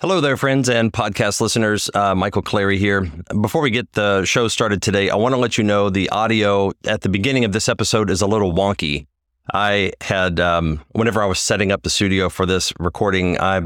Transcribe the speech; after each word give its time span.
Hello 0.00 0.20
there, 0.20 0.36
friends 0.36 0.68
and 0.68 0.92
podcast 0.92 1.40
listeners. 1.40 1.90
Uh, 1.92 2.14
Michael 2.14 2.40
Clary 2.40 2.78
here. 2.78 3.10
Before 3.40 3.60
we 3.60 3.70
get 3.70 3.94
the 3.94 4.24
show 4.24 4.46
started 4.46 4.80
today, 4.80 5.10
I 5.10 5.16
want 5.16 5.34
to 5.34 5.40
let 5.40 5.58
you 5.58 5.64
know 5.64 5.90
the 5.90 6.08
audio 6.10 6.70
at 6.84 7.00
the 7.00 7.08
beginning 7.08 7.44
of 7.44 7.50
this 7.50 7.68
episode 7.68 8.08
is 8.08 8.22
a 8.22 8.26
little 8.28 8.52
wonky. 8.52 9.08
I 9.52 9.90
had, 10.00 10.38
um, 10.38 10.84
whenever 10.90 11.20
I 11.20 11.26
was 11.26 11.40
setting 11.40 11.72
up 11.72 11.82
the 11.82 11.90
studio 11.90 12.28
for 12.28 12.46
this 12.46 12.72
recording, 12.78 13.40
I 13.40 13.60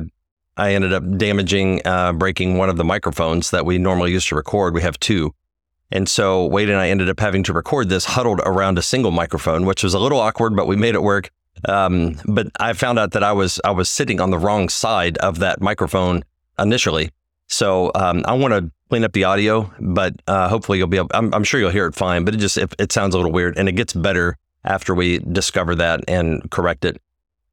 I 0.57 0.73
ended 0.73 0.95
up 0.95 1.03
damaging, 1.19 1.83
uh, 1.85 2.15
breaking 2.15 2.57
one 2.57 2.71
of 2.71 2.79
the 2.79 2.85
microphones 2.85 3.51
that 3.51 3.67
we 3.67 3.77
normally 3.77 4.13
use 4.13 4.25
to 4.29 4.35
record. 4.35 4.73
We 4.73 4.81
have 4.81 4.99
two. 5.01 5.35
And 5.91 6.09
so 6.09 6.47
Wade 6.47 6.71
and 6.71 6.79
I 6.79 6.89
ended 6.89 7.11
up 7.11 7.21
having 7.21 7.43
to 7.43 7.53
record 7.53 7.91
this 7.91 8.07
huddled 8.07 8.41
around 8.47 8.79
a 8.79 8.83
single 8.83 9.11
microphone, 9.11 9.67
which 9.67 9.83
was 9.85 9.93
a 9.93 9.99
little 9.99 10.19
awkward, 10.19 10.57
but 10.57 10.67
we 10.67 10.77
made 10.77 10.95
it 10.95 11.03
work. 11.03 11.31
Um, 11.69 12.17
but 12.27 12.49
I 12.59 12.73
found 12.73 12.99
out 12.99 13.13
that 13.13 13.23
I 13.23 13.33
was 13.33 13.61
I 13.65 13.71
was 13.71 13.89
sitting 13.89 14.21
on 14.21 14.31
the 14.31 14.39
wrong 14.39 14.69
side 14.69 15.17
of 15.19 15.39
that 15.39 15.61
microphone 15.61 16.25
initially. 16.59 17.11
So 17.49 17.93
um, 17.95 18.23
I 18.27 18.33
want 18.35 18.55
to 18.55 18.71
clean 18.89 19.05
up 19.05 19.13
the 19.13 19.25
audio, 19.25 19.71
but 19.79 20.15
uh, 20.27 20.49
hopefully 20.49 20.79
you'll 20.79 20.87
be 20.87 20.97
able. 20.97 21.11
I'm, 21.13 21.33
I'm, 21.35 21.45
sure 21.45 21.61
you'll 21.61 21.71
hear 21.71 21.87
it 21.87 21.95
fine, 21.95 22.25
but 22.25 22.35
it 22.35 22.39
just 22.39 22.59
it, 22.59 22.75
it, 22.79 22.93
sounds 22.93 23.15
a 23.15 23.19
little 23.19 23.33
weird, 23.33 23.59
and 23.59 23.69
it 23.69 23.73
gets 23.73 23.93
better 23.93 24.37
after 24.65 24.95
we 24.95 25.19
discover 25.19 25.75
that 25.75 26.01
and 26.09 26.51
correct 26.51 26.85
it. 26.85 27.01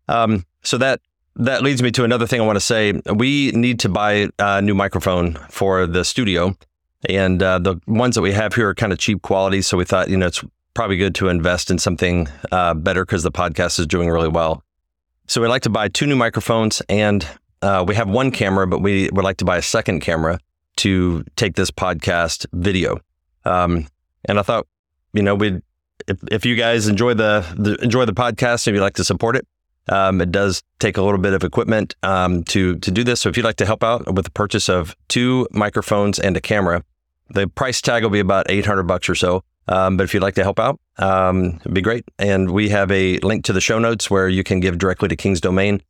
Um, 0.07 0.45
so 0.63 0.77
that 0.77 1.01
that 1.35 1.61
leads 1.61 1.81
me 1.81 1.91
to 1.91 2.03
another 2.03 2.27
thing 2.27 2.41
I 2.41 2.45
want 2.45 2.55
to 2.55 2.61
say. 2.61 3.01
We 3.13 3.51
need 3.51 3.79
to 3.81 3.89
buy 3.89 4.29
a 4.39 4.61
new 4.61 4.73
microphone 4.73 5.35
for 5.49 5.85
the 5.85 6.03
studio, 6.03 6.55
and 7.07 7.41
uh, 7.41 7.59
the 7.59 7.79
ones 7.87 8.15
that 8.15 8.21
we 8.21 8.31
have 8.31 8.53
here 8.53 8.69
are 8.69 8.75
kind 8.75 8.93
of 8.93 8.99
cheap 8.99 9.21
quality. 9.21 9.61
So 9.61 9.77
we 9.77 9.85
thought, 9.85 10.09
you 10.09 10.17
know, 10.17 10.27
it's 10.27 10.43
probably 10.79 10.95
good 10.95 11.13
to 11.13 11.27
invest 11.27 11.69
in 11.69 11.77
something 11.77 12.25
uh, 12.53 12.73
better 12.73 13.03
because 13.03 13.21
the 13.21 13.31
podcast 13.33 13.79
is 13.79 13.85
doing 13.85 14.09
really 14.09 14.29
well. 14.29 14.63
So 15.27 15.41
we'd 15.41 15.49
like 15.49 15.63
to 15.63 15.69
buy 15.69 15.89
two 15.89 16.07
new 16.07 16.15
microphones, 16.15 16.81
and 16.87 17.27
uh, 17.61 17.83
we 17.85 17.95
have 17.95 18.09
one 18.09 18.31
camera, 18.31 18.65
but 18.65 18.81
we 18.81 19.09
would 19.11 19.25
like 19.25 19.35
to 19.37 19.45
buy 19.45 19.57
a 19.57 19.61
second 19.61 19.99
camera 19.99 20.39
to 20.77 21.25
take 21.35 21.55
this 21.55 21.69
podcast 21.69 22.45
video. 22.53 23.01
Um, 23.43 23.87
and 24.23 24.39
I 24.39 24.41
thought, 24.41 24.67
you 25.11 25.21
know, 25.21 25.35
we 25.35 25.59
if, 26.07 26.17
if 26.31 26.45
you 26.45 26.55
guys 26.55 26.87
enjoy 26.87 27.13
the, 27.13 27.45
the 27.57 27.75
enjoy 27.83 28.05
the 28.05 28.13
podcast 28.13 28.65
and 28.65 28.73
you'd 28.73 28.81
like 28.81 28.93
to 28.93 29.03
support 29.03 29.35
it, 29.35 29.45
um, 29.89 30.21
it 30.21 30.31
does 30.31 30.63
take 30.79 30.95
a 30.95 31.01
little 31.01 31.19
bit 31.19 31.33
of 31.33 31.43
equipment 31.43 31.93
um, 32.03 32.41
to 32.45 32.77
to 32.77 32.89
do 32.89 33.03
this. 33.03 33.19
So 33.19 33.27
if 33.27 33.35
you'd 33.35 33.43
like 33.43 33.57
to 33.57 33.65
help 33.65 33.83
out 33.83 34.13
with 34.13 34.23
the 34.23 34.31
purchase 34.31 34.69
of 34.69 34.95
two 35.09 35.45
microphones 35.51 36.19
and 36.19 36.37
a 36.37 36.41
camera, 36.41 36.85
the 37.29 37.49
price 37.49 37.81
tag 37.81 38.03
will 38.03 38.11
be 38.11 38.21
about 38.21 38.45
eight 38.47 38.65
hundred 38.65 38.83
bucks 38.83 39.09
or 39.09 39.15
so. 39.15 39.43
Um, 39.69 39.97
but 39.97 40.03
if 40.03 40.15
you'd 40.15 40.23
like 40.23 40.33
to 40.35 40.43
help 40.43 40.59
out, 40.59 40.79
um, 40.97 41.59
it'd 41.61 41.75
be 41.75 41.81
great. 41.81 42.03
And 42.17 42.49
we 42.49 42.69
have 42.69 42.89
a 42.91 43.19
link 43.19 43.45
to 43.45 43.53
the 43.53 43.61
show 43.61 43.77
notes 43.77 44.09
where 44.09 44.27
you 44.27 44.43
can 44.43 44.59
give 44.59 44.79
directly 44.79 45.07
to 45.09 45.15
King's 45.15 45.39
Domain, 45.39 45.83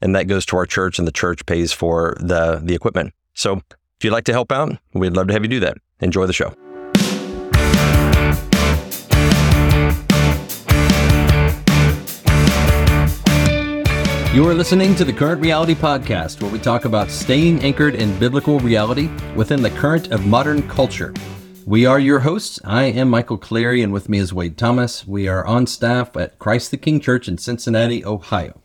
and 0.00 0.16
that 0.16 0.26
goes 0.26 0.46
to 0.46 0.56
our 0.56 0.64
church, 0.64 0.98
and 0.98 1.06
the 1.06 1.12
church 1.12 1.44
pays 1.44 1.70
for 1.70 2.16
the 2.18 2.60
the 2.64 2.74
equipment. 2.74 3.12
So 3.34 3.60
if 3.68 4.04
you'd 4.04 4.12
like 4.12 4.24
to 4.24 4.32
help 4.32 4.50
out, 4.50 4.78
we'd 4.94 5.12
love 5.12 5.26
to 5.28 5.34
have 5.34 5.42
you 5.42 5.48
do 5.48 5.60
that. 5.60 5.76
Enjoy 6.00 6.26
the 6.26 6.32
show. 6.32 6.54
You 14.34 14.46
are 14.48 14.54
listening 14.54 14.94
to 14.96 15.04
the 15.04 15.14
Current 15.14 15.40
Reality 15.42 15.74
Podcast, 15.74 16.42
where 16.42 16.50
we 16.50 16.58
talk 16.58 16.84
about 16.84 17.10
staying 17.10 17.62
anchored 17.62 17.94
in 17.94 18.18
biblical 18.18 18.58
reality 18.60 19.08
within 19.34 19.62
the 19.62 19.70
current 19.70 20.10
of 20.10 20.26
modern 20.26 20.66
culture. 20.68 21.14
We 21.66 21.84
are 21.84 21.98
your 21.98 22.20
hosts. 22.20 22.60
I 22.62 22.84
am 22.84 23.10
Michael 23.10 23.38
Clary, 23.38 23.82
and 23.82 23.92
with 23.92 24.08
me 24.08 24.18
is 24.18 24.32
Wade 24.32 24.56
Thomas. 24.56 25.04
We 25.04 25.26
are 25.26 25.44
on 25.44 25.66
staff 25.66 26.16
at 26.16 26.38
Christ 26.38 26.70
the 26.70 26.76
King 26.76 27.00
Church 27.00 27.26
in 27.26 27.38
Cincinnati, 27.38 28.04
Ohio. 28.04 28.60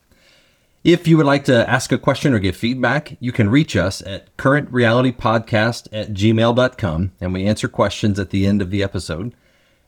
If 0.84 1.08
you 1.08 1.18
would 1.18 1.26
like 1.26 1.44
to 1.46 1.68
ask 1.68 1.92
a 1.92 1.98
question 1.98 2.32
or 2.32 2.38
give 2.38 2.56
feedback, 2.56 3.18
you 3.20 3.32
can 3.32 3.50
reach 3.50 3.76
us 3.76 4.04
at 4.04 4.38
currentrealitypodcast 4.38 5.88
at 5.92 6.14
gmail.com, 6.14 7.12
and 7.20 7.34
we 7.34 7.48
answer 7.48 7.68
questions 7.68 8.20
at 8.20 8.30
the 8.30 8.46
end 8.46 8.62
of 8.62 8.70
the 8.70 8.84
episode. 8.84 9.34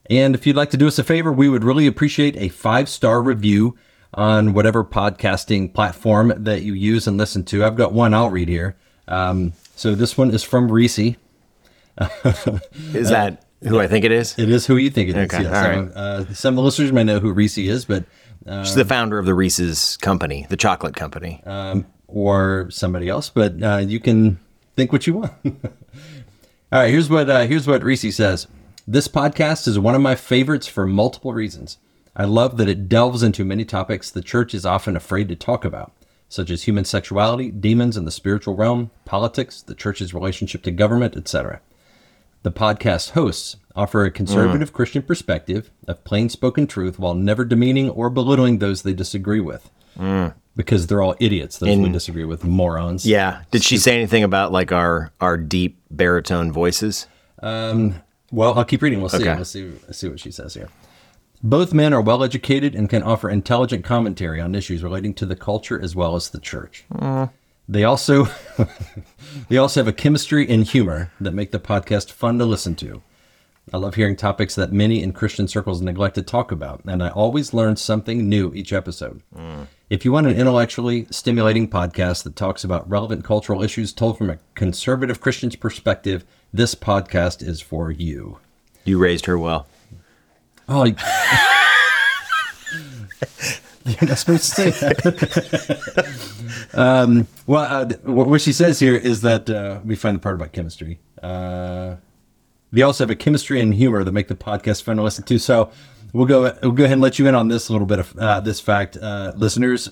And 0.09 0.33
if 0.33 0.47
you'd 0.47 0.55
like 0.55 0.71
to 0.71 0.77
do 0.77 0.87
us 0.87 0.97
a 0.97 1.03
favor, 1.03 1.31
we 1.31 1.49
would 1.49 1.63
really 1.63 1.85
appreciate 1.85 2.35
a 2.37 2.49
five 2.49 2.89
star 2.89 3.21
review 3.21 3.77
on 4.15 4.53
whatever 4.53 4.83
podcasting 4.83 5.71
platform 5.71 6.33
that 6.35 6.63
you 6.63 6.73
use 6.73 7.05
and 7.05 7.19
listen 7.19 7.43
to. 7.43 7.63
I've 7.63 7.77
got 7.77 7.93
one 7.93 8.15
I'll 8.15 8.31
read 8.31 8.49
here. 8.49 8.75
Um, 9.07 9.53
so 9.75 9.93
this 9.93 10.17
one 10.17 10.31
is 10.31 10.41
from 10.41 10.71
Reese. 10.71 11.15
Is 12.93 13.09
that 13.09 13.45
who 13.63 13.79
I 13.79 13.87
think 13.87 14.05
it 14.05 14.11
is? 14.11 14.37
It 14.37 14.49
is 14.49 14.65
who 14.65 14.77
you 14.77 14.89
think 14.89 15.09
it 15.09 15.17
is. 15.17 15.33
Okay, 15.33 15.43
yes. 15.43 15.51
right. 15.51 15.77
uh, 15.95 16.33
some 16.33 16.53
of 16.53 16.55
the 16.57 16.61
listeners 16.63 16.91
may 16.91 17.03
know 17.03 17.19
who 17.19 17.31
Reese 17.31 17.57
is, 17.57 17.85
but 17.85 18.03
uh, 18.45 18.63
she's 18.63 18.75
the 18.75 18.85
founder 18.85 19.19
of 19.19 19.25
the 19.25 19.33
Reese's 19.33 19.97
company, 19.97 20.45
the 20.49 20.57
chocolate 20.57 20.95
company, 20.95 21.41
um, 21.45 21.85
or 22.07 22.67
somebody 22.69 23.07
else. 23.09 23.29
But 23.29 23.61
uh, 23.61 23.77
you 23.77 23.99
can 23.99 24.39
think 24.75 24.91
what 24.91 25.07
you 25.07 25.13
want. 25.13 25.31
all 25.45 25.51
right, 26.71 26.89
here's 26.89 27.09
what 27.09 27.29
uh, 27.29 27.45
here's 27.45 27.67
what 27.67 27.83
Reese 27.83 28.15
says. 28.15 28.47
This 28.85 29.07
podcast 29.07 29.67
is 29.67 29.79
one 29.79 29.95
of 29.95 30.01
my 30.01 30.15
favorites 30.15 30.67
for 30.67 30.85
multiple 30.85 31.33
reasons. 31.33 31.77
I 32.15 32.25
love 32.25 32.57
that 32.57 32.69
it 32.69 32.89
delves 32.89 33.23
into 33.23 33.45
many 33.45 33.65
topics 33.65 34.11
the 34.11 34.21
church 34.21 34.53
is 34.53 34.65
often 34.65 34.95
afraid 34.95 35.29
to 35.29 35.35
talk 35.35 35.63
about, 35.63 35.93
such 36.27 36.51
as 36.51 36.63
human 36.63 36.85
sexuality, 36.85 37.49
demons 37.49 37.97
in 37.97 38.05
the 38.05 38.11
spiritual 38.11 38.55
realm, 38.55 38.91
politics, 39.05 39.61
the 39.61 39.73
church's 39.73 40.13
relationship 40.13 40.63
to 40.63 40.71
government, 40.71 41.15
etc. 41.15 41.61
The 42.43 42.51
podcast 42.51 43.11
hosts 43.11 43.55
offer 43.75 44.03
a 44.03 44.11
conservative 44.11 44.71
mm. 44.71 44.73
Christian 44.73 45.01
perspective 45.01 45.71
of 45.87 46.03
plain 46.03 46.29
spoken 46.29 46.67
truth 46.67 46.99
while 46.99 47.13
never 47.13 47.45
demeaning 47.45 47.89
or 47.89 48.09
belittling 48.09 48.59
those 48.59 48.81
they 48.81 48.93
disagree 48.93 49.39
with. 49.39 49.69
Mm. 49.97 50.33
Because 50.55 50.85
they're 50.87 51.01
all 51.01 51.15
idiots, 51.19 51.57
those 51.57 51.77
we 51.77 51.89
disagree 51.89 52.25
with, 52.25 52.43
morons. 52.43 53.07
Yeah. 53.07 53.41
Did 53.49 53.63
she 53.63 53.77
say 53.77 53.95
anything 53.95 54.23
about 54.23 54.51
like 54.51 54.71
our 54.71 55.11
our 55.19 55.35
deep 55.35 55.79
baritone 55.89 56.51
voices? 56.51 57.07
Um, 57.41 57.95
well, 58.31 58.53
I'll 58.57 58.65
keep 58.65 58.83
reading. 58.83 58.99
We'll 58.99 59.09
see. 59.09 59.17
Okay. 59.17 59.35
We'll 59.35 59.45
see. 59.45 59.73
See 59.91 60.09
what 60.09 60.19
she 60.19 60.29
says 60.29 60.53
here. 60.53 60.69
Both 61.41 61.73
men 61.73 61.91
are 61.91 62.01
well 62.01 62.23
educated 62.23 62.75
and 62.75 62.89
can 62.89 63.01
offer 63.01 63.29
intelligent 63.29 63.83
commentary 63.83 64.39
on 64.39 64.53
issues 64.53 64.83
relating 64.83 65.13
to 65.15 65.25
the 65.25 65.35
culture 65.35 65.81
as 65.81 65.95
well 65.95 66.15
as 66.15 66.29
the 66.29 66.39
church. 66.39 66.85
Mm. 66.93 67.31
They 67.67 67.83
also 67.83 68.27
they 69.49 69.57
also 69.57 69.79
have 69.79 69.87
a 69.87 69.93
chemistry 69.93 70.47
and 70.49 70.63
humor 70.63 71.11
that 71.19 71.33
make 71.33 71.51
the 71.51 71.59
podcast 71.59 72.11
fun 72.11 72.37
to 72.39 72.45
listen 72.45 72.75
to. 72.75 73.01
I 73.71 73.77
love 73.77 73.95
hearing 73.95 74.17
topics 74.17 74.55
that 74.55 74.73
many 74.73 75.01
in 75.01 75.13
Christian 75.13 75.47
circles 75.47 75.81
neglect 75.81 76.15
to 76.15 76.21
talk 76.21 76.51
about, 76.51 76.81
and 76.85 77.01
I 77.01 77.07
always 77.09 77.53
learn 77.53 77.77
something 77.77 78.27
new 78.27 78.53
each 78.53 78.73
episode. 78.73 79.21
Mm. 79.33 79.67
If 79.89 80.03
you 80.03 80.11
want 80.11 80.27
an 80.27 80.35
intellectually 80.35 81.07
stimulating 81.11 81.69
podcast 81.69 82.23
that 82.23 82.35
talks 82.35 82.65
about 82.65 82.89
relevant 82.89 83.23
cultural 83.23 83.63
issues 83.63 83.93
told 83.93 84.17
from 84.17 84.29
a 84.29 84.39
conservative 84.53 85.21
Christian's 85.21 85.55
perspective, 85.55 86.25
this 86.51 86.75
podcast 86.75 87.41
is 87.41 87.61
for 87.61 87.89
you. 87.89 88.39
You 88.83 88.97
raised 88.97 89.27
her 89.27 89.37
well. 89.37 89.65
Oh, 90.67 90.83
You're 93.85 94.09
not 94.09 94.17
supposed 94.17 94.55
to 94.55 94.71
say 94.71 94.71
that. 94.71 96.49
um, 96.73 97.27
well, 97.47 97.63
uh, 97.63 97.93
what 98.03 98.41
she 98.41 98.53
says 98.53 98.79
here 98.79 98.95
is 98.95 99.21
that 99.21 99.49
uh, 99.49 99.79
we 99.83 99.95
find 99.95 100.15
the 100.15 100.19
part 100.19 100.35
about 100.35 100.51
chemistry. 100.51 100.99
Uh, 101.21 101.95
they 102.71 102.81
also 102.81 103.03
have 103.03 103.11
a 103.11 103.15
chemistry 103.15 103.61
and 103.61 103.73
humor 103.73 104.03
that 104.03 104.11
make 104.11 104.27
the 104.27 104.35
podcast 104.35 104.83
fun 104.83 104.97
to 104.97 105.03
listen 105.03 105.23
to. 105.25 105.37
So 105.37 105.71
we'll 106.11 106.25
go 106.25 106.57
we'll 106.61 106.71
go 106.71 106.83
ahead 106.83 106.93
and 106.93 107.01
let 107.01 107.19
you 107.19 107.27
in 107.27 107.35
on 107.35 107.47
this 107.47 107.69
little 107.69 107.87
bit 107.87 107.99
of 107.99 108.17
uh, 108.17 108.39
this 108.39 108.59
fact, 108.59 108.97
uh, 108.97 109.33
listeners. 109.35 109.89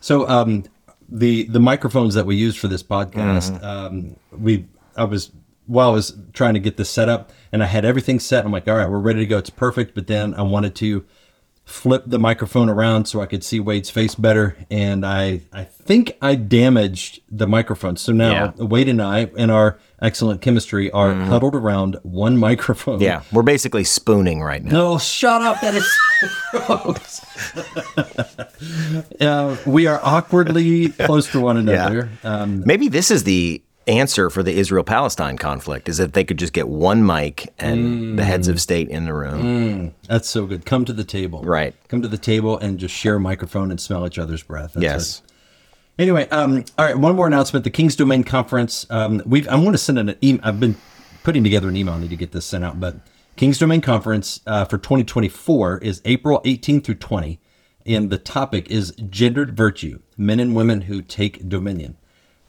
So 0.00 0.28
um, 0.28 0.64
the 1.08 1.44
the 1.44 1.60
microphones 1.60 2.14
that 2.14 2.26
we 2.26 2.36
use 2.36 2.56
for 2.56 2.68
this 2.68 2.82
podcast, 2.82 3.50
mm-hmm. 3.52 3.64
um, 3.64 4.16
we 4.30 4.66
I 4.96 5.04
was 5.04 5.30
while 5.66 5.90
I 5.90 5.92
was 5.92 6.16
trying 6.32 6.54
to 6.54 6.60
get 6.60 6.76
this 6.76 6.90
set 6.90 7.08
up, 7.08 7.32
and 7.52 7.62
I 7.62 7.66
had 7.66 7.84
everything 7.84 8.20
set. 8.20 8.44
I'm 8.44 8.52
like, 8.52 8.68
all 8.68 8.76
right, 8.76 8.88
we're 8.88 8.98
ready 8.98 9.20
to 9.20 9.26
go. 9.26 9.38
It's 9.38 9.50
perfect. 9.50 9.94
But 9.94 10.06
then 10.06 10.34
I 10.34 10.42
wanted 10.42 10.74
to 10.76 11.04
flip 11.68 12.04
the 12.06 12.18
microphone 12.18 12.70
around 12.70 13.04
so 13.04 13.20
I 13.20 13.26
could 13.26 13.44
see 13.44 13.60
Wade's 13.60 13.90
face 13.90 14.14
better, 14.14 14.56
and 14.70 15.04
I 15.04 15.42
I 15.52 15.64
think 15.64 16.16
I 16.22 16.34
damaged 16.34 17.20
the 17.30 17.46
microphone. 17.46 17.96
So 17.96 18.12
now 18.12 18.54
yeah. 18.56 18.64
Wade 18.64 18.88
and 18.88 19.02
I, 19.02 19.30
in 19.36 19.50
our 19.50 19.78
excellent 20.00 20.40
chemistry, 20.40 20.90
are 20.90 21.12
mm. 21.12 21.26
huddled 21.26 21.54
around 21.54 21.98
one 22.02 22.38
microphone. 22.38 23.00
Yeah, 23.00 23.22
we're 23.32 23.42
basically 23.42 23.84
spooning 23.84 24.42
right 24.42 24.64
now. 24.64 24.70
No, 24.70 24.98
shut 24.98 25.42
up! 25.42 25.60
That 25.60 25.74
is 25.74 25.98
gross. 26.50 27.20
uh, 29.20 29.56
we 29.66 29.86
are 29.86 30.00
awkwardly 30.02 30.88
close 31.06 31.30
to 31.32 31.40
one 31.40 31.58
another. 31.58 32.08
Yeah. 32.24 32.34
Um, 32.34 32.62
Maybe 32.64 32.88
this 32.88 33.10
is 33.10 33.24
the 33.24 33.62
answer 33.88 34.30
for 34.30 34.42
the 34.42 34.58
Israel 34.58 34.84
Palestine 34.84 35.38
conflict 35.38 35.88
is 35.88 35.96
that 35.96 36.12
they 36.12 36.24
could 36.24 36.38
just 36.38 36.52
get 36.52 36.68
one 36.68 37.04
mic 37.04 37.52
and 37.58 37.78
mm. 37.78 38.16
the 38.16 38.24
heads 38.24 38.48
of 38.48 38.60
state 38.60 38.88
in 38.88 39.04
the 39.04 39.14
room. 39.14 39.42
Mm. 39.42 39.92
That's 40.06 40.28
so 40.28 40.46
good. 40.46 40.64
Come 40.64 40.84
to 40.84 40.92
the 40.92 41.04
table. 41.04 41.42
Right. 41.42 41.74
Come 41.88 42.02
to 42.02 42.08
the 42.08 42.18
table 42.18 42.58
and 42.58 42.78
just 42.78 42.94
share 42.94 43.16
a 43.16 43.20
microphone 43.20 43.70
and 43.70 43.80
smell 43.80 44.06
each 44.06 44.18
other's 44.18 44.42
breath. 44.42 44.74
That's 44.74 44.82
yes. 44.82 45.22
It. 45.24 45.28
Anyway, 45.98 46.28
um, 46.28 46.64
all 46.78 46.84
right. 46.84 46.96
One 46.96 47.16
more 47.16 47.26
announcement: 47.26 47.64
the 47.64 47.70
King's 47.70 47.96
Domain 47.96 48.22
Conference. 48.22 48.86
Um, 48.88 49.20
we've. 49.26 49.48
I'm 49.48 49.62
going 49.62 49.72
to 49.72 49.78
send 49.78 49.98
an 49.98 50.14
email. 50.22 50.40
I've 50.44 50.60
been 50.60 50.76
putting 51.24 51.42
together 51.42 51.68
an 51.68 51.76
email. 51.76 51.94
I 51.94 52.00
need 52.00 52.10
to 52.10 52.16
get 52.16 52.30
this 52.30 52.46
sent 52.46 52.64
out. 52.64 52.78
But 52.78 52.96
King's 53.36 53.58
Domain 53.58 53.80
Conference 53.80 54.40
uh, 54.46 54.64
for 54.64 54.78
2024 54.78 55.78
is 55.78 56.00
April 56.04 56.40
18 56.44 56.82
through 56.82 56.94
20, 56.94 57.40
and 57.84 58.10
the 58.10 58.18
topic 58.18 58.70
is 58.70 58.92
gendered 59.10 59.56
virtue: 59.56 59.98
men 60.16 60.38
and 60.38 60.54
women 60.54 60.82
who 60.82 61.02
take 61.02 61.48
dominion. 61.48 61.96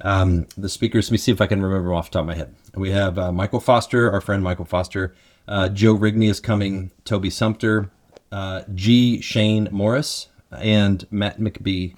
Um, 0.01 0.47
the 0.57 0.69
speakers, 0.69 1.07
let 1.07 1.11
me 1.13 1.17
see 1.17 1.31
if 1.31 1.41
I 1.41 1.47
can 1.47 1.61
remember 1.61 1.93
off 1.93 2.09
the 2.09 2.13
top 2.15 2.21
of 2.21 2.27
my 2.27 2.35
head. 2.35 2.53
We 2.75 2.91
have 2.91 3.17
uh, 3.17 3.31
Michael 3.31 3.59
Foster, 3.59 4.11
our 4.11 4.21
friend 4.21 4.43
Michael 4.43 4.65
Foster. 4.65 5.13
Uh, 5.47 5.67
Joe 5.69 5.95
Rigney 5.97 6.29
is 6.29 6.39
coming. 6.39 6.91
Toby 7.05 7.29
Sumpter, 7.29 7.89
uh, 8.31 8.61
G. 8.73 9.19
Shane 9.19 9.67
Morris, 9.71 10.27
and 10.51 11.05
Matt 11.11 11.39
McBee. 11.39 11.95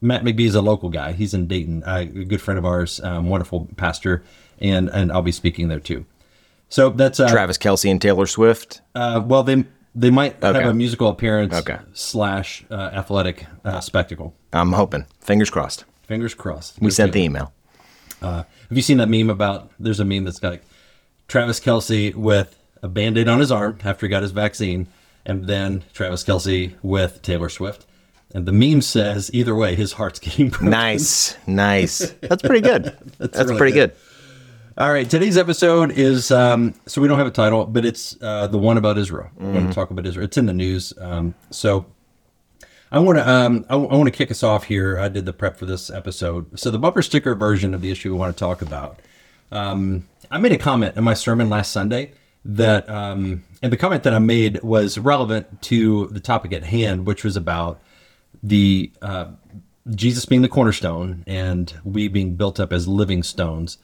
Matt 0.00 0.24
McBee 0.24 0.46
is 0.46 0.54
a 0.54 0.62
local 0.62 0.88
guy. 0.90 1.12
He's 1.12 1.32
in 1.34 1.46
Dayton, 1.46 1.82
uh, 1.84 1.98
a 2.00 2.24
good 2.24 2.40
friend 2.42 2.58
of 2.58 2.64
ours, 2.64 3.00
um, 3.02 3.28
wonderful 3.28 3.68
pastor, 3.76 4.22
and 4.60 4.88
and 4.90 5.10
I'll 5.10 5.22
be 5.22 5.32
speaking 5.32 5.68
there 5.68 5.80
too. 5.80 6.04
So 6.68 6.90
that's 6.90 7.18
uh, 7.18 7.30
Travis 7.30 7.56
Kelce 7.56 7.90
and 7.90 8.00
Taylor 8.02 8.26
Swift. 8.26 8.80
uh, 8.94 9.22
well, 9.24 9.42
they 9.42 9.64
they 9.94 10.10
might 10.10 10.36
Okay. 10.44 10.60
have 10.60 10.70
a 10.70 10.74
musical 10.74 11.08
appearance 11.08 11.54
Okay. 11.54 11.78
slash 11.94 12.64
uh, 12.70 12.74
athletic 12.92 13.46
uh, 13.64 13.80
spectacle. 13.80 14.34
I'm 14.52 14.72
hoping. 14.72 15.06
Fingers 15.20 15.50
crossed. 15.50 15.84
Fingers 16.08 16.34
crossed. 16.34 16.80
We 16.80 16.90
sent 16.90 17.12
the 17.12 17.20
email. 17.20 17.52
Have 18.22 18.46
you 18.70 18.82
seen 18.82 18.96
that 18.96 19.08
meme 19.08 19.30
about? 19.30 19.70
There's 19.78 20.00
a 20.00 20.04
meme 20.04 20.24
that's 20.24 20.40
got 20.40 20.52
like 20.52 20.64
Travis 21.28 21.60
Kelce 21.60 22.14
with 22.14 22.58
a 22.82 22.88
band-aid 22.88 23.28
on 23.28 23.38
his 23.38 23.52
arm 23.52 23.78
after 23.84 24.06
he 24.06 24.10
got 24.10 24.22
his 24.22 24.30
vaccine, 24.30 24.88
and 25.26 25.46
then 25.46 25.84
Travis 25.92 26.24
Kelce 26.24 26.74
with 26.82 27.20
Taylor 27.22 27.50
Swift. 27.50 27.86
And 28.34 28.46
the 28.46 28.52
meme 28.52 28.80
says, 28.80 29.30
either 29.32 29.54
way, 29.54 29.74
his 29.74 29.92
heart's 29.92 30.18
getting 30.18 30.48
broken. 30.48 30.70
Nice, 30.70 31.36
nice. 31.46 32.10
That's 32.22 32.42
pretty 32.42 32.62
good. 32.62 32.96
That's, 33.18 33.38
really 33.38 33.56
pretty 33.58 33.72
good. 33.72 33.90
good. 33.90 33.98
All 34.78 34.92
right, 34.92 35.08
today's 35.08 35.36
episode 35.36 35.90
is 35.90 36.30
um, 36.30 36.72
so 36.86 37.02
we 37.02 37.08
don't 37.08 37.18
have 37.18 37.26
a 37.26 37.32
title, 37.32 37.66
but 37.66 37.84
it's 37.84 38.16
uh, 38.22 38.46
the 38.46 38.58
one 38.58 38.78
about 38.78 38.96
Israel. 38.96 39.28
We're 39.36 39.52
going 39.52 39.68
to 39.68 39.74
talk 39.74 39.90
about 39.90 40.06
Israel. 40.06 40.24
It's 40.24 40.38
in 40.38 40.46
the 40.46 40.52
news. 40.54 40.94
Um, 40.98 41.34
so 41.50 41.84
I 42.90 42.98
want 43.00 43.18
to 43.18 43.28
um, 43.28 43.66
I, 43.68 43.76
want 43.76 44.06
to 44.06 44.10
kick 44.10 44.30
us 44.30 44.42
off 44.42 44.64
here. 44.64 44.98
I 44.98 45.08
did 45.08 45.26
the 45.26 45.32
prep 45.32 45.56
for 45.56 45.66
this 45.66 45.90
episode. 45.90 46.58
So 46.58 46.70
the 46.70 46.78
bumper 46.78 47.02
sticker 47.02 47.34
version 47.34 47.74
of 47.74 47.82
the 47.82 47.90
issue 47.90 48.12
we 48.12 48.18
want 48.18 48.34
to 48.34 48.38
talk 48.38 48.62
about. 48.62 48.98
Um, 49.52 50.08
I 50.30 50.38
made 50.38 50.52
a 50.52 50.58
comment 50.58 50.96
in 50.96 51.04
my 51.04 51.14
sermon 51.14 51.50
last 51.50 51.72
Sunday 51.72 52.12
that, 52.44 52.88
um, 52.88 53.44
and 53.62 53.72
the 53.72 53.76
comment 53.76 54.02
that 54.04 54.14
I 54.14 54.18
made 54.18 54.62
was 54.62 54.98
relevant 54.98 55.62
to 55.62 56.06
the 56.08 56.20
topic 56.20 56.52
at 56.52 56.64
hand, 56.64 57.06
which 57.06 57.24
was 57.24 57.36
about 57.36 57.80
the 58.42 58.90
uh, 59.02 59.26
Jesus 59.90 60.24
being 60.24 60.42
the 60.42 60.48
cornerstone 60.48 61.24
and 61.26 61.74
we 61.84 62.08
being 62.08 62.36
built 62.36 62.58
up 62.60 62.72
as 62.72 62.88
living 62.88 63.22
stones 63.22 63.78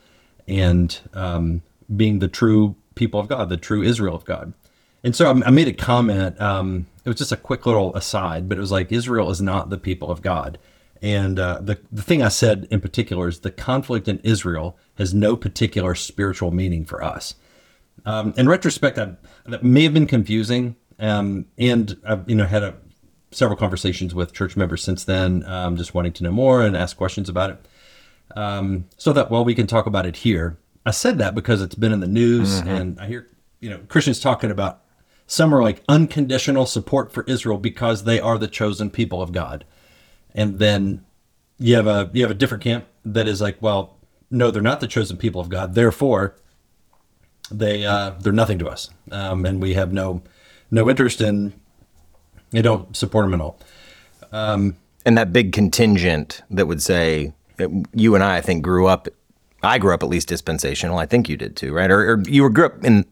and 0.47 0.99
um, 1.13 1.63
being 1.95 2.21
the 2.21 2.29
true 2.29 2.75
people 2.95 3.21
of 3.21 3.29
God, 3.29 3.49
the 3.49 3.57
true 3.57 3.83
Israel 3.83 4.15
of 4.15 4.25
God. 4.25 4.55
And 5.03 5.15
so 5.15 5.31
I 5.31 5.47
I 5.47 5.51
made 5.51 5.69
a 5.69 5.73
comment. 5.75 6.41
Um, 6.41 6.87
it 7.05 7.09
was 7.09 7.19
just 7.19 7.33
a 7.33 7.37
quick 7.37 7.67
little 7.67 7.95
aside, 7.95 8.49
but 8.49 8.59
it 8.59 8.61
was 8.61 8.73
like 8.73 8.91
Israel 8.91 9.31
is 9.31 9.41
not 9.41 9.71
the 9.71 9.79
people 9.79 10.11
of 10.11 10.23
God. 10.23 10.59
And 11.03 11.39
uh, 11.39 11.61
the 11.61 11.79
the 11.93 12.03
thing 12.03 12.23
I 12.23 12.29
said 12.29 12.67
in 12.71 12.81
particular 12.81 13.29
is 13.29 13.41
the 13.41 13.51
conflict 13.51 14.09
in 14.09 14.21
Israel 14.21 14.79
has 14.97 15.13
no 15.13 15.37
particular 15.37 15.95
spiritual 15.95 16.51
meaning 16.51 16.85
for 16.87 17.05
us. 17.05 17.35
Um, 18.07 18.33
in 18.37 18.49
retrospect, 18.49 18.99
I, 18.99 19.13
that 19.45 19.63
may 19.63 19.83
have 19.83 19.93
been 19.93 20.07
confusing, 20.07 20.77
um, 20.99 21.47
and 21.59 22.01
I've 22.07 22.29
you 22.29 22.35
know 22.35 22.47
had 22.47 22.63
a, 22.63 22.75
several 23.33 23.59
conversations 23.59 24.15
with 24.15 24.33
church 24.33 24.57
members 24.57 24.83
since 24.83 25.05
then, 25.05 25.45
um, 25.45 25.77
just 25.77 25.93
wanting 25.93 26.13
to 26.15 26.25
know 26.25 26.33
more 26.33 26.63
and 26.63 26.75
ask 26.75 26.97
questions 26.97 27.29
about 27.29 27.51
it. 27.51 27.67
Um, 28.35 28.87
so 28.97 29.13
that 29.13 29.31
well, 29.31 29.45
we 29.45 29.55
can 29.55 29.67
talk 29.67 29.85
about 29.85 30.07
it 30.07 30.17
here. 30.17 30.57
I 30.87 30.93
said 30.93 31.19
that 31.19 31.35
because 31.35 31.61
it's 31.61 31.75
been 31.75 31.93
in 31.93 32.01
the 32.01 32.07
news, 32.07 32.61
and 32.61 32.99
I 32.99 33.07
hear 33.09 33.29
you 33.61 33.69
know 33.69 33.81
Christians 33.89 34.21
talking 34.21 34.51
about 34.51 34.84
some 35.27 35.55
are 35.55 35.63
like 35.63 35.83
unconditional 35.89 36.67
support 36.67 37.13
for 37.13 37.25
Israel 37.25 37.59
because 37.59 38.05
they 38.05 38.21
are 38.21 38.39
the 38.39 38.49
chosen 38.49 38.91
people 38.91 39.23
of 39.23 39.33
God, 39.33 39.65
and 40.35 40.59
then 40.59 41.05
you 41.59 41.77
have 41.77 41.87
a 41.87 42.11
you 42.13 42.23
have 42.23 42.31
a 42.31 42.35
different 42.35 42.63
camp 42.65 42.87
that 43.05 43.29
is 43.29 43.41
like, 43.41 43.61
well, 43.61 43.97
no, 44.31 44.51
they're 44.51 44.63
not 44.63 44.81
the 44.81 44.87
chosen 44.87 45.17
people 45.17 45.41
of 45.41 45.49
God. 45.49 45.75
Therefore, 45.75 46.37
they 47.51 47.87
uh, 47.87 48.11
they're 48.21 48.33
nothing 48.33 48.59
to 48.59 48.69
us, 48.69 48.91
um, 49.11 49.45
and 49.47 49.63
we 49.63 49.75
have 49.75 49.93
no 49.93 50.23
no 50.71 50.91
interest 50.91 51.21
in. 51.21 51.55
They 52.51 52.63
don't 52.63 52.97
support 52.97 53.25
them 53.25 53.35
at 53.35 53.41
all. 53.41 53.59
And 55.07 55.19
that 55.19 55.33
big 55.33 55.53
contingent 55.53 56.43
that 56.51 56.67
would 56.67 56.83
say, 56.83 57.33
you 57.93 58.15
and 58.15 58.25
I, 58.25 58.39
I 58.39 58.41
think, 58.41 58.63
grew 58.63 58.87
up. 58.87 59.09
I 59.63 59.79
grew 59.79 59.95
up 59.95 60.03
at 60.03 60.09
least 60.09 60.29
dispensational. 60.29 60.99
I 60.99 61.07
think 61.07 61.29
you 61.29 61.37
did 61.37 61.57
too, 61.57 61.73
right? 61.73 61.91
Or, 61.91 62.15
or 62.15 62.23
you 62.27 62.43
were 62.43 62.51
grew 62.51 62.67
up 62.67 62.85
in. 62.85 63.05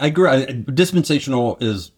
I 0.00 0.10
grew. 0.10 0.28
I, 0.28 0.64
dispensational 0.72 1.58
is. 1.60 1.92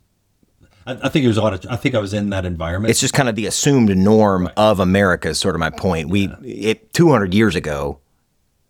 I, 0.87 0.93
I 0.93 1.09
think 1.09 1.25
it 1.25 1.29
was 1.29 1.37
a 1.37 1.43
lot. 1.43 1.67
I 1.71 1.77
think 1.77 1.95
I 1.95 1.99
was 1.99 2.13
in 2.15 2.31
that 2.31 2.45
environment. 2.45 2.91
It's 2.91 3.01
just 3.01 3.15
kind 3.15 3.29
of 3.29 3.37
the 3.37 3.47
assumed 3.47 3.97
norm 3.97 4.51
of 4.57 4.81
America. 4.81 5.29
Is 5.29 5.39
sort 5.39 5.55
of 5.55 5.61
my 5.61 5.71
point. 5.71 6.09
We 6.09 6.29
it 6.43 6.93
200 6.93 7.33
years 7.35 7.55
ago, 7.55 8.01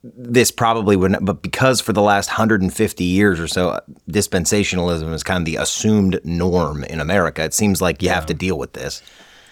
this 0.03 0.50
probably 0.50 0.97
wouldn't. 0.97 1.25
But 1.25 1.43
because 1.43 1.81
for 1.81 1.93
the 1.93 2.03
last 2.03 2.29
150 2.29 3.05
years 3.05 3.41
or 3.41 3.49
so, 3.49 3.81
dispensationalism 4.09 5.12
is 5.12 5.23
kind 5.23 5.41
of 5.41 5.47
the 5.47 5.56
assumed 5.56 6.21
norm 6.25 6.85
in 6.85 7.00
America. 7.00 7.43
It 7.43 7.55
seems 7.55 7.81
like 7.81 8.03
you 8.03 8.11
have 8.11 8.26
to 8.26 8.35
deal 8.35 8.59
with 8.59 8.75
this. 8.75 9.03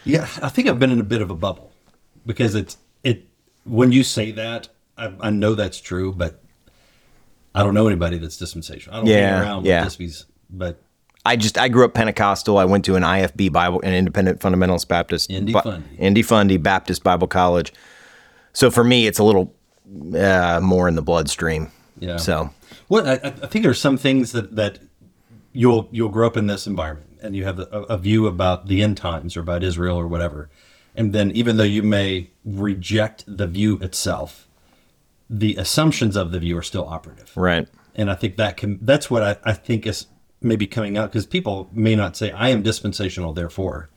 Yeah, 0.04 0.28
I 0.42 0.48
think 0.48 0.68
I've 0.68 0.78
been 0.78 0.90
in 0.90 1.00
a 1.00 1.04
bit 1.04 1.22
of 1.22 1.30
a 1.30 1.34
bubble 1.34 1.72
because 2.26 2.54
it's 2.54 2.76
it. 3.02 3.26
When 3.64 3.92
you 3.92 4.02
say 4.02 4.32
that, 4.32 4.68
I, 4.98 5.12
I 5.20 5.30
know 5.30 5.54
that's 5.54 5.80
true, 5.80 6.12
but 6.12 6.42
I 7.54 7.62
don't 7.62 7.74
know 7.74 7.86
anybody 7.86 8.18
that's 8.18 8.36
dispensational. 8.36 8.96
I 8.96 8.98
don't 9.00 9.08
Yeah, 9.08 9.38
hang 9.38 9.42
around 9.42 9.66
yeah. 9.66 9.84
with 9.84 9.98
dispies, 9.98 10.24
but 10.50 10.82
I 11.24 11.36
just 11.36 11.58
I 11.58 11.68
grew 11.68 11.84
up 11.84 11.94
Pentecostal. 11.94 12.58
I 12.58 12.64
went 12.64 12.84
to 12.86 12.96
an 12.96 13.02
IFB 13.02 13.52
Bible, 13.52 13.80
an 13.82 13.94
Independent 13.94 14.40
Fundamentalist 14.40 14.88
Baptist, 14.88 15.30
Indy 15.30 15.52
Fundy. 15.52 15.96
Indy 15.98 16.22
Fundy 16.22 16.56
Baptist 16.56 17.04
Bible 17.04 17.28
College. 17.28 17.72
So 18.52 18.70
for 18.70 18.82
me, 18.82 19.06
it's 19.06 19.18
a 19.18 19.24
little 19.24 19.54
uh, 20.16 20.60
more 20.62 20.88
in 20.88 20.94
the 20.94 21.02
bloodstream. 21.02 21.70
Yeah. 21.98 22.16
So 22.16 22.50
Well, 22.88 23.06
I, 23.06 23.20
I 23.24 23.30
think 23.30 23.62
there's 23.62 23.80
some 23.80 23.96
things 23.96 24.32
that 24.32 24.56
that 24.56 24.80
you'll 25.52 25.88
you'll 25.92 26.08
grow 26.08 26.26
up 26.26 26.36
in 26.36 26.48
this 26.48 26.66
environment 26.66 27.18
and 27.22 27.36
you 27.36 27.44
have 27.44 27.60
a, 27.60 27.64
a 27.64 27.98
view 27.98 28.26
about 28.26 28.66
the 28.66 28.82
end 28.82 28.96
times 28.96 29.36
or 29.36 29.40
about 29.40 29.62
Israel 29.62 29.96
or 29.96 30.08
whatever, 30.08 30.50
and 30.96 31.12
then 31.12 31.30
even 31.30 31.56
though 31.56 31.62
you 31.62 31.84
may 31.84 32.30
reject 32.44 33.24
the 33.28 33.46
view 33.46 33.78
itself, 33.78 34.48
the 35.32 35.56
assumptions 35.56 36.14
of 36.14 36.30
the 36.30 36.38
view 36.38 36.58
are 36.58 36.62
still 36.62 36.86
operative. 36.86 37.32
right, 37.34 37.66
And 37.94 38.10
I 38.10 38.14
think 38.14 38.36
that 38.36 38.58
can 38.58 38.78
that's 38.82 39.10
what 39.10 39.22
I, 39.22 39.36
I 39.44 39.54
think 39.54 39.86
is 39.86 40.06
maybe 40.42 40.66
coming 40.66 40.98
out 40.98 41.10
because 41.10 41.24
people 41.26 41.70
may 41.72 41.96
not 41.96 42.16
say 42.16 42.30
I 42.32 42.50
am 42.50 42.62
dispensational, 42.62 43.32
therefore 43.32 43.88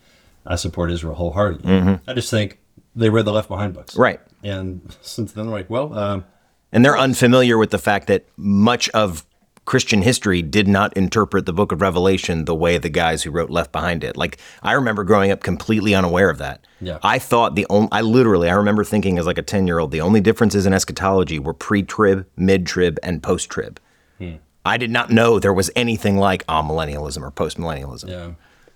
I 0.46 0.56
support 0.56 0.92
Israel 0.92 1.16
wholeheartedly. 1.16 2.00
I 2.08 2.14
just 2.14 2.30
think 2.32 2.60
they 2.96 3.10
read 3.10 3.26
the 3.26 3.34
Left 3.34 3.50
Behind 3.50 3.74
books, 3.74 3.98
right. 3.98 4.22
And 4.44 4.96
since 5.02 5.34
then, 5.34 5.46
they're 5.46 5.54
like, 5.54 5.70
well, 5.70 5.94
um, 5.98 6.26
And 6.72 6.86
they're 6.86 6.98
unfamiliar 6.98 7.58
with 7.58 7.72
the 7.72 7.80
fact 7.80 8.08
that 8.08 8.26
much 8.38 8.88
of 8.90 9.26
Christian 9.66 10.04
history 10.04 10.42
did 10.44 10.68
not 10.68 10.96
interpret 10.96 11.46
the 11.48 11.54
book 11.54 11.72
of 11.72 11.82
Revelation 11.82 12.46
the 12.46 12.54
way 12.56 12.78
the 12.78 12.90
guys 12.90 13.24
who 13.24 13.32
wrote 13.32 13.50
Left 13.50 13.72
Behind 13.72 14.02
did. 14.02 14.16
Like 14.16 14.38
I 14.62 14.74
remember 14.74 15.04
growing 15.04 15.32
up 15.32 15.42
completely 15.42 15.96
unaware 15.96 16.30
of 16.30 16.38
that. 16.38 16.64
Yeah. 16.80 17.00
I 17.02 17.18
thought 17.20 17.56
the 17.56 17.66
only 17.70 17.90
I 17.92 18.02
literally 18.02 18.50
I 18.50 18.54
remember 18.54 18.84
thinking 18.84 19.18
as 19.18 19.26
like 19.26 19.40
a 19.40 19.44
10-year-old 19.44 19.90
the 19.92 20.02
only 20.02 20.22
differences 20.22 20.66
in 20.68 20.74
eschatology 20.74 21.40
were 21.40 21.54
pre-trib, 21.54 22.28
mid-trib 22.38 23.00
and 23.04 23.22
post-trib. 23.24 23.80
I 24.68 24.78
did 24.78 24.90
not 24.90 25.12
know 25.12 25.38
there 25.38 25.54
was 25.54 25.70
anything 25.76 26.18
like 26.18 26.44
amillennialism 26.48 27.22
or 27.22 27.30
postmillennialism. 27.30 28.10
yeah. 28.10 28.32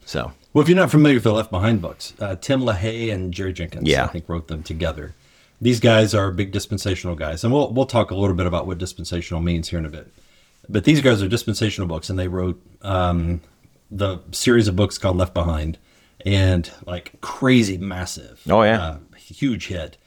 So, 0.06 0.34
Well, 0.54 0.62
if 0.62 0.70
you're 0.70 0.76
not 0.78 0.92
familiar 0.92 1.16
with 1.16 1.24
the 1.24 1.34
Left 1.34 1.50
Behind 1.50 1.82
books, 1.82 2.14
uh, 2.20 2.36
Tim 2.36 2.62
LaHaye 2.62 3.12
and 3.12 3.34
Jerry 3.34 3.54
Jenkins, 3.54 3.88
Yeah. 3.88 4.04
I 4.06 4.08
think, 4.08 4.30
wrote 4.30 4.48
them 4.50 4.62
together. 4.62 5.16
These 5.60 5.80
guys 5.80 6.14
are 6.14 6.30
big 6.32 6.52
dispensational 6.52 7.16
guys, 7.16 7.44
and 7.44 7.52
we'll 7.52 7.72
we'll 7.74 7.86
talk 7.88 8.12
a 8.12 8.16
little 8.16 8.36
bit 8.36 8.46
about 8.46 8.68
what 8.68 8.78
dispensational 8.78 9.42
means 9.42 9.70
here 9.70 9.80
in 9.80 9.86
a 9.86 9.90
bit. 9.90 10.12
But 10.70 10.84
these 10.84 11.02
guys 11.02 11.22
are 11.24 11.28
dispensational 11.28 11.88
books, 11.88 12.10
and 12.10 12.20
they 12.20 12.28
wrote 12.28 12.62
um, 12.84 13.42
the 13.90 14.20
series 14.32 14.68
of 14.68 14.76
books 14.76 14.98
called 15.00 15.18
Left 15.18 15.34
Behind, 15.34 15.78
and 16.26 16.70
like 16.86 17.20
crazy, 17.22 17.78
massive, 17.78 18.42
Oh, 18.50 18.62
yeah. 18.62 18.80
uh, 18.82 18.98
huge 19.18 19.68
hit, 19.68 19.98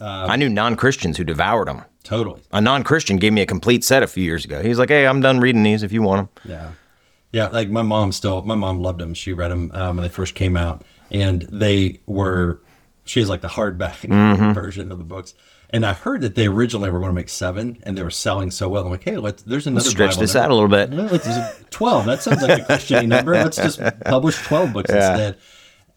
I 0.00 0.36
knew 0.36 0.48
non-Christians 0.48 1.16
who 1.18 1.24
devoured 1.24 1.68
them. 1.68 1.82
totally. 2.04 2.40
A 2.52 2.60
non-Christian 2.60 3.16
gave 3.18 3.32
me 3.32 3.42
a 3.42 3.46
complete 3.46 3.84
set 3.84 4.02
a 4.02 4.06
few 4.06 4.24
years 4.24 4.44
ago. 4.44 4.62
He's 4.62 4.78
like, 4.78 4.88
"Hey, 4.88 5.06
I'm 5.06 5.20
done 5.20 5.40
reading 5.40 5.62
these 5.62 5.82
if 5.82 5.92
you 5.92 6.00
want 6.02 6.32
them." 6.44 6.50
Yeah, 6.52 6.70
yeah. 7.32 7.48
Like 7.48 7.68
my 7.68 7.82
mom 7.82 8.12
still, 8.12 8.40
my 8.42 8.54
mom 8.54 8.80
loved 8.80 9.00
them. 9.00 9.12
She 9.12 9.32
read 9.32 9.50
them 9.50 9.70
um, 9.74 9.96
when 9.96 10.02
they 10.04 10.08
first 10.08 10.34
came 10.34 10.56
out, 10.56 10.84
and 11.10 11.42
they 11.42 12.00
were. 12.06 12.60
She 13.04 13.20
has 13.20 13.28
like 13.28 13.40
the 13.40 13.48
hardback 13.48 14.06
Mm-hmm. 14.08 14.52
version 14.52 14.92
of 14.92 14.98
the 14.98 15.04
books. 15.04 15.34
And 15.70 15.84
I 15.84 15.92
heard 15.92 16.22
that 16.22 16.34
they 16.34 16.46
originally 16.46 16.90
were 16.90 16.98
going 16.98 17.10
to 17.10 17.14
make 17.14 17.28
seven, 17.28 17.78
and 17.82 17.96
they 17.96 18.02
were 18.02 18.10
selling 18.10 18.50
so 18.50 18.70
well. 18.70 18.84
I'm 18.84 18.90
like, 18.90 19.04
hey, 19.04 19.18
let's. 19.18 19.42
There's 19.42 19.66
another 19.66 19.88
Stretch 19.88 20.10
Bible 20.12 20.20
this 20.22 20.34
number. 20.34 20.44
out 20.44 20.50
a 20.50 20.54
little 20.54 20.68
bit. 20.70 20.90
Well, 20.90 21.14
it's 21.14 21.68
twelve. 21.70 22.06
That 22.06 22.22
sounds 22.22 22.42
like 22.42 22.62
a 22.62 22.64
Christian 22.64 23.08
number. 23.10 23.32
Let's 23.32 23.58
just 23.58 23.78
publish 24.06 24.42
twelve 24.46 24.72
books 24.72 24.88
instead. 24.90 25.36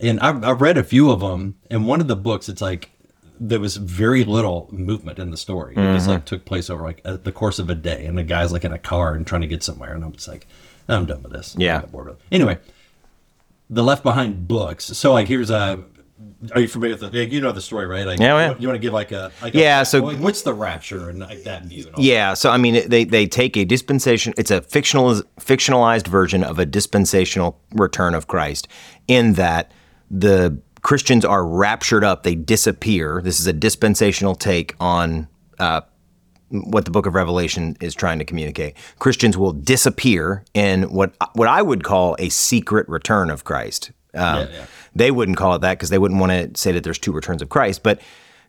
And 0.01 0.19
I, 0.19 0.37
I 0.49 0.51
read 0.51 0.77
a 0.77 0.83
few 0.83 1.09
of 1.09 1.21
them, 1.21 1.55
and 1.69 1.87
one 1.87 2.01
of 2.01 2.07
the 2.09 2.15
books, 2.17 2.49
it's 2.49 2.61
like 2.61 2.91
there 3.39 3.59
was 3.61 3.77
very 3.77 4.23
little 4.25 4.67
movement 4.71 5.19
in 5.19 5.31
the 5.31 5.37
story. 5.37 5.73
It 5.73 5.77
Mm-hmm. 5.79 5.93
just 5.95 6.07
like 6.07 6.25
took 6.25 6.43
place 6.43 6.69
over 6.69 6.83
like 6.83 7.01
uh, 7.05 7.17
the 7.23 7.31
course 7.31 7.57
of 7.57 7.69
a 7.69 7.75
day, 7.75 8.05
and 8.05 8.17
the 8.17 8.23
guy's 8.23 8.51
like 8.51 8.65
in 8.65 8.73
a 8.73 8.77
car 8.79 9.13
and 9.13 9.25
trying 9.25 9.41
to 9.41 9.47
get 9.47 9.63
somewhere, 9.63 9.93
and 9.93 10.03
I'm 10.03 10.11
just 10.11 10.27
like, 10.27 10.47
I'm 10.89 11.05
done 11.05 11.23
with 11.23 11.31
this. 11.31 11.55
Yeah. 11.57 11.79
Bored 11.81 12.09
it. 12.09 12.17
Anyway, 12.29 12.57
the 13.69 13.83
Left 13.83 14.03
Behind 14.03 14.47
books. 14.49 14.85
So 14.85 15.13
like 15.13 15.27
here's 15.29 15.49
a 15.49 15.81
are 16.53 16.61
you 16.61 16.67
familiar 16.67 16.95
with 16.95 17.11
the? 17.11 17.25
You 17.25 17.41
know 17.41 17.51
the 17.51 17.61
story, 17.61 17.85
right? 17.85 18.05
Like, 18.05 18.19
Yeah, 18.19 18.37
yeah. 18.37 18.55
You, 18.57 18.67
want 18.67 18.75
to 18.75 18.79
give 18.79 18.93
like 18.93 19.11
a 19.11 19.31
like 19.41 19.53
Yeah, 19.53 19.81
A, 19.81 19.85
so- 19.85 20.03
like, 20.03 20.17
what's 20.17 20.41
the 20.41 20.53
rapture 20.53 21.09
and 21.09 21.19
like 21.19 21.43
that 21.43 21.63
view? 21.65 21.85
And 21.85 21.95
all 21.95 22.03
Yeah, 22.03 22.33
so 22.33 22.49
I 22.49 22.57
mean, 22.57 22.87
they 22.89 23.03
they 23.03 23.27
take 23.27 23.55
a 23.57 23.65
dispensation. 23.65 24.33
It's 24.37 24.51
a 24.51 24.61
fictional 24.61 25.21
fictionalized 25.39 26.07
version 26.07 26.43
of 26.43 26.59
a 26.59 26.65
dispensational 26.65 27.59
return 27.73 28.15
of 28.15 28.27
Christ, 28.27 28.67
in 29.07 29.33
that 29.33 29.71
the 30.09 30.59
Christians 30.81 31.23
are 31.23 31.45
raptured 31.45 32.03
up, 32.03 32.23
they 32.23 32.35
disappear. 32.35 33.21
This 33.23 33.39
is 33.39 33.47
a 33.47 33.53
dispensational 33.53 34.35
take 34.35 34.75
on 34.79 35.27
uh, 35.59 35.81
what 36.49 36.85
the 36.85 36.91
Book 36.91 37.05
of 37.05 37.13
Revelation 37.13 37.77
is 37.79 37.93
trying 37.93 38.19
to 38.19 38.25
communicate. 38.25 38.75
Christians 38.99 39.37
will 39.37 39.53
disappear 39.53 40.43
in 40.53 40.83
what 40.83 41.13
what 41.33 41.47
I 41.47 41.61
would 41.61 41.83
call 41.83 42.15
a 42.19 42.29
secret 42.29 42.87
return 42.89 43.29
of 43.29 43.43
Christ. 43.43 43.91
Um, 44.13 44.47
yeah. 44.51 44.65
They 44.95 45.11
wouldn't 45.11 45.37
call 45.37 45.55
it 45.55 45.59
that 45.61 45.77
because 45.77 45.89
they 45.89 45.97
wouldn't 45.97 46.19
want 46.19 46.31
to 46.31 46.59
say 46.59 46.71
that 46.73 46.83
there's 46.83 46.99
two 46.99 47.11
returns 47.11 47.41
of 47.41 47.49
Christ, 47.49 47.81
but 47.83 48.01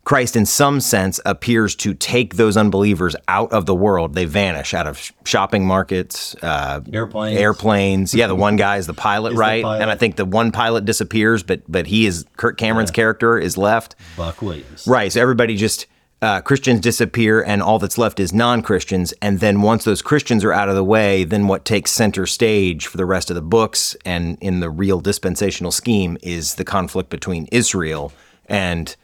Christ, 0.05 0.35
in 0.35 0.47
some 0.47 0.81
sense, 0.81 1.21
appears 1.25 1.77
to 1.77 1.95
take 1.95 2.35
those 2.35 2.57
unbelievers 2.57 3.15
out 3.29 3.53
of 3.53 3.67
the 3.67 3.75
world. 3.75 4.15
They 4.15 4.25
vanish 4.25 4.75
out 4.75 4.89
of 4.89 5.13
shopping 5.25 5.65
markets, 5.65 6.35
uh, 6.43 6.81
Airplanes. 6.93 7.39
airplanes. 7.39 8.13
Yeah, 8.13 8.27
the 8.27 8.35
one 8.35 8.57
guy 8.57 8.79
is 8.79 8.89
the 8.89 8.95
pilot, 8.95 9.31
He's 9.31 9.37
the 9.37 9.41
right? 9.41 9.63
pilot. 9.63 9.83
And 9.83 9.91
I 9.93 9.95
think 9.95 10.17
the 10.17 10.25
one 10.25 10.51
pilot 10.51 10.85
disappears, 10.85 11.45
but 11.45 11.63
but 11.69 11.87
he 11.87 12.07
is 12.07 12.27
Kirk 12.37 12.59
Cameron's 12.59 12.91
character 12.91 13.39
is 13.39 13.57
left. 13.57 13.95
Buck 14.17 14.43
Williams. 14.43 14.89
Right. 14.89 15.13
So 15.13 15.21
everybody 15.23 15.55
just 15.55 15.87
uh, 16.23 16.41
Christians 16.41 16.81
disappear, 16.81 17.43
and 17.43 17.61
all 17.61 17.81
that's 17.81 17.99
left 17.99 18.21
is 18.21 18.33
non-Christians. 18.33 19.12
And 19.21 19.41
then 19.41 19.61
once 19.61 19.83
those 19.83 20.02
Christians 20.02 20.45
are 20.45 20.52
out 20.52 20.69
of 20.69 20.76
the 20.76 20.85
way, 20.85 21.25
then 21.25 21.49
what 21.49 21.64
takes 21.64 21.91
center 21.91 22.26
stage 22.26 22.87
for 22.87 22.97
the 22.97 23.05
rest 23.05 23.29
of 23.29 23.35
the 23.35 23.43
books 23.43 23.97
and 24.05 24.38
in 24.41 24.61
the 24.61 24.71
real 24.71 25.00
dispensational 25.00 25.73
scheme 25.73 26.17
is 26.23 26.55
the 26.55 26.64
conflict 26.64 27.11
between 27.11 27.49
Israel 27.50 28.12
and 28.47 28.95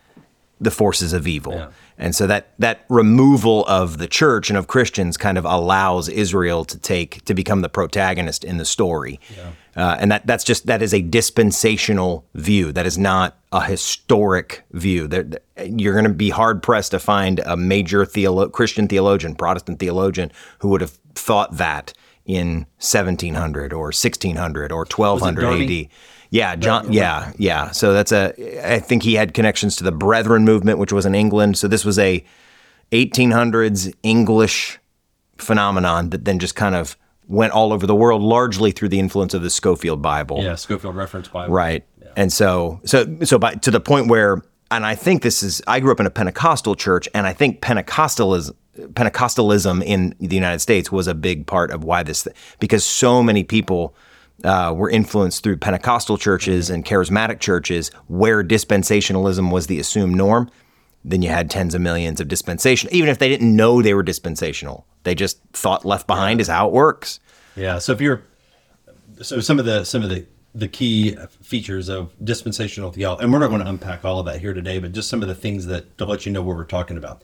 the 0.60 0.70
forces 0.70 1.12
of 1.12 1.26
evil. 1.26 1.54
Yeah. 1.54 1.68
And 1.96 2.14
so 2.14 2.26
that 2.26 2.52
that 2.58 2.84
removal 2.88 3.64
of 3.66 3.98
the 3.98 4.06
church 4.06 4.50
and 4.50 4.56
of 4.56 4.66
Christians 4.66 5.16
kind 5.16 5.36
of 5.36 5.44
allows 5.44 6.08
Israel 6.08 6.64
to 6.64 6.78
take 6.78 7.24
to 7.24 7.34
become 7.34 7.60
the 7.60 7.68
protagonist 7.68 8.44
in 8.44 8.56
the 8.56 8.64
story. 8.64 9.20
Uh, 9.76 9.96
and 10.00 10.10
that 10.10 10.26
that's 10.26 10.44
just 10.44 10.66
that 10.66 10.82
is 10.82 10.92
a 10.94 11.02
dispensational 11.02 12.24
view. 12.34 12.72
That 12.72 12.86
is 12.86 12.98
not 12.98 13.38
a 13.52 13.64
historic 13.64 14.64
view. 14.72 15.06
There, 15.06 15.28
you're 15.64 15.94
going 15.94 16.04
to 16.04 16.12
be 16.12 16.30
hard 16.30 16.62
pressed 16.62 16.90
to 16.92 16.98
find 16.98 17.40
a 17.40 17.56
major 17.56 18.04
theolo- 18.04 18.50
Christian 18.52 18.88
theologian, 18.88 19.34
Protestant 19.34 19.78
theologian, 19.78 20.32
who 20.58 20.68
would 20.68 20.80
have 20.80 20.98
thought 21.14 21.56
that 21.56 21.92
in 22.26 22.66
1700 22.78 23.72
or 23.72 23.86
1600 23.86 24.70
or 24.70 24.84
1200 24.84 25.44
AD. 25.84 25.88
Yeah, 26.30 26.56
John. 26.56 26.92
Yeah, 26.92 27.32
yeah. 27.38 27.70
So 27.70 27.92
that's 27.92 28.12
a. 28.12 28.34
I 28.74 28.80
think 28.80 29.02
he 29.02 29.14
had 29.14 29.34
connections 29.34 29.76
to 29.76 29.84
the 29.84 29.92
Brethren 29.92 30.44
movement, 30.44 30.78
which 30.78 30.92
was 30.92 31.06
in 31.06 31.14
England. 31.14 31.56
So 31.56 31.68
this 31.68 31.84
was 31.84 31.98
a 31.98 32.24
1800s 32.92 33.94
English 34.02 34.78
phenomenon 35.36 36.10
that 36.10 36.24
then 36.24 36.38
just 36.38 36.54
kind 36.54 36.74
of 36.74 36.96
went 37.28 37.52
all 37.52 37.72
over 37.72 37.86
the 37.86 37.94
world, 37.94 38.22
largely 38.22 38.72
through 38.72 38.88
the 38.88 38.98
influence 38.98 39.34
of 39.34 39.42
the 39.42 39.50
Scofield 39.50 40.02
Bible. 40.02 40.42
Yeah, 40.42 40.54
Scofield 40.54 40.96
reference 40.96 41.28
Bible. 41.28 41.54
Right. 41.54 41.84
And 42.16 42.32
so, 42.32 42.80
so, 42.84 43.06
so, 43.22 43.38
by 43.38 43.54
to 43.54 43.70
the 43.70 43.80
point 43.80 44.08
where, 44.08 44.42
and 44.70 44.84
I 44.84 44.96
think 44.96 45.22
this 45.22 45.42
is. 45.42 45.62
I 45.66 45.80
grew 45.80 45.92
up 45.92 46.00
in 46.00 46.06
a 46.06 46.10
Pentecostal 46.10 46.74
church, 46.74 47.08
and 47.14 47.26
I 47.26 47.32
think 47.32 47.60
Pentecostalism, 47.60 48.52
Pentecostalism 48.78 49.84
in 49.84 50.14
the 50.18 50.34
United 50.34 50.58
States 50.58 50.90
was 50.90 51.06
a 51.06 51.14
big 51.14 51.46
part 51.46 51.70
of 51.70 51.84
why 51.84 52.02
this, 52.02 52.26
because 52.58 52.84
so 52.84 53.22
many 53.22 53.44
people. 53.44 53.94
Uh, 54.44 54.72
were 54.72 54.88
influenced 54.88 55.42
through 55.42 55.56
Pentecostal 55.56 56.16
churches 56.16 56.70
and 56.70 56.84
charismatic 56.84 57.40
churches 57.40 57.90
where 58.06 58.44
dispensationalism 58.44 59.50
was 59.52 59.66
the 59.66 59.80
assumed 59.80 60.14
norm. 60.14 60.48
Then 61.04 61.22
you 61.22 61.28
had 61.28 61.50
tens 61.50 61.74
of 61.74 61.80
millions 61.80 62.20
of 62.20 62.28
dispensation, 62.28 62.88
even 62.92 63.08
if 63.08 63.18
they 63.18 63.28
didn't 63.28 63.56
know 63.56 63.82
they 63.82 63.94
were 63.94 64.04
dispensational. 64.04 64.86
They 65.02 65.16
just 65.16 65.40
thought 65.52 65.84
left 65.84 66.06
behind 66.06 66.40
is 66.40 66.46
how 66.46 66.68
it 66.68 66.72
works. 66.72 67.18
Yeah. 67.56 67.78
So 67.78 67.92
if 67.92 68.00
you're, 68.00 68.22
so 69.22 69.40
some 69.40 69.58
of 69.58 69.64
the 69.64 69.82
some 69.82 70.04
of 70.04 70.10
the 70.10 70.24
the 70.54 70.68
key 70.68 71.16
features 71.42 71.88
of 71.88 72.12
dispensational 72.22 72.90
theology, 72.92 73.24
and 73.24 73.32
we're 73.32 73.38
not 73.38 73.48
going 73.48 73.62
to 73.62 73.68
unpack 73.68 74.04
all 74.04 74.18
of 74.18 74.26
that 74.26 74.40
here 74.40 74.54
today, 74.54 74.78
but 74.78 74.92
just 74.92 75.08
some 75.08 75.22
of 75.22 75.28
the 75.28 75.34
things 75.34 75.66
that 75.66 75.98
to 75.98 76.04
let 76.04 76.26
you 76.26 76.32
know 76.32 76.42
what 76.42 76.56
we're 76.56 76.64
talking 76.64 76.96
about. 76.96 77.22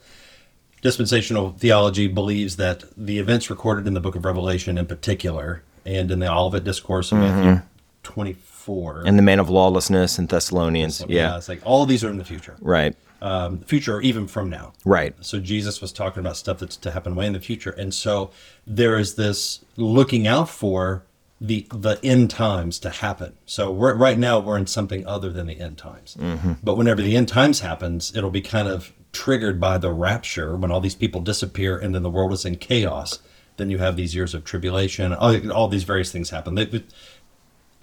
Dispensational 0.81 1.51
theology 1.51 2.07
believes 2.07 2.57
that 2.57 2.83
the 2.95 3.19
events 3.19 3.49
recorded 3.49 3.87
in 3.87 3.93
the 3.93 3.99
Book 3.99 4.15
of 4.15 4.25
Revelation, 4.25 4.77
in 4.77 4.85
particular, 4.85 5.63
and 5.85 6.09
in 6.11 6.19
the 6.19 6.31
Olivet 6.31 6.63
Discourse 6.63 7.11
of 7.11 7.19
Matthew 7.19 7.61
24, 8.03 9.03
And 9.05 9.17
the 9.17 9.23
man 9.23 9.39
of 9.39 9.49
lawlessness 9.49 10.17
in 10.19 10.27
Thessalonians. 10.27 11.03
Yeah. 11.07 11.37
it's 11.37 11.49
like 11.49 11.61
all 11.65 11.83
of 11.83 11.89
these 11.89 12.03
are 12.03 12.09
in 12.09 12.17
the 12.17 12.23
future, 12.25 12.55
Right. 12.61 12.95
um, 13.21 13.59
future 13.59 13.97
or 13.97 14.01
even 14.01 14.27
from 14.27 14.49
now. 14.49 14.73
Right. 14.85 15.13
So 15.21 15.39
Jesus 15.39 15.81
was 15.81 15.91
talking 15.91 16.19
about 16.19 16.37
stuff 16.37 16.59
that's 16.59 16.77
to 16.77 16.91
happen 16.91 17.15
way 17.15 17.25
in 17.27 17.33
the 17.33 17.39
future, 17.39 17.71
and 17.71 17.93
so 17.93 18.31
there 18.65 18.97
is 18.97 19.15
this 19.15 19.63
looking 19.77 20.27
out 20.27 20.49
for 20.49 21.03
the 21.41 21.67
the 21.71 21.99
end 22.03 22.29
times 22.29 22.79
to 22.79 22.89
happen. 22.89 23.33
So 23.45 23.69
we're, 23.69 23.93
right 23.93 24.17
now 24.17 24.39
we're 24.39 24.57
in 24.57 24.67
something 24.67 25.05
other 25.05 25.31
than 25.31 25.47
the 25.47 25.59
end 25.59 25.77
times. 25.77 26.15
But 26.63 26.77
whenever 26.77 27.01
the 27.01 27.15
end 27.17 27.27
times 27.27 27.59
happens, 27.59 28.15
it'll 28.15 28.29
be 28.31 28.41
kind 28.41 28.67
of 28.69 28.93
triggered 29.11 29.59
by 29.59 29.77
the 29.77 29.91
rapture 29.91 30.55
when 30.55 30.71
all 30.71 30.79
these 30.79 30.95
people 30.95 31.19
disappear 31.21 31.77
and 31.77 31.93
then 31.93 32.03
the 32.03 32.09
world 32.09 32.31
is 32.33 32.45
in 32.45 32.55
chaos. 32.55 33.19
Then 33.57 33.69
you 33.69 33.77
have 33.77 33.95
these 33.95 34.13
years 34.15 34.33
of 34.33 34.43
tribulation. 34.43 35.13
All, 35.13 35.51
all 35.51 35.67
these 35.67 35.83
various 35.83 36.11
things 36.11 36.29
happen. 36.29 36.55
They- 36.55 36.83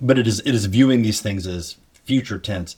but 0.01 0.19
it 0.19 0.27
is 0.27 0.41
it 0.41 0.55
is 0.55 0.67
viewing 0.67 1.03
these 1.03 1.21
things 1.21 1.47
as 1.47 1.77
future 2.05 2.39
tense. 2.39 2.77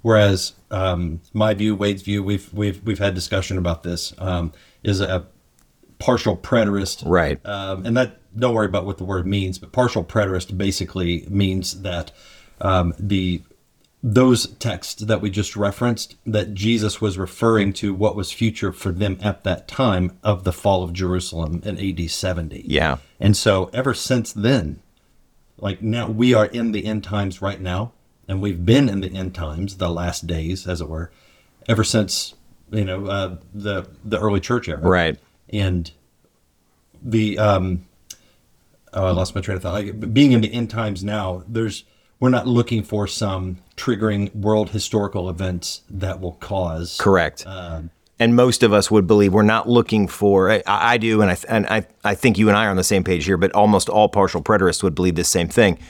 Whereas 0.00 0.54
um, 0.70 1.20
my 1.32 1.54
view, 1.54 1.76
Wade's 1.76 2.02
view, 2.02 2.22
we've 2.22 2.52
we've 2.52 2.82
we've 2.82 2.98
had 2.98 3.14
discussion 3.14 3.58
about 3.58 3.82
this, 3.82 4.12
um, 4.18 4.52
is 4.82 5.00
a 5.00 5.26
partial 5.98 6.36
preterist, 6.36 7.04
Right. 7.06 7.44
Um, 7.46 7.86
and 7.86 7.96
that 7.96 8.18
don't 8.36 8.54
worry 8.54 8.66
about 8.66 8.86
what 8.86 8.98
the 8.98 9.04
word 9.04 9.26
means, 9.26 9.58
but 9.58 9.70
partial 9.70 10.02
preterist 10.02 10.56
basically 10.56 11.26
means 11.28 11.82
that 11.82 12.10
um, 12.60 12.94
the 12.98 13.42
those 14.02 14.48
texts 14.54 15.02
that 15.02 15.20
we 15.20 15.30
just 15.30 15.54
referenced 15.54 16.16
that 16.26 16.54
Jesus 16.54 17.00
was 17.00 17.16
referring 17.16 17.72
to 17.74 17.94
what 17.94 18.16
was 18.16 18.32
future 18.32 18.72
for 18.72 18.90
them 18.90 19.16
at 19.22 19.44
that 19.44 19.68
time 19.68 20.18
of 20.24 20.42
the 20.42 20.52
fall 20.52 20.82
of 20.82 20.92
Jerusalem 20.92 21.62
in 21.64 21.78
AD 21.78 22.10
70. 22.10 22.64
Yeah. 22.66 22.98
And 23.20 23.36
so 23.36 23.70
ever 23.72 23.94
since 23.94 24.32
then, 24.32 24.80
like 25.56 25.82
now 25.82 26.08
we 26.10 26.34
are 26.34 26.46
in 26.46 26.72
the 26.72 26.84
end 26.84 27.04
times 27.04 27.40
right 27.40 27.60
now, 27.60 27.92
and 28.26 28.42
we've 28.42 28.66
been 28.66 28.88
in 28.88 29.00
the 29.00 29.14
end 29.14 29.34
times, 29.34 29.76
the 29.76 29.88
last 29.88 30.26
days, 30.26 30.66
as 30.66 30.80
it 30.80 30.88
were, 30.88 31.12
ever 31.68 31.84
since 31.84 32.34
you 32.72 32.84
know 32.84 33.06
uh, 33.06 33.36
the 33.54 33.86
the 34.04 34.18
early 34.18 34.40
church 34.40 34.68
era. 34.68 34.80
Right. 34.80 35.18
And 35.50 35.90
the 37.00 37.38
um, 37.38 37.86
oh, 38.92 39.06
I 39.06 39.10
lost 39.10 39.36
my 39.36 39.40
train 39.40 39.56
of 39.56 39.62
thought. 39.62 39.74
Like, 39.74 40.12
being 40.12 40.32
in 40.32 40.40
the 40.40 40.52
end 40.52 40.70
times 40.70 41.04
now, 41.04 41.44
there's 41.46 41.84
we're 42.22 42.28
not 42.28 42.46
looking 42.46 42.84
for 42.84 43.08
some 43.08 43.58
triggering 43.76 44.32
world 44.32 44.70
historical 44.70 45.28
events 45.28 45.82
that 45.90 46.20
will 46.20 46.34
cause 46.34 46.96
Correct. 46.96 47.44
Um, 47.44 47.90
and 48.20 48.36
most 48.36 48.62
of 48.62 48.72
us 48.72 48.92
would 48.92 49.08
believe 49.08 49.34
we're 49.34 49.42
not 49.42 49.68
looking 49.68 50.06
for. 50.06 50.48
I, 50.48 50.62
I 50.64 50.98
do, 50.98 51.20
and 51.20 51.32
I 51.32 51.36
and 51.48 51.66
I 51.66 51.84
I 52.04 52.14
think 52.14 52.38
you 52.38 52.48
and 52.48 52.56
I 52.56 52.66
are 52.66 52.70
on 52.70 52.76
the 52.76 52.84
same 52.84 53.02
page 53.02 53.24
here. 53.24 53.36
But 53.36 53.50
almost 53.50 53.88
all 53.88 54.08
partial 54.08 54.40
preterists 54.40 54.84
would 54.84 54.94
believe 54.94 55.16
the 55.16 55.24
same 55.24 55.48
thing. 55.48 55.80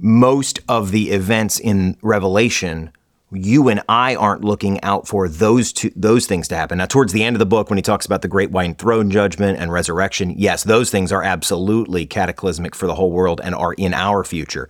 Most 0.00 0.58
of 0.68 0.90
the 0.90 1.12
events 1.12 1.60
in 1.60 1.98
Revelation, 2.02 2.90
you 3.30 3.68
and 3.68 3.80
I 3.88 4.16
aren't 4.16 4.42
looking 4.42 4.82
out 4.82 5.06
for 5.06 5.28
those 5.28 5.72
two 5.72 5.92
those 5.94 6.26
things 6.26 6.48
to 6.48 6.56
happen. 6.56 6.78
Now, 6.78 6.86
towards 6.86 7.12
the 7.12 7.22
end 7.22 7.36
of 7.36 7.38
the 7.38 7.46
book, 7.46 7.70
when 7.70 7.78
he 7.78 7.82
talks 7.82 8.06
about 8.06 8.22
the 8.22 8.28
great 8.28 8.50
white 8.50 8.76
throne 8.78 9.08
judgment 9.08 9.60
and 9.60 9.72
resurrection, 9.72 10.34
yes, 10.36 10.64
those 10.64 10.90
things 10.90 11.12
are 11.12 11.22
absolutely 11.22 12.06
cataclysmic 12.06 12.74
for 12.74 12.88
the 12.88 12.96
whole 12.96 13.12
world 13.12 13.40
and 13.44 13.54
are 13.54 13.74
in 13.74 13.94
our 13.94 14.24
future. 14.24 14.68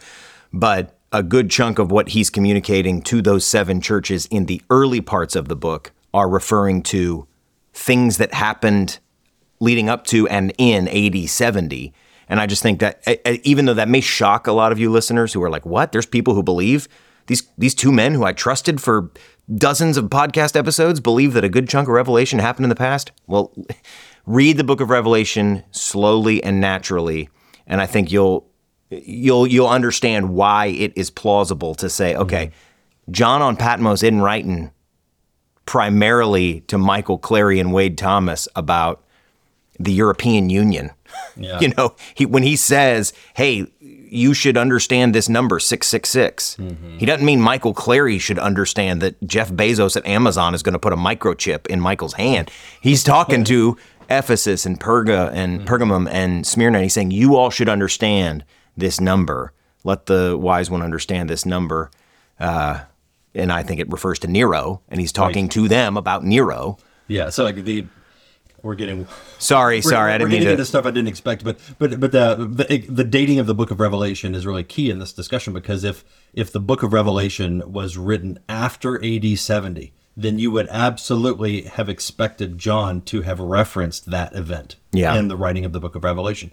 But 0.55 0.97
a 1.11 1.25
good 1.25 1.51
chunk 1.51 1.81
of 1.81 1.91
what 1.91 2.11
he's 2.11 2.31
communicating 2.31 3.03
to 3.03 3.21
those 3.21 3.45
seven 3.45 3.81
churches 3.81 4.27
in 4.27 4.47
the 4.47 4.63
early 4.71 5.01
parts 5.01 5.35
of 5.35 5.49
the 5.49 5.57
book 5.57 5.91
are 6.15 6.29
referring 6.29 6.81
to 6.83 7.27
things 7.73 8.19
that 8.19 8.33
happened 8.33 9.01
leading 9.59 9.89
up 9.89 10.07
to 10.07 10.29
and 10.29 10.53
in 10.57 10.87
AD 10.87 11.29
70. 11.29 11.93
And 12.29 12.39
I 12.39 12.47
just 12.47 12.63
think 12.63 12.79
that 12.79 13.03
even 13.45 13.65
though 13.65 13.75
that 13.75 13.89
may 13.89 14.01
shock 14.01 14.47
a 14.47 14.53
lot 14.53 14.71
of 14.71 14.79
you 14.79 14.93
listeners 14.93 15.33
who 15.33 15.43
are 15.43 15.51
like, 15.51 15.67
what? 15.67 15.91
There's 15.91 16.07
people 16.07 16.35
who 16.35 16.43
believe 16.43 16.87
these 17.27 17.49
these 17.59 17.75
two 17.75 17.91
men 17.91 18.15
who 18.15 18.23
I 18.25 18.33
trusted 18.33 18.81
for 18.81 19.11
dozens 19.53 19.97
of 19.97 20.05
podcast 20.05 20.55
episodes 20.55 21.01
believe 21.01 21.33
that 21.33 21.43
a 21.43 21.49
good 21.49 21.69
chunk 21.69 21.89
of 21.89 21.95
Revelation 21.95 22.39
happened 22.39 22.67
in 22.67 22.71
the 22.71 22.77
past. 22.77 23.11
Well, 23.27 23.53
read 24.27 24.57
the 24.57 24.65
book 24.65 24.81
of 24.81 24.89
Revelation 24.89 25.65
slowly 25.73 26.45
and 26.45 26.61
naturally, 26.61 27.29
and 27.67 27.81
I 27.81 27.87
think 27.87 28.13
you'll 28.13 28.49
you'll 29.05 29.47
you'll 29.47 29.69
understand 29.69 30.31
why 30.31 30.67
it 30.67 30.93
is 30.97 31.11
plausible 31.11 31.75
to 31.77 31.89
say, 31.89 32.13
mm-hmm. 32.13 32.23
okay, 32.23 32.51
John 33.11 33.43
on 33.43 33.57
Patmos 33.57 34.03
isn't 34.03 34.21
writing 34.21 34.71
primarily 35.67 36.61
to 36.63 36.79
Michael 36.79 37.19
Clary 37.19 37.59
and 37.59 37.73
Wade 37.73 37.97
Thomas 37.97 38.49
about 38.55 39.03
the 39.79 39.93
European 39.93 40.51
Union. 40.51 40.91
Yeah. 41.37 41.61
You 41.61 41.69
know, 41.77 41.95
he 42.15 42.27
when 42.27 42.43
he 42.43 42.57
says, 42.57 43.13
"Hey, 43.35 43.67
you 44.15 44.33
should 44.35 44.57
understand 44.57 45.15
this 45.15 45.29
number 45.29 45.59
666. 45.59 46.57
Mm-hmm. 46.57 46.99
He 46.99 47.07
doesn't 47.07 47.27
mean 47.27 47.41
Michael 47.41 47.75
Clary 47.75 48.19
should 48.19 48.39
understand 48.39 49.03
that 49.03 49.21
Jeff 49.27 49.51
Bezos 49.51 49.97
at 49.97 50.07
Amazon 50.07 50.55
is 50.55 50.63
going 50.63 50.75
to 50.75 50.79
put 50.79 50.93
a 50.93 50.97
microchip 50.97 51.67
in 51.67 51.81
Michael's 51.81 52.15
hand. 52.15 52.51
He's 52.81 53.03
talking 53.03 53.43
to 53.53 53.77
Ephesus 54.09 54.65
and 54.65 54.79
Perga 54.79 55.33
and 55.33 55.61
mm. 55.61 55.67
Pergamum 55.67 56.09
and 56.09 56.47
Smyrna. 56.47 56.79
And 56.79 56.85
he's 56.85 56.95
saying, 56.95 57.11
You 57.11 57.37
all 57.37 57.51
should 57.51 57.69
understand 57.69 58.45
this 58.77 59.01
number. 59.01 59.53
Let 59.85 60.07
the 60.07 60.37
wise 60.39 60.71
one 60.71 60.83
understand 60.83 61.29
this 61.29 61.45
number. 61.45 61.91
Uh, 62.39 62.83
and 63.35 63.53
I 63.53 63.63
think 63.63 63.81
it 63.81 63.91
refers 63.91 64.19
to 64.21 64.29
Nero. 64.29 64.81
And 64.89 65.01
he's 65.01 65.13
talking 65.13 65.49
to 65.51 65.69
them 65.69 65.97
about 65.97 66.25
Nero. 66.25 66.79
Yeah. 67.09 67.31
So 67.31 67.45
like 67.45 67.57
the 67.57 67.87
we're 68.63 68.75
getting 68.77 69.07
Sorry, 69.39 69.77
we're, 69.77 69.83
sorry, 69.83 70.13
I 70.13 70.19
didn't 70.19 70.31
mean 70.31 70.43
to. 70.45 70.53
into 70.53 70.65
stuff 70.65 70.87
I 70.87 70.91
didn't 70.91 71.09
expect, 71.09 71.45
but 71.45 71.59
but 71.79 72.01
but 72.01 72.13
the, 72.13 72.35
the 72.37 72.79
the 72.89 73.05
dating 73.05 73.39
of 73.39 73.47
the 73.47 73.55
Book 73.55 73.71
of 73.71 73.79
Revelation 73.79 74.35
is 74.35 74.47
really 74.47 74.65
key 74.65 74.89
in 74.89 75.01
this 75.01 75.13
discussion 75.13 75.53
because 75.53 75.85
if 75.85 76.03
if 76.33 76.51
the 76.51 76.61
Book 76.61 76.83
of 76.83 76.95
Revelation 76.95 77.63
was 77.71 77.99
written 77.99 78.39
after 78.49 78.97
AD 79.05 79.39
seventy, 79.39 79.93
then 80.17 80.39
you 80.39 80.51
would 80.51 80.67
absolutely 80.71 81.63
have 81.63 81.91
expected 81.91 82.57
John 82.57 83.03
to 83.03 83.21
have 83.21 83.39
referenced 83.39 84.11
that 84.11 84.35
event 84.35 84.77
Yeah. 84.93 85.15
in 85.15 85.29
the 85.29 85.37
writing 85.37 85.67
of 85.67 85.75
the 85.75 85.81
Book 85.81 85.95
of 85.95 86.03
Revelation. 86.03 86.51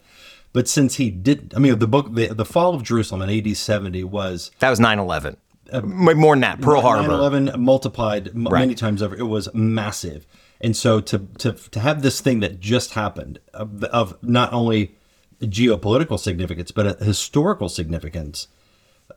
But 0.54 0.68
since 0.68 0.96
he 0.96 1.10
didn't, 1.10 1.56
I 1.56 1.60
mean, 1.60 1.80
the 1.80 1.88
book, 1.88 2.14
the, 2.14 2.28
the 2.28 2.46
fall 2.46 2.76
of 2.76 2.84
Jerusalem 2.84 3.22
in 3.22 3.30
AD 3.48 3.56
seventy 3.56 4.04
was 4.04 4.52
That 4.60 4.70
was 4.70 4.80
9 4.80 5.00
11. 5.00 5.38
More 5.84 6.14
than 6.36 6.42
that, 6.42 6.60
Pearl 6.60 6.82
Harbor. 6.82 7.08
9/11 7.08 7.58
multiplied 7.58 8.28
m- 8.30 8.46
Right. 8.48 8.60
many 8.60 8.76
times 8.76 9.02
over. 9.02 9.16
It 9.16 9.24
was 9.28 9.48
massive, 9.54 10.28
and 10.60 10.76
so 10.76 11.00
to 11.00 11.20
to 11.38 11.54
to 11.54 11.80
have 11.80 12.02
this 12.02 12.20
thing 12.20 12.42
that 12.42 12.60
just 12.60 12.92
happened 12.94 13.40
of, 13.54 13.82
of 13.86 14.18
not 14.22 14.52
only 14.52 14.96
geopolitical 15.42 16.20
significance 16.20 16.72
but 16.72 17.02
a 17.02 17.04
historical 17.06 17.70
significance, 17.70 18.48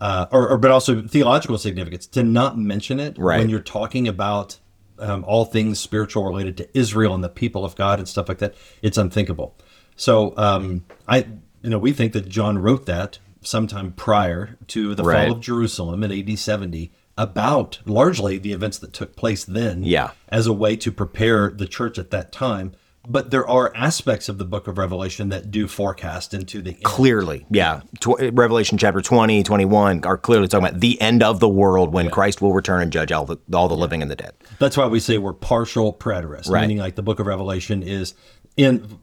uh, 0.01 0.27
or, 0.31 0.49
or 0.49 0.59
but 0.59 0.71
also 0.71 1.03
theological 1.03 1.59
significance, 1.59 2.07
to 2.07 2.23
not 2.23 2.57
mention 2.57 3.01
it 3.01 3.19
Right. 3.19 3.41
when 3.41 3.49
you're 3.49 3.59
talking 3.61 4.07
about 4.07 4.59
um, 5.01 5.25
all 5.27 5.45
things 5.45 5.81
spiritual 5.81 6.25
related 6.25 6.57
to 6.59 6.69
Israel 6.79 7.15
and 7.17 7.25
the 7.25 7.29
people 7.29 7.65
of 7.65 7.75
God 7.75 7.99
and 7.99 8.07
stuff 8.09 8.29
like 8.29 8.39
that, 8.39 8.55
it's 8.81 8.97
unthinkable. 8.97 9.57
So 9.97 10.35
um, 10.37 10.85
I, 11.09 11.27
you 11.63 11.71
know, 11.71 11.79
we 11.79 11.93
think 11.93 12.13
that 12.13 12.29
John 12.29 12.59
wrote 12.59 12.87
that 12.87 13.19
sometime 13.43 13.93
prior 13.93 14.57
to 14.69 14.95
the 14.95 15.03
Right. 15.05 15.27
fall 15.29 15.37
of 15.37 15.41
Jerusalem 15.43 16.03
in 16.03 16.11
AD 16.13 16.39
70 16.39 16.93
about 17.17 17.79
largely 17.85 18.39
the 18.39 18.53
events 18.53 18.79
that 18.79 18.93
took 18.93 19.15
place 19.17 19.45
then 19.45 19.85
Yeah. 19.85 20.11
as 20.31 20.47
a 20.47 20.53
way 20.53 20.77
to 20.77 20.91
prepare 20.91 21.51
the 21.51 21.67
church 21.67 21.99
at 21.99 22.11
that 22.11 22.33
time. 22.33 22.73
But 23.07 23.31
there 23.31 23.47
are 23.47 23.71
aspects 23.77 24.31
of 24.31 24.39
the 24.39 24.47
book 24.47 24.67
of 24.67 24.79
Revelation 24.79 25.29
that 25.29 25.51
do 25.51 25.69
forecast 25.69 26.33
into 26.33 26.63
the 26.63 26.71
end. 26.71 26.83
Clearly, 26.85 27.45
yeah. 27.51 27.83
Tw- 28.01 28.33
Revelation 28.33 28.79
chapter 28.79 29.03
20, 29.03 29.43
21 29.43 30.05
are 30.07 30.17
clearly 30.17 30.49
talking 30.49 30.67
about 30.69 30.81
the 30.81 30.99
end 31.03 31.23
of 31.23 31.39
the 31.39 31.49
world 31.49 31.93
when 31.93 32.09
Christ 32.09 32.41
will 32.41 32.55
return 32.55 32.81
and 32.81 32.91
judge 32.91 33.13
all 33.13 33.27
the, 33.27 33.37
all 33.53 33.69
the 33.69 33.77
living 33.77 34.01
and 34.01 34.11
the 34.11 34.17
dead. 34.17 34.33
That's 34.59 34.79
why 34.79 34.87
we 34.87 35.01
say 35.01 35.19
we're 35.19 35.35
partial 35.35 35.93
preterists, 35.93 36.49
Right. 36.49 36.63
meaning 36.63 36.79
like 36.79 36.95
the 36.95 37.03
book 37.03 37.21
of 37.21 37.27
Revelation 37.27 37.83
is 37.83 38.15
in 38.57 38.99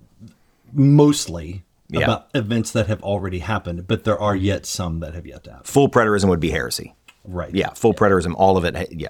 mostly 0.73 1.63
Yeah. 1.89 2.01
about 2.05 2.27
events 2.33 2.71
that 2.71 2.87
have 2.87 3.01
already 3.03 3.39
happened, 3.39 3.87
but 3.87 4.03
there 4.05 4.17
are 4.19 4.35
yet 4.35 4.65
some 4.65 4.99
that 5.01 5.13
have 5.13 5.25
yet 5.25 5.43
to 5.43 5.51
happen. 5.51 5.65
Full 5.65 5.89
preterism 5.89 6.29
would 6.29 6.39
be 6.39 6.51
heresy. 6.51 6.95
Right. 7.25 7.53
Yeah, 7.53 7.69
full 7.73 7.93
preterism, 7.93 8.33
all 8.37 8.57
of 8.57 8.63
it. 8.65 8.75
Yeah. 8.93 9.09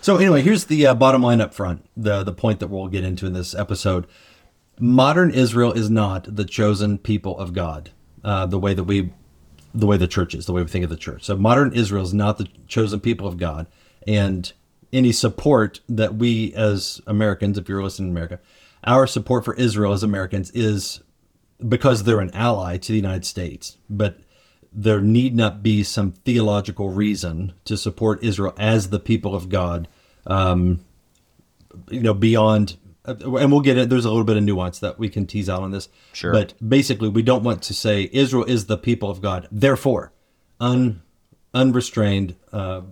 So 0.00 0.16
anyway, 0.16 0.42
here's 0.42 0.64
the 0.64 0.86
uh, 0.88 0.94
bottom 0.94 1.22
line 1.22 1.40
up 1.40 1.54
front. 1.54 1.84
The 1.96 2.22
the 2.24 2.32
point 2.32 2.58
that 2.60 2.68
we'll 2.68 2.88
get 2.88 3.04
into 3.04 3.26
in 3.26 3.32
this 3.32 3.54
episode. 3.54 4.06
Modern 4.78 5.30
Israel 5.30 5.72
is 5.72 5.90
not 5.90 6.34
the 6.36 6.44
chosen 6.44 6.96
people 6.98 7.38
of 7.38 7.52
God. 7.52 7.90
Uh, 8.24 8.46
the 8.46 8.58
way 8.58 8.72
that 8.74 8.84
we, 8.84 9.12
the 9.74 9.86
way 9.86 9.96
the 9.96 10.06
church 10.08 10.34
is, 10.34 10.46
the 10.46 10.52
way 10.52 10.62
we 10.62 10.68
think 10.68 10.84
of 10.84 10.90
the 10.90 10.96
church. 10.96 11.24
So 11.24 11.36
modern 11.36 11.72
Israel 11.74 12.02
is 12.02 12.12
not 12.14 12.38
the 12.38 12.48
chosen 12.66 13.00
people 13.00 13.26
of 13.26 13.36
God, 13.38 13.66
and 14.06 14.52
any 14.92 15.12
support 15.12 15.80
that 15.88 16.16
we 16.16 16.52
as 16.54 17.00
Americans, 17.06 17.56
if 17.56 17.68
you're 17.68 17.82
listening 17.82 18.08
to 18.08 18.12
America, 18.12 18.40
our 18.84 19.06
support 19.06 19.44
for 19.44 19.54
Israel 19.54 19.92
as 19.92 20.02
Americans 20.02 20.50
is 20.52 21.00
because 21.66 22.04
they're 22.04 22.20
an 22.20 22.30
ally 22.32 22.76
to 22.78 22.92
the 22.92 22.98
United 22.98 23.24
States, 23.24 23.76
but 23.88 24.18
there 24.72 25.00
need 25.00 25.34
not 25.34 25.62
be 25.62 25.82
some 25.82 26.12
theological 26.12 26.90
reason 26.90 27.52
to 27.64 27.76
support 27.76 28.22
Israel 28.22 28.54
as 28.56 28.90
the 28.90 29.00
people 29.00 29.34
of 29.34 29.48
God. 29.48 29.88
Um, 30.26 30.84
you 31.88 32.00
know, 32.00 32.14
beyond, 32.14 32.76
and 33.04 33.50
we'll 33.52 33.60
get 33.60 33.76
it. 33.76 33.88
There's 33.88 34.04
a 34.04 34.10
little 34.10 34.24
bit 34.24 34.36
of 34.36 34.42
nuance 34.42 34.78
that 34.80 34.98
we 34.98 35.08
can 35.08 35.26
tease 35.26 35.48
out 35.48 35.62
on 35.62 35.70
this. 35.70 35.88
Sure. 36.12 36.32
But 36.32 36.54
basically, 36.66 37.08
we 37.08 37.22
don't 37.22 37.42
want 37.42 37.62
to 37.62 37.74
say 37.74 38.08
Israel 38.12 38.44
is 38.44 38.66
the 38.66 38.76
people 38.76 39.10
of 39.10 39.20
God. 39.20 39.48
Therefore, 39.50 40.12
un, 40.60 41.02
unrestrained, 41.54 42.36
uh, 42.52 42.82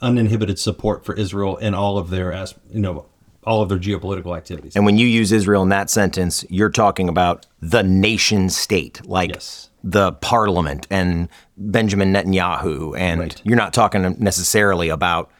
uninhibited 0.00 0.58
support 0.58 1.04
for 1.04 1.14
Israel 1.14 1.58
and 1.60 1.74
all 1.74 1.98
of 1.98 2.10
their, 2.10 2.32
as 2.32 2.54
you 2.70 2.80
know, 2.80 3.06
all 3.48 3.62
of 3.62 3.68
their 3.70 3.78
geopolitical 3.78 4.36
activities. 4.36 4.76
And 4.76 4.84
when 4.84 4.98
you 4.98 5.06
use 5.06 5.32
Israel 5.32 5.62
in 5.62 5.70
that 5.70 5.88
sentence, 5.88 6.44
you're 6.50 6.68
talking 6.70 7.08
about 7.08 7.46
the 7.62 7.82
nation 7.82 8.50
state, 8.50 9.00
like 9.06 9.30
Yes. 9.30 9.70
the 9.82 10.12
parliament 10.12 10.86
and 10.90 11.28
Benjamin 11.56 12.12
Netanyahu. 12.12 12.94
And 12.98 13.20
Right. 13.20 13.40
you're 13.44 13.56
not 13.56 13.72
talking 13.72 14.02
necessarily 14.18 14.90
about 14.90 15.30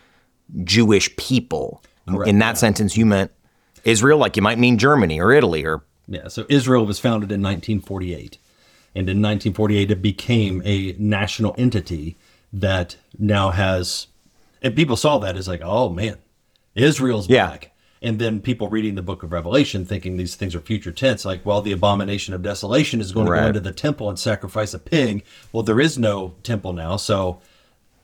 Jewish 0.65 1.15
people. 1.17 1.83
Correct, 2.09 2.29
in 2.31 2.39
that 2.39 2.57
sentence, 2.57 2.97
you 2.97 3.05
meant 3.05 3.31
Israel, 3.85 4.19
like 4.19 4.37
you 4.37 4.43
might 4.43 4.59
mean 4.59 4.79
Germany 4.79 5.21
or 5.21 5.31
Italy 5.33 5.65
or 5.67 5.83
Yeah, 6.09 6.29
so 6.29 6.47
Israel 6.49 6.87
was 6.87 6.99
founded 6.99 7.31
in 7.31 7.43
1948. 7.43 8.39
And 8.95 9.11
in 9.11 9.21
1948, 9.21 9.91
it 9.91 10.01
became 10.01 10.63
a 10.65 10.95
national 10.99 11.55
entity 11.59 12.17
that 12.51 12.97
now 13.19 13.51
has, 13.51 14.07
and 14.63 14.75
people 14.75 14.97
saw 14.97 15.19
that 15.19 15.37
as 15.37 15.47
like, 15.47 15.61
oh 15.63 15.91
man, 15.91 16.17
Israel's 16.75 17.29
Yeah. 17.29 17.49
back. 17.51 17.73
And 18.01 18.19
then 18.19 18.41
people 18.41 18.69
reading 18.69 18.95
the 18.95 19.03
book 19.03 19.23
of 19.23 19.33
Revelation 19.33 19.85
thinking 19.85 20.17
these 20.17 20.35
things 20.35 20.55
are 20.55 20.61
future 20.61 20.93
tense, 20.93 21.25
like, 21.25 21.45
well, 21.45 21.61
the 21.63 21.73
abomination 21.73 22.35
of 22.35 22.43
desolation 22.43 23.01
is 23.01 23.13
going 23.13 23.27
to 23.27 23.33
go 23.33 23.47
into 23.47 23.61
the 23.61 23.73
temple 23.73 24.09
and 24.09 24.19
sacrifice 24.19 24.73
a 24.75 24.79
pig. 24.79 25.25
Well, 25.53 25.63
there 25.63 25.81
is 25.81 25.99
no 25.99 26.35
temple 26.43 26.73
now. 26.73 26.97
So 26.97 27.41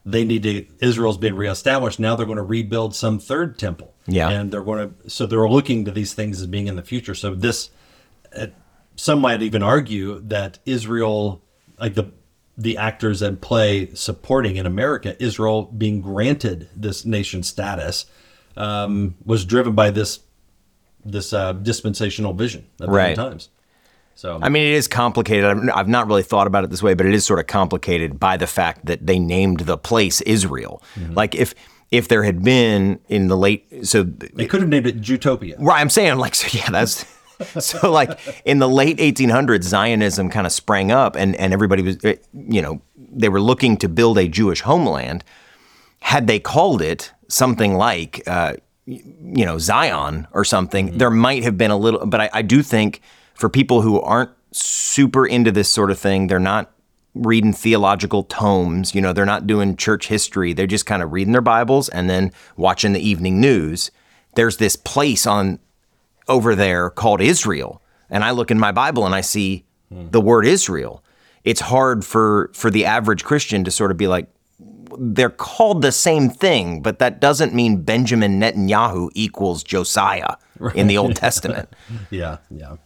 they 0.04 0.24
need 0.24 0.42
to, 0.42 0.66
Israel's 0.80 1.18
been 1.18 1.36
reestablished. 1.36 2.00
Now 2.00 2.16
they're 2.16 2.26
going 2.26 2.36
to 2.36 2.42
rebuild 2.42 2.94
some 2.94 3.18
third 3.18 3.58
temple. 3.58 3.94
Yeah. 4.06 4.28
And 4.30 4.50
they're 4.50 4.64
going 4.64 4.88
to, 4.88 5.10
so 5.10 5.26
they're 5.26 5.48
looking 5.48 5.84
to 5.84 5.90
these 5.90 6.12
things 6.12 6.40
as 6.40 6.46
being 6.46 6.66
in 6.66 6.76
the 6.76 6.82
future. 6.82 7.14
So 7.14 7.34
this, 7.34 7.70
uh, 8.36 8.48
some 8.96 9.20
might 9.20 9.42
even 9.42 9.62
argue 9.62 10.20
that 10.20 10.58
Israel, 10.66 11.42
like 11.78 11.94
the 11.94 12.12
the 12.56 12.76
actors 12.76 13.20
that 13.20 13.40
play 13.40 13.92
supporting 13.94 14.56
in 14.56 14.66
America, 14.66 15.20
Israel 15.22 15.62
being 15.64 16.00
granted 16.00 16.68
this 16.76 17.04
nation 17.04 17.42
status, 17.42 18.06
um, 18.56 19.14
was 19.24 19.44
driven 19.44 19.74
by 19.74 19.90
this 19.90 20.20
this 21.04 21.32
uh, 21.32 21.52
dispensational 21.52 22.32
vision 22.32 22.64
at 22.80 22.86
the 22.86 22.92
Right. 22.92 23.14
times. 23.14 23.50
So 24.14 24.38
I 24.40 24.48
mean, 24.48 24.62
it 24.62 24.74
is 24.74 24.86
complicated. 24.86 25.68
I've, 25.70 25.88
not 25.88 26.06
really 26.06 26.22
thought 26.22 26.46
about 26.46 26.64
it 26.64 26.70
this 26.70 26.82
way, 26.82 26.94
but 26.94 27.04
it 27.04 27.14
is 27.14 27.24
sort 27.24 27.40
of 27.40 27.46
complicated 27.46 28.20
by 28.20 28.36
the 28.36 28.46
fact 28.46 28.86
that 28.86 29.06
they 29.06 29.18
named 29.18 29.60
the 29.60 29.76
place 29.76 30.20
Israel. 30.22 30.82
Like 31.10 31.34
if 31.34 31.54
if 31.90 32.08
there 32.08 32.22
had 32.22 32.42
been 32.42 33.00
in 33.08 33.28
the 33.28 33.36
late 33.36 33.86
so 33.86 34.02
they 34.04 34.46
could 34.46 34.60
have 34.60 34.70
named 34.70 34.86
it 34.86 35.00
Jutopia. 35.00 35.56
right, 35.58 35.80
I'm 35.80 35.90
saying 35.90 36.16
like 36.16 36.34
so 36.34 36.56
yeah, 36.56 36.70
that's 36.70 37.04
so 37.58 37.90
like 37.90 38.18
in 38.44 38.60
the 38.60 38.68
late 38.68 38.98
1800s, 38.98 39.64
Zionism 39.64 40.30
kind 40.30 40.46
of 40.46 40.52
sprang 40.52 40.92
up, 40.92 41.16
and 41.16 41.34
and 41.36 41.52
everybody 41.52 41.82
was 41.82 42.02
eh, 42.04 42.16
you 42.32 42.62
know 42.62 42.80
they 42.96 43.28
were 43.28 43.40
looking 43.40 43.76
to 43.78 43.88
build 43.88 44.18
a 44.18 44.28
Jewish 44.28 44.60
homeland. 44.60 45.24
Had 46.00 46.26
they 46.26 46.38
called 46.38 46.82
it 46.82 47.12
something 47.34 47.74
like 47.74 48.22
uh, 48.26 48.54
you 48.86 49.44
know 49.44 49.58
Zion 49.58 50.26
or 50.32 50.44
something, 50.44 50.98
there 50.98 51.10
might 51.10 51.42
have 51.42 51.58
been 51.58 51.70
a 51.70 51.76
little. 51.76 52.06
But 52.06 52.20
I, 52.20 52.30
I 52.32 52.42
do 52.42 52.62
think 52.62 53.00
for 53.34 53.48
people 53.48 53.82
who 53.82 54.00
aren't 54.00 54.30
super 54.52 55.26
into 55.26 55.50
this 55.50 55.68
sort 55.68 55.90
of 55.90 55.98
thing, 55.98 56.28
they're 56.28 56.38
not 56.38 56.70
reading 57.14 57.52
theological 57.52 58.22
tomes. 58.24 58.94
You 58.94 59.00
know, 59.00 59.12
they're 59.12 59.26
not 59.26 59.46
doing 59.46 59.76
church 59.76 60.08
history. 60.08 60.52
They're 60.52 60.66
just 60.66 60.86
kind 60.86 61.02
of 61.02 61.12
reading 61.12 61.32
their 61.32 61.40
Bibles 61.40 61.88
and 61.88 62.08
then 62.08 62.32
watching 62.56 62.92
the 62.92 63.06
evening 63.06 63.40
news. 63.40 63.90
There's 64.36 64.56
this 64.58 64.76
place 64.76 65.26
on 65.26 65.58
over 66.28 66.54
there 66.54 66.90
called 66.90 67.20
Israel, 67.20 67.82
and 68.08 68.24
I 68.24 68.30
look 68.30 68.50
in 68.50 68.58
my 68.58 68.72
Bible 68.72 69.04
and 69.04 69.14
I 69.14 69.20
see 69.20 69.64
the 69.90 70.20
word 70.20 70.46
Israel. 70.46 71.04
It's 71.44 71.60
hard 71.60 72.04
for 72.04 72.50
for 72.54 72.70
the 72.70 72.84
average 72.84 73.24
Christian 73.24 73.64
to 73.64 73.70
sort 73.70 73.90
of 73.90 73.96
be 73.96 74.06
like, 74.06 74.28
they're 74.98 75.30
called 75.30 75.82
the 75.82 75.92
same 75.92 76.28
thing, 76.28 76.80
but 76.80 76.98
that 76.98 77.20
doesn't 77.20 77.54
mean 77.54 77.82
Benjamin 77.82 78.40
Netanyahu 78.40 79.10
equals 79.14 79.62
Josiah 79.62 80.36
in 80.74 80.86
the 80.86 80.98
Old 80.98 81.16
Testament. 81.24 81.68
Yeah, 82.10 82.38
yeah. 82.50 82.76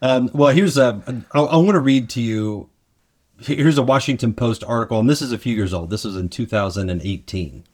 Um, 0.00 0.30
well, 0.32 0.54
here's 0.54 0.78
a. 0.78 1.02
I, 1.32 1.40
I 1.40 1.56
want 1.56 1.70
to 1.74 1.80
read 1.80 2.08
to 2.10 2.20
you. 2.20 2.68
Here's 3.40 3.78
a 3.78 3.82
Washington 3.82 4.34
Post 4.34 4.64
article, 4.64 4.98
and 4.98 5.08
this 5.08 5.22
is 5.22 5.32
a 5.32 5.38
few 5.38 5.54
years 5.54 5.72
old. 5.72 5.90
This 5.90 6.04
was 6.04 6.16
in 6.16 6.28
2018. 6.28 7.64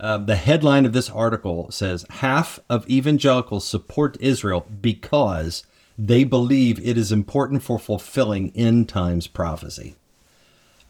Um, 0.00 0.26
the 0.26 0.36
headline 0.36 0.84
of 0.84 0.92
this 0.92 1.08
article 1.08 1.70
says 1.70 2.04
half 2.10 2.58
of 2.68 2.88
evangelicals 2.90 3.66
support 3.66 4.16
Israel 4.20 4.66
because 4.80 5.64
they 5.96 6.24
believe 6.24 6.78
it 6.80 6.98
is 6.98 7.12
important 7.12 7.62
for 7.62 7.78
fulfilling 7.78 8.52
end 8.56 8.88
times 8.88 9.26
prophecy. 9.26 9.94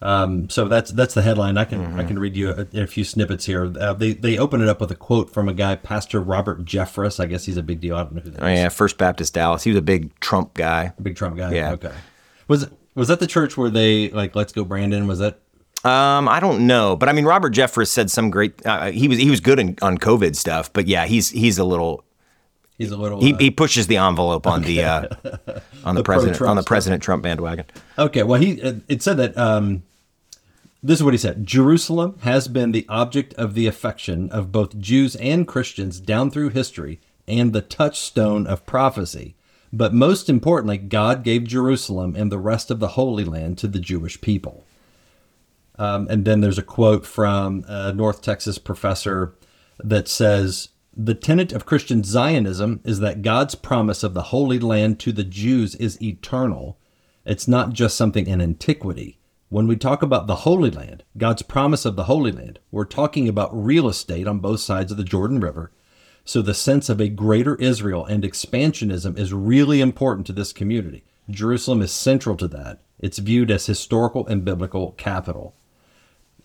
Um, 0.01 0.49
so 0.49 0.67
that's 0.67 0.91
that's 0.91 1.13
the 1.13 1.21
headline. 1.21 1.57
I 1.57 1.65
can 1.65 1.99
I 1.99 2.03
can 2.03 2.19
read 2.19 2.35
you 2.35 2.51
a, 2.51 2.81
a 2.83 2.87
few 2.87 3.03
snippets 3.03 3.45
here. 3.45 3.73
Uh, 3.79 3.93
they 3.93 4.13
they 4.13 4.37
open 4.37 4.61
it 4.61 4.67
up 4.67 4.79
with 4.81 4.91
a 4.91 4.95
quote 4.95 5.29
from 5.31 5.47
a 5.49 5.53
guy, 5.53 5.75
Pastor 5.77 6.19
Robert 6.19 6.65
Jeffress. 6.65 7.19
I 7.19 7.25
guess 7.25 7.45
he's 7.45 7.57
a 7.57 7.63
big 7.63 7.79
deal. 7.79 7.95
I 7.95 8.03
don't 8.03 8.13
know 8.15 8.21
who 8.21 8.29
that 8.31 8.43
Oh 8.43 8.47
is. 8.47 8.59
yeah, 8.59 8.69
First 8.69 8.97
Baptist 8.97 9.33
Dallas. 9.33 9.63
He 9.63 9.71
was 9.71 9.77
a 9.77 9.81
big 9.81 10.17
Trump 10.19 10.53
guy. 10.53 10.93
Big 11.01 11.15
Trump 11.15 11.37
guy. 11.37 11.53
Yeah. 11.53 11.71
Okay. 11.71 11.93
Was 12.47 12.69
was 12.93 13.07
that 13.07 13.19
the 13.19 13.27
church 13.27 13.57
where 13.57 13.69
they 13.69 14.09
like 14.11 14.35
Let's 14.35 14.53
Go 14.53 14.63
Brandon? 14.63 15.07
Was 15.07 15.19
that 15.19 15.39
Um, 15.83 16.27
I 16.29 16.39
don't 16.39 16.67
know, 16.67 16.95
but 16.95 17.09
I 17.09 17.11
mean, 17.13 17.25
Robert 17.25 17.53
Jeffress 17.53 17.87
said 17.87 18.09
some 18.11 18.29
great. 18.29 18.65
Uh, 18.65 18.91
he 18.91 19.07
was 19.07 19.17
he 19.17 19.29
was 19.29 19.39
good 19.39 19.59
in, 19.59 19.75
on 19.81 19.97
COVID 19.97 20.35
stuff, 20.35 20.71
but 20.71 20.87
yeah, 20.87 21.05
he's 21.05 21.29
he's 21.29 21.57
a 21.57 21.63
little. 21.63 22.04
He's 22.77 22.91
a 22.91 22.97
little 22.97 23.21
He, 23.21 23.33
uh, 23.33 23.37
he 23.37 23.51
pushes 23.51 23.87
the 23.87 23.97
envelope 23.97 24.47
on 24.47 24.63
the 24.63 24.83
uh, 24.83 25.07
on 25.83 25.95
the, 25.95 26.03
president 26.03 26.37
pro-Trump 26.37 26.49
on 26.49 26.55
the 26.55 26.61
stuff. 26.61 26.67
President 26.67 27.03
Trump 27.03 27.23
bandwagon. 27.23 27.65
Okay, 27.97 28.23
well, 28.23 28.39
he 28.39 28.61
uh, 28.61 28.73
it 28.87 29.01
said 29.01 29.17
that 29.17 29.37
um, 29.37 29.83
this 30.83 30.99
is 30.99 31.03
what 31.03 31.13
he 31.13 31.17
said: 31.17 31.45
Jerusalem 31.45 32.17
has 32.21 32.47
been 32.47 32.71
the 32.71 32.85
object 32.89 33.33
of 33.35 33.53
the 33.53 33.67
affection 33.67 34.29
of 34.31 34.51
both 34.51 34.77
Jews 34.79 35.15
and 35.17 35.47
Christians 35.47 35.99
down 35.99 36.31
through 36.31 36.49
history, 36.49 36.99
and 37.27 37.53
the 37.53 37.61
touchstone 37.61 38.47
of 38.47 38.65
prophecy. 38.65 39.35
But 39.73 39.93
most 39.93 40.29
importantly, 40.29 40.77
God 40.77 41.23
gave 41.23 41.43
Jerusalem 41.43 42.15
and 42.15 42.31
the 42.31 42.39
rest 42.39 42.71
of 42.71 42.79
the 42.79 42.89
Holy 42.89 43.25
Land 43.25 43.57
to 43.57 43.67
the 43.67 43.79
Jewish 43.79 44.21
people. 44.21 44.63
Um, 45.77 46.07
and 46.09 46.23
then 46.23 46.39
there's 46.39 46.57
a 46.57 46.63
quote 46.63 47.05
from 47.05 47.65
a 47.67 47.91
North 47.91 48.21
Texas 48.21 48.57
professor 48.57 49.33
that 49.83 50.07
says 50.07 50.69
The 50.97 51.13
tenet 51.13 51.51
of 51.51 51.65
Christian 51.65 52.05
Zionism 52.05 52.79
is 52.85 53.01
that 53.01 53.21
God's 53.21 53.53
promise 53.53 54.01
of 54.01 54.13
the 54.13 54.31
Holy 54.31 54.59
Land 54.59 54.97
to 55.01 55.11
the 55.11 55.25
Jews 55.25 55.75
is 55.75 56.01
eternal. 56.01 56.77
It's 57.25 57.49
not 57.49 57.73
just 57.73 57.97
something 57.97 58.27
in 58.27 58.39
antiquity. 58.39 59.19
When 59.49 59.67
we 59.67 59.75
talk 59.75 60.01
about 60.01 60.27
the 60.27 60.37
Holy 60.37 60.71
Land, 60.71 61.03
God's 61.17 61.41
promise 61.41 61.83
of 61.83 61.97
the 61.97 62.05
Holy 62.05 62.31
Land, 62.31 62.59
we're 62.71 62.85
talking 62.85 63.27
about 63.27 63.49
real 63.51 63.89
estate 63.89 64.25
on 64.25 64.39
both 64.39 64.61
sides 64.61 64.89
of 64.89 64.97
the 64.97 65.03
Jordan 65.03 65.41
River. 65.41 65.69
So 66.23 66.41
the 66.41 66.53
sense 66.53 66.87
of 66.87 67.01
a 67.01 67.09
greater 67.09 67.55
Israel 67.55 68.05
and 68.05 68.23
expansionism 68.23 69.19
is 69.19 69.33
really 69.33 69.81
important 69.81 70.25
to 70.27 70.33
this 70.33 70.53
community. 70.53 71.03
Jerusalem 71.29 71.81
is 71.81 71.91
central 71.91 72.37
to 72.37 72.47
that. 72.47 72.79
It's 72.99 73.19
viewed 73.19 73.51
as 73.51 73.65
historical 73.65 74.25
and 74.27 74.45
biblical 74.45 74.93
capital. 74.93 75.55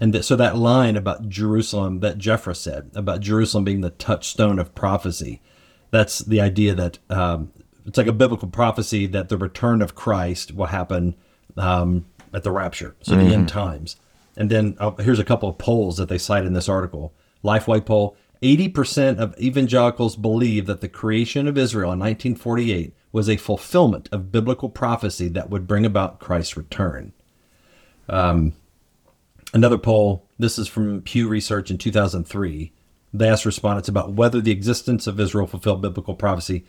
And 0.01 0.15
that, 0.15 0.25
so 0.25 0.35
that 0.37 0.57
line 0.57 0.97
about 0.97 1.29
Jerusalem 1.29 2.01
that 2.01 2.19
Jeffress 2.19 2.57
said 2.57 2.91
about 2.95 3.21
Jerusalem 3.21 3.65
being 3.65 3.83
the 3.83 3.91
touchstone 3.91 4.59
of 4.59 4.75
prophecy, 4.75 5.43
that's 5.91 6.21
the 6.21 6.41
idea 6.41 6.75
that 6.75 6.99
um, 7.11 7.53
it's 7.85 7.99
like 7.99 8.07
a 8.07 8.13
biblical 8.13 8.49
prophecy 8.49 9.07
that 9.07 9.29
the 9.29 9.37
return 9.37 9.83
of 9.83 9.95
Christ 9.95 10.55
will 10.55 10.67
happen 10.67 11.17
um, 11.57 12.07
at 12.33 12.45
the 12.45 12.51
rapture, 12.51 12.97
so 13.03 13.15
the 13.15 13.35
end 13.35 13.49
times. 13.49 13.97
And 14.37 14.51
then 14.51 14.77
uh, 14.79 14.93
here's 14.93 15.19
a 15.19 15.25
couple 15.25 15.49
of 15.49 15.59
polls 15.59 15.99
that 15.99 16.09
they 16.09 16.19
cite 16.19 16.47
in 16.47 16.55
this 16.55 16.69
article. 16.69 17.13
Lifeway 17.45 17.85
poll: 17.85 18.17
80% 18.43 19.19
of 19.19 19.39
evangelicals 19.39 20.17
believe 20.17 20.67
that 20.67 20.81
the 20.81 20.89
creation 20.89 21.47
of 21.47 21.59
Israel 21.59 21.93
in 21.93 21.99
1948 21.99 22.95
was 23.13 23.29
a 23.29 23.37
fulfillment 23.37 24.09
of 24.13 24.33
biblical 24.33 24.69
prophecy 24.69 25.29
that 25.29 25.51
would 25.51 25.67
bring 25.67 25.85
about 25.85 26.21
Christ's 26.21 26.57
return. 26.57 27.13
Another 29.53 29.79
poll, 29.79 30.27
this 30.39 30.59
is 30.59 30.69
from 30.69 31.03
Pew 31.03 31.29
Research 31.29 31.71
in 31.71 31.79
2003. 31.79 32.73
They 33.13 33.29
asked 33.29 33.45
respondents 33.45 33.89
about 33.89 34.13
whether 34.13 34.41
the 34.41 34.53
existence 34.53 35.07
of 35.07 35.19
Israel 35.19 35.47
fulfilled 35.47 35.83
biblical 35.83 36.15
prophecy. 36.15 36.65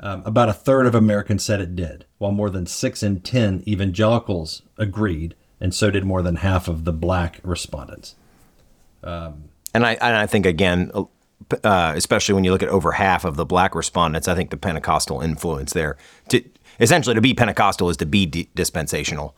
Um, 0.00 0.22
about 0.26 0.48
a 0.48 0.52
third 0.52 0.86
of 0.86 0.94
Americans 0.94 1.44
said 1.44 1.60
it 1.60 1.76
did, 1.76 2.04
while 2.18 2.32
more 2.32 2.50
than 2.50 2.66
six 2.66 3.02
in 3.02 3.20
10 3.20 3.62
evangelicals 3.68 4.62
agreed, 4.76 5.36
and 5.60 5.72
so 5.72 5.90
did 5.90 6.04
more 6.04 6.22
than 6.22 6.36
half 6.36 6.66
of 6.66 6.84
the 6.84 6.92
black 6.92 7.38
respondents. 7.44 8.16
And 9.72 9.86
I 9.86 9.92
and 9.94 10.16
I 10.16 10.26
think 10.26 10.46
again, 10.46 10.90
uh, 11.62 11.92
especially 11.96 12.34
when 12.34 12.44
you 12.44 12.52
look 12.52 12.62
at 12.62 12.68
over 12.68 12.92
half 12.92 13.24
of 13.24 13.36
the 13.36 13.44
black 13.44 13.74
respondents, 13.74 14.26
I 14.26 14.34
think 14.34 14.50
the 14.50 14.56
Pentecostal 14.56 15.20
influence 15.20 15.72
there. 15.72 15.96
To 16.30 16.42
essentially 16.80 17.14
to 17.14 17.20
be 17.20 17.34
Pentecostal 17.34 17.88
is 17.90 17.96
to 17.98 18.06
be 18.06 18.26
di- 18.26 18.48
dispensational, 18.54 19.36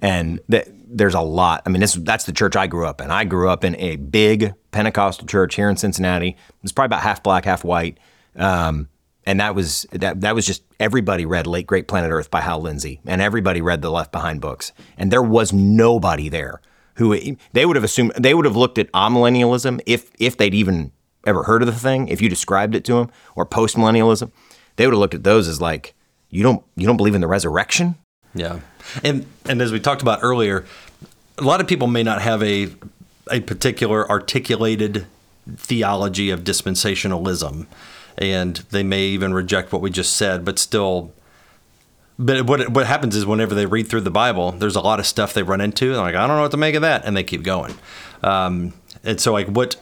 and 0.00 0.40
th- 0.50 0.68
there's 0.90 1.14
a 1.14 1.20
lot. 1.20 1.62
I 1.66 1.70
mean, 1.70 1.80
this 1.80 1.94
that's 1.94 2.24
the 2.24 2.32
church 2.32 2.56
I 2.56 2.66
grew 2.66 2.86
up 2.86 3.00
in. 3.00 3.10
I 3.10 3.24
grew 3.24 3.48
up 3.48 3.64
in 3.64 3.76
a 3.76 3.96
big 3.96 4.54
Pentecostal 4.72 5.26
church 5.26 5.54
here 5.54 5.70
in 5.70 5.76
Cincinnati. 5.76 6.36
It's 6.62 6.72
probably 6.72 6.86
about 6.86 7.02
half 7.02 7.22
black, 7.22 7.44
half 7.44 7.64
white. 7.64 7.98
Um, 8.36 8.88
and 9.24 9.40
that 9.40 9.54
was 9.54 9.86
that 9.92 10.22
that 10.22 10.34
was 10.34 10.46
just 10.46 10.62
everybody 10.78 11.26
read 11.26 11.46
Late 11.46 11.66
Great 11.66 11.88
Planet 11.88 12.10
Earth 12.10 12.30
by 12.30 12.40
Hal 12.40 12.60
Lindsey, 12.60 13.00
and 13.06 13.20
everybody 13.20 13.60
read 13.60 13.82
the 13.82 13.90
Left 13.90 14.12
Behind 14.12 14.40
books, 14.40 14.72
and 14.96 15.12
there 15.12 15.22
was 15.22 15.52
nobody 15.52 16.28
there 16.28 16.60
who 16.94 17.36
they 17.52 17.66
would 17.66 17.76
have 17.76 17.84
assumed 17.84 18.12
they 18.18 18.34
would 18.34 18.44
have 18.44 18.56
looked 18.56 18.78
at 18.78 18.90
amillennialism 18.92 19.80
if 19.86 20.10
if 20.18 20.36
they'd 20.36 20.54
even 20.54 20.92
ever 21.26 21.44
heard 21.44 21.62
of 21.62 21.66
the 21.66 21.74
thing, 21.74 22.08
if 22.08 22.20
you 22.20 22.28
described 22.28 22.74
it 22.74 22.84
to 22.84 22.94
them, 22.94 23.10
or 23.36 23.44
postmillennialism, 23.44 24.30
they 24.76 24.86
would 24.86 24.94
have 24.94 25.00
looked 25.00 25.14
at 25.14 25.24
those 25.24 25.48
as 25.48 25.60
like 25.60 25.94
you 26.30 26.42
don't 26.42 26.64
you 26.76 26.86
don't 26.86 26.96
believe 26.96 27.14
in 27.14 27.20
the 27.20 27.28
resurrection. 27.28 27.96
Yeah, 28.34 28.60
and 29.04 29.26
and 29.48 29.60
as 29.62 29.72
we 29.72 29.80
talked 29.80 30.02
about 30.02 30.20
earlier, 30.22 30.64
a 31.38 31.42
lot 31.42 31.60
of 31.60 31.66
people 31.66 31.88
may 31.88 32.02
not 32.02 32.22
have 32.22 32.42
a 32.42 32.68
a 33.30 33.40
particular 33.40 34.08
articulated 34.10 35.06
theology 35.56 36.30
of 36.30 36.40
dispensationalism, 36.40 37.66
and 38.18 38.56
they 38.70 38.82
may 38.82 39.04
even 39.06 39.32
reject 39.34 39.72
what 39.72 39.82
we 39.82 39.90
just 39.90 40.16
said, 40.16 40.44
but 40.44 40.58
still. 40.58 41.12
But 42.18 42.44
what 42.44 42.68
what 42.68 42.86
happens 42.86 43.16
is 43.16 43.24
whenever 43.24 43.54
they 43.54 43.64
read 43.64 43.88
through 43.88 44.02
the 44.02 44.10
Bible, 44.10 44.52
there's 44.52 44.76
a 44.76 44.80
lot 44.80 45.00
of 45.00 45.06
stuff 45.06 45.32
they 45.32 45.42
run 45.42 45.60
into, 45.62 45.86
and 45.86 45.94
they're 45.94 46.02
like, 46.02 46.14
I 46.14 46.26
don't 46.26 46.36
know 46.36 46.42
what 46.42 46.50
to 46.50 46.58
make 46.58 46.74
of 46.74 46.82
that, 46.82 47.04
and 47.06 47.16
they 47.16 47.24
keep 47.24 47.42
going. 47.42 47.74
Um, 48.22 48.74
and 49.02 49.18
so, 49.18 49.32
like, 49.32 49.46
what 49.48 49.76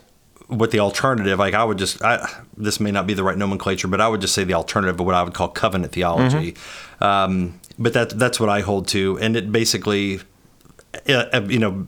what 0.46 0.70
the 0.70 0.78
alternative? 0.78 1.38
Like, 1.38 1.54
I 1.54 1.64
would 1.64 1.78
just, 1.78 2.02
I, 2.02 2.26
this 2.56 2.80
may 2.80 2.90
not 2.90 3.06
be 3.06 3.14
the 3.14 3.22
right 3.22 3.36
nomenclature, 3.36 3.88
but 3.88 4.00
I 4.00 4.08
would 4.08 4.20
just 4.20 4.34
say 4.34 4.44
the 4.44 4.54
alternative 4.54 4.98
of 4.98 5.04
what 5.04 5.14
I 5.14 5.22
would 5.22 5.34
call 5.34 5.48
covenant 5.48 5.92
theology. 5.92 6.54
Um, 7.00 7.60
but 7.78 7.92
that 7.92 8.18
that's 8.18 8.40
what 8.40 8.48
I 8.48 8.60
hold 8.60 8.88
to, 8.88 9.18
and 9.18 9.36
it 9.36 9.52
basically, 9.52 10.20
uh, 11.08 11.42
you 11.48 11.58
know, 11.58 11.86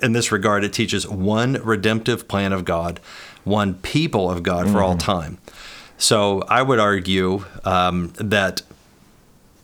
in 0.00 0.12
this 0.12 0.30
regard, 0.30 0.64
it 0.64 0.72
teaches 0.72 1.08
one 1.08 1.54
redemptive 1.54 2.28
plan 2.28 2.52
of 2.52 2.64
God, 2.64 3.00
one 3.44 3.74
people 3.74 4.30
of 4.30 4.42
God 4.42 4.70
for 4.70 4.82
all 4.82 4.96
time. 4.96 5.38
So 5.96 6.42
I 6.42 6.62
would 6.62 6.78
argue 6.78 7.44
um, 7.64 8.12
that 8.16 8.62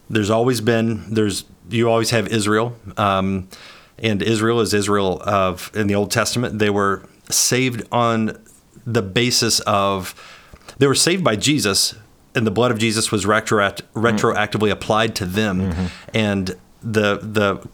there's 0.08 0.30
always 0.30 0.60
been 0.60 1.12
there's 1.12 1.44
you 1.68 1.88
always 1.90 2.10
have 2.10 2.28
Israel, 2.28 2.76
um, 2.96 3.48
and 3.98 4.22
Israel 4.22 4.60
is 4.60 4.72
Israel 4.72 5.20
of 5.24 5.70
in 5.74 5.86
the 5.86 5.94
Old 5.94 6.10
Testament. 6.10 6.58
They 6.58 6.70
were 6.70 7.06
saved 7.30 7.86
on 7.90 8.38
the 8.86 9.02
basis 9.02 9.60
of 9.60 10.14
they 10.78 10.86
were 10.86 10.94
saved 10.94 11.24
by 11.24 11.36
Jesus, 11.36 11.94
and 12.36 12.46
the 12.46 12.50
blood 12.52 12.70
of 12.70 12.78
Jesus 12.78 13.10
was 13.10 13.24
retroact, 13.24 13.80
retroactively 13.94 14.70
applied 14.70 15.16
to 15.16 15.24
them, 15.24 15.90
and 16.14 16.54
the 16.82 17.18
the 17.22 17.66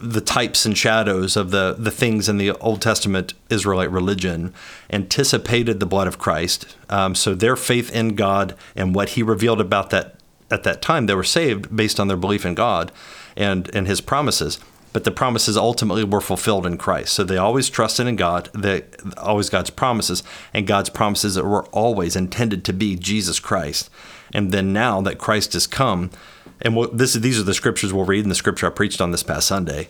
the 0.00 0.20
types 0.20 0.66
and 0.66 0.76
shadows 0.76 1.36
of 1.36 1.50
the 1.50 1.76
the 1.78 1.90
things 1.90 2.28
in 2.28 2.36
the 2.36 2.50
Old 2.52 2.82
Testament 2.82 3.32
Israelite 3.48 3.90
religion 3.90 4.52
anticipated 4.90 5.80
the 5.80 5.86
blood 5.86 6.08
of 6.08 6.18
Christ. 6.18 6.76
Um, 6.90 7.14
so 7.14 7.34
their 7.34 7.56
faith 7.56 7.90
in 7.94 8.16
God 8.16 8.54
and 8.76 8.94
what 8.94 9.10
He 9.10 9.22
revealed 9.22 9.60
about 9.60 9.90
that 9.90 10.16
at 10.50 10.64
that 10.64 10.82
time, 10.82 11.06
they 11.06 11.14
were 11.14 11.24
saved 11.24 11.74
based 11.74 11.98
on 11.98 12.08
their 12.08 12.16
belief 12.16 12.44
in 12.44 12.54
God 12.54 12.92
and 13.36 13.74
and 13.74 13.86
His 13.86 14.00
promises. 14.00 14.58
But 14.94 15.02
the 15.02 15.10
promises 15.10 15.56
ultimately 15.56 16.04
were 16.04 16.20
fulfilled 16.20 16.64
in 16.64 16.78
Christ. 16.78 17.12
So 17.12 17.24
they 17.24 17.36
always 17.36 17.68
trusted 17.68 18.06
in 18.06 18.14
God. 18.14 18.48
They 18.54 18.84
always 19.18 19.50
God's 19.50 19.70
promises, 19.70 20.22
and 20.54 20.68
God's 20.68 20.88
promises 20.88 21.34
that 21.34 21.44
were 21.44 21.66
always 21.66 22.14
intended 22.14 22.64
to 22.64 22.72
be 22.72 22.94
Jesus 22.94 23.40
Christ. 23.40 23.90
And 24.32 24.52
then 24.52 24.72
now 24.72 25.00
that 25.02 25.18
Christ 25.18 25.52
has 25.54 25.66
come, 25.66 26.10
and 26.62 26.76
we'll, 26.76 26.90
this 26.92 27.14
these 27.14 27.40
are 27.40 27.42
the 27.42 27.54
scriptures 27.54 27.92
we'll 27.92 28.04
read 28.04 28.22
in 28.22 28.28
the 28.28 28.36
scripture 28.36 28.68
I 28.68 28.70
preached 28.70 29.00
on 29.00 29.10
this 29.10 29.24
past 29.24 29.48
Sunday. 29.48 29.88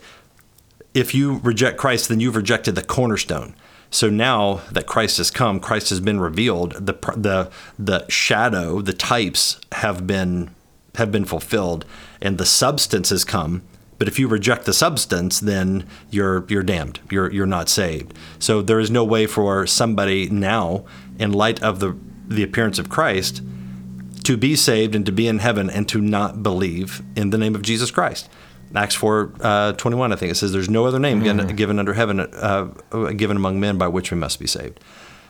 If 0.95 1.13
you 1.13 1.39
reject 1.43 1.77
Christ, 1.77 2.09
then 2.09 2.19
you've 2.19 2.35
rejected 2.35 2.73
the 2.73 2.83
cornerstone. 2.83 3.55
So 3.91 4.09
now 4.09 4.61
that 4.71 4.87
Christ 4.87 5.19
has 5.19 5.29
come, 5.29 5.59
Christ 5.59 5.91
has 5.91 5.99
been 5.99 6.19
revealed. 6.19 6.73
The 6.73 6.93
the 7.15 7.51
the 7.77 8.09
shadow, 8.09 8.81
the 8.81 8.93
types 8.93 9.61
have 9.73 10.07
been 10.07 10.49
have 10.95 11.11
been 11.11 11.25
fulfilled, 11.25 11.85
and 12.23 12.39
the 12.39 12.45
substance 12.45 13.11
has 13.11 13.23
come. 13.23 13.61
But 13.97 14.07
if 14.07 14.19
you 14.19 14.27
reject 14.27 14.65
the 14.65 14.73
substance, 14.73 15.39
then 15.39 15.87
you're 16.09 16.45
you're 16.47 16.63
damned. 16.63 16.99
You're 17.09 17.31
you're 17.31 17.45
not 17.45 17.69
saved. 17.69 18.13
So 18.39 18.61
there 18.61 18.79
is 18.79 18.91
no 18.91 19.03
way 19.03 19.25
for 19.25 19.65
somebody 19.65 20.29
now, 20.29 20.85
in 21.17 21.31
light 21.31 21.61
of 21.63 21.79
the 21.79 21.97
the 22.27 22.43
appearance 22.43 22.79
of 22.79 22.89
Christ, 22.89 23.41
to 24.23 24.35
be 24.35 24.55
saved 24.55 24.95
and 24.95 25.05
to 25.05 25.11
be 25.11 25.27
in 25.27 25.39
heaven 25.39 25.69
and 25.69 25.87
to 25.89 26.01
not 26.01 26.43
believe 26.43 27.01
in 27.15 27.29
the 27.29 27.37
name 27.37 27.55
of 27.55 27.61
Jesus 27.61 27.91
Christ. 27.91 28.29
Acts 28.75 28.95
4 28.95 29.31
uh, 29.39 29.73
21, 29.73 30.11
I 30.11 30.15
think 30.15 30.31
it 30.31 30.35
says, 30.35 30.51
There's 30.51 30.69
no 30.69 30.85
other 30.85 30.99
name 30.99 31.21
given, 31.23 31.55
given 31.55 31.79
under 31.79 31.93
heaven, 31.93 32.19
uh, 32.19 32.63
given 33.15 33.37
among 33.37 33.59
men 33.59 33.77
by 33.77 33.87
which 33.87 34.11
we 34.11 34.17
must 34.17 34.39
be 34.39 34.47
saved. 34.47 34.79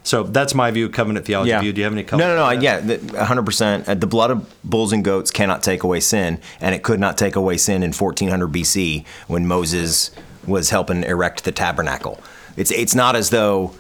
So 0.06 0.22
that's 0.24 0.54
my 0.54 0.70
view, 0.70 0.88
covenant 0.88 1.26
theology 1.26 1.58
view. 1.58 1.74
Do 1.74 1.82
you 1.82 1.84
have 1.86 1.94
any 1.94 2.04
No, 2.04 2.08
comment? 2.08 2.30
no, 2.30 2.36
no. 2.36 2.52
Yeah, 2.52 2.80
100%. 2.80 3.89
Uh, 3.89 3.96
The 3.96 4.08
blood 4.08 4.32
of 4.32 4.63
bulls 4.63 4.94
and 4.94 5.04
goats 5.04 5.32
cannot 5.32 5.63
take 5.63 5.84
away 5.84 6.00
sin, 6.00 6.39
and 6.62 6.76
it 6.76 6.84
could 6.84 7.00
not 7.00 7.18
take 7.18 7.36
away 7.36 7.58
sin 7.58 7.82
in 7.82 7.91
1400 7.91 8.52
BC 8.52 9.04
when 9.28 9.48
Moses 9.48 10.12
was 10.46 10.70
helping 10.70 11.04
erect 11.04 11.44
the 11.44 11.52
tabernacle. 11.52 12.22
It's 12.56 12.72
it's 12.72 12.94
not 12.94 13.15
as 13.15 13.32
though 13.32 13.74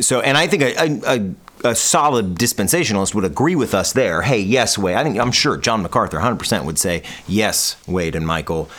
so, 0.00 0.20
and 0.20 0.36
I 0.36 0.46
think 0.46 0.62
a, 0.62 1.34
a, 1.64 1.70
a, 1.70 1.74
solid 1.74 2.36
dispensationalist 2.36 3.14
would 3.14 3.24
agree 3.24 3.56
with 3.56 3.74
us 3.74 3.92
there. 3.92 4.22
Hey, 4.22 4.40
yes, 4.40 4.78
Wade. 4.78 4.96
I 4.96 5.02
think 5.02 5.18
I'm 5.18 5.32
sure 5.32 5.56
John 5.56 5.82
MacArthur 5.82 6.18
100% 6.18 6.64
would 6.64 6.78
say 6.78 7.02
yes, 7.26 7.76
Wade 7.86 8.14
and 8.14 8.26
Michael. 8.26 8.70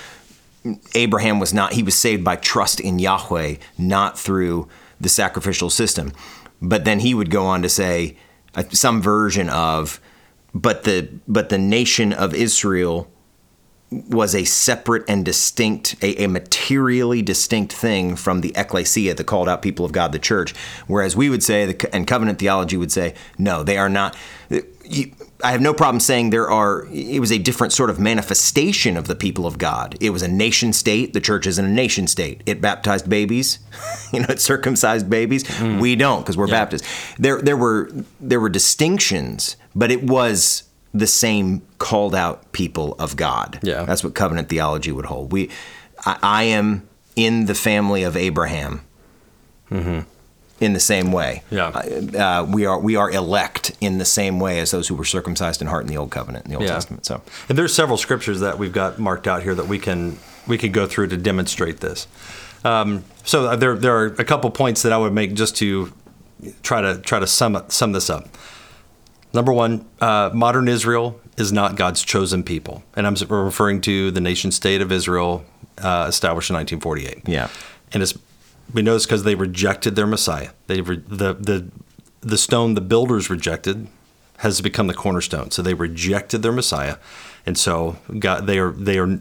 Abraham 0.95 1.39
was 1.39 1.53
not. 1.53 1.73
He 1.73 1.83
was 1.83 1.95
saved 1.95 2.23
by 2.23 2.35
trust 2.35 2.79
in 2.79 2.99
Yahweh, 2.99 3.55
not 3.77 4.17
through 4.17 4.67
the 4.99 5.09
sacrificial 5.09 5.69
system. 5.69 6.13
But 6.61 6.85
then 6.85 6.99
he 6.99 7.13
would 7.13 7.29
go 7.29 7.45
on 7.45 7.61
to 7.61 7.69
say 7.69 8.17
uh, 8.55 8.63
some 8.69 9.01
version 9.01 9.49
of, 9.49 9.99
but 10.53 10.83
the 10.83 11.09
but 11.27 11.49
the 11.49 11.57
nation 11.57 12.13
of 12.13 12.33
Israel 12.33 13.09
was 13.91 14.33
a 14.33 14.45
separate 14.45 15.03
and 15.09 15.25
distinct, 15.25 16.01
a, 16.01 16.23
a, 16.23 16.27
materially 16.27 17.21
distinct 17.21 17.73
thing 17.73 18.15
from 18.15 18.39
the 18.39 18.53
ecclesia, 18.55 19.13
the 19.13 19.23
called 19.23 19.49
out 19.49 19.61
people 19.61 19.83
of 19.85 19.91
God, 19.91 20.13
the 20.13 20.19
church. 20.19 20.55
Whereas 20.87 21.15
we 21.15 21.29
would 21.29 21.43
say, 21.43 21.75
and 21.91 22.07
covenant 22.07 22.39
theology 22.39 22.77
would 22.77 22.91
say, 22.91 23.15
no, 23.37 23.63
they 23.63 23.77
are 23.77 23.89
not. 23.89 24.15
I 25.43 25.51
have 25.51 25.61
no 25.61 25.73
problem 25.73 25.99
saying 25.99 26.29
there 26.29 26.49
are, 26.49 26.87
it 26.91 27.19
was 27.19 27.31
a 27.31 27.37
different 27.37 27.73
sort 27.73 27.89
of 27.89 27.99
manifestation 27.99 28.97
of 28.97 29.07
the 29.07 29.15
people 29.15 29.45
of 29.45 29.57
God. 29.57 29.97
It 29.99 30.11
was 30.11 30.21
a 30.21 30.27
nation 30.27 30.73
state. 30.73 31.13
The 31.13 31.21
church 31.21 31.47
isn't 31.47 31.63
a 31.63 31.69
nation 31.69 32.07
state. 32.07 32.41
It 32.45 32.61
baptized 32.61 33.09
babies, 33.09 33.59
you 34.13 34.19
know, 34.19 34.27
it 34.29 34.39
circumcised 34.39 35.09
babies. 35.09 35.43
Mm. 35.43 35.79
We 35.79 35.95
don't 35.95 36.21
because 36.21 36.37
we're 36.37 36.47
yeah. 36.47 36.53
Baptists. 36.53 37.15
There, 37.17 37.41
there, 37.41 37.57
were, 37.57 37.91
there 38.19 38.39
were 38.39 38.49
distinctions, 38.49 39.55
but 39.75 39.91
it 39.91 40.03
was 40.03 40.63
the 40.93 41.07
same 41.07 41.61
called 41.77 42.13
out 42.13 42.51
people 42.51 42.95
of 42.99 43.15
God. 43.15 43.59
Yeah. 43.63 43.83
That's 43.83 44.03
what 44.03 44.13
covenant 44.13 44.49
theology 44.49 44.91
would 44.91 45.05
hold. 45.05 45.31
We, 45.31 45.49
I, 46.05 46.19
I 46.21 46.43
am 46.43 46.87
in 47.15 47.45
the 47.45 47.55
family 47.55 48.03
of 48.03 48.17
Abraham. 48.17 48.81
Mm-hmm. 49.69 50.01
In 50.61 50.73
the 50.73 50.79
same 50.79 51.11
way, 51.11 51.41
yeah, 51.49 51.69
uh, 51.69 52.45
we 52.47 52.67
are 52.67 52.79
we 52.79 52.95
are 52.95 53.09
elect 53.09 53.71
in 53.81 53.97
the 53.97 54.05
same 54.05 54.39
way 54.39 54.59
as 54.59 54.69
those 54.69 54.87
who 54.87 54.93
were 54.93 55.03
circumcised 55.03 55.59
in 55.59 55.67
heart 55.67 55.81
in 55.81 55.87
the 55.87 55.97
old 55.97 56.11
covenant, 56.11 56.45
in 56.45 56.51
the 56.51 56.57
Old 56.57 56.67
yeah. 56.67 56.75
Testament. 56.75 57.03
So, 57.03 57.23
and 57.49 57.57
there's 57.57 57.73
several 57.73 57.97
scriptures 57.97 58.41
that 58.41 58.59
we've 58.59 58.71
got 58.71 58.99
marked 58.99 59.27
out 59.27 59.41
here 59.41 59.55
that 59.55 59.67
we 59.67 59.79
can 59.79 60.19
we 60.47 60.59
can 60.59 60.71
go 60.71 60.85
through 60.85 61.07
to 61.07 61.17
demonstrate 61.17 61.79
this. 61.79 62.07
Um, 62.63 63.03
so 63.23 63.47
uh, 63.47 63.55
there 63.55 63.75
there 63.75 63.97
are 63.97 64.05
a 64.05 64.23
couple 64.23 64.51
points 64.51 64.83
that 64.83 64.91
I 64.91 64.97
would 64.97 65.13
make 65.13 65.33
just 65.33 65.55
to 65.57 65.91
try 66.63 66.81
to 66.81 66.99
try 66.99 67.19
to 67.19 67.27
sum 67.27 67.63
sum 67.69 67.91
this 67.91 68.09
up. 68.09 68.27
Number 69.33 69.53
one, 69.53 69.85
uh, 69.99 70.29
modern 70.33 70.67
Israel 70.67 71.19
is 71.37 71.51
not 71.51 71.75
God's 71.75 72.03
chosen 72.03 72.43
people, 72.43 72.83
and 72.95 73.07
I'm 73.07 73.15
referring 73.15 73.81
to 73.81 74.11
the 74.11 74.21
nation 74.21 74.51
state 74.51 74.81
of 74.81 74.91
Israel 74.91 75.45
uh, 75.77 76.05
established 76.07 76.49
in 76.49 76.55
1948. 76.55 77.27
Yeah, 77.27 77.49
and 77.93 78.03
it's 78.03 78.13
we 78.73 78.81
know 78.81 78.93
this 78.93 79.05
because 79.05 79.23
they 79.23 79.35
rejected 79.35 79.95
their 79.95 80.07
Messiah. 80.07 80.49
They 80.67 80.81
re, 80.81 81.01
the 81.07 81.33
the 81.33 81.67
the 82.21 82.37
stone 82.37 82.73
the 82.75 82.81
builders 82.81 83.29
rejected 83.29 83.87
has 84.37 84.61
become 84.61 84.87
the 84.87 84.93
cornerstone. 84.93 85.51
So 85.51 85.61
they 85.61 85.73
rejected 85.73 86.41
their 86.41 86.51
Messiah, 86.51 86.97
and 87.45 87.57
so 87.57 87.97
God 88.19 88.47
they 88.47 88.59
are 88.59 88.71
they 88.71 88.97
are 88.97 89.19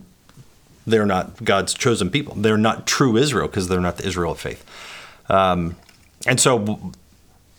they 0.87 0.99
are 0.99 1.07
not 1.07 1.45
God's 1.45 1.75
chosen 1.75 2.11
people. 2.11 2.35
They're 2.35 2.57
not 2.57 2.87
true 2.87 3.17
Israel 3.17 3.47
because 3.47 3.69
they're 3.69 3.81
not 3.81 3.99
the 3.99 4.07
Israel 4.07 4.33
of 4.33 4.41
faith. 4.41 4.65
Um, 5.29 5.77
and 6.27 6.41
so 6.41 6.93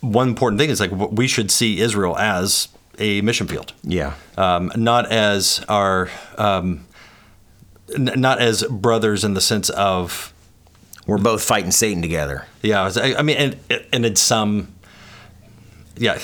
one 0.01 0.30
important 0.30 0.60
thing 0.60 0.69
is 0.69 0.80
like 0.80 0.91
we 0.91 1.27
should 1.27 1.51
see 1.51 1.80
Israel 1.80 2.17
as 2.17 2.67
a 2.99 3.21
mission 3.21 3.47
field. 3.47 3.73
Yeah. 3.84 4.13
Um, 4.38 4.71
not 4.75 5.12
as 5.12 5.63
our, 5.69 6.10
um, 6.38 6.86
n- 7.95 8.13
not 8.17 8.39
as 8.41 8.63
brothers 8.63 9.23
in 9.23 9.34
the 9.34 9.41
sense 9.41 9.69
of 9.69 10.31
we're 11.12 11.17
both 11.17 11.43
fighting 11.43 11.71
Satan 11.71 12.02
together. 12.02 12.45
Yeah. 12.62 12.89
I 12.95 13.21
mean, 13.21 13.36
and, 13.36 13.84
and 13.91 14.06
it's 14.06 14.21
some, 14.21 14.74
yeah, 15.97 16.17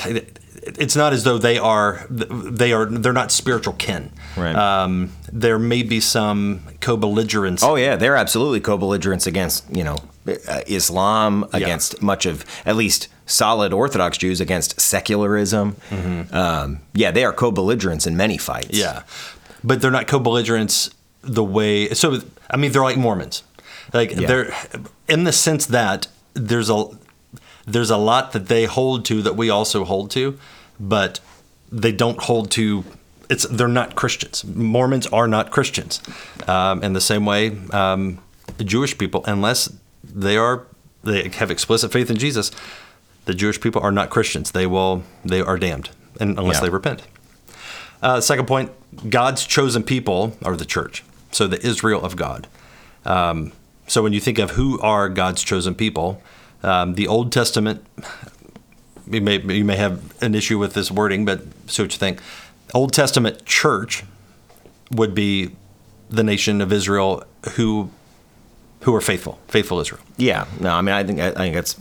it's 0.56 0.96
not 0.96 1.12
as 1.12 1.26
though 1.26 1.38
they 1.38 1.58
are 1.58 2.06
they 2.10 2.72
are 2.72 2.86
they're 2.86 3.12
not 3.12 3.34
spiritual 3.34 3.74
kin. 3.74 4.12
Right. 4.38 4.56
Um, 4.56 5.12
there 5.32 5.60
may 5.60 5.84
be 5.84 6.00
some 6.00 6.62
co-belligerence. 6.80 7.64
Oh 7.64 7.76
yeah, 7.76 7.98
they're 7.98 8.16
absolutely 8.16 8.62
co-belligerence 8.62 9.28
against 9.28 9.70
you 9.76 9.84
know 9.84 9.98
uh, 10.26 10.62
Islam, 10.68 11.46
against 11.52 11.96
yeah. 11.96 12.06
much 12.06 12.26
of 12.26 12.46
at 12.66 12.78
least 12.78 13.10
solid 13.26 13.74
Orthodox 13.74 14.18
Jews 14.18 14.40
against 14.40 14.80
secularism. 14.80 15.76
Mm-hmm. 15.90 16.34
Um, 16.34 16.80
yeah, 16.94 17.12
they 17.12 17.26
are 17.26 17.34
co-belligerents 17.34 18.08
in 18.08 18.16
many 18.16 18.38
fights. 18.38 18.78
Yeah, 18.78 19.04
but 19.66 19.82
they're 19.82 19.92
not 19.92 20.08
co-belligerents 20.08 20.92
the 21.22 21.44
way. 21.44 21.90
So 21.90 22.22
I 22.50 22.56
mean, 22.56 22.72
they're 22.72 22.84
like 22.84 22.98
Mormons. 22.98 23.44
Like 23.94 24.12
yeah. 24.12 24.28
they're 24.28 24.54
in 25.08 25.24
the 25.24 25.32
sense 25.32 25.66
that 25.68 26.08
there's 26.34 26.70
a 26.70 26.86
there's 27.66 27.90
a 27.90 27.98
lot 27.98 28.32
that 28.32 28.48
they 28.48 28.66
hold 28.66 29.06
to 29.06 29.22
that 29.22 29.36
we 29.36 29.50
also 29.50 29.84
hold 29.84 30.12
to, 30.12 30.38
but 30.80 31.20
they 31.72 31.92
don't 31.92 32.20
hold 32.20 32.52
to. 32.52 32.84
It's 33.30 33.46
they're 33.48 33.68
not 33.68 33.96
Christians. 33.96 34.44
Mormons 34.46 35.08
are 35.08 35.28
not 35.28 35.52
Christians. 35.52 36.02
Um, 36.48 36.82
in 36.82 36.94
the 36.94 37.02
same 37.02 37.26
way, 37.26 37.58
um, 37.72 38.20
Jewish 38.64 38.98
people, 38.98 39.24
unless 39.26 39.74
they 40.04 40.38
are 40.38 40.66
they 41.04 41.30
have 41.30 41.52
explicit 41.52 41.92
faith 41.92 42.10
in 42.10 42.18
Jesus, 42.18 42.52
the 43.26 43.34
Jewish 43.34 43.60
people 43.60 43.82
are 43.82 43.92
not 43.92 44.10
Christians. 44.10 44.52
They 44.52 44.66
will 44.66 45.04
they 45.26 45.42
are 45.42 45.58
damned 45.58 45.90
and 46.20 46.38
unless 46.38 46.58
yeah. 46.58 46.62
they 46.62 46.70
repent. 46.70 47.04
Uh, 48.02 48.22
second 48.22 48.48
point: 48.48 48.72
God's 49.10 49.46
chosen 49.46 49.84
people 49.84 50.38
are 50.44 50.56
the 50.56 50.66
church, 50.66 51.04
so 51.32 51.48
the 51.48 51.66
Israel 51.66 52.04
of 52.04 52.16
God. 52.16 52.48
Um, 53.06 53.52
so 53.88 54.04
when 54.04 54.14
you 54.14 54.20
think 54.20 54.38
of 54.38 54.52
who 54.52 54.80
are 54.82 55.10
God's 55.10 55.44
chosen 55.44 55.74
people, 55.74 56.22
um, 56.64 56.96
the 56.96 57.08
Old 57.08 57.32
Testament. 57.32 57.86
You 59.10 59.22
may 59.22 59.40
you 59.40 59.64
may 59.64 59.78
have 59.78 60.22
an 60.22 60.36
issue 60.36 60.58
with 60.58 60.74
this 60.74 60.92
wording, 60.92 61.24
but 61.24 61.42
see 61.68 61.82
what 61.82 61.94
you 61.94 61.98
think. 61.98 62.20
Old 62.74 62.92
Testament 62.92 63.46
church 63.46 64.04
would 64.92 65.16
be 65.16 65.56
the 66.10 66.24
nation 66.24 66.62
of 66.62 66.74
Israel 66.74 67.24
who 67.56 67.90
who 68.82 68.94
are 68.94 69.02
faithful, 69.02 69.40
faithful 69.48 69.80
Israel. 69.80 70.02
Yeah, 70.18 70.46
no, 70.60 70.74
I 70.74 70.82
mean, 70.82 70.94
I 70.94 71.04
think 71.04 71.20
I 71.20 71.32
think 71.32 71.56
that's 71.56 71.80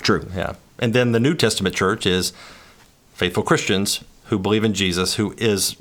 true. 0.00 0.26
Yeah, 0.34 0.54
and 0.78 0.94
then 0.94 1.12
the 1.12 1.20
New 1.20 1.34
Testament 1.34 1.74
church 1.74 2.06
is 2.06 2.32
faithful 3.12 3.42
Christians 3.42 4.02
who 4.26 4.38
believe 4.38 4.64
in 4.64 4.72
Jesus, 4.72 5.16
who 5.16 5.34
is 5.36 5.76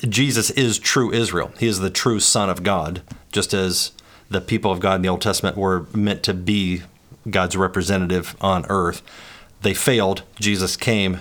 Jesus 0.00 0.50
is 0.50 0.78
true 0.78 1.10
Israel. 1.10 1.52
He 1.58 1.66
is 1.66 1.80
the 1.80 1.90
true 1.90 2.20
Son 2.20 2.50
of 2.50 2.62
God, 2.62 3.02
just 3.32 3.54
as 3.54 3.92
the 4.30 4.40
people 4.40 4.70
of 4.70 4.80
God 4.80 4.96
in 4.96 5.02
the 5.02 5.08
Old 5.08 5.20
Testament 5.20 5.56
were 5.56 5.86
meant 5.92 6.22
to 6.22 6.34
be 6.34 6.82
God's 7.28 7.56
representative 7.56 8.36
on 8.40 8.64
earth. 8.68 9.02
They 9.62 9.74
failed. 9.74 10.22
Jesus 10.38 10.76
came, 10.76 11.20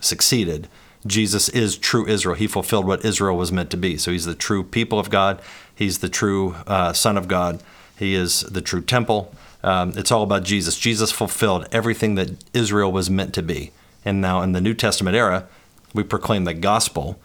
succeeded. 0.00 0.68
Jesus 1.06 1.48
is 1.48 1.76
true 1.76 2.06
Israel. 2.06 2.34
He 2.34 2.46
fulfilled 2.46 2.86
what 2.86 3.04
Israel 3.04 3.36
was 3.36 3.50
meant 3.50 3.70
to 3.70 3.76
be. 3.76 3.96
So 3.96 4.12
he's 4.12 4.26
the 4.26 4.34
true 4.34 4.62
people 4.62 4.98
of 4.98 5.10
God. 5.10 5.40
He's 5.74 5.98
the 5.98 6.10
true 6.10 6.56
uh, 6.66 6.92
Son 6.92 7.16
of 7.16 7.26
God. 7.26 7.62
He 7.98 8.14
is 8.14 8.40
the 8.42 8.60
true 8.60 8.82
temple. 8.82 9.34
Um, 9.62 9.92
it's 9.96 10.12
all 10.12 10.22
about 10.22 10.44
Jesus. 10.44 10.78
Jesus 10.78 11.10
fulfilled 11.10 11.66
everything 11.72 12.14
that 12.16 12.30
Israel 12.54 12.92
was 12.92 13.10
meant 13.10 13.34
to 13.34 13.42
be. 13.42 13.72
And 14.04 14.20
now 14.20 14.42
in 14.42 14.52
the 14.52 14.60
New 14.60 14.74
Testament 14.74 15.16
era, 15.16 15.46
we 15.94 16.02
proclaim 16.02 16.44
the 16.44 16.54
gospel 16.54 17.18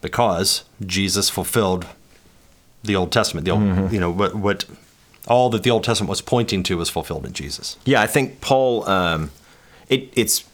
because 0.00 0.64
Jesus 0.84 1.28
fulfilled 1.28 1.86
the 2.82 2.96
Old 2.96 3.12
Testament. 3.12 3.44
The 3.44 3.52
old, 3.52 3.62
mm-hmm. 3.62 3.94
you 3.94 4.00
know 4.00 4.10
what, 4.10 4.34
what 4.34 4.64
all 5.26 5.50
that 5.50 5.62
the 5.62 5.70
Old 5.70 5.84
Testament 5.84 6.08
was 6.08 6.20
pointing 6.20 6.62
to 6.64 6.76
was 6.76 6.90
fulfilled 6.90 7.26
in 7.26 7.32
Jesus. 7.32 7.76
Yeah, 7.84 8.02
I 8.02 8.06
think 8.06 8.40
Paul. 8.40 8.88
Um, 8.88 9.30
it, 9.88 10.12
it's 10.14 10.44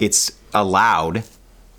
it's 0.00 0.32
allowed. 0.54 1.24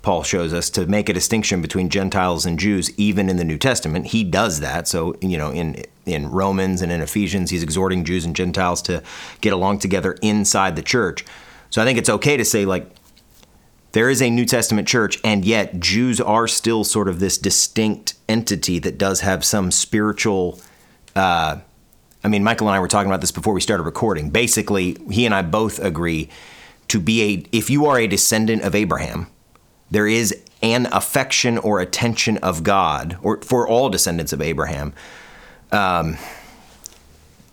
Paul 0.02 0.22
shows 0.22 0.54
us 0.54 0.70
to 0.70 0.86
make 0.86 1.10
a 1.10 1.12
distinction 1.12 1.60
between 1.60 1.90
Gentiles 1.90 2.46
and 2.46 2.58
Jews, 2.58 2.90
even 2.98 3.28
in 3.28 3.36
the 3.36 3.44
New 3.44 3.58
Testament. 3.58 4.08
He 4.08 4.24
does 4.24 4.60
that. 4.60 4.88
So 4.88 5.16
you 5.20 5.36
know, 5.36 5.50
in 5.50 5.84
in 6.06 6.30
Romans 6.30 6.82
and 6.82 6.90
in 6.92 7.00
Ephesians, 7.00 7.50
he's 7.50 7.62
exhorting 7.62 8.04
Jews 8.04 8.24
and 8.24 8.34
Gentiles 8.34 8.80
to 8.82 9.02
get 9.40 9.52
along 9.52 9.80
together 9.80 10.16
inside 10.22 10.76
the 10.76 10.82
church. 10.82 11.24
So 11.70 11.80
I 11.80 11.84
think 11.84 11.98
it's 11.98 12.08
okay 12.08 12.36
to 12.36 12.44
say 12.44 12.64
like 12.64 12.88
there 13.92 14.08
is 14.08 14.22
a 14.22 14.30
New 14.30 14.44
Testament 14.44 14.86
church, 14.86 15.18
and 15.24 15.44
yet 15.44 15.80
Jews 15.80 16.20
are 16.20 16.46
still 16.46 16.84
sort 16.84 17.08
of 17.08 17.18
this 17.18 17.38
distinct 17.38 18.14
entity 18.28 18.78
that 18.78 18.98
does 18.98 19.20
have 19.20 19.44
some 19.44 19.70
spiritual. 19.70 20.60
Uh, 21.16 21.58
I 22.22 22.28
mean, 22.28 22.44
Michael 22.44 22.68
and 22.68 22.76
I 22.76 22.80
were 22.80 22.88
talking 22.88 23.10
about 23.10 23.20
this 23.20 23.32
before 23.32 23.54
we 23.54 23.60
started 23.60 23.82
recording. 23.82 24.30
Basically, 24.30 24.96
he 25.10 25.26
and 25.26 25.34
I 25.34 25.42
both 25.42 25.78
agree 25.78 26.28
to 26.88 27.00
be 27.00 27.22
a, 27.22 27.44
if 27.56 27.70
you 27.70 27.86
are 27.86 27.98
a 27.98 28.06
descendant 28.06 28.62
of 28.62 28.74
Abraham, 28.74 29.28
there 29.90 30.06
is 30.06 30.36
an 30.62 30.86
affection 30.92 31.58
or 31.58 31.80
attention 31.80 32.36
of 32.38 32.62
God, 32.62 33.18
or 33.22 33.40
for 33.42 33.66
all 33.66 33.88
descendants 33.88 34.32
of 34.32 34.42
Abraham. 34.42 34.92
Um, 35.72 36.16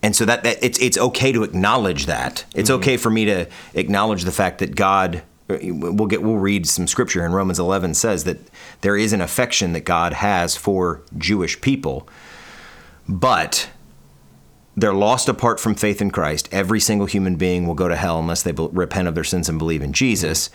and 0.03 0.15
so 0.15 0.25
that, 0.25 0.43
that 0.43 0.57
it's 0.61 0.79
it's 0.79 0.97
okay 0.97 1.31
to 1.31 1.43
acknowledge 1.43 2.05
that. 2.05 2.45
It's 2.53 2.69
mm-hmm. 2.69 2.79
okay 2.81 2.97
for 2.97 3.09
me 3.09 3.25
to 3.25 3.47
acknowledge 3.73 4.23
the 4.23 4.31
fact 4.31 4.59
that 4.59 4.75
God. 4.75 5.23
We'll 5.47 6.07
get 6.07 6.21
we'll 6.21 6.35
read 6.35 6.67
some 6.67 6.87
scripture 6.87 7.25
in 7.25 7.31
Romans 7.31 7.57
11 7.57 7.93
says 7.93 8.25
that 8.25 8.37
there 8.81 8.97
is 8.97 9.13
an 9.13 9.21
affection 9.21 9.73
that 9.73 9.81
God 9.81 10.13
has 10.13 10.57
for 10.57 11.01
Jewish 11.17 11.61
people, 11.61 12.07
but 13.07 13.69
they're 14.75 14.93
lost 14.93 15.29
apart 15.29 15.59
from 15.59 15.73
faith 15.73 16.01
in 16.01 16.11
Christ. 16.11 16.49
Every 16.51 16.79
single 16.79 17.07
human 17.07 17.35
being 17.35 17.65
will 17.65 17.75
go 17.75 17.87
to 17.87 17.95
hell 17.95 18.19
unless 18.19 18.43
they 18.43 18.51
repent 18.51 19.07
of 19.07 19.15
their 19.15 19.23
sins 19.23 19.49
and 19.49 19.57
believe 19.57 19.81
in 19.81 19.93
Jesus. 19.93 20.49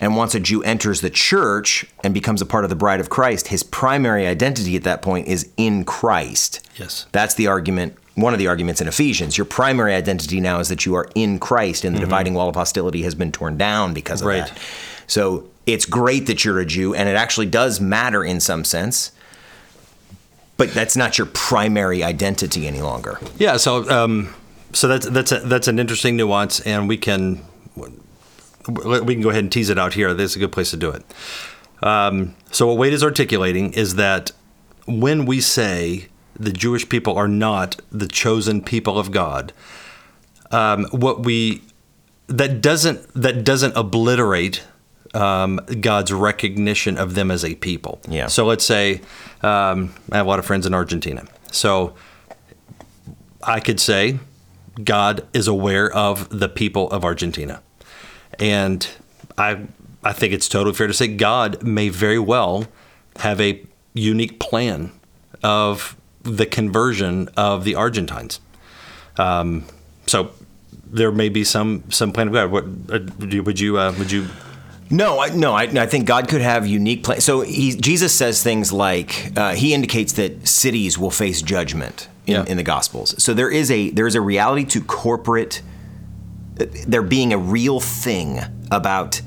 And 0.00 0.16
once 0.16 0.34
a 0.34 0.40
Jew 0.40 0.62
enters 0.64 1.00
the 1.00 1.10
church 1.10 1.86
and 2.02 2.12
becomes 2.12 2.42
a 2.42 2.46
part 2.46 2.64
of 2.64 2.70
the 2.70 2.76
bride 2.76 3.00
of 3.00 3.10
Christ, 3.10 3.48
his 3.48 3.62
primary 3.62 4.26
identity 4.26 4.74
at 4.76 4.82
that 4.82 5.02
point 5.02 5.28
is 5.28 5.48
in 5.56 5.84
Christ. 5.84 6.60
Yes. 6.76 7.06
That's 7.12 7.34
the 7.34 7.46
argument, 7.46 7.96
one 8.16 8.32
of 8.32 8.38
the 8.40 8.48
arguments 8.48 8.80
in 8.80 8.88
Ephesians. 8.88 9.38
Your 9.38 9.44
primary 9.44 9.94
identity 9.94 10.40
now 10.40 10.58
is 10.58 10.68
that 10.68 10.84
you 10.84 10.94
are 10.96 11.08
in 11.14 11.38
Christ 11.38 11.84
and 11.84 11.94
the 11.94 12.00
dividing 12.00 12.34
wall 12.34 12.48
of 12.48 12.56
hostility 12.56 13.02
has 13.02 13.14
been 13.14 13.30
torn 13.32 13.56
down 13.56 13.94
because 13.94 14.20
of 14.20 14.26
Mm-hmm. 14.28 14.40
Right. 14.40 14.48
that. 14.50 14.60
So 15.06 15.44
it's 15.66 15.86
great 15.86 16.26
that 16.26 16.44
you're 16.44 16.58
a 16.58 16.66
Jew 16.66 16.94
and 16.94 17.08
it 17.08 17.14
actually 17.16 17.46
does 17.46 17.80
matter 17.80 18.24
in 18.24 18.40
some 18.40 18.64
sense. 18.64 19.12
But 20.56 20.72
that's 20.72 20.96
not 20.96 21.18
your 21.18 21.26
primary 21.26 22.02
identity 22.04 22.66
any 22.68 22.80
longer. 22.80 23.18
Yeah, 23.38 23.56
so 23.56 23.88
um, 23.90 24.32
so 24.72 24.86
that's 24.86 25.08
that's 25.08 25.32
a, 25.32 25.40
that's 25.40 25.66
an 25.66 25.80
interesting 25.80 26.16
nuance, 26.16 26.60
and 26.60 26.88
we 26.88 26.96
can 26.96 27.44
we 28.68 29.14
can 29.14 29.22
go 29.22 29.30
ahead 29.30 29.44
and 29.44 29.52
tease 29.52 29.70
it 29.70 29.78
out 29.78 29.94
here. 29.94 30.14
This 30.14 30.32
is 30.32 30.36
a 30.36 30.40
good 30.40 30.52
place 30.52 30.70
to 30.70 30.76
do 30.76 30.90
it. 30.90 31.04
Um, 31.82 32.34
so 32.50 32.66
what 32.66 32.78
Wade 32.78 32.92
is 32.92 33.04
articulating 33.04 33.72
is 33.72 33.96
that 33.96 34.32
when 34.86 35.26
we 35.26 35.40
say 35.40 36.08
the 36.38 36.52
Jewish 36.52 36.88
people 36.88 37.16
are 37.16 37.28
not 37.28 37.80
the 37.90 38.08
chosen 38.08 38.62
people 38.62 38.98
of 38.98 39.10
God, 39.10 39.52
um, 40.50 40.86
what 40.90 41.24
we 41.24 41.62
that 42.26 42.60
doesn't 42.60 43.06
that 43.14 43.44
doesn't 43.44 43.76
obliterate 43.76 44.62
um, 45.14 45.60
God's 45.80 46.12
recognition 46.12 46.96
of 46.96 47.14
them 47.14 47.30
as 47.30 47.44
a 47.44 47.54
people. 47.54 48.00
Yeah. 48.08 48.26
So 48.26 48.46
let's 48.46 48.64
say 48.64 49.00
um, 49.42 49.94
I 50.10 50.16
have 50.16 50.26
a 50.26 50.28
lot 50.28 50.38
of 50.38 50.46
friends 50.46 50.66
in 50.66 50.74
Argentina. 50.74 51.24
So 51.52 51.94
I 53.42 53.60
could 53.60 53.78
say 53.78 54.18
God 54.82 55.26
is 55.32 55.46
aware 55.46 55.92
of 55.92 56.28
the 56.36 56.48
people 56.48 56.90
of 56.90 57.04
Argentina. 57.04 57.62
And 58.38 58.86
I 59.38 59.60
I 60.02 60.12
think 60.12 60.32
it's 60.32 60.48
totally 60.48 60.74
fair 60.74 60.86
to 60.86 60.94
say 60.94 61.08
God 61.08 61.62
may 61.62 61.88
very 61.88 62.18
well 62.18 62.66
have 63.16 63.40
a 63.40 63.62
unique 63.94 64.38
plan 64.40 64.92
of 65.42 65.96
the 66.22 66.46
conversion 66.46 67.28
of 67.36 67.64
the 67.64 67.74
Argentines. 67.74 68.40
Um, 69.18 69.64
so 70.06 70.30
there 70.86 71.12
may 71.12 71.28
be 71.28 71.44
some 71.44 71.84
some 71.90 72.12
plan 72.12 72.28
of 72.28 72.34
God. 72.34 72.50
What 72.50 72.64
uh, 72.90 73.00
would 73.18 73.60
you 73.60 73.78
uh, 73.78 73.92
would 73.98 74.10
you 74.10 74.26
No, 74.90 75.18
I, 75.20 75.28
no, 75.30 75.52
I, 75.54 75.62
I 75.62 75.86
think 75.86 76.06
God 76.06 76.28
could 76.28 76.40
have 76.42 76.66
unique 76.66 77.02
plans. 77.04 77.24
So 77.24 77.40
he, 77.40 77.74
Jesus 77.76 78.12
says 78.14 78.42
things 78.42 78.72
like 78.72 79.32
uh, 79.36 79.54
he 79.54 79.72
indicates 79.74 80.12
that 80.14 80.46
cities 80.46 80.98
will 80.98 81.10
face 81.10 81.40
judgment 81.42 82.08
in, 82.26 82.34
Yeah. 82.34 82.44
in 82.46 82.56
the 82.58 82.62
Gospels. 82.62 83.14
So 83.22 83.32
there 83.34 83.50
is 83.50 83.70
a 83.70 83.90
there 83.90 84.06
is 84.06 84.14
a 84.14 84.20
reality 84.20 84.64
to 84.66 84.80
corporate 84.82 85.62
there 86.54 87.02
being 87.02 87.32
a 87.32 87.38
real 87.38 87.80
thing 87.80 88.40
about 88.70 89.20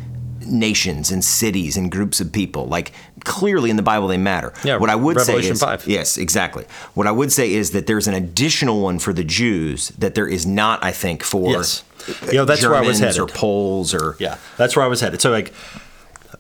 nations 0.45 1.11
and 1.11 1.23
cities 1.23 1.77
and 1.77 1.91
groups 1.91 2.19
of 2.19 2.31
people. 2.31 2.67
Like 2.67 2.91
clearly 3.23 3.69
in 3.69 3.75
the 3.75 3.83
Bible 3.83 4.07
they 4.07 4.17
matter. 4.17 4.53
Yeah, 4.63 4.77
what 4.77 4.89
I 4.89 4.95
would 4.95 5.17
Revelation 5.17 5.55
say 5.57 5.73
is 5.73 5.83
5. 5.83 5.87
yes, 5.87 6.17
exactly. 6.17 6.65
What 6.93 7.07
I 7.07 7.11
would 7.11 7.31
say 7.31 7.53
is 7.53 7.71
that 7.71 7.87
there's 7.87 8.07
an 8.07 8.13
additional 8.13 8.81
one 8.81 8.99
for 8.99 9.13
the 9.13 9.23
Jews 9.23 9.89
that 9.89 10.15
there 10.15 10.27
is 10.27 10.45
not, 10.45 10.83
I 10.83 10.91
think, 10.91 11.23
for 11.23 11.51
Yes. 11.51 11.83
You 12.27 12.33
know, 12.33 12.45
that's 12.45 12.63
where 12.63 12.75
I 12.75 12.81
was 12.81 12.99
Germans 12.99 13.17
or 13.17 13.23
headed. 13.23 13.35
Poles 13.35 13.93
or 13.93 14.15
Yeah, 14.19 14.37
that's 14.55 14.75
where 14.77 14.85
I 14.85 14.87
was 14.87 15.01
headed. 15.01 15.21
So 15.21 15.31
like, 15.31 15.53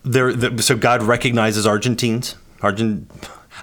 there. 0.03 0.33
The, 0.33 0.63
so 0.63 0.77
God 0.77 1.03
recognizes 1.03 1.67
Argentines. 1.67 2.35
Argent. 2.61 3.11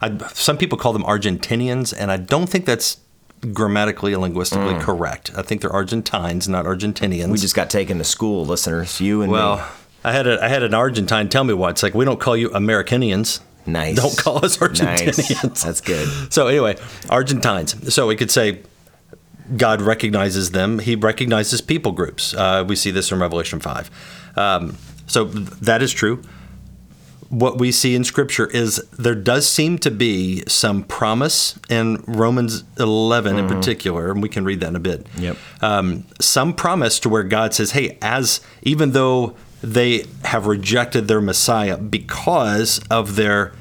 I, 0.02 0.16
some 0.34 0.58
people 0.58 0.76
call 0.76 0.92
them 0.92 1.04
Argentinians, 1.04 1.94
and 1.96 2.10
I 2.10 2.18
don't 2.18 2.48
think 2.48 2.66
that's 2.66 2.98
grammatically 3.52 4.12
and 4.12 4.22
linguistically 4.22 4.74
correct. 4.80 5.30
I 5.37 5.42
think 5.42 5.61
they're 5.61 5.72
Argentines, 5.72 6.48
not 6.48 6.64
Argentinians. 6.64 7.30
We 7.30 7.38
just 7.38 7.54
got 7.54 7.70
taken 7.70 7.98
to 7.98 8.04
school, 8.04 8.44
listeners. 8.46 9.00
You 9.00 9.22
and 9.22 9.30
me. 9.30 9.38
well, 9.38 9.68
I 10.02 10.12
had 10.12 10.26
a 10.26 10.42
I 10.44 10.48
had 10.48 10.62
an 10.62 10.74
Argentine 10.74 11.28
tell 11.28 11.44
me 11.44 11.54
once, 11.54 11.83
like 11.83 11.94
we 11.94 12.04
don't 12.04 12.20
call 12.20 12.37
you 12.37 12.50
Americanians. 12.50 13.40
Nice. 13.66 13.96
Don't 13.96 14.16
call 14.18 14.44
us 14.44 14.59
Argentinians. 14.59 15.44
Nice. 15.44 15.62
That's 15.62 15.80
good. 15.80 16.33
So 16.33 16.46
anyway, 16.48 16.76
Argentines. 17.09 17.94
So 17.94 18.07
we 18.07 18.16
could 18.16 18.30
say 18.30 18.61
God 19.57 19.80
recognizes 19.80 20.50
them. 20.50 20.78
He 20.78 20.96
recognizes 20.96 21.61
people 21.61 21.92
groups. 21.92 22.35
Uh, 22.35 22.64
we 22.66 22.76
see 22.76 22.90
this 22.90 23.11
in 23.12 23.18
Revelation 23.20 23.61
five. 23.61 23.90
Um, 24.37 24.76
so 25.07 25.24
that 25.24 25.83
is 25.83 25.92
true. 25.92 26.22
What 27.28 27.58
we 27.58 27.72
see 27.72 27.94
in 27.94 28.04
Scripture 28.04 28.46
is 28.46 28.76
there 28.98 29.14
does 29.14 29.48
seem 29.48 29.78
to 29.78 29.90
be 29.90 30.42
some 30.46 30.84
promise 30.84 31.58
in 31.68 32.02
Romans 32.06 32.64
11 32.78 33.38
in 33.38 33.48
particular, 33.48 34.10
and 34.10 34.22
we 34.22 34.28
can 34.28 34.44
read 34.44 34.60
that 34.60 34.68
in 34.68 34.76
a 34.76 34.80
bit. 34.80 35.06
Yep. 35.18 35.37
Um, 35.62 36.06
some 36.20 36.54
promise 36.54 36.98
to 37.00 37.08
where 37.08 37.22
God 37.22 37.54
says, 37.54 37.72
"Hey, 37.72 37.98
as 38.00 38.40
even 38.62 38.92
though 38.92 39.34
they 39.62 40.06
have 40.24 40.46
rejected 40.46 41.08
their 41.08 41.20
Messiah 41.20 41.78
because 41.78 42.80
of 42.90 43.16
their 43.16 43.52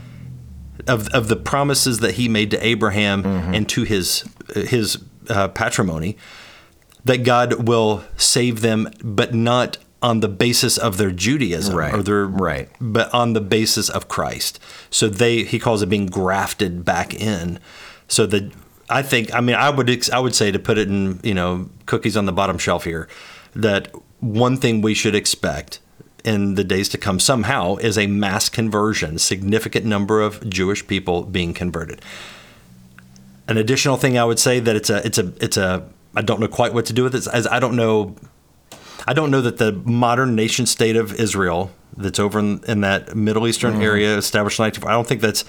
of, 0.87 1.07
of 1.09 1.29
the 1.29 1.35
promises 1.35 1.99
that 1.99 2.15
he 2.15 2.27
made 2.27 2.51
to 2.51 2.65
Abraham 2.65 3.25
and 3.25 3.67
to 3.69 3.83
his 3.83 4.25
his 4.53 4.97
uh, 5.29 5.47
patrimony, 5.47 6.17
that 7.05 7.23
God 7.23 7.67
will 7.67 8.03
save 8.17 8.61
them, 8.61 8.89
but 9.03 9.33
not 9.33 9.77
on 10.03 10.19
the 10.19 10.27
basis 10.27 10.77
of 10.77 10.97
their 10.97 11.09
Judaism 11.11 11.75
Right, 11.75 11.93
or 11.93 12.03
their 12.03 12.25
right. 12.25 12.69
but 12.79 13.11
on 13.13 13.33
the 13.33 13.41
basis 13.41 13.89
of 13.89 14.07
Christ. 14.09 14.59
So 14.91 15.07
they 15.07 15.43
he 15.43 15.57
calls 15.57 15.81
it 15.81 15.87
being 15.87 16.05
grafted 16.07 16.83
back 16.85 17.13
in. 17.13 17.59
So 18.07 18.25
that 18.27 18.51
I 18.89 19.01
think 19.01 19.33
I 19.33 19.39
mean 19.41 19.55
I 19.55 19.69
would 19.69 20.09
I 20.11 20.19
would 20.19 20.35
say 20.35 20.51
to 20.51 20.59
put 20.59 20.77
it 20.77 20.87
in 20.89 21.19
you 21.23 21.33
know 21.33 21.69
cookies 21.85 22.17
on 22.17 22.25
the 22.25 22.33
bottom 22.33 22.57
shelf 22.57 22.83
here 22.83 23.07
that 23.55 23.87
one 24.19 24.57
thing 24.57 24.81
we 24.81 24.93
should 24.93 25.15
expect 25.15 25.79
in 26.25 26.55
the 26.55 26.63
days 26.63 26.89
to 26.89 26.97
come 26.97 27.19
somehow 27.19 27.75
is 27.77 27.97
a 27.97 28.07
mass 28.07 28.49
conversion, 28.49 29.19
significant 29.19 29.85
number 29.85 30.21
of 30.21 30.49
Jewish 30.49 30.85
people 30.87 31.23
being 31.23 31.53
converted. 31.53 32.01
An 33.47 33.57
additional 33.57 33.97
thing 33.97 34.17
I 34.17 34.23
would 34.23 34.39
say 34.39 34.59
that 34.59 34.75
it's 34.75 34.89
a 34.89 35.05
it's 35.05 35.17
a 35.17 35.33
it's 35.41 35.57
a 35.57 35.87
I 36.15 36.21
don't 36.21 36.39
know 36.39 36.47
quite 36.47 36.73
what 36.73 36.85
to 36.87 36.93
do 36.93 37.03
with 37.03 37.13
this 37.13 37.27
as 37.27 37.47
I 37.47 37.59
don't 37.59 37.75
know 37.75 38.15
I 39.07 39.13
don't 39.13 39.31
know 39.31 39.41
that 39.41 39.57
the 39.57 39.71
modern 39.71 40.35
nation 40.35 40.65
state 40.65 40.95
of 40.95 41.13
Israel 41.19 41.71
that's 41.97 42.19
over 42.19 42.39
in, 42.39 42.63
in 42.67 42.81
that 42.81 43.15
Middle 43.15 43.47
Eastern 43.47 43.73
Mm-hmm. 43.73 43.81
area 43.81 44.17
established 44.17 44.59
in 44.59 44.63
1940, 44.63 44.91
I 44.91 44.95
don't 44.97 45.07
think 45.07 45.21
that's 45.21 45.41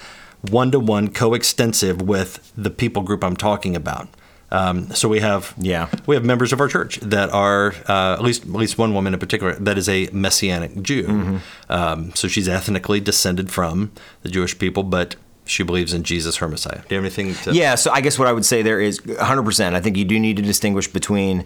one 0.51 0.71
to 0.73 0.79
one 0.81 1.09
coextensive 1.09 2.03
with 2.03 2.53
the 2.57 2.71
people 2.71 3.03
group 3.03 3.25
I'm 3.25 3.37
talking 3.37 3.75
about. 3.77 4.09
Um, 4.51 4.91
so 4.93 5.09
we 5.09 5.21
have 5.21 5.55
Yeah. 5.59 5.89
we 6.07 6.15
have 6.15 6.25
members 6.25 6.53
of 6.53 6.61
our 6.61 6.69
church 6.69 6.99
that 7.01 7.31
are 7.31 7.75
uh, 7.89 8.13
at 8.15 8.23
least 8.23 8.43
at 8.43 8.51
least 8.51 8.77
one 8.79 8.93
woman 8.95 9.15
in 9.15 9.19
particular 9.21 9.55
that 9.55 9.79
is 9.79 9.89
a 9.89 10.09
messianic 10.13 10.81
Jew. 10.83 11.05
Mm-hmm. 11.05 11.37
Um, 11.73 12.15
so 12.15 12.29
she's 12.29 12.47
ethnically 12.49 13.01
descended 13.01 13.51
from 13.51 13.91
the 14.23 14.29
Jewish 14.29 14.57
people, 14.59 14.83
but 14.83 15.17
she 15.47 15.63
believes 15.63 15.93
in 15.93 16.05
Jesus, 16.05 16.37
her 16.37 16.49
Messiah. 16.49 16.81
Do 16.89 16.95
you 16.95 17.03
have 17.03 17.05
anything 17.05 17.35
to? 17.45 17.53
Yeah, 17.53 17.75
so 17.75 17.91
I 17.91 18.01
guess 18.01 18.19
what 18.19 18.29
I 18.29 18.33
would 18.33 18.45
say 18.47 18.63
there 18.63 18.81
is 18.81 19.01
100%. 19.01 19.75
I 19.75 19.81
think 19.81 19.97
you 19.97 20.05
do 20.07 20.19
need 20.21 20.37
to 20.37 20.43
distinguish 20.43 20.89
between. 20.89 21.45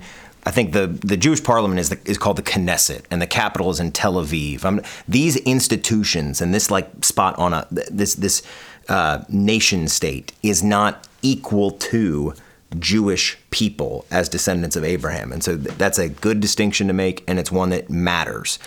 I 0.49 0.51
think 0.51 0.73
the, 0.73 0.87
the 0.87 1.19
Jewish 1.19 1.45
parliament 1.45 1.79
is 1.79 1.91
the, 1.91 1.99
is 2.07 2.17
called 2.17 2.39
the 2.39 2.43
Knesset, 2.43 3.05
and 3.11 3.21
the 3.21 3.27
capital 3.27 3.69
is 3.69 3.81
in 3.81 3.93
Tel 3.93 4.15
Aviv. 4.15 4.65
i 4.65 4.83
these 5.07 5.37
institutions 5.37 6.41
and 6.41 6.55
this 6.55 6.71
like 6.71 7.05
spot 7.05 7.39
on 7.39 7.53
a 7.53 7.67
this 7.71 8.15
this 8.15 8.43
uh, 8.89 9.23
nation 9.29 9.89
state 9.89 10.33
is 10.43 10.63
not 10.63 11.07
equal 11.21 11.73
to 11.73 12.33
Jewish 12.79 13.37
people 13.51 14.07
as 14.11 14.31
descendants 14.31 14.75
of 14.75 14.85
Abraham, 14.85 15.33
and 15.33 15.45
so 15.45 15.59
th- 15.59 15.77
that's 15.77 15.99
a 15.99 16.09
good 16.09 16.41
distinction 16.41 16.87
to 16.87 16.95
make, 16.95 17.25
and 17.29 17.39
it's 17.39 17.53
one 17.53 17.69
that 17.69 17.91
matters. 17.91 18.59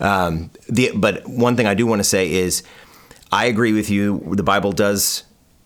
Um, 0.00 0.50
the, 0.66 0.92
but 0.94 1.28
one 1.28 1.56
thing 1.56 1.66
I 1.66 1.74
do 1.74 1.86
want 1.86 2.00
to 2.00 2.08
say 2.08 2.32
is, 2.32 2.62
I 3.30 3.44
agree 3.46 3.74
with 3.74 3.90
you. 3.90 4.32
The 4.34 4.42
Bible 4.42 4.72
does, 4.72 5.24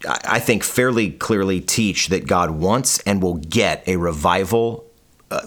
I 0.09 0.41
think, 0.41 0.65
fairly 0.65 1.13
clearly 1.13 1.61
teach 1.61 2.09
that 2.09 2.27
God 2.27 2.51
wants 2.51 2.99
and 3.01 3.23
will 3.23 3.37
get 3.37 3.87
a 3.87 3.95
revival, 3.97 4.89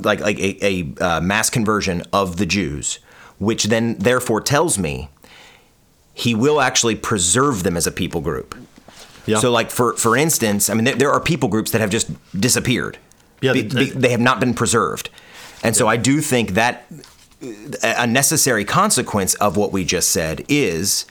like 0.01 0.19
like 0.19 0.39
a, 0.39 0.57
a 0.65 0.93
uh, 1.03 1.21
mass 1.21 1.49
conversion 1.49 2.03
of 2.11 2.37
the 2.37 2.45
Jews, 2.45 2.99
which 3.39 3.65
then 3.65 3.95
therefore 3.97 4.41
tells 4.41 4.77
me 4.77 5.09
He 6.13 6.33
will 6.35 6.59
actually 6.61 6.95
preserve 6.95 7.63
them 7.63 7.75
as 7.77 7.87
a 7.87 7.91
people 7.91 8.21
group. 8.21 8.55
Yeah. 9.25 9.39
So, 9.39 9.51
like 9.51 9.71
for 9.71 9.95
for 9.97 10.15
instance, 10.15 10.69
I 10.69 10.73
mean, 10.75 10.85
there, 10.85 10.95
there 10.95 11.11
are 11.11 11.19
people 11.19 11.49
groups 11.49 11.71
that 11.71 11.81
have 11.81 11.89
just 11.89 12.07
disappeared. 12.39 12.97
Yeah, 13.41 13.53
Be- 13.53 13.61
they- 13.63 13.85
be- 13.85 13.91
they 13.91 14.09
have 14.11 14.21
not 14.21 14.39
been 14.39 14.53
preserved, 14.53 15.09
and 15.63 15.75
so 15.75 15.87
I 15.87 15.97
do 15.97 16.21
think 16.21 16.51
that 16.51 16.85
a 17.83 18.07
necessary 18.07 18.63
consequence 18.65 19.33
of 19.35 19.57
what 19.57 19.71
we 19.71 19.83
just 19.83 20.09
said 20.09 20.45
is 20.47 21.05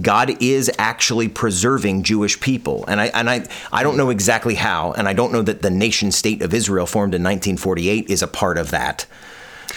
God 0.00 0.42
is 0.42 0.70
actually 0.78 1.28
preserving 1.28 2.02
Jewish 2.02 2.38
people. 2.40 2.84
And 2.86 3.00
I 3.00 3.06
and 3.06 3.30
I 3.30 3.46
I 3.72 3.82
don't 3.82 3.96
know 3.96 4.10
exactly 4.10 4.54
how, 4.54 4.92
and 4.92 5.08
I 5.08 5.14
don't 5.14 5.32
know 5.32 5.42
that 5.42 5.62
the 5.62 5.70
nation 5.70 6.12
state 6.12 6.42
of 6.42 6.52
Israel 6.52 6.86
formed 6.86 7.14
in 7.14 7.22
1948 7.22 8.10
is 8.10 8.22
a 8.22 8.26
part 8.26 8.58
of 8.58 8.70
that. 8.70 9.06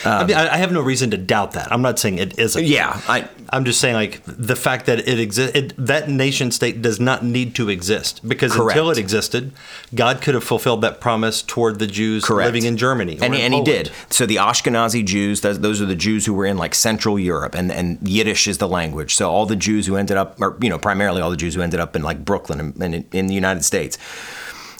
I 0.05 0.25
mean, 0.25 0.37
I, 0.37 0.53
I 0.53 0.57
have 0.57 0.71
no 0.71 0.81
reason 0.81 1.11
to 1.11 1.17
doubt 1.17 1.53
that. 1.53 1.71
I'm 1.71 1.81
not 1.81 1.99
saying 1.99 2.17
it 2.17 2.37
isn't. 2.39 2.63
Yeah, 2.63 3.01
I 3.07 3.27
I'm 3.51 3.65
just 3.65 3.79
saying, 3.79 3.95
like 3.95 4.21
the 4.25 4.55
fact 4.55 4.85
that 4.85 4.99
it 5.07 5.19
exists, 5.19 5.73
that 5.77 6.09
nation 6.09 6.51
state 6.51 6.81
does 6.81 6.99
not 6.99 7.23
need 7.23 7.55
to 7.55 7.69
exist 7.69 8.27
because 8.27 8.55
until 8.55 8.91
it 8.91 8.97
existed, 8.97 9.51
God 9.95 10.21
could 10.21 10.35
have 10.35 10.43
fulfilled 10.43 10.81
that 10.81 11.01
promise 11.01 11.41
toward 11.41 11.79
the 11.79 11.87
Jews 11.87 12.25
Correct. 12.25 12.45
living 12.45 12.65
in 12.65 12.77
Germany, 12.77 13.19
or 13.19 13.25
and, 13.25 13.35
in 13.35 13.41
and 13.41 13.53
he 13.53 13.63
did. 13.63 13.91
So 14.09 14.25
the 14.25 14.35
Ashkenazi 14.35 15.03
Jews, 15.03 15.41
those, 15.41 15.59
those 15.59 15.81
are 15.81 15.85
the 15.85 15.95
Jews 15.95 16.25
who 16.25 16.33
were 16.33 16.45
in 16.45 16.57
like 16.57 16.75
Central 16.75 17.17
Europe, 17.17 17.55
and, 17.55 17.71
and 17.71 17.97
Yiddish 18.07 18.47
is 18.47 18.59
the 18.59 18.67
language. 18.67 19.15
So 19.15 19.29
all 19.29 19.45
the 19.45 19.55
Jews 19.55 19.87
who 19.87 19.95
ended 19.95 20.17
up, 20.17 20.39
or 20.39 20.57
you 20.61 20.69
know, 20.69 20.77
primarily 20.77 21.21
all 21.21 21.31
the 21.31 21.37
Jews 21.37 21.55
who 21.55 21.61
ended 21.61 21.79
up 21.79 21.95
in 21.95 22.03
like 22.03 22.23
Brooklyn 22.23 22.59
and, 22.59 22.81
and 22.81 22.95
in, 22.95 23.05
in 23.11 23.27
the 23.27 23.33
United 23.33 23.65
States, 23.65 23.97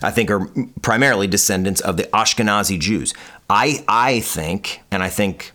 I 0.03 0.11
think 0.11 0.29
are 0.29 0.47
primarily 0.81 1.27
descendants 1.27 1.81
of 1.81 1.97
the 1.97 2.03
Ashkenazi 2.03 2.79
Jews. 2.79 3.13
I 3.49 3.83
I 3.87 4.19
think, 4.19 4.81
and 4.91 5.01
I 5.03 5.09
think 5.09 5.51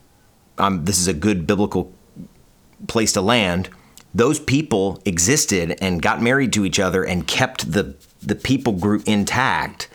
um, 0.58 0.84
this 0.84 0.98
is 0.98 1.06
a 1.08 1.14
good 1.14 1.46
biblical 1.46 1.92
place 2.88 3.12
to 3.12 3.20
land. 3.20 3.68
Those 4.14 4.38
people 4.38 5.00
existed 5.04 5.76
and 5.80 6.00
got 6.00 6.22
married 6.22 6.52
to 6.54 6.64
each 6.64 6.78
other 6.78 7.04
and 7.04 7.26
kept 7.26 7.72
the 7.72 7.94
the 8.22 8.34
people 8.34 8.72
group 8.72 9.02
intact 9.06 9.88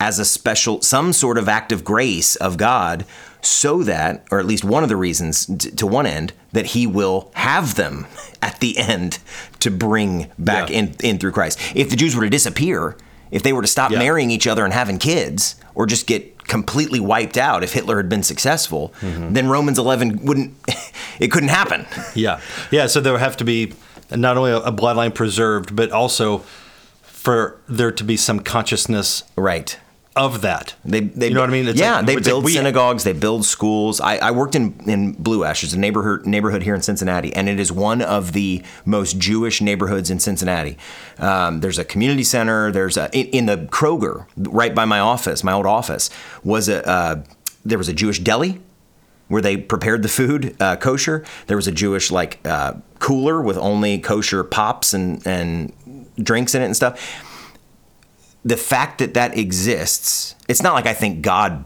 as 0.00 0.18
a 0.18 0.24
special 0.24 0.82
some 0.82 1.12
sort 1.12 1.38
of 1.38 1.48
act 1.48 1.72
of 1.72 1.84
grace 1.84 2.34
of 2.36 2.56
God 2.56 3.04
so 3.40 3.82
that 3.84 4.24
or 4.30 4.38
at 4.40 4.46
least 4.46 4.64
one 4.64 4.82
of 4.82 4.88
the 4.88 4.96
reasons 4.96 5.46
t- 5.46 5.70
to 5.70 5.86
one 5.86 6.06
end 6.06 6.32
that 6.52 6.66
he 6.66 6.86
will 6.86 7.30
have 7.34 7.76
them 7.76 8.06
at 8.42 8.58
the 8.60 8.76
end 8.78 9.18
to 9.60 9.70
bring 9.70 10.30
back 10.38 10.70
Yeah. 10.70 10.78
in 10.80 10.94
in 11.02 11.18
through 11.18 11.32
Christ. 11.32 11.58
If 11.74 11.88
the 11.90 11.96
Jews 11.96 12.14
were 12.16 12.24
to 12.24 12.30
disappear, 12.30 12.96
if 13.30 13.42
they 13.42 13.52
were 13.52 13.62
to 13.62 13.68
stop 13.68 13.90
Yeah. 13.92 13.98
marrying 14.00 14.30
each 14.30 14.46
other 14.46 14.64
and 14.64 14.74
having 14.74 14.98
kids 14.98 15.54
or 15.74 15.86
just 15.86 16.06
get 16.06 16.31
completely 16.44 17.00
wiped 17.00 17.36
out 17.38 17.62
if 17.64 17.72
Hitler 17.72 17.96
had 17.96 18.08
been 18.08 18.22
successful, 18.22 18.92
Mm-hmm. 19.00 19.32
then 19.34 19.48
Romans 19.48 19.78
11 19.78 20.24
wouldn't 20.24 20.54
it 21.20 21.28
couldn't 21.30 21.50
happen. 21.50 21.86
Yeah, 22.14 22.40
yeah. 22.70 22.86
So 22.86 23.00
there 23.00 23.12
would 23.12 23.20
have 23.22 23.36
to 23.38 23.44
be 23.44 23.72
not 24.10 24.36
only 24.36 24.50
a 24.52 24.72
bloodline 24.72 25.14
preserved, 25.14 25.74
but 25.74 25.90
also 25.90 26.38
for 27.02 27.56
there 27.68 27.92
to 27.92 28.04
be 28.04 28.16
some 28.16 28.40
consciousness 28.40 29.22
Right. 29.36 29.78
Of 30.14 30.42
that. 30.42 30.74
They, 30.84 31.00
they, 31.00 31.28
you 31.28 31.34
know 31.34 31.40
what 31.40 31.48
I 31.48 31.52
mean? 31.52 31.68
It's 31.68 31.78
yeah, 31.78 31.96
like- 31.96 32.06
they 32.06 32.12
it's 32.14 32.26
like 32.26 32.32
build 32.32 32.50
synagogues, 32.50 33.04
they 33.04 33.12
build 33.12 33.44
schools. 33.44 34.00
I, 34.00 34.16
I 34.16 34.30
worked 34.30 34.54
in, 34.54 34.78
in 34.86 35.12
Blue 35.12 35.44
Ash, 35.44 35.64
it's 35.64 35.72
a 35.72 35.78
neighborhood 35.78 36.26
neighborhood 36.26 36.62
here 36.62 36.74
in 36.74 36.82
Cincinnati, 36.82 37.34
and 37.34 37.48
it 37.48 37.58
is 37.58 37.72
one 37.72 38.02
of 38.02 38.32
the 38.32 38.62
most 38.84 39.18
Jewish 39.18 39.60
neighborhoods 39.60 40.10
in 40.10 40.18
Cincinnati. 40.18 40.76
Um, 41.18 41.60
there's 41.60 41.78
a 41.78 41.84
community 41.84 42.24
center. 42.24 42.70
There's 42.70 42.96
a 42.96 43.10
in, 43.16 43.26
in 43.28 43.46
the 43.46 43.56
Kroger 43.56 44.26
right 44.36 44.74
by 44.74 44.84
my 44.84 45.00
office, 45.00 45.42
my 45.42 45.52
old 45.52 45.66
office, 45.66 46.10
was 46.44 46.68
a 46.68 46.86
uh, 46.86 47.24
there 47.64 47.78
was 47.78 47.88
a 47.88 47.94
Jewish 47.94 48.18
deli 48.18 48.60
where 49.28 49.40
they 49.40 49.56
prepared 49.56 50.02
the 50.02 50.08
food 50.08 50.54
uh, 50.60 50.76
kosher. 50.76 51.24
There 51.46 51.56
was 51.56 51.66
a 51.66 51.72
Jewish 51.72 52.10
like 52.10 52.46
uh, 52.46 52.74
cooler 52.98 53.40
with 53.40 53.56
only 53.56 53.98
kosher 53.98 54.44
pops 54.44 54.92
and 54.92 55.26
and 55.26 55.72
drinks 56.22 56.54
in 56.54 56.60
it 56.60 56.66
and 56.66 56.76
stuff 56.76 57.00
the 58.44 58.56
fact 58.56 58.98
that 58.98 59.14
that 59.14 59.36
exists, 59.36 60.34
it's 60.48 60.62
not 60.62 60.74
like 60.74 60.86
I 60.86 60.94
think 60.94 61.22
God, 61.22 61.64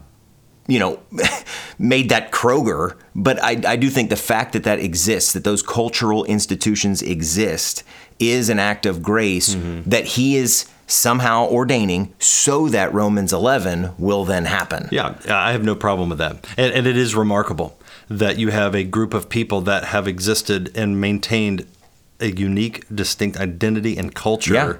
you 0.67 0.79
know, 0.79 0.99
made 1.79 2.09
that 2.09 2.31
Kroger, 2.31 2.97
but 3.15 3.41
I, 3.43 3.61
I 3.65 3.75
do 3.75 3.89
think 3.89 4.09
the 4.09 4.15
fact 4.15 4.53
that 4.53 4.63
that 4.63 4.79
exists, 4.79 5.33
that 5.33 5.43
those 5.43 5.63
cultural 5.63 6.23
institutions 6.25 7.01
exist, 7.01 7.83
is 8.19 8.49
an 8.49 8.59
act 8.59 8.85
of 8.85 9.01
grace 9.01 9.55
mm-hmm. 9.55 9.89
that 9.89 10.05
He 10.05 10.35
is 10.35 10.69
somehow 10.87 11.45
ordaining 11.47 12.13
so 12.17 12.69
that 12.69 12.93
Romans 12.93 13.33
11 13.33 13.91
will 13.97 14.23
then 14.23 14.45
happen. 14.45 14.87
Yeah, 14.91 15.17
I 15.27 15.51
have 15.51 15.63
no 15.63 15.75
problem 15.75 16.09
with 16.09 16.17
that. 16.19 16.47
And, 16.57 16.73
and 16.73 16.87
it 16.87 16.95
is 16.95 17.13
remarkable 17.13 17.77
that 18.09 18.37
you 18.37 18.51
have 18.51 18.73
a 18.73 18.85
group 18.85 19.13
of 19.13 19.27
people 19.27 19.61
that 19.61 19.85
have 19.85 20.07
existed 20.07 20.71
and 20.75 20.99
maintained 21.01 21.67
a 22.19 22.31
unique, 22.31 22.83
distinct 22.93 23.37
identity 23.37 23.97
and 23.97 24.15
culture 24.15 24.53
Yeah. 24.53 24.73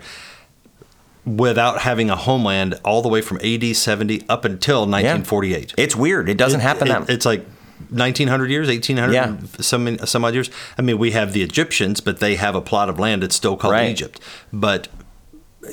Without 1.28 1.82
having 1.82 2.10
a 2.10 2.16
homeland 2.16 2.80
all 2.86 3.02
the 3.02 3.10
way 3.10 3.22
from 3.22 3.38
AD 3.44 3.76
70 3.76 4.24
up 4.30 4.46
until 4.46 4.80
1948. 4.88 5.74
It's 5.78 5.96
weird. 5.96 6.30
It 6.30 6.38
doesn't 6.38 6.62
happen 6.62 6.88
It- 6.88 6.92
that 6.92 7.10
It's 7.10 7.26
like 7.26 7.46
1900 7.90 8.50
years, 8.50 8.70
1800, 8.70 9.14
Yeah. 9.14 9.36
some 9.60 9.98
some 10.06 10.24
odd 10.26 10.34
years. 10.34 10.50
I 10.78 10.82
mean, 10.82 10.98
we 10.98 11.12
have 11.12 11.34
the 11.34 11.44
Egyptians, 11.44 12.00
but 12.02 12.20
they 12.20 12.36
have 12.36 12.56
a 12.56 12.62
plot 12.62 12.90
of 12.90 12.98
land. 12.98 13.24
It's 13.24 13.36
still 13.36 13.56
called 13.58 13.74
Right. 13.74 13.90
Egypt. 13.90 14.20
But 14.54 14.88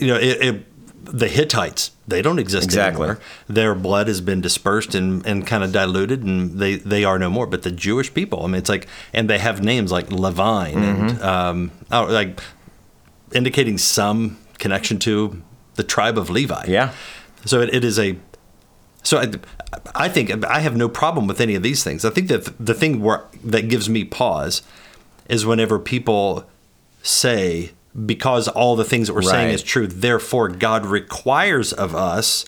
you 0.00 0.08
know, 0.08 0.16
it, 0.16 0.38
it, 0.42 0.66
the 1.04 1.28
Hittites 1.28 1.92
they 2.08 2.20
don't 2.20 2.38
exist 2.38 2.64
Exactly. 2.66 3.02
anymore. 3.04 3.20
Their 3.48 3.74
blood 3.74 4.08
has 4.08 4.20
been 4.20 4.40
dispersed 4.42 4.94
and, 4.94 5.24
and 5.24 5.46
kind 5.46 5.64
of 5.64 5.72
diluted, 5.72 6.22
and 6.24 6.58
they 6.58 6.74
they 6.76 7.04
are 7.04 7.18
no 7.18 7.30
more. 7.30 7.46
But 7.46 7.62
the 7.62 7.70
Jewish 7.70 8.12
people, 8.12 8.42
I 8.42 8.46
mean, 8.48 8.56
it's 8.56 8.68
like, 8.68 8.86
and 9.14 9.30
they 9.30 9.38
have 9.38 9.62
names 9.62 9.90
like 9.92 10.10
Levine 10.12 10.76
and 10.78 11.10
Mm-hmm. 11.12 11.24
um, 11.24 11.70
oh, 11.92 12.04
like 12.04 12.40
indicating 13.32 13.78
some 13.78 14.36
connection 14.58 14.98
to 15.00 15.42
the 15.74 15.82
tribe 15.82 16.18
of 16.18 16.30
Levi. 16.30 16.64
Yeah. 16.68 16.92
So 17.44 17.60
it, 17.60 17.74
it 17.74 17.84
is 17.84 17.98
a. 17.98 18.18
So 19.02 19.18
I, 19.18 19.32
I 19.94 20.08
think 20.08 20.44
I 20.44 20.60
have 20.60 20.76
no 20.76 20.88
problem 20.88 21.26
with 21.26 21.40
any 21.40 21.54
of 21.54 21.62
these 21.62 21.84
things. 21.84 22.04
I 22.04 22.10
think 22.10 22.28
that 22.28 22.54
the 22.58 22.74
thing 22.74 23.02
where 23.02 23.24
that 23.44 23.68
gives 23.68 23.88
me 23.88 24.04
pause 24.04 24.62
is 25.28 25.44
whenever 25.44 25.78
people 25.78 26.44
say 27.02 27.72
because 28.06 28.48
all 28.48 28.76
the 28.76 28.84
things 28.84 29.06
that 29.06 29.14
we're 29.14 29.22
saying 29.22 29.50
is 29.50 29.62
true, 29.62 29.86
therefore 29.86 30.48
God 30.48 30.84
requires 30.84 31.72
of 31.72 31.94
us 31.94 32.44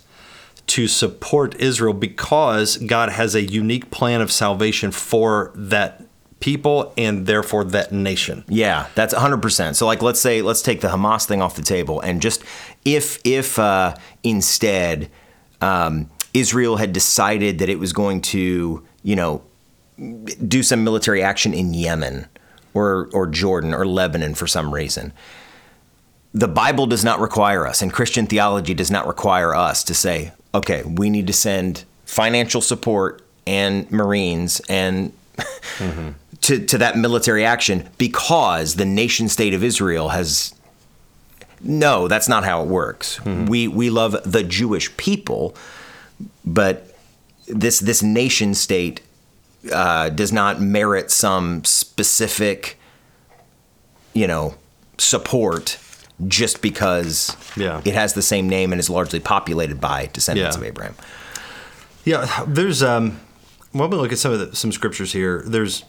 to 0.68 0.88
support 0.88 1.54
Israel 1.60 1.92
because 1.92 2.76
God 2.78 3.10
has 3.10 3.34
a 3.34 3.42
unique 3.42 3.90
plan 3.90 4.20
of 4.20 4.32
salvation 4.32 4.90
for 4.90 5.52
that 5.54 6.05
people 6.46 6.94
and 6.96 7.26
therefore 7.26 7.64
that 7.64 7.90
nation. 7.90 8.44
Yeah, 8.46 8.86
that's 8.94 9.12
100%. 9.12 9.74
So 9.74 9.84
like 9.84 10.00
let's 10.00 10.20
say 10.20 10.42
let's 10.42 10.62
take 10.62 10.80
the 10.80 10.86
Hamas 10.86 11.26
thing 11.26 11.42
off 11.42 11.56
the 11.56 11.62
table 11.62 12.00
and 12.00 12.22
just 12.22 12.44
if 12.84 13.18
if 13.24 13.58
uh, 13.58 13.96
instead 14.22 15.10
um, 15.60 16.08
Israel 16.34 16.76
had 16.76 16.92
decided 16.92 17.58
that 17.58 17.68
it 17.68 17.80
was 17.80 17.92
going 17.92 18.20
to, 18.20 18.86
you 19.02 19.16
know, 19.16 19.42
do 20.46 20.62
some 20.62 20.84
military 20.84 21.20
action 21.20 21.52
in 21.52 21.74
Yemen 21.74 22.28
or 22.74 23.10
or 23.12 23.26
Jordan 23.26 23.74
or 23.74 23.84
Lebanon 23.84 24.36
for 24.36 24.46
some 24.46 24.72
reason. 24.72 25.12
The 26.32 26.46
Bible 26.46 26.86
does 26.86 27.04
not 27.04 27.18
require 27.18 27.66
us 27.66 27.82
and 27.82 27.92
Christian 27.92 28.26
theology 28.28 28.72
does 28.72 28.90
not 28.90 29.08
require 29.08 29.52
us 29.52 29.82
to 29.82 29.94
say, 29.94 30.30
okay, 30.54 30.84
we 30.84 31.10
need 31.10 31.26
to 31.26 31.32
send 31.32 31.84
financial 32.04 32.60
support 32.60 33.26
and 33.48 33.90
Marines 33.90 34.60
and 34.68 35.12
to, 36.46 36.64
to 36.66 36.78
that 36.78 36.96
military 36.96 37.44
action 37.44 37.88
because 37.98 38.74
the 38.76 38.84
nation 38.84 39.28
state 39.28 39.54
of 39.54 39.62
Israel 39.64 40.08
has 40.10 40.54
no, 41.62 42.06
that's 42.08 42.28
not 42.28 42.44
how 42.44 42.62
it 42.62 42.68
works. 42.68 43.24
We 43.24 43.66
we 43.66 43.88
love 43.90 44.16
the 44.30 44.42
Jewish 44.42 44.94
people, 44.96 45.56
but 46.44 46.94
this 47.48 47.80
this 47.80 48.02
nation 48.02 48.54
state 48.54 49.00
uh, 49.72 50.10
does 50.10 50.32
not 50.32 50.60
merit 50.60 51.10
some 51.10 51.64
specific, 51.64 52.78
you 54.12 54.26
know, 54.26 54.54
support 54.98 55.78
just 56.28 56.60
because 56.62 57.34
Yeah. 57.56 57.80
it 57.84 57.94
has 57.94 58.12
the 58.12 58.22
same 58.22 58.48
name 58.48 58.72
and 58.72 58.78
is 58.78 58.88
largely 58.90 59.20
populated 59.20 59.80
by 59.80 60.08
descendants 60.12 60.56
Yeah. 60.56 60.60
of 60.60 60.66
Abraham. 60.66 60.94
Yeah, 62.04 62.44
there's 62.46 62.82
um. 62.82 63.20
When 63.72 63.90
we 63.90 63.96
look 63.96 64.12
at 64.12 64.18
some 64.18 64.32
of 64.32 64.38
the, 64.38 64.56
some 64.56 64.72
scriptures 64.72 65.12
here, 65.12 65.42
there's 65.46 65.84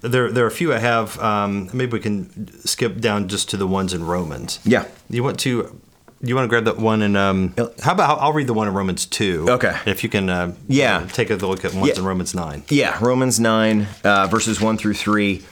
there 0.00 0.30
there 0.30 0.44
are 0.44 0.48
a 0.48 0.50
few 0.50 0.72
I 0.74 0.78
have. 0.78 1.18
Um, 1.20 1.68
maybe 1.72 1.92
we 1.92 2.00
can 2.00 2.48
skip 2.66 3.00
down 3.00 3.28
just 3.28 3.48
to 3.50 3.56
the 3.56 3.66
ones 3.66 3.92
in 3.92 4.04
Romans. 4.04 4.58
Yeah. 4.64 4.84
You 5.08 5.22
want 5.22 5.38
to 5.40 5.78
you 6.22 6.34
want 6.34 6.44
to 6.44 6.48
grab 6.48 6.64
that 6.64 6.78
one 6.78 7.02
and 7.02 7.16
um. 7.16 7.54
How 7.82 7.92
about 7.92 8.18
I'll, 8.20 8.32
read 8.32 8.46
the 8.46 8.52
one 8.54 8.68
in 8.68 8.74
Romans 8.74 9.06
two. 9.06 9.46
Okay. 9.48 9.76
If 9.86 10.02
you 10.02 10.08
can. 10.10 10.28
Uh, 10.28 10.52
Yeah. 10.68 11.06
take 11.12 11.30
a 11.30 11.34
look 11.36 11.64
at 11.64 11.74
ones 11.74 11.88
Yeah. 11.88 11.98
in 12.00 12.04
Romans 12.04 12.34
nine. 12.34 12.62
Yeah, 12.68 12.98
Romans 13.00 13.40
9, 13.40 13.86
uh, 14.04 14.26
verses 14.26 14.60
1 14.60 14.76
through 14.78 14.94
3. 14.94 15.42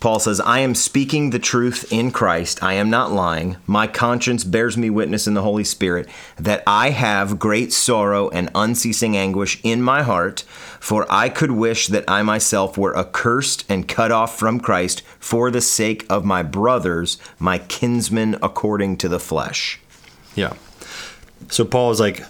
Paul 0.00 0.18
says, 0.18 0.40
I 0.40 0.60
am 0.60 0.74
speaking 0.74 1.30
the 1.30 1.38
truth 1.38 1.90
in 1.92 2.10
Christ. 2.10 2.62
I 2.62 2.74
am 2.74 2.90
not 2.90 3.12
lying. 3.12 3.56
My 3.66 3.86
conscience 3.86 4.44
bears 4.44 4.76
me 4.76 4.90
witness 4.90 5.26
in 5.26 5.34
the 5.34 5.42
Holy 5.42 5.64
Spirit 5.64 6.08
that 6.36 6.62
I 6.66 6.90
have 6.90 7.38
great 7.38 7.72
sorrow 7.72 8.28
and 8.30 8.50
unceasing 8.54 9.16
anguish 9.16 9.60
in 9.62 9.82
my 9.82 10.02
heart, 10.02 10.40
for 10.80 11.06
I 11.08 11.28
could 11.28 11.52
wish 11.52 11.86
that 11.88 12.04
I 12.08 12.22
myself 12.22 12.76
were 12.76 12.96
accursed 12.96 13.64
and 13.68 13.88
cut 13.88 14.10
off 14.10 14.38
from 14.38 14.60
Christ 14.60 15.02
for 15.18 15.50
the 15.50 15.60
sake 15.60 16.04
of 16.10 16.24
my 16.24 16.42
brothers, 16.42 17.18
my 17.38 17.58
kinsmen 17.58 18.36
according 18.42 18.98
to 18.98 19.08
the 19.08 19.20
flesh. 19.20 19.80
Yeah. 20.34 20.54
So 21.48 21.64
Paul 21.64 21.90
is 21.92 22.00
like, 22.00 22.24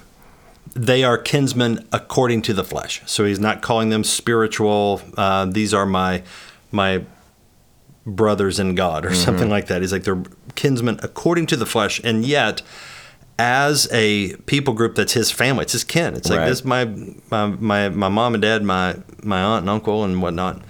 they 0.75 1.05
are 1.05 1.17
kinsmen 1.17 1.87
according 1.93 2.43
to 2.43 2.53
the 2.53 2.65
flesh. 2.65 3.01
So 3.07 3.25
he's 3.25 3.41
not 3.41 3.63
calling 3.63 3.91
them 3.91 4.05
spiritual. 4.05 5.03
Uh, 5.17 5.47
these 5.47 5.73
are 5.73 5.87
my 5.87 6.23
my 6.73 7.05
brothers 8.07 8.59
in 8.61 8.75
God 8.75 9.05
or 9.07 9.15
something 9.15 9.49
like 9.51 9.67
that. 9.69 9.81
He's 9.83 9.93
like 9.93 10.05
they're 10.05 10.23
kinsmen 10.55 10.99
according 11.03 11.47
to 11.47 11.57
the 11.57 11.67
flesh, 11.67 12.01
and 12.05 12.25
yet 12.25 12.63
as 13.39 13.89
a 13.93 14.37
people 14.47 14.75
group 14.75 14.95
that's 14.95 15.13
his 15.15 15.31
family. 15.31 15.63
It's 15.63 15.73
his 15.73 15.85
kin. 15.85 16.15
It's 16.15 16.29
like 16.31 16.41
Right. 16.41 16.49
this 16.49 16.65
my, 16.65 16.85
my 17.31 17.47
my 17.47 17.89
my 17.89 18.09
mom 18.09 18.35
and 18.35 18.43
dad, 18.43 18.63
my 18.63 18.97
my 19.23 19.41
aunt 19.43 19.63
and 19.63 19.71
uncle 19.71 20.05
and 20.05 20.23
whatnot. 20.23 20.63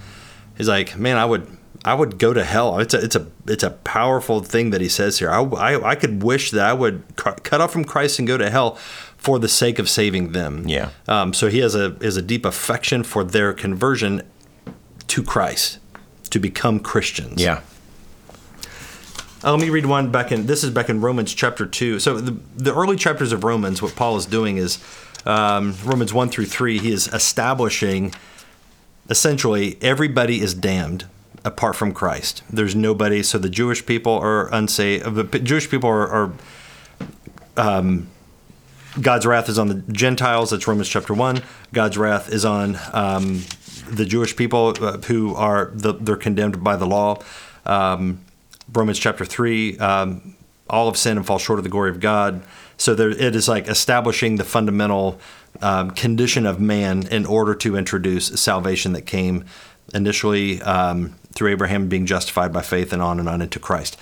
He's 0.57 0.67
like, 0.69 0.97
man, 0.97 1.17
I 1.17 1.25
would 1.25 1.45
I 1.83 1.93
would 1.93 2.17
go 2.17 2.33
to 2.33 2.43
hell. 2.43 2.79
It's 2.79 2.93
a 2.95 3.03
it's 3.03 3.15
a 3.15 3.27
it's 3.47 3.61
a 3.63 3.69
powerful 3.71 4.41
thing 4.41 4.71
that 4.71 4.81
he 4.81 4.89
says 4.89 5.19
here. 5.19 5.29
I 5.29 5.41
I, 5.43 5.89
I 5.91 5.95
could 5.95 6.23
wish 6.23 6.49
that 6.51 6.65
I 6.65 6.73
would 6.73 7.03
cu- 7.17 7.35
cut 7.43 7.61
off 7.61 7.71
from 7.71 7.85
Christ 7.85 8.17
and 8.17 8.27
go 8.27 8.37
to 8.37 8.49
hell 8.49 8.75
for 9.17 9.37
the 9.37 9.47
sake 9.49 9.77
of 9.77 9.87
saving 9.89 10.31
them. 10.31 10.67
Yeah. 10.67 10.89
Um, 11.07 11.33
so 11.33 11.49
he 11.49 11.59
has 11.59 11.75
a 11.75 11.95
is 11.97 12.17
a 12.17 12.21
deep 12.23 12.45
affection 12.45 13.03
for 13.03 13.23
their 13.23 13.53
conversion 13.53 14.23
to 15.07 15.21
Christ, 15.21 15.77
to 16.29 16.39
become 16.39 16.79
Christians. 16.79 17.41
Yeah. 17.41 17.61
Uh, 19.43 19.51
let 19.51 19.59
me 19.59 19.69
read 19.69 19.85
one 19.85 20.11
back 20.11 20.31
in. 20.31 20.47
This 20.47 20.63
is 20.63 20.71
back 20.71 20.89
in 20.89 21.01
Romans 21.01 21.33
chapter 21.33 21.65
two. 21.65 21.99
So 21.99 22.17
the 22.17 22.37
the 22.55 22.73
early 22.73 22.95
chapters 22.95 23.31
of 23.31 23.43
Romans, 23.43 23.81
what 23.81 23.95
Paul 23.95 24.17
is 24.17 24.25
doing 24.25 24.57
is 24.57 24.83
um, 25.25 25.75
Romans 25.83 26.13
one 26.13 26.29
through 26.29 26.45
three. 26.45 26.79
He 26.79 26.91
is 26.91 27.07
establishing 27.07 28.13
essentially 29.09 29.77
everybody 29.81 30.41
is 30.41 30.53
damned 30.53 31.05
apart 31.43 31.75
from 31.75 31.93
Christ. 31.93 32.41
There's 32.49 32.75
nobody. 32.75 33.21
So 33.21 33.37
the 33.37 33.49
Jewish 33.49 33.85
people 33.85 34.13
are 34.13 34.51
unsaved. 34.53 35.13
The 35.13 35.39
Jewish 35.39 35.69
people 35.69 35.89
are. 35.89 36.07
are 36.07 36.33
um, 37.57 38.07
God's 39.01 39.25
wrath 39.25 39.49
is 39.49 39.59
on 39.59 39.67
the 39.67 39.83
Gentiles. 39.91 40.51
That's 40.51 40.67
Romans 40.67 40.87
chapter 40.87 41.13
one. 41.13 41.43
God's 41.73 41.97
wrath 41.97 42.31
is 42.31 42.45
on 42.45 42.77
um, 42.93 43.43
the 43.89 44.05
Jewish 44.05 44.35
people 44.35 44.73
uh, 44.81 44.97
who 44.97 45.35
are 45.35 45.71
the, 45.73 45.93
they're 45.93 46.15
condemned 46.15 46.63
by 46.63 46.75
the 46.75 46.85
law. 46.85 47.21
Um, 47.65 48.19
Romans 48.73 48.99
chapter 48.99 49.25
three. 49.25 49.77
Um, 49.79 50.35
all 50.67 50.87
of 50.87 50.97
sin 50.97 51.15
and 51.15 51.25
fall 51.25 51.37
short 51.37 51.59
of 51.59 51.63
the 51.63 51.69
glory 51.69 51.91
of 51.91 51.99
God. 51.99 52.43
So 52.77 52.95
there, 52.95 53.11
it 53.11 53.35
is 53.35 53.47
like 53.47 53.67
establishing 53.67 54.37
the 54.37 54.43
fundamental 54.43 55.19
um, 55.61 55.91
condition 55.91 56.47
of 56.47 56.59
man 56.59 57.07
in 57.07 57.25
order 57.27 57.53
to 57.53 57.77
introduce 57.77 58.27
salvation 58.41 58.93
that 58.93 59.03
came 59.03 59.45
initially 59.93 60.59
um, 60.63 61.15
through 61.35 61.51
Abraham 61.51 61.87
being 61.87 62.07
justified 62.07 62.51
by 62.51 62.63
faith 62.63 62.91
and 62.91 63.01
on 63.01 63.19
and 63.19 63.29
on 63.29 63.43
into 63.43 63.59
Christ. 63.59 63.95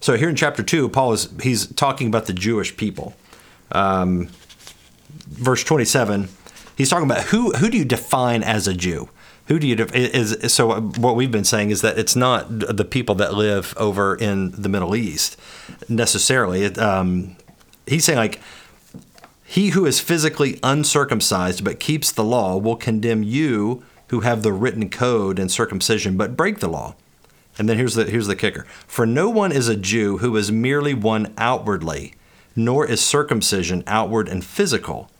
So 0.00 0.18
here 0.18 0.28
in 0.28 0.36
chapter 0.36 0.62
two, 0.62 0.90
Paul 0.90 1.14
is 1.14 1.32
he's 1.42 1.66
talking 1.66 2.08
about 2.08 2.26
the 2.26 2.34
Jewish 2.34 2.76
people. 2.76 3.14
Um, 3.70 4.28
verse 5.28 5.64
twenty 5.64 5.86
seven, 5.86 6.28
he's 6.76 6.90
talking 6.90 7.10
about 7.10 7.24
who 7.24 7.52
who 7.52 7.70
do 7.70 7.78
you 7.78 7.86
define 7.86 8.42
as 8.42 8.68
a 8.68 8.74
Jew? 8.74 9.08
Who 9.48 9.58
do 9.58 9.66
you 9.66 9.76
def- 9.76 9.94
is, 9.94 10.52
so? 10.52 10.80
What 10.80 11.16
we've 11.16 11.30
been 11.30 11.44
saying 11.44 11.70
is 11.70 11.82
that 11.82 11.98
it's 11.98 12.14
not 12.14 12.46
the 12.48 12.84
people 12.84 13.14
that 13.16 13.34
live 13.34 13.74
over 13.76 14.14
in 14.14 14.52
the 14.52 14.68
Middle 14.68 14.94
East 14.94 15.36
necessarily. 15.88 16.64
It, 16.64 16.78
um, 16.78 17.36
he's 17.86 18.04
saying 18.04 18.18
like 18.18 18.40
he 19.44 19.70
who 19.70 19.84
is 19.84 20.00
physically 20.00 20.58
uncircumcised 20.62 21.64
but 21.64 21.80
keeps 21.80 22.10
the 22.10 22.24
law 22.24 22.56
will 22.56 22.76
condemn 22.76 23.22
you 23.22 23.82
who 24.08 24.20
have 24.20 24.42
the 24.42 24.52
written 24.52 24.88
code 24.88 25.38
and 25.38 25.50
circumcision 25.50 26.16
but 26.16 26.36
break 26.36 26.60
the 26.60 26.68
law. 26.68 26.94
And 27.58 27.68
then 27.68 27.76
here's 27.76 27.94
the 27.94 28.04
here's 28.04 28.28
the 28.28 28.36
kicker. 28.36 28.64
For 28.86 29.04
no 29.04 29.28
one 29.28 29.52
is 29.52 29.68
a 29.68 29.76
Jew 29.76 30.18
who 30.18 30.36
is 30.36 30.50
merely 30.50 30.94
one 30.94 31.34
outwardly, 31.36 32.14
nor 32.56 32.86
is 32.86 33.00
circumcision 33.00 33.82
outward 33.86 34.28
and 34.28 34.44
physical, 34.44 35.10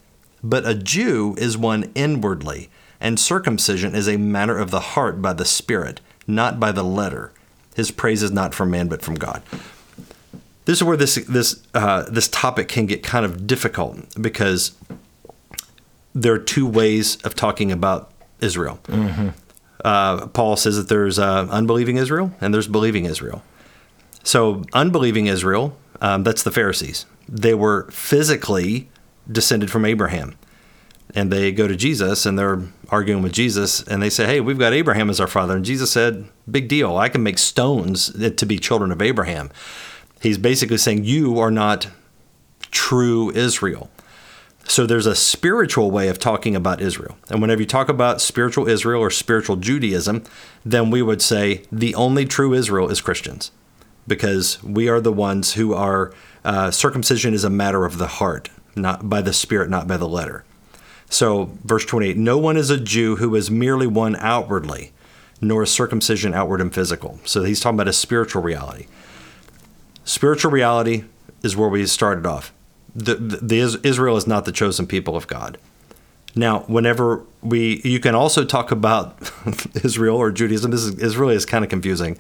but 0.43 0.67
a 0.67 0.75
Jew 0.75 1.35
is 1.39 1.59
one 1.59 1.91
inwardly, 1.95 2.71
and 3.03 3.19
circumcision 3.21 3.95
is 3.95 4.09
a 4.09 4.17
matter 4.17 4.57
of 4.57 4.71
the 4.71 4.81
heart 4.81 5.21
by 5.21 5.35
the 5.35 5.45
Spirit, 5.45 6.01
not 6.27 6.59
by 6.59 6.73
the 6.73 6.85
letter. 6.85 7.33
His 7.75 7.91
praise 7.91 8.23
is 8.23 8.31
not 8.31 8.55
from 8.55 8.71
man 8.71 8.89
but 8.89 9.03
from 9.03 9.17
God. 9.17 9.43
This 10.65 10.79
is 10.79 10.85
where 10.85 10.97
this 10.97 11.17
this 11.17 11.63
uh, 11.75 12.05
this 12.09 12.29
topic 12.29 12.69
can 12.69 12.87
get 12.87 13.03
kind 13.03 13.27
of 13.27 13.47
difficult 13.47 13.99
because 14.23 14.73
there 16.15 16.33
are 16.33 16.39
two 16.39 16.67
ways 16.67 17.17
of 17.23 17.35
talking 17.35 17.73
about 17.73 18.13
Israel. 18.41 18.79
Uh, 19.85 20.29
Paul 20.29 20.57
says 20.57 20.77
that 20.77 20.89
there's 20.89 21.19
uh, 21.19 21.49
unbelieving 21.51 21.97
Israel 21.97 22.33
and 22.41 22.55
there's 22.55 22.69
believing 22.69 23.05
Israel. 23.05 23.43
So, 24.23 24.63
unbelieving 24.73 25.27
Israel, 25.27 25.77
um, 26.01 26.23
that's 26.23 26.45
the 26.45 26.53
Pharisees. 26.53 27.07
They 27.29 27.55
were 27.55 27.91
physically 27.91 28.89
descended 29.31 29.71
from 29.73 29.85
Abraham. 29.85 30.37
And 31.15 31.31
they 31.31 31.53
go 31.53 31.69
to 31.69 31.77
Jesus 31.77 32.25
and 32.25 32.39
they're 32.39 32.63
arguing 32.89 33.23
with 33.23 33.33
Jesus 33.33 33.83
and 33.83 34.03
they 34.03 34.11
say, 34.11 34.27
Hey, 34.27 34.41
we've 34.41 34.59
got 34.59 34.73
Abraham 34.73 35.11
as 35.11 35.21
our 35.21 35.27
father. 35.27 35.57
And 35.57 35.65
Jesus 35.65 35.91
said, 35.91 36.27
Big 36.51 36.69
deal. 36.69 36.97
I 36.97 37.09
can 37.09 37.23
make 37.23 37.39
stones 37.39 38.11
to 38.13 38.47
be 38.47 38.59
children 38.59 38.91
of 38.91 39.03
Abraham. 39.03 39.51
He's 40.21 40.39
basically 40.39 40.79
saying, 40.79 41.05
You 41.05 41.39
are 41.39 41.51
not 41.51 41.89
true 42.71 43.31
Israel. 43.33 43.91
So 44.65 44.87
there's 44.87 45.07
a 45.07 45.15
spiritual 45.15 45.91
way 45.91 46.09
of 46.09 46.19
talking 46.19 46.55
about 46.55 46.81
Israel. 46.81 47.17
And 47.29 47.41
whenever 47.41 47.61
you 47.61 47.67
talk 47.67 47.89
about 47.89 48.21
spiritual 48.21 48.69
Israel 48.69 49.01
or 49.01 49.11
spiritual 49.11 49.57
Judaism, 49.57 50.23
then 50.65 50.91
we 50.91 51.03
would 51.03 51.21
say 51.21 51.65
the 51.71 51.95
only 51.95 52.25
true 52.25 52.55
Israel 52.55 52.89
is 52.89 53.01
Christians 53.01 53.51
because 54.07 54.63
we 54.63 54.89
are 54.89 55.01
the 55.01 55.13
ones 55.13 55.55
who 55.55 55.75
are, 55.75 56.13
uh, 56.45 56.71
circumcision 56.71 57.35
is 57.35 57.45
a 57.45 57.51
matter 57.51 57.85
of 57.85 57.99
the 57.99 58.07
heart, 58.07 58.51
not 58.75 59.09
by 59.09 59.21
the 59.21 59.33
spirit, 59.33 59.69
not 59.69 59.87
by 59.87 59.97
the 59.97 60.09
letter. 60.09 60.45
So, 61.13 61.51
verse 61.63 61.85
28 61.85 62.17
No 62.17 62.39
one 62.39 62.57
is 62.57 62.71
a 62.71 62.81
Jew 62.81 63.17
who 63.17 63.35
is 63.35 63.51
merely 63.51 63.87
one 63.87 64.17
outwardly, 64.17 64.93
nor 65.43 65.63
is 65.63 65.71
circumcision 65.71 66.33
outward 66.33 66.63
and 66.63 66.73
physical. 66.73 67.21
So, 67.25 67.45
he's 67.45 67.61
talking 67.61 67.77
about 67.77 67.89
a 67.89 67.93
spiritual 67.93 68.43
reality. 68.43 68.87
Spiritual 70.05 70.51
reality 70.51 71.05
is 71.43 71.55
where 71.55 71.69
we 71.69 71.85
started 71.87 72.25
off. 72.25 72.53
The, 72.95 73.15
the, 73.17 73.37
the 73.37 73.81
Israel 73.83 74.17
is 74.17 74.27
not 74.27 74.47
the 74.47 74.53
chosen 74.53 74.87
people 74.87 75.15
of 75.15 75.27
God. 75.27 75.59
Now, 76.35 76.61
whenever 76.61 77.25
we, 77.43 77.83
you 77.85 78.01
can 78.01 78.15
also 78.15 78.45
talk 78.45 78.71
about 78.71 79.31
Israel 79.85 80.17
or 80.17 80.31
Judaism. 80.31 80.71
This 80.71 80.85
is, 80.85 81.17
really 81.17 81.35
is 81.35 81.45
kind 81.45 81.63
of 81.63 81.69
confusing. 81.69 82.17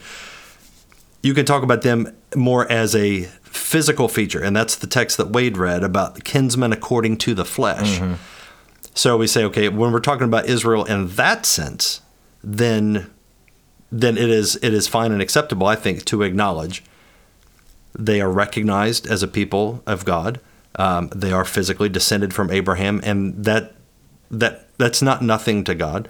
You 1.23 1.33
can 1.33 1.47
talk 1.47 1.63
about 1.63 1.81
them 1.81 2.15
more 2.37 2.71
as 2.71 2.95
a 2.95 3.23
physical 3.43 4.09
feature, 4.09 4.43
and 4.43 4.55
that's 4.55 4.77
the 4.77 4.87
text 4.87 5.17
that 5.17 5.31
Wade 5.31 5.57
read 5.57 5.83
about 5.83 6.25
kinsmen 6.25 6.73
according 6.73 7.17
to 7.19 7.33
the 7.33 7.45
flesh. 7.45 8.01
Mm-hmm. 8.01 8.15
So 8.95 9.17
we 9.17 9.27
say, 9.27 9.45
okay, 9.45 9.69
when 9.69 9.93
we're 9.93 10.01
talking 10.01 10.25
about 10.25 10.47
Israel 10.47 10.85
in 10.85 11.09
that 11.09 11.47
sense, 11.47 12.01
then 12.45 13.11
then 13.91 14.17
it 14.17 14.31
is 14.31 14.57
it 14.57 14.73
is 14.73 14.89
fine 14.89 15.13
and 15.13 15.21
acceptable, 15.23 15.67
I 15.67 15.77
think, 15.77 16.05
to 16.07 16.23
acknowledge 16.23 16.83
they 17.99 18.21
are 18.21 18.31
recognized 18.31 19.07
as 19.07 19.23
a 19.23 19.29
people 19.29 19.83
of 19.87 20.05
God. 20.05 20.41
Um, 20.77 21.09
they 21.15 21.33
are 21.33 21.45
physically 21.45 21.91
descended 21.91 22.33
from 22.33 22.51
Abraham, 22.51 23.01
and 23.05 23.45
that 23.45 23.75
that 24.31 24.69
that's 24.79 25.03
not 25.03 25.23
nothing 25.23 25.65
to 25.65 25.75
God. 25.75 26.09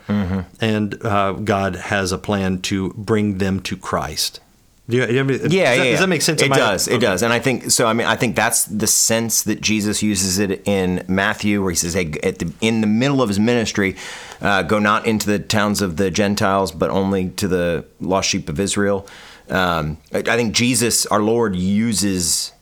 And 0.61 1.05
uh, 1.05 1.33
God 1.33 1.75
has 1.77 2.13
a 2.13 2.19
plan 2.19 2.61
to 2.63 2.91
bring 2.91 3.39
them 3.39 3.61
to 3.61 3.77
Christ. 3.77 4.41
Do 4.89 4.97
you, 4.97 5.07
do 5.07 5.15
you 5.15 5.21
any- 5.21 5.33
Yeah, 5.35 5.39
does 5.39 5.53
yeah, 5.53 5.65
that, 5.77 5.85
yeah. 5.85 5.91
does 5.93 6.01
that 6.01 6.09
make 6.09 6.23
sense? 6.23 6.43
It 6.43 6.53
does. 6.53 6.89
It 6.89 6.95
okay. 6.95 7.01
does. 7.01 7.23
And 7.23 7.33
I 7.33 7.39
think 7.39 7.71
so. 7.71 7.87
I 7.87 7.93
mean, 7.93 8.07
I 8.07 8.17
think 8.17 8.35
that's 8.35 8.65
the 8.65 8.89
sense 8.89 9.43
that 9.45 9.61
Jesus 9.61 10.03
uses 10.03 10.39
it 10.41 10.67
in 10.67 11.05
Matthew, 11.09 11.63
where 11.63 11.71
he 11.71 11.77
says, 11.77 11.95
"Hey, 11.95 12.13
at 12.23 12.41
the, 12.41 12.53
in 12.61 12.81
the 12.81 12.89
middle 12.89 13.23
of 13.23 13.29
his 13.29 13.39
ministry, 13.39 13.97
uh, 14.41 14.63
go 14.63 14.79
not 14.81 15.07
into 15.07 15.27
the 15.29 15.39
towns 15.39 15.83
of 15.83 15.97
the 15.99 16.11
Gentiles, 16.11 16.73
but 16.73 16.91
only 16.91 17.31
to 17.31 17.47
the 17.47 17.85
lost 18.01 18.29
sheep 18.29 18.49
of 18.49 18.59
Israel." 18.59 19.07
Um, 19.49 19.99
I, 20.13 20.19
I 20.19 20.37
think 20.37 20.53
Jesus, 20.55 21.07
our 21.07 21.23
Lord, 21.23 21.55
uses 21.55 22.53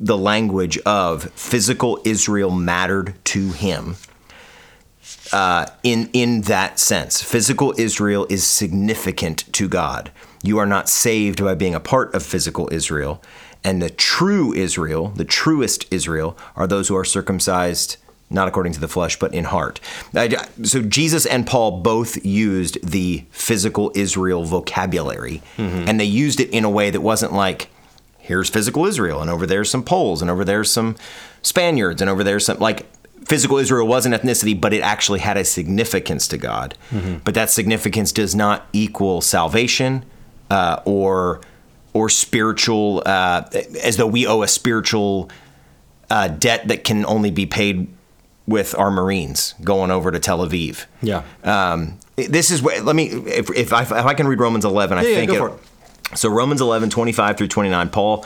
the 0.00 0.18
language 0.18 0.78
of 0.78 1.24
physical 1.32 2.00
Israel 2.04 2.50
mattered 2.50 3.14
to 3.26 3.52
him 3.52 3.96
uh, 5.32 5.66
in 5.82 6.10
in 6.12 6.42
that 6.42 6.78
sense. 6.80 7.22
Physical 7.22 7.74
Israel 7.78 8.26
is 8.28 8.44
significant 8.46 9.52
to 9.52 9.68
God. 9.68 10.10
You 10.42 10.58
are 10.58 10.66
not 10.66 10.88
saved 10.88 11.42
by 11.42 11.54
being 11.54 11.74
a 11.74 11.80
part 11.80 12.14
of 12.14 12.22
physical 12.22 12.68
Israel, 12.72 13.22
and 13.64 13.82
the 13.82 13.90
true 13.90 14.52
Israel, 14.54 15.08
the 15.08 15.24
truest 15.24 15.86
Israel, 15.90 16.36
are 16.56 16.66
those 16.66 16.88
who 16.88 16.96
are 16.96 17.04
circumcised 17.04 17.96
not 18.30 18.46
according 18.46 18.72
to 18.74 18.80
the 18.80 18.88
flesh, 18.88 19.18
but 19.18 19.32
in 19.32 19.44
heart. 19.44 19.80
So 20.62 20.82
Jesus 20.82 21.24
and 21.24 21.46
Paul 21.46 21.80
both 21.80 22.24
used 22.24 22.78
the 22.86 23.24
physical 23.30 23.90
Israel 23.94 24.44
vocabulary, 24.44 25.42
mm-hmm. 25.56 25.88
and 25.88 25.98
they 25.98 26.04
used 26.04 26.40
it 26.40 26.50
in 26.50 26.64
a 26.64 26.70
way 26.70 26.90
that 26.90 27.00
wasn't 27.00 27.32
like 27.32 27.70
here's 28.18 28.50
physical 28.50 28.84
Israel, 28.84 29.22
and 29.22 29.30
over 29.30 29.46
there's 29.46 29.70
some 29.70 29.82
Poles, 29.82 30.20
and 30.20 30.30
over 30.30 30.44
there's 30.44 30.70
some 30.70 30.96
Spaniards, 31.40 32.02
and 32.02 32.10
over 32.10 32.22
there's 32.22 32.44
some 32.44 32.58
like 32.58 32.86
physical 33.24 33.56
Israel 33.56 33.86
was 33.86 34.04
an 34.04 34.12
ethnicity, 34.12 34.58
but 34.58 34.72
it 34.74 34.82
actually 34.82 35.20
had 35.20 35.38
a 35.38 35.44
significance 35.44 36.28
to 36.28 36.36
God. 36.36 36.76
Mm-hmm. 36.90 37.18
But 37.24 37.34
that 37.34 37.48
significance 37.50 38.12
does 38.12 38.34
not 38.34 38.66
equal 38.72 39.22
salvation 39.22 40.04
uh, 40.50 40.80
or 40.84 41.40
or 41.92 42.08
spiritual, 42.08 43.02
uh, 43.06 43.42
as 43.82 43.96
though 43.96 44.06
we 44.06 44.26
owe 44.26 44.42
a 44.42 44.48
spiritual 44.48 45.30
uh, 46.10 46.28
debt 46.28 46.68
that 46.68 46.84
can 46.84 47.04
only 47.06 47.30
be 47.30 47.46
paid 47.46 47.88
with 48.46 48.74
our 48.78 48.90
Marines 48.90 49.54
going 49.62 49.90
over 49.90 50.10
to 50.10 50.18
Tel 50.18 50.46
Aviv. 50.46 50.86
Yeah. 51.02 51.22
Um, 51.44 51.98
this 52.16 52.50
is 52.50 52.62
let 52.62 52.96
me, 52.96 53.08
if, 53.08 53.50
if, 53.50 53.72
I, 53.72 53.82
if 53.82 53.92
I 53.92 54.14
can 54.14 54.26
read 54.26 54.40
Romans 54.40 54.64
11, 54.64 54.96
I 54.96 55.02
Yeah, 55.02 55.08
yeah, 55.08 55.14
think 55.16 55.30
go 55.30 55.46
it, 55.46 55.60
for 56.10 56.16
so 56.16 56.30
Romans 56.30 56.60
11, 56.60 56.90
25 56.90 57.36
through 57.36 57.48
29, 57.48 57.90
Paul 57.90 58.24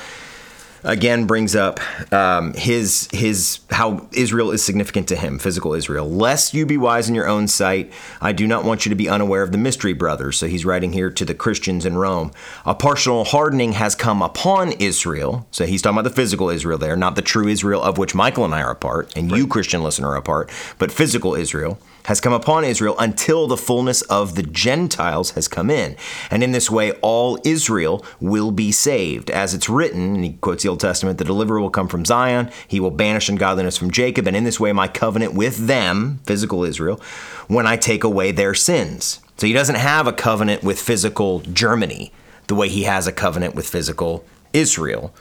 again 0.85 1.27
brings 1.27 1.55
up 1.55 1.81
um, 2.13 2.55
his 2.55 3.09
his 3.13 3.61
how 3.71 4.09
Israel 4.13 4.51
is 4.51 4.65
significant 4.65 5.09
to 5.09 5.17
him, 5.17 5.39
physical 5.39 5.75
Israel. 5.75 6.09
Lest 6.09 6.55
you 6.55 6.67
be 6.67 6.77
wise 6.77 7.09
in 7.09 7.15
your 7.15 7.29
own 7.29 7.49
sight, 7.49 7.93
I 8.21 8.33
do 8.33 8.47
not 8.47 8.65
want 8.65 8.85
you 8.85 8.91
to 8.91 8.97
be 8.97 9.09
unaware 9.09 9.43
of 9.43 9.53
the 9.53 9.59
mystery, 9.59 9.93
brothers. 9.93 10.39
So 10.39 10.47
he's 10.47 10.65
writing 10.65 10.93
here 10.93 11.11
to 11.11 11.25
the 11.25 11.35
Christians 11.35 11.87
in 11.87 11.97
Rome. 11.97 12.33
A 12.65 12.75
partial 12.75 13.25
hardening 13.25 13.73
has 13.73 13.95
come 13.95 14.23
upon 14.23 14.73
Israel. 14.73 15.47
So 15.51 15.67
he's 15.67 15.83
talking 15.83 15.99
about 15.99 16.09
the 16.09 16.15
physical 16.15 16.49
Israel 16.49 16.79
there, 16.79 16.97
not 16.97 17.17
the 17.17 17.23
true 17.23 17.49
Israel 17.49 17.83
of 17.83 17.99
which 17.99 18.15
Michael 18.15 18.45
and 18.45 18.55
I 18.55 18.63
are 18.63 18.73
a 18.73 18.77
part, 18.77 19.17
and 19.17 19.31
you 19.31 19.47
Christian 19.47 19.83
listener 19.83 20.09
are 20.09 20.17
a 20.17 20.23
part, 20.23 20.51
but 20.79 20.93
physical 20.93 21.35
Israel 21.35 21.79
has 22.05 22.21
come 22.21 22.33
upon 22.33 22.65
Israel 22.65 22.97
until 22.99 23.47
the 23.47 23.57
fullness 23.57 24.03
of 24.03 24.35
the 24.35 24.43
Gentiles 24.43 25.31
has 25.33 25.49
come 25.49 25.71
in. 25.71 25.97
And 26.31 26.43
in 26.43 26.53
this 26.53 26.71
way, 26.71 26.93
all 27.03 27.39
Israel 27.45 28.05
will 28.21 28.51
be 28.51 28.73
saved. 28.73 29.31
As 29.31 29.55
it's 29.55 29.69
written, 29.69 30.17
and 30.17 30.25
he 30.25 30.33
quotes 30.35 30.63
the 30.63 30.69
Old 30.69 30.81
Testament, 30.81 31.19
the 31.19 31.25
deliverer 31.25 31.61
will 31.61 31.71
come 31.71 31.89
from 31.89 32.05
Zion, 32.05 32.51
he 32.67 32.81
will 32.81 32.91
banish 32.91 33.29
ungodliness 33.29 33.77
from 33.77 33.91
Jacob, 33.91 34.27
and 34.27 34.37
in 34.37 34.45
this 34.45 34.61
way, 34.61 34.73
my 34.73 34.89
covenant 34.89 35.35
with 35.35 35.67
them, 35.67 36.21
physical 36.25 36.65
Israel, 36.65 37.01
when 37.49 37.67
I 37.67 37.77
take 37.77 38.05
away 38.05 38.33
their 38.33 38.55
sins. 38.55 39.21
So 39.37 39.47
he 39.47 39.53
doesn't 39.53 39.77
have 39.77 40.07
a 40.07 40.13
covenant 40.13 40.63
with 40.63 40.81
physical 40.81 41.41
Germany 41.41 42.13
the 42.47 42.55
way 42.55 42.69
he 42.69 42.83
has 42.85 43.07
a 43.07 43.13
covenant 43.13 43.55
with 43.55 43.69
physical 43.69 44.25
Israel. 44.53 45.15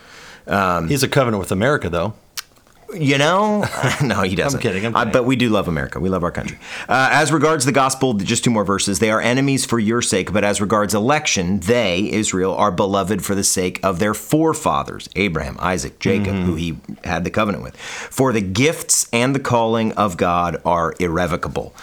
He's 0.90 1.04
a 1.04 1.08
covenant 1.08 1.40
with 1.40 1.52
America, 1.52 1.90
though. 1.90 2.14
You 2.94 3.18
know, 3.18 3.66
no, 4.04 4.22
he 4.22 4.36
doesn't. 4.36 4.58
I'm 4.60 4.62
kidding, 4.62 4.86
I'm 4.86 4.96
Uh, 4.96 5.00
kidding. 5.00 5.14
but 5.14 5.24
we 5.26 5.36
do 5.36 5.50
love 5.50 5.68
America. 5.68 6.00
We 6.00 6.10
love 6.10 6.24
our 6.24 6.32
country. 6.32 6.58
Uh, 6.90 7.10
as 7.12 7.32
regards 7.32 7.66
the 7.66 7.72
gospel, 7.72 8.14
just 8.16 8.44
two 8.44 8.52
more 8.52 8.66
verses. 8.66 9.00
They 9.00 9.12
are 9.12 9.22
enemies 9.22 9.66
for 9.66 9.80
your 9.80 10.02
sake, 10.02 10.34
but 10.34 10.44
as 10.44 10.60
regards 10.60 10.94
election, 10.94 11.60
they, 11.62 12.10
Israel, 12.12 12.54
are 12.56 12.72
beloved 12.72 13.24
for 13.24 13.36
the 13.36 13.44
sake 13.44 13.80
of 13.84 14.00
their 14.00 14.14
forefathers, 14.14 15.10
Abraham, 15.16 15.56
Isaac, 15.60 16.00
Jacob, 16.00 16.34
Mm-hmm. 16.36 16.46
who 16.46 16.56
he 16.56 16.78
had 17.04 17.24
the 17.24 17.30
covenant 17.32 17.64
with. 17.64 17.76
For 17.78 18.32
the 18.34 18.42
gifts 18.42 19.08
and 19.14 19.34
the 19.36 19.40
calling 19.40 19.92
of 19.94 20.18
God 20.18 20.62
are 20.66 20.94
irrevocable. 21.00 21.74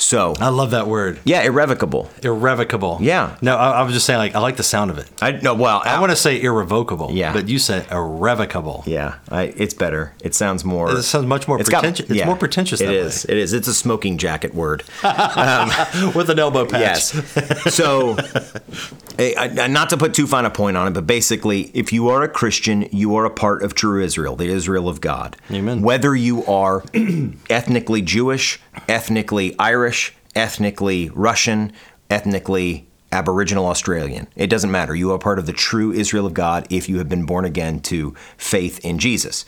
So, 0.00 0.34
I 0.40 0.48
love 0.48 0.70
that 0.70 0.86
word. 0.86 1.20
yeah, 1.24 1.42
irrevocable. 1.42 2.10
Irrevocable. 2.22 2.98
Yeah. 3.02 3.36
No, 3.42 3.56
I, 3.56 3.70
I 3.72 3.82
was 3.82 3.92
just 3.92 4.06
saying, 4.06 4.18
like, 4.18 4.34
I 4.34 4.38
like 4.38 4.56
the 4.56 4.62
sound 4.62 4.90
of 4.90 4.98
it. 4.98 5.08
I 5.20 5.32
no, 5.32 5.54
well, 5.54 5.82
I 5.84 6.00
want 6.00 6.10
to 6.10 6.16
say 6.16 6.40
irrevocable. 6.40 7.10
Yeah. 7.12 7.32
But 7.34 7.48
you 7.48 7.58
said 7.58 7.86
irrevocable. 7.92 8.82
Yeah, 8.86 9.16
I, 9.28 9.52
it's 9.56 9.74
better. 9.74 10.14
It 10.24 10.34
sounds 10.34 10.64
more. 10.64 10.90
It 10.90 11.02
sounds 11.02 11.26
much 11.26 11.46
more 11.46 11.60
it's 11.60 11.68
got- 11.68 11.82
pretentious. 11.82 12.10
It's 12.10 12.24
more 12.26 12.36
pretentious 12.36 12.80
It 12.80 12.86
that 12.86 12.94
is. 12.94 13.24
It 13.26 13.36
is. 13.36 13.52
It's 13.52 13.68
a 13.68 13.74
smoking 13.74 14.16
jacket 14.16 14.54
word. 14.54 14.84
With 15.02 16.30
an 16.30 16.38
elbow 16.38 16.64
patch. 16.64 16.80
Yes. 17.14 17.74
So, 17.74 18.16
eh, 19.18 19.34
I- 19.36 19.54
I- 19.64 19.66
not 19.68 19.90
to 19.90 19.96
put 19.98 20.14
too 20.14 20.26
fine 20.26 20.46
a 20.46 20.50
point 20.50 20.76
on 20.78 20.88
it, 20.88 20.92
but 20.94 21.06
basically, 21.06 21.70
if 21.74 21.92
you 21.92 22.08
are 22.08 22.22
a 22.22 22.28
Christian, 22.28 22.88
you 22.90 23.16
are 23.16 23.26
a 23.26 23.30
part 23.30 23.62
of 23.62 23.74
true 23.74 24.02
Israel, 24.02 24.34
the 24.34 24.46
Israel 24.46 24.88
of 24.88 25.00
God. 25.02 25.36
Amen. 25.50 25.82
Whether 25.82 26.14
you 26.16 26.44
are 26.46 26.82
ethnically 27.50 28.00
Jewish, 28.02 28.58
ethnically 28.88 29.54
Irish, 29.58 29.89
ethnically 30.34 31.10
Russian, 31.10 31.72
ethnically 32.10 32.86
Aboriginal 33.12 33.66
Australian, 33.66 34.28
it 34.36 34.48
doesn't 34.48 34.70
matter. 34.70 34.94
You 34.94 35.12
are 35.12 35.18
part 35.18 35.38
of 35.38 35.46
the 35.46 35.52
true 35.52 35.92
Israel 35.92 36.26
of 36.26 36.34
God 36.34 36.66
if 36.70 36.88
you 36.88 36.98
have 36.98 37.08
been 37.08 37.26
born 37.26 37.44
again 37.44 37.80
to 37.80 38.14
faith 38.36 38.78
in 38.84 38.98
Jesus 38.98 39.44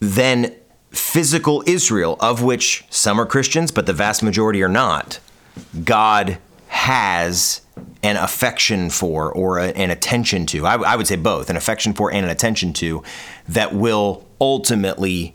then 0.00 0.54
physical 0.90 1.62
Israel, 1.66 2.16
of 2.20 2.42
which 2.42 2.84
some 2.90 3.20
are 3.20 3.26
Christians, 3.26 3.70
but 3.70 3.86
the 3.86 3.92
vast 3.92 4.22
majority 4.22 4.62
are 4.62 4.68
not, 4.68 5.18
God 5.84 6.38
has 6.68 7.62
an 8.02 8.16
affection 8.16 8.90
for 8.90 9.32
or 9.32 9.58
a- 9.58 9.68
an 9.70 9.90
attention 9.90 10.46
to. 10.46 10.66
I, 10.66 10.76
I 10.76 10.96
would 10.96 11.06
say 11.06 11.16
both 11.16 11.50
an 11.50 11.56
affection 11.56 11.92
for 11.92 12.12
and 12.12 12.24
an 12.24 12.30
attention 12.30 12.72
to 12.74 13.02
that 13.48 13.74
will 13.74 14.26
ultimately 14.40 15.34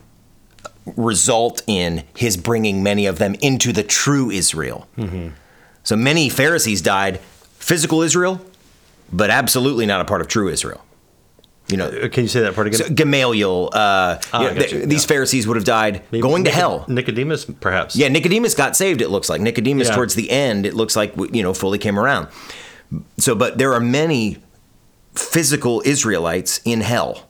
result 0.97 1.61
in 1.67 2.03
his 2.17 2.37
bringing 2.37 2.81
many 2.83 3.05
of 3.05 3.19
them 3.19 3.35
into 3.41 3.71
the 3.71 3.83
true 3.83 4.31
Israel. 4.31 4.87
So 5.83 5.95
many 5.95 6.29
Pharisees 6.29 6.81
died 6.81 7.19
physical 7.59 8.01
Israel, 8.01 8.41
but 9.11 9.29
absolutely 9.29 9.85
not 9.85 10.01
a 10.01 10.05
part 10.05 10.21
of 10.21 10.27
true 10.27 10.47
Israel. 10.49 10.83
You 11.67 11.77
know, 11.77 11.87
Uh, 11.87 12.09
Can 12.09 12.23
you 12.23 12.27
say 12.27 12.41
that 12.41 12.53
part 12.55 12.67
again? 12.67 12.79
so 12.81 12.89
Gamaliel, 12.89 13.69
uh, 13.71 14.17
you 14.33 14.39
know, 14.39 14.53
th- 14.55 14.85
these 14.87 15.03
yeah. 15.03 15.07
Pharisees 15.07 15.47
would 15.47 15.55
have 15.55 15.63
died 15.63 16.01
Maybe 16.11 16.21
going 16.21 16.43
to 16.43 16.49
hell. 16.51 16.83
Nicodemus, 16.87 17.45
perhaps. 17.45 17.95
Yeah, 17.95 18.09
Nicodemus 18.09 18.55
got 18.55 18.75
saved. 18.75 18.99
It 19.01 19.09
looks 19.09 19.29
like 19.29 19.39
Nicodemus 19.41 19.87
Yeah. 19.87 19.95
towards 19.95 20.15
the 20.15 20.29
end. 20.31 20.65
It 20.65 20.73
looks 20.73 20.95
like 20.95 21.13
you 21.31 21.41
know 21.43 21.53
fully 21.53 21.77
came 21.77 21.97
around. 21.97 22.27
So, 23.19 23.35
but 23.35 23.57
there 23.57 23.71
are 23.73 23.79
many 23.79 24.37
physical 25.15 25.81
Israelites 25.85 26.59
in 26.65 26.81
hell, 26.81 27.27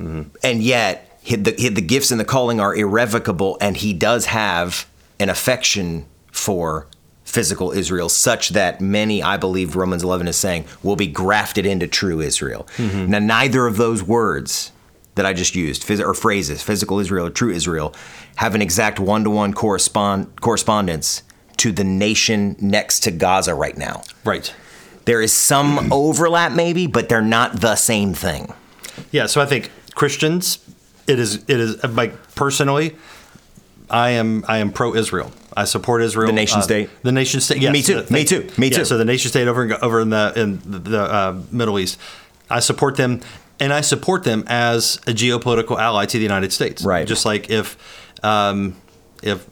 Mm-hmm. 0.00 0.22
and 0.42 0.62
yet 0.62 1.15
the, 1.34 1.70
the 1.70 1.82
gifts 1.82 2.10
and 2.10 2.20
the 2.20 2.24
calling 2.24 2.60
are 2.60 2.74
irrevocable, 2.74 3.58
and 3.60 3.76
he 3.76 3.92
does 3.92 4.26
have 4.26 4.88
an 5.18 5.28
affection 5.28 6.06
for 6.30 6.86
physical 7.24 7.72
Israel, 7.72 8.08
such 8.08 8.50
that 8.50 8.80
many, 8.80 9.22
I 9.22 9.36
believe, 9.36 9.74
Romans 9.74 10.04
11 10.04 10.28
is 10.28 10.36
saying, 10.36 10.64
will 10.82 10.96
be 10.96 11.08
grafted 11.08 11.66
into 11.66 11.88
true 11.88 12.20
Israel. 12.20 12.68
Mm-hmm. 12.76 13.10
Now, 13.10 13.18
neither 13.18 13.66
of 13.66 13.76
those 13.76 14.02
words 14.02 14.70
that 15.16 15.26
I 15.26 15.32
just 15.32 15.54
used, 15.54 15.82
phys- 15.82 16.00
or 16.00 16.14
phrases, 16.14 16.62
physical 16.62 17.00
Israel 17.00 17.26
or 17.26 17.30
true 17.30 17.50
Israel, 17.50 17.94
have 18.36 18.54
an 18.54 18.62
exact 18.62 19.00
one 19.00 19.24
to 19.24 19.30
one 19.30 19.52
correspond 19.52 20.40
correspondence 20.40 21.22
to 21.56 21.72
the 21.72 21.84
nation 21.84 22.54
next 22.60 23.00
to 23.00 23.10
Gaza 23.10 23.54
right 23.54 23.76
now. 23.76 24.02
Right. 24.24 24.54
There 25.06 25.22
is 25.22 25.32
some 25.32 25.92
overlap, 25.92 26.52
maybe, 26.52 26.86
but 26.86 27.08
they're 27.08 27.22
not 27.22 27.60
the 27.60 27.76
same 27.76 28.12
thing. 28.14 28.52
Yeah. 29.10 29.26
So 29.26 29.40
I 29.40 29.46
think 29.46 29.70
Christians, 29.94 30.58
it 31.06 31.18
is, 31.18 31.36
it 31.48 31.60
is 31.60 31.82
like 31.84 32.34
personally, 32.34 32.96
I 33.88 34.10
am, 34.10 34.44
I 34.48 34.58
am 34.58 34.72
pro 34.72 34.94
Israel. 34.94 35.32
I 35.56 35.64
support 35.64 36.02
Israel. 36.02 36.26
The 36.26 36.32
nation 36.34 36.58
Uh, 36.58 36.62
state? 36.62 36.90
The 37.02 37.12
nation 37.12 37.40
state. 37.40 37.62
Yes. 37.62 37.72
Me 37.72 37.82
too. 37.82 38.02
The- 38.02 38.12
Me 38.12 38.24
too. 38.24 38.48
Me 38.58 38.68
yeah, 38.68 38.78
too. 38.78 38.84
So 38.84 38.98
the 38.98 39.04
nation 39.04 39.30
state 39.30 39.48
over 39.48 39.64
in, 39.64 39.72
over 39.74 40.00
in 40.00 40.10
the 40.10 40.32
in 40.36 40.60
the 40.64 41.00
uh, 41.00 41.40
Middle 41.50 41.78
East, 41.78 41.98
I 42.50 42.60
support 42.60 42.96
them, 42.96 43.20
and 43.58 43.72
I 43.72 43.80
support 43.80 44.24
them 44.24 44.44
as 44.48 44.96
a 45.06 45.12
geopolitical 45.12 45.78
ally 45.78 46.04
to 46.06 46.16
the 46.18 46.22
United 46.22 46.52
States. 46.52 46.82
Right. 46.84 47.06
Just 47.06 47.24
like 47.24 47.48
if, 47.48 47.78
um, 48.22 48.76
if 49.22 49.46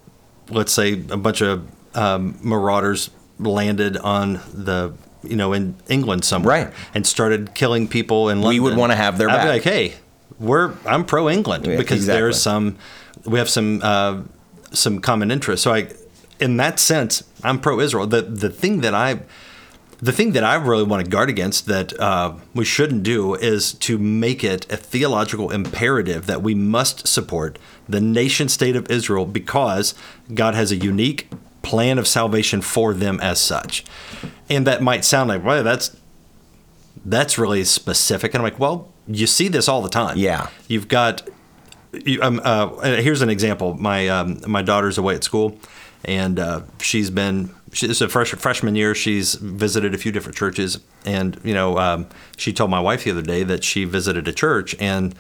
let's 0.50 0.72
say 0.72 0.92
a 1.10 1.16
bunch 1.16 1.40
of 1.40 1.66
um, 1.94 2.36
marauders 2.42 3.08
landed 3.38 3.96
on 3.96 4.40
the 4.52 4.92
you 5.22 5.36
know 5.36 5.54
in 5.54 5.74
England 5.88 6.22
somewhere 6.24 6.64
Right. 6.66 6.74
and 6.92 7.06
started 7.06 7.54
killing 7.54 7.88
people 7.88 8.28
in 8.28 8.42
London, 8.42 8.48
We 8.50 8.60
would 8.60 8.76
wanna 8.76 8.94
have 8.96 9.16
their 9.16 9.30
I'd 9.30 9.36
back. 9.36 9.44
be 9.44 9.48
like, 9.48 9.62
hey, 9.62 9.94
we're 10.38 10.74
I'm 10.86 11.04
pro 11.04 11.28
England 11.28 11.66
Yeah, 11.66 11.76
because 11.76 11.98
exactly. 11.98 12.20
there's 12.20 12.42
some 12.42 12.76
we 13.24 13.38
have 13.38 13.48
some 13.48 13.80
uh, 13.82 14.22
some 14.72 15.00
common 15.00 15.30
interests. 15.30 15.64
So 15.64 15.72
I, 15.72 15.88
in 16.40 16.56
that 16.58 16.78
sense, 16.78 17.22
I'm 17.42 17.60
pro 17.60 17.80
Israel. 17.80 18.06
The 18.06 18.22
the 18.22 18.50
thing 18.50 18.80
that 18.80 18.94
I 18.94 19.20
the 20.00 20.12
thing 20.12 20.32
that 20.32 20.44
I 20.44 20.56
really 20.56 20.82
want 20.82 21.04
to 21.04 21.10
guard 21.10 21.30
against 21.30 21.66
that 21.66 21.98
uh, 21.98 22.34
we 22.54 22.64
shouldn't 22.64 23.04
do 23.04 23.34
is 23.34 23.72
to 23.74 23.96
make 23.96 24.44
it 24.44 24.70
a 24.70 24.76
theological 24.76 25.50
imperative 25.50 26.26
that 26.26 26.42
we 26.42 26.54
must 26.54 27.06
support 27.06 27.58
the 27.88 28.00
nation 28.00 28.48
state 28.48 28.76
of 28.76 28.90
Israel 28.90 29.24
because 29.24 29.94
God 30.34 30.54
has 30.54 30.72
a 30.72 30.76
unique 30.76 31.30
plan 31.62 31.98
of 31.98 32.06
salvation 32.06 32.60
for 32.60 32.92
them 32.92 33.18
as 33.20 33.40
such. 33.40 33.84
And 34.50 34.66
that 34.66 34.82
might 34.82 35.04
sound 35.04 35.28
like, 35.28 35.42
well, 35.44 35.64
that's 35.64 35.96
that's 37.04 37.38
really 37.38 37.64
specific. 37.64 38.34
And 38.34 38.42
I'm 38.42 38.44
like, 38.44 38.58
well, 38.58 38.92
you 39.06 39.26
see 39.26 39.48
this 39.48 39.68
all 39.68 39.82
the 39.82 39.88
time. 39.88 40.16
Yeah. 40.16 40.48
You've 40.68 40.88
got 40.88 41.28
you, 42.04 42.20
um, 42.22 42.40
uh, 42.42 42.80
here's 43.00 43.22
an 43.22 43.30
example. 43.30 43.74
My 43.74 44.08
um, 44.08 44.40
my 44.46 44.62
daughter's 44.62 44.98
away 44.98 45.14
at 45.14 45.24
school, 45.24 45.58
and 46.04 46.38
uh, 46.38 46.62
she's 46.80 47.10
been 47.10 47.54
she's 47.72 48.00
a 48.00 48.08
fresh, 48.08 48.32
freshman 48.32 48.74
year. 48.74 48.94
She's 48.94 49.34
visited 49.34 49.94
a 49.94 49.98
few 49.98 50.12
different 50.12 50.36
churches, 50.36 50.80
and 51.04 51.38
you 51.44 51.54
know, 51.54 51.78
um, 51.78 52.06
she 52.36 52.52
told 52.52 52.70
my 52.70 52.80
wife 52.80 53.04
the 53.04 53.10
other 53.10 53.22
day 53.22 53.42
that 53.44 53.64
she 53.64 53.84
visited 53.84 54.26
a 54.28 54.32
church, 54.32 54.74
and 54.80 55.14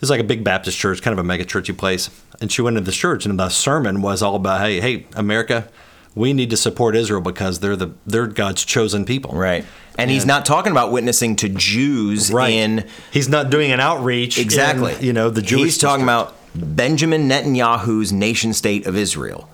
it's 0.00 0.10
like 0.10 0.20
a 0.20 0.24
big 0.24 0.44
Baptist 0.44 0.78
church, 0.78 1.02
kind 1.02 1.12
of 1.12 1.18
a 1.18 1.26
mega 1.26 1.44
churchy 1.44 1.72
place. 1.72 2.10
And 2.40 2.50
she 2.50 2.62
went 2.62 2.76
into 2.76 2.86
this 2.86 2.96
church, 2.96 3.24
and 3.24 3.38
the 3.38 3.48
sermon 3.48 4.02
was 4.02 4.22
all 4.22 4.34
about, 4.34 4.60
hey, 4.60 4.80
hey, 4.80 5.06
America, 5.14 5.68
we 6.14 6.32
need 6.32 6.50
to 6.50 6.56
support 6.56 6.96
Israel 6.96 7.20
because 7.20 7.60
they're 7.60 7.76
the 7.76 7.94
they're 8.06 8.26
God's 8.26 8.64
chosen 8.64 9.04
people. 9.04 9.32
Right. 9.34 9.64
And 9.98 10.10
he's 10.10 10.24
not 10.26 10.46
talking 10.46 10.72
about 10.72 10.90
witnessing 10.92 11.36
to 11.36 11.48
Jews 11.48 12.32
Right. 12.32 12.52
in 12.52 12.88
He's 13.12 13.28
not 13.28 13.50
doing 13.50 13.72
an 13.72 13.80
outreach. 13.80 14.38
in, 14.38 14.44
exactly. 14.44 14.96
you 15.00 15.12
know, 15.12 15.28
the 15.30 15.42
Jewish. 15.42 15.64
He's 15.64 15.78
talking 15.78 16.06
district. 16.06 16.32
about 16.54 16.76
Benjamin 16.76 17.28
Netanyahu's 17.28 18.12
nation 18.12 18.52
state 18.54 18.86
of 18.86 18.96
Israel. 18.96 19.48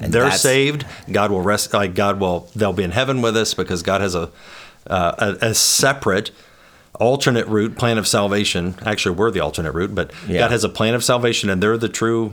And 0.00 0.12
they're 0.12 0.30
saved. 0.32 0.84
God 1.10 1.30
will 1.30 1.42
rest. 1.42 1.72
Like 1.74 1.94
God 1.94 2.18
will, 2.18 2.48
they'll 2.56 2.72
be 2.72 2.82
in 2.82 2.90
heaven 2.90 3.22
with 3.22 3.36
us 3.36 3.54
because 3.54 3.82
God 3.82 4.00
has 4.00 4.14
a 4.14 4.30
uh, 4.88 5.36
a, 5.40 5.46
a 5.50 5.54
separate 5.54 6.32
alternate 6.98 7.46
route 7.46 7.76
plan 7.78 7.98
of 7.98 8.08
salvation. 8.08 8.74
Actually, 8.84 9.14
we're 9.14 9.30
the 9.30 9.38
alternate 9.40 9.72
route, 9.72 9.94
but 9.94 10.10
Yeah. 10.26 10.40
God 10.40 10.50
has 10.50 10.64
a 10.64 10.68
plan 10.68 10.94
of 10.94 11.04
salvation, 11.04 11.48
and 11.50 11.62
they're 11.62 11.78
the 11.78 11.88
true. 11.88 12.32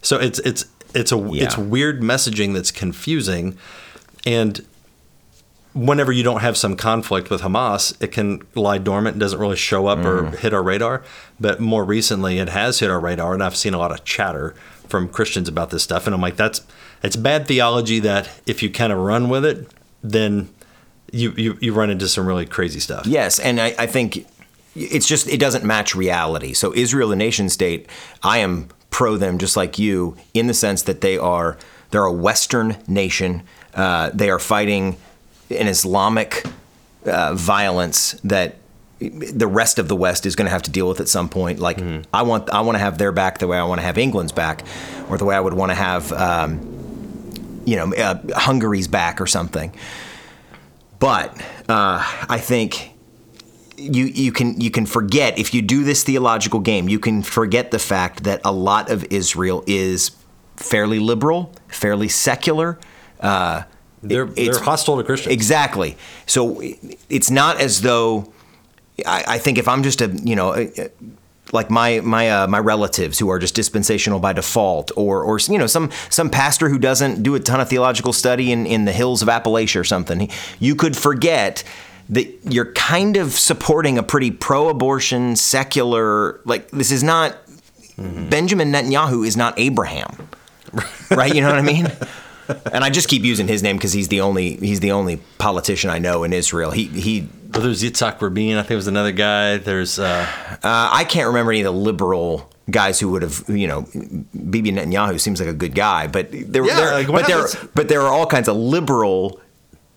So 0.00 0.18
it's 0.18 0.38
it's 0.40 0.64
it's 0.94 1.10
a 1.10 1.32
it's 1.32 1.58
weird 1.58 2.00
messaging 2.02 2.54
that's 2.54 2.70
confusing, 2.70 3.58
and 4.24 4.64
whenever 5.74 6.12
you 6.12 6.22
don't 6.22 6.40
have 6.40 6.56
some 6.56 6.76
conflict 6.76 7.30
with 7.30 7.42
Hamas, 7.42 8.00
it 8.02 8.08
can 8.08 8.42
lie 8.54 8.78
dormant 8.78 9.14
and 9.14 9.20
doesn't 9.20 9.38
really 9.38 9.56
show 9.56 9.86
up 9.86 10.04
or 10.04 10.26
hit 10.36 10.52
our 10.52 10.62
radar. 10.62 11.02
But 11.40 11.60
more 11.60 11.84
recently, 11.84 12.38
it 12.38 12.50
has 12.50 12.80
hit 12.80 12.90
our 12.90 13.00
radar, 13.00 13.34
and 13.34 13.42
I've 13.42 13.56
seen 13.56 13.74
a 13.74 13.78
lot 13.78 13.90
of 13.90 14.04
chatter 14.04 14.54
from 14.88 15.08
Christians 15.08 15.48
about 15.48 15.70
this 15.70 15.82
stuff. 15.82 16.06
And 16.06 16.14
I'm 16.14 16.20
like, 16.20 16.36
that's 16.36 16.60
it's 17.02 17.16
bad 17.16 17.46
theology 17.48 17.98
that 18.00 18.28
if 18.46 18.62
you 18.62 18.70
kind 18.70 18.92
of 18.92 18.98
run 18.98 19.28
with 19.28 19.44
it, 19.44 19.70
then 20.02 20.48
you, 21.10 21.32
you, 21.36 21.58
you 21.60 21.72
run 21.72 21.90
into 21.90 22.08
some 22.08 22.26
really 22.26 22.46
crazy 22.46 22.80
stuff. 22.80 23.06
Yes, 23.06 23.38
and 23.38 23.60
I, 23.60 23.74
I 23.78 23.86
think 23.86 24.26
it's 24.74 25.06
just 25.06 25.28
it 25.28 25.40
doesn't 25.40 25.64
match 25.64 25.94
reality. 25.94 26.52
So 26.52 26.74
Israel, 26.74 27.08
the 27.08 27.16
nation 27.16 27.48
state, 27.48 27.88
I 28.22 28.38
am 28.38 28.68
pro 28.90 29.16
them 29.16 29.38
just 29.38 29.56
like 29.56 29.78
you 29.78 30.16
in 30.34 30.46
the 30.46 30.54
sense 30.54 30.82
that 30.82 31.00
they 31.00 31.16
are 31.16 31.56
they're 31.90 32.04
a 32.04 32.12
Western 32.12 32.76
nation. 32.86 33.42
Uh, 33.74 34.10
they 34.12 34.28
are 34.28 34.38
fighting 34.38 34.96
an 35.52 35.68
Islamic 35.68 36.44
uh, 37.06 37.34
violence 37.34 38.12
that 38.24 38.56
the 39.10 39.46
rest 39.46 39.78
of 39.78 39.88
the 39.88 39.96
West 39.96 40.26
is 40.26 40.36
going 40.36 40.46
to 40.46 40.50
have 40.50 40.62
to 40.62 40.70
deal 40.70 40.88
with 40.88 41.00
at 41.00 41.08
some 41.08 41.28
point. 41.28 41.58
Like 41.58 41.82
I 42.12 42.22
want 42.22 42.50
I 42.50 42.60
want 42.60 42.76
to 42.76 42.80
have 42.80 42.98
their 42.98 43.12
back 43.12 43.38
the 43.38 43.46
way 43.46 43.58
I 43.58 43.64
want 43.64 43.80
to 43.80 43.86
have 43.86 43.98
England's 43.98 44.32
back, 44.32 44.64
or 45.08 45.18
the 45.18 45.24
way 45.24 45.34
I 45.34 45.40
would 45.40 45.54
want 45.54 45.70
to 45.70 45.74
have 45.74 46.12
um, 46.12 47.62
you 47.64 47.76
know 47.76 47.92
uh, 47.94 48.18
Hungary's 48.34 48.88
back 48.88 49.20
or 49.20 49.26
something. 49.26 49.74
But 50.98 51.36
uh, 51.68 51.98
I 52.28 52.38
think 52.38 52.92
you 53.76 54.04
you 54.04 54.30
can 54.30 54.60
you 54.60 54.70
can 54.70 54.86
forget 54.86 55.38
if 55.38 55.52
you 55.52 55.62
do 55.62 55.82
this 55.84 56.04
theological 56.04 56.60
game, 56.60 56.88
you 56.88 57.00
can 57.00 57.22
forget 57.22 57.70
the 57.70 57.78
fact 57.78 58.24
that 58.24 58.40
a 58.44 58.52
lot 58.52 58.90
of 58.90 59.04
Israel 59.10 59.64
is 59.66 60.12
fairly 60.56 61.00
liberal, 61.00 61.52
fairly 61.68 62.08
secular. 62.08 62.78
Uh, 63.20 63.62
They're, 64.02 64.24
it- 64.24 64.38
it's- 64.38 64.56
they're 64.56 64.64
hostile 64.64 64.96
to 64.98 65.04
Christians. 65.04 65.32
Exactly. 65.32 65.96
So 66.26 66.60
it's 67.08 67.30
not 67.30 67.60
as 67.60 67.82
though 67.82 68.32
I, 69.06 69.24
I 69.26 69.38
think 69.38 69.58
if 69.58 69.68
I'm 69.68 69.82
just 69.82 70.00
a 70.00 70.08
you 70.24 70.36
know. 70.36 70.54
a- 70.54 70.70
a- 70.78 70.90
like 71.52 71.68
my 71.70 72.00
my 72.00 72.30
uh, 72.30 72.46
my 72.46 72.58
relatives 72.58 73.18
who 73.18 73.28
are 73.28 73.38
just 73.38 73.54
dispensational 73.54 74.18
by 74.20 74.32
default, 74.32 74.90
or 74.96 75.22
or 75.22 75.38
you 75.38 75.58
know 75.58 75.66
some 75.66 75.90
some 76.08 76.30
pastor 76.30 76.70
who 76.70 76.78
doesn't 76.78 77.22
do 77.22 77.34
a 77.34 77.40
ton 77.40 77.60
of 77.60 77.68
theological 77.68 78.14
study 78.14 78.52
in, 78.52 78.64
in 78.64 78.86
the 78.86 78.92
hills 78.92 79.20
of 79.20 79.28
Appalachia 79.28 79.78
or 79.80 79.84
something, 79.84 80.30
you 80.60 80.74
could 80.74 80.96
forget 80.96 81.62
that 82.08 82.26
you're 82.44 82.72
kind 82.72 83.18
of 83.18 83.32
supporting 83.32 83.98
a 83.98 84.02
pretty 84.02 84.30
pro-abortion 84.30 85.36
secular 85.36 86.40
like 86.46 86.70
this 86.70 86.90
is 86.90 87.02
not 87.02 87.36
Benjamin 87.98 88.72
Netanyahu 88.72 89.26
is 89.26 89.36
not 89.36 89.52
Abraham, 89.58 90.28
right? 91.10 91.34
You 91.34 91.42
know 91.42 91.48
what 91.50 91.58
I 91.58 91.62
mean? 91.62 91.86
And 92.72 92.84
I 92.84 92.90
just 92.90 93.08
keep 93.08 93.22
using 93.24 93.48
his 93.48 93.62
name 93.62 93.76
because 93.76 93.92
he's 93.92 94.08
the 94.08 94.20
only 94.20 94.56
he's 94.56 94.80
the 94.80 94.92
only 94.92 95.16
politician 95.38 95.90
I 95.90 95.98
know 95.98 96.24
in 96.24 96.32
Israel. 96.32 96.70
He 96.70 96.86
he 96.86 97.20
But 97.20 97.62
there's 97.62 97.82
Yitzhak 97.82 98.20
Rabin, 98.20 98.56
I 98.56 98.62
think 98.62 98.76
was 98.76 98.86
another 98.86 99.12
guy. 99.12 99.58
There's 99.58 99.98
uh, 99.98 100.26
uh, 100.62 100.90
I 100.92 101.04
can't 101.04 101.26
remember 101.28 101.52
any 101.52 101.60
of 101.60 101.72
the 101.72 101.78
liberal 101.78 102.50
guys 102.70 103.00
who 103.00 103.10
would 103.10 103.22
have 103.22 103.44
you 103.48 103.66
know 103.66 103.82
Bibi 104.50 104.72
Netanyahu 104.72 105.20
seems 105.20 105.40
like 105.40 105.48
a 105.48 105.52
good 105.54 105.74
guy, 105.74 106.06
but 106.06 106.30
there 106.30 106.64
Yeah, 106.64 106.76
there 106.76 106.92
like, 106.94 107.06
but 107.08 107.26
there 107.26 107.38
happens- 107.46 107.68
but 107.74 107.88
there 107.88 108.02
are 108.02 108.12
all 108.12 108.26
kinds 108.26 108.48
of 108.48 108.56
liberal 108.56 109.40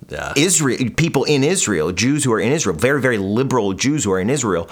yeah. 0.09 0.33
Israel 0.35 0.77
people 0.97 1.23
in 1.23 1.43
Israel, 1.43 1.91
Jews 1.91 2.23
who 2.23 2.33
are 2.33 2.39
in 2.39 2.51
Israel, 2.51 2.75
very 2.75 3.01
very 3.01 3.17
liberal 3.17 3.73
Jews 3.73 4.03
who 4.03 4.11
are 4.11 4.19
in 4.19 4.29
Israel, 4.29 4.69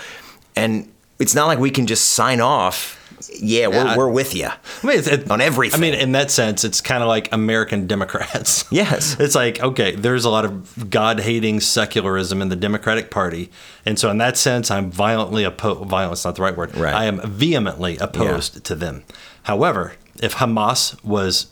and 0.56 0.92
it's 1.20 1.34
not 1.36 1.48
like 1.48 1.60
we 1.60 1.72
can 1.72 1.88
just 1.88 2.10
sign 2.14 2.42
off. 2.42 3.00
Yeah, 3.40 3.68
we're, 3.68 3.76
Yeah. 3.76 3.98
we're 3.98 4.10
with 4.10 4.36
you. 4.36 4.48
I 4.48 4.88
mean, 4.88 5.00
it, 5.00 5.30
On 5.32 5.42
everything. 5.42 5.78
I 5.80 5.82
mean, 5.82 5.94
in 5.94 6.12
that 6.14 6.32
sense, 6.32 6.64
it's 6.64 6.82
kind 6.82 7.02
of 7.04 7.08
like 7.10 7.32
American 7.34 7.88
Democrats. 7.88 8.66
Yes. 8.72 9.16
It's 9.24 9.36
like, 9.36 9.62
okay, 9.62 9.96
there's 9.96 10.26
a 10.26 10.30
lot 10.30 10.46
of 10.46 10.90
God 10.90 11.20
hating 11.22 11.60
secularism 11.62 12.42
in 12.42 12.50
the 12.50 12.56
Democratic 12.56 13.10
Party. 13.12 13.50
And 13.86 13.98
so, 14.00 14.10
in 14.10 14.18
that 14.18 14.38
sense, 14.38 14.70
I'm 14.72 14.90
violently 14.92 15.44
opposed. 15.44 15.90
Violence, 15.90 16.26
not 16.26 16.36
the 16.36 16.42
right 16.42 16.56
word. 16.58 16.76
Right. 16.76 16.94
I 16.94 17.06
am 17.06 17.20
vehemently 17.24 17.98
opposed 17.98 18.64
to 18.66 18.76
them. 18.76 19.04
However, 19.44 19.94
if 20.22 20.36
Hamas 20.36 21.02
was 21.04 21.48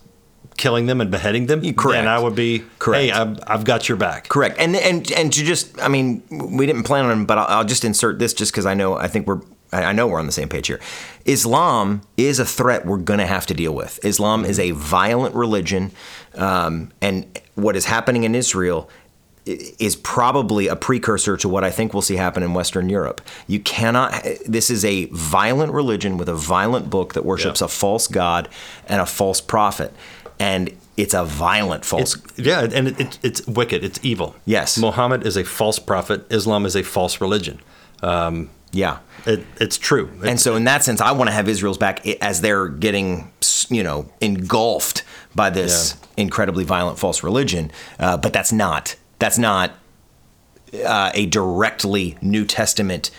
killing 0.57 0.86
them 0.86 1.01
and 1.01 1.09
beheading 1.09 1.45
them, 1.47 1.61
correct. 1.74 1.93
then 1.93 2.07
I 2.07 2.19
would 2.19 2.36
be, 2.36 2.63
Correct. 2.78 3.01
hey, 3.03 3.11
I've, 3.11 3.39
I've 3.47 3.63
got 3.63 3.88
your 3.89 3.97
back. 3.97 4.28
Correct. 4.30 4.57
And 4.59 4.76
and 4.76 5.09
and 5.11 5.32
to 5.34 5.43
just, 5.43 5.80
I 5.82 5.88
mean, 5.88 6.22
we 6.30 6.65
didn't 6.65 6.84
plan 6.84 7.05
on, 7.05 7.22
it, 7.22 7.26
but 7.26 7.38
I'll, 7.38 7.47
I'll 7.59 7.65
just 7.65 7.84
insert 7.86 8.19
this 8.19 8.34
just 8.34 8.51
because 8.51 8.65
I 8.65 8.74
know, 8.74 8.95
I 8.95 9.07
think 9.07 9.28
we're, 9.28 9.41
I 9.72 9.93
know 9.93 10.07
we're 10.07 10.19
on 10.19 10.26
the 10.26 10.32
same 10.32 10.49
page 10.49 10.67
here. 10.67 10.80
Islam 11.26 12.01
is 12.17 12.39
a 12.39 12.45
threat 12.45 12.86
we're 12.86 12.97
going 12.97 13.19
to 13.19 13.26
have 13.26 13.45
to 13.47 13.53
deal 13.53 13.74
with. 13.74 14.03
Islam 14.03 14.43
is 14.45 14.59
a 14.59 14.72
violent 14.72 15.34
religion, 15.36 15.91
um, 16.36 16.91
and 17.01 17.39
what 17.55 17.76
is 17.76 17.86
happening 17.86 18.24
in 18.24 18.36
Israel 18.36 18.89
is 19.45 19.95
probably 19.95 20.67
a 20.67 20.76
precursor 20.76 21.36
to 21.36 21.49
what 21.49 21.63
I 21.63 21.72
think 21.72 21.93
we'll 21.93 22.01
see 22.03 22.15
happen 22.15 22.43
in 22.43 22.53
Western 22.53 22.89
Europe. 22.89 23.22
You 23.47 23.59
cannot. 23.59 24.24
This 24.45 24.69
is 24.69 24.86
a 24.86 25.05
violent 25.05 25.74
religion 25.74 26.17
with 26.17 26.30
a 26.30 26.36
violent 26.36 26.89
book 26.89 27.13
that 27.13 27.26
worships 27.26 27.61
Yeah. 27.61 27.65
a 27.65 27.69
false 27.69 28.07
god 28.07 28.49
and 28.88 29.01
a 29.01 29.05
false 29.05 29.41
prophet, 29.41 29.93
and 30.39 30.69
it's 30.97 31.13
a 31.15 31.24
violent 31.24 31.86
false. 31.86 32.15
It's, 32.15 32.39
yeah, 32.39 32.61
and 32.72 32.89
it, 32.89 32.99
it, 32.99 33.19
it's 33.24 33.47
wicked. 33.47 33.84
It's 33.84 33.99
evil. 34.03 34.36
Yes. 34.45 34.78
Muhammad 34.78 35.26
is 35.26 35.38
a 35.38 35.43
false 35.43 35.80
prophet. 35.80 36.26
Islam 36.32 36.65
is 36.65 36.76
a 36.76 36.84
false 36.84 37.19
religion. 37.22 37.59
Um, 38.03 38.49
yeah. 38.72 38.99
it, 39.26 39.45
it's 39.59 39.78
true. 39.78 40.09
And 40.26 40.39
so, 40.39 40.55
in 40.55 40.63
that 40.65 40.84
sense, 40.84 41.01
I 41.01 41.11
want 41.11 41.30
to 41.30 41.34
have 41.34 41.47
Israel's 41.47 41.78
back 41.78 42.05
as 42.22 42.41
they're 42.41 42.67
getting, 42.67 43.32
you 43.69 43.84
know, 43.84 44.09
engulfed 44.22 45.03
by 45.36 45.49
this 45.49 45.95
incredibly 46.17 46.63
violent 46.63 46.99
false 46.99 47.24
religion. 47.24 47.72
Uh, 47.99 48.17
but 48.17 48.34
that's 48.34 48.51
not 48.51 48.95
that's 49.19 49.38
not 49.38 49.72
uh, 50.86 51.11
a 51.13 51.26
directly 51.28 52.17
New 52.22 52.45
Testament, 52.45 53.11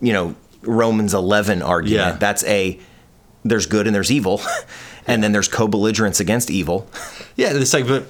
you 0.00 0.12
know, 0.12 0.34
Romans 0.62 1.14
eleven 1.14 1.62
argument. 1.62 2.14
Yeah. 2.14 2.18
That's 2.18 2.44
a 2.44 2.78
there's 3.44 3.66
good 3.66 3.86
and 3.86 3.94
there's 3.94 4.10
evil, 4.10 4.40
and 5.06 5.22
then 5.22 5.32
there's 5.32 5.48
co-belligerence 5.48 6.20
against 6.20 6.50
evil. 6.50 6.88
Yeah, 7.36 7.52
it's 7.52 7.74
like 7.74 7.86
but 7.86 8.06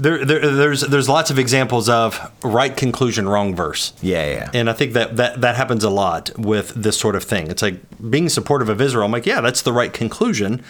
there, 0.00 0.24
there 0.24 0.40
there's 0.40 0.80
there's 0.82 1.08
lots 1.08 1.30
of 1.30 1.38
examples 1.38 1.88
of 1.88 2.32
right 2.42 2.76
conclusion, 2.76 3.28
wrong 3.28 3.54
verse. 3.54 3.92
Yeah, 4.02 4.26
yeah. 4.30 4.50
And 4.54 4.70
I 4.70 4.72
think 4.72 4.94
that, 4.94 5.16
that 5.16 5.40
that 5.40 5.56
happens 5.56 5.84
a 5.84 5.90
lot 5.90 6.30
with 6.38 6.70
this 6.74 6.98
sort 6.98 7.16
of 7.16 7.24
thing. 7.24 7.50
It's 7.50 7.62
like 7.62 7.80
being 8.10 8.28
supportive 8.28 8.68
of 8.68 8.80
Israel. 8.80 9.04
I'm 9.04 9.12
like, 9.12 9.26
yeah, 9.26 9.40
that's 9.40 9.62
the 9.62 9.72
right 9.72 9.92
conclusion, 9.92 10.62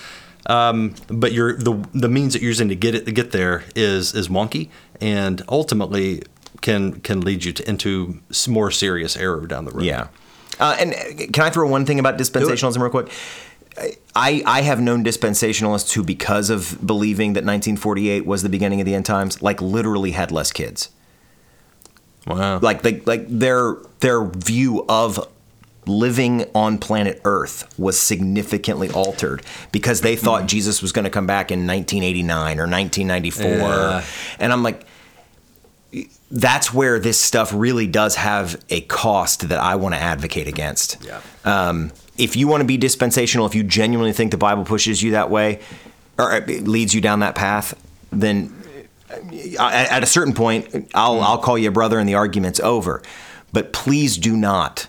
um, 0.47 0.95
but 1.09 1.33
you're 1.33 1.57
the 1.57 1.87
the 1.93 2.09
means 2.09 2.33
that 2.33 2.43
you're 2.43 2.51
using 2.51 2.69
to 2.69 2.77
get 2.77 2.95
it 2.95 3.07
to 3.07 3.13
get 3.13 3.31
there 3.31 3.65
is 3.75 4.15
is 4.15 4.29
wonky, 4.29 4.69
and 5.01 5.43
ultimately 5.49 6.23
can 6.61 7.01
can 7.01 7.21
lead 7.21 7.45
you 7.45 7.53
to, 7.53 7.69
into 7.69 8.21
more 8.49 8.71
serious 8.71 9.17
error 9.17 9.47
down 9.47 9.65
the 9.65 9.71
road. 9.71 9.85
Yeah. 9.85 10.09
Uh, 10.59 10.77
and 10.79 10.93
can 11.33 11.45
I 11.45 11.51
throw 11.51 11.67
one 11.69 11.87
thing 11.87 11.99
about 11.99 12.19
dispensationalism 12.19 12.81
real 12.81 12.91
quick? 12.91 13.11
I, 14.17 14.43
I 14.45 14.63
have 14.63 14.81
known 14.81 15.05
dispensationalists 15.05 15.93
who, 15.93 16.03
because 16.03 16.51
of 16.51 16.85
believing 16.85 17.35
that 17.35 17.45
1948 17.45 18.27
was 18.27 18.43
the 18.43 18.49
beginning 18.49 18.81
of 18.81 18.87
the 18.87 18.95
end 18.95 19.07
times, 19.07 19.41
like 19.41 19.63
literally 19.63 20.11
had 20.11 20.33
less 20.33 20.53
kids. 20.53 20.91
Wow. 22.27 22.59
Like 22.59 22.83
they, 22.83 23.01
like 23.01 23.27
their 23.29 23.77
their 24.01 24.25
view 24.25 24.85
of 24.89 25.27
living 25.87 26.45
on 26.55 26.77
planet 26.79 27.21
Earth 27.25 27.73
was 27.79 27.99
significantly 27.99 28.91
altered 28.91 29.43
because 29.73 30.03
they 30.03 30.17
thought 30.17 30.47
Jesus 30.47 30.83
was 30.83 30.93
going 30.93 31.05
to 31.05 31.11
come 31.11 31.27
back 31.27 31.51
in 31.51 31.61
1989 31.67 32.59
or 32.59 32.67
1994, 32.69 33.47
Yeah. 33.47 34.05
and 34.39 34.53
I'm 34.53 34.63
like, 34.63 34.85
that's 36.31 36.73
where 36.73 37.01
this 37.01 37.19
stuff 37.19 37.53
really 37.55 37.87
does 37.87 38.17
have 38.17 38.63
a 38.69 38.83
cost 38.83 39.49
that 39.49 39.59
I 39.59 39.77
want 39.77 39.95
to 39.95 40.01
advocate 40.01 40.47
against. 40.47 41.03
Yeah. 41.05 41.21
Um, 41.45 41.91
if 42.21 42.37
you 42.37 42.47
want 42.47 42.61
to 42.61 42.67
be 42.67 42.77
dispensational, 42.77 43.47
if 43.47 43.55
you 43.55 43.63
genuinely 43.63 44.13
think 44.13 44.31
the 44.31 44.37
Bible 44.37 44.65
pushes 44.65 45.03
you 45.03 45.13
that 45.13 45.31
way, 45.31 45.61
or 46.19 46.41
leads 46.41 46.95
you 46.95 47.01
down 47.01 47.21
that 47.21 47.35
path, 47.35 47.75
then 48.13 48.55
uh, 49.59 49.87
at 49.91 50.03
a 50.03 50.07
certain 50.07 50.35
point, 50.35 50.91
I'll 50.95 51.21
I'll 51.21 51.39
call 51.39 51.57
you 51.59 51.69
a 51.69 51.73
brother, 51.73 51.99
and 51.99 52.09
the 52.09 52.15
argument's 52.15 52.61
over. 52.61 53.03
But 53.53 53.73
please 53.73 54.17
do 54.17 54.37
not 54.37 54.87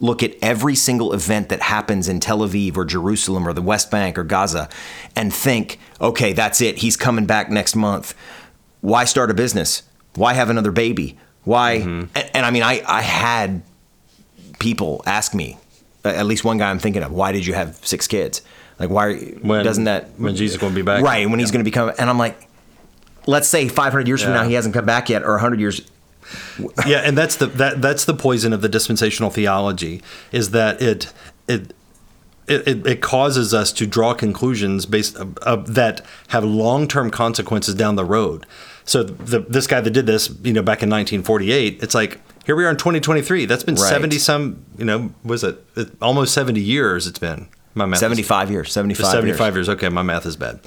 look 0.00 0.22
at 0.22 0.34
every 0.40 0.76
single 0.76 1.12
event 1.12 1.48
that 1.48 1.60
happens 1.60 2.08
in 2.08 2.20
Tel 2.20 2.38
Aviv 2.40 2.76
or 2.76 2.84
Jerusalem 2.84 3.48
or 3.48 3.52
the 3.52 3.62
West 3.62 3.90
Bank 3.90 4.16
or 4.16 4.22
Gaza 4.22 4.68
and 5.16 5.34
think, 5.34 5.80
okay, 6.00 6.32
that's 6.32 6.60
it. 6.60 6.78
He's 6.78 6.96
coming 6.96 7.26
back 7.26 7.50
next 7.50 7.74
month. 7.74 8.14
Why 8.80 9.04
start 9.04 9.30
a 9.30 9.34
business? 9.34 9.82
Why 10.14 10.34
have 10.34 10.50
another 10.50 10.70
baby? 10.70 11.18
Why? 11.42 11.72
And, 12.14 12.30
and 12.34 12.46
I 12.46 12.52
mean, 12.52 12.62
I, 12.62 12.80
I 12.86 13.02
had 13.02 13.62
people 14.60 15.02
ask 15.04 15.34
me, 15.34 15.58
at 16.04 16.26
least 16.26 16.44
one 16.44 16.58
guy 16.58 16.70
I'm 16.70 16.78
thinking 16.78 17.02
of, 17.02 17.12
why 17.12 17.32
did 17.32 17.46
you 17.46 17.54
have 17.54 17.76
six 17.84 18.06
kids? 18.06 18.42
Like, 18.78 18.90
why 18.90 19.16
When- 19.16 19.64
doesn't 19.64 19.84
that 19.84 20.10
when 20.18 20.36
Jesus 20.36 20.56
gonna 20.56 20.74
be 20.74 20.82
back? 20.82 21.02
Right, 21.02 21.28
when 21.28 21.38
he's 21.38 21.50
going 21.50 21.64
to 21.64 21.68
become. 21.68 21.92
And 21.98 22.08
I'm 22.08 22.18
like, 22.18 22.48
let's 23.26 23.48
say 23.48 23.68
500 23.68 24.08
years 24.08 24.22
from 24.22 24.32
now 24.32 24.44
he 24.44 24.54
hasn't 24.54 24.74
come 24.74 24.86
back 24.86 25.08
yet, 25.08 25.22
or 25.22 25.32
100 25.32 25.60
years. 25.60 25.82
yeah, 26.86 26.98
and 26.98 27.16
that's 27.16 27.36
the 27.36 27.46
that 27.46 27.80
that's 27.80 28.04
the 28.04 28.14
poison 28.14 28.52
of 28.52 28.60
the 28.60 28.68
dispensational 28.68 29.30
theology 29.30 30.02
is 30.32 30.50
that 30.50 30.80
it 30.82 31.12
it. 31.46 31.74
It, 32.50 32.86
it, 32.86 33.02
causes 33.02 33.52
us 33.52 33.72
to 33.74 33.86
draw 33.86 34.14
conclusions 34.14 34.86
based 34.86 35.16
of, 35.16 35.36
of, 35.36 35.74
that 35.74 36.00
have 36.28 36.44
long 36.44 36.88
term 36.88 37.10
consequences 37.10 37.74
down 37.74 37.96
the 37.96 38.06
road. 38.06 38.46
So 38.86 39.02
the, 39.02 39.40
this 39.40 39.66
guy 39.66 39.82
that 39.82 39.90
did 39.90 40.06
this, 40.06 40.30
you 40.42 40.54
know, 40.54 40.62
back 40.62 40.82
in 40.82 40.88
1948, 40.88 41.82
it's 41.82 41.94
like 41.94 42.22
here 42.48 42.56
we 42.56 42.64
are 42.64 42.70
in 42.70 42.78
2023. 42.78 43.44
That's 43.44 43.62
been 43.62 43.74
Right. 43.74 43.90
70 43.90 44.18
some, 44.18 44.64
you 44.78 44.84
know, 44.86 45.12
was 45.22 45.44
it 45.44 45.62
it- 45.76 45.90
almost 46.00 46.32
70 46.32 46.62
years? 46.62 47.06
It's 47.06 47.18
been 47.18 47.46
my 47.74 47.84
math. 47.84 47.98
is- 47.98 48.00
75 48.00 48.50
years, 48.50 48.72
75, 48.72 49.10
75 49.10 49.54
years. 49.54 49.66
years. 49.68 49.76
Okay, 49.76 49.90
my 49.90 50.00
math 50.02 50.24
is 50.24 50.34
bad. 50.36 50.58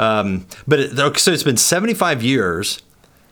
Um, 0.00 0.46
but 0.66 0.80
it, 0.80 1.18
so 1.20 1.30
it's 1.30 1.44
been 1.44 1.56
75 1.56 2.24
years. 2.24 2.82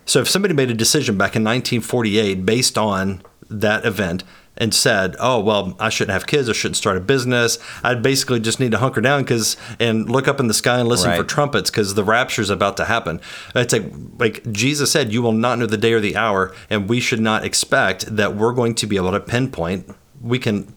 So 0.04 0.20
if 0.20 0.28
somebody 0.30 0.54
made 0.54 0.70
a 0.70 0.74
decision 0.74 1.18
back 1.18 1.34
in 1.34 1.42
1948 1.42 2.46
based 2.46 2.78
on 2.78 3.22
that 3.50 3.84
event 3.84 4.22
and 4.56 4.72
said, 4.74 5.16
"Oh, 5.18 5.40
well, 5.40 5.76
I 5.78 5.88
shouldn't 5.88 6.12
have 6.12 6.26
kids. 6.26 6.48
I 6.48 6.52
shouldn't 6.52 6.76
start 6.76 6.96
a 6.96 7.00
business. 7.00 7.58
I'd 7.82 8.02
basically 8.02 8.40
just 8.40 8.60
need 8.60 8.72
to 8.72 8.78
hunker 8.78 9.00
down 9.00 9.22
because 9.22 9.56
and 9.78 10.08
look 10.08 10.28
up 10.28 10.40
in 10.40 10.48
the 10.48 10.54
sky 10.54 10.78
and 10.78 10.88
listen 10.88 11.14
for 11.16 11.24
trumpets 11.24 11.70
because 11.70 11.94
the 11.94 12.04
rapture's 12.04 12.50
about 12.50 12.76
to 12.78 12.84
happen." 12.84 13.20
It's 13.54 13.72
like 13.72 13.92
like 14.18 14.52
Jesus 14.52 14.90
said, 14.90 15.12
"You 15.12 15.22
will 15.22 15.32
not 15.32 15.58
know 15.58 15.66
the 15.66 15.76
day 15.76 15.92
or 15.92 16.00
the 16.00 16.16
hour," 16.16 16.54
and 16.70 16.88
we 16.88 17.00
should 17.00 17.20
not 17.20 17.44
expect 17.44 18.16
that 18.16 18.36
we're 18.36 18.52
going 18.52 18.74
to 18.76 18.86
be 18.86 18.96
able 18.96 19.12
to 19.12 19.20
pinpoint. 19.20 19.94
We 20.20 20.38
can. 20.38 20.74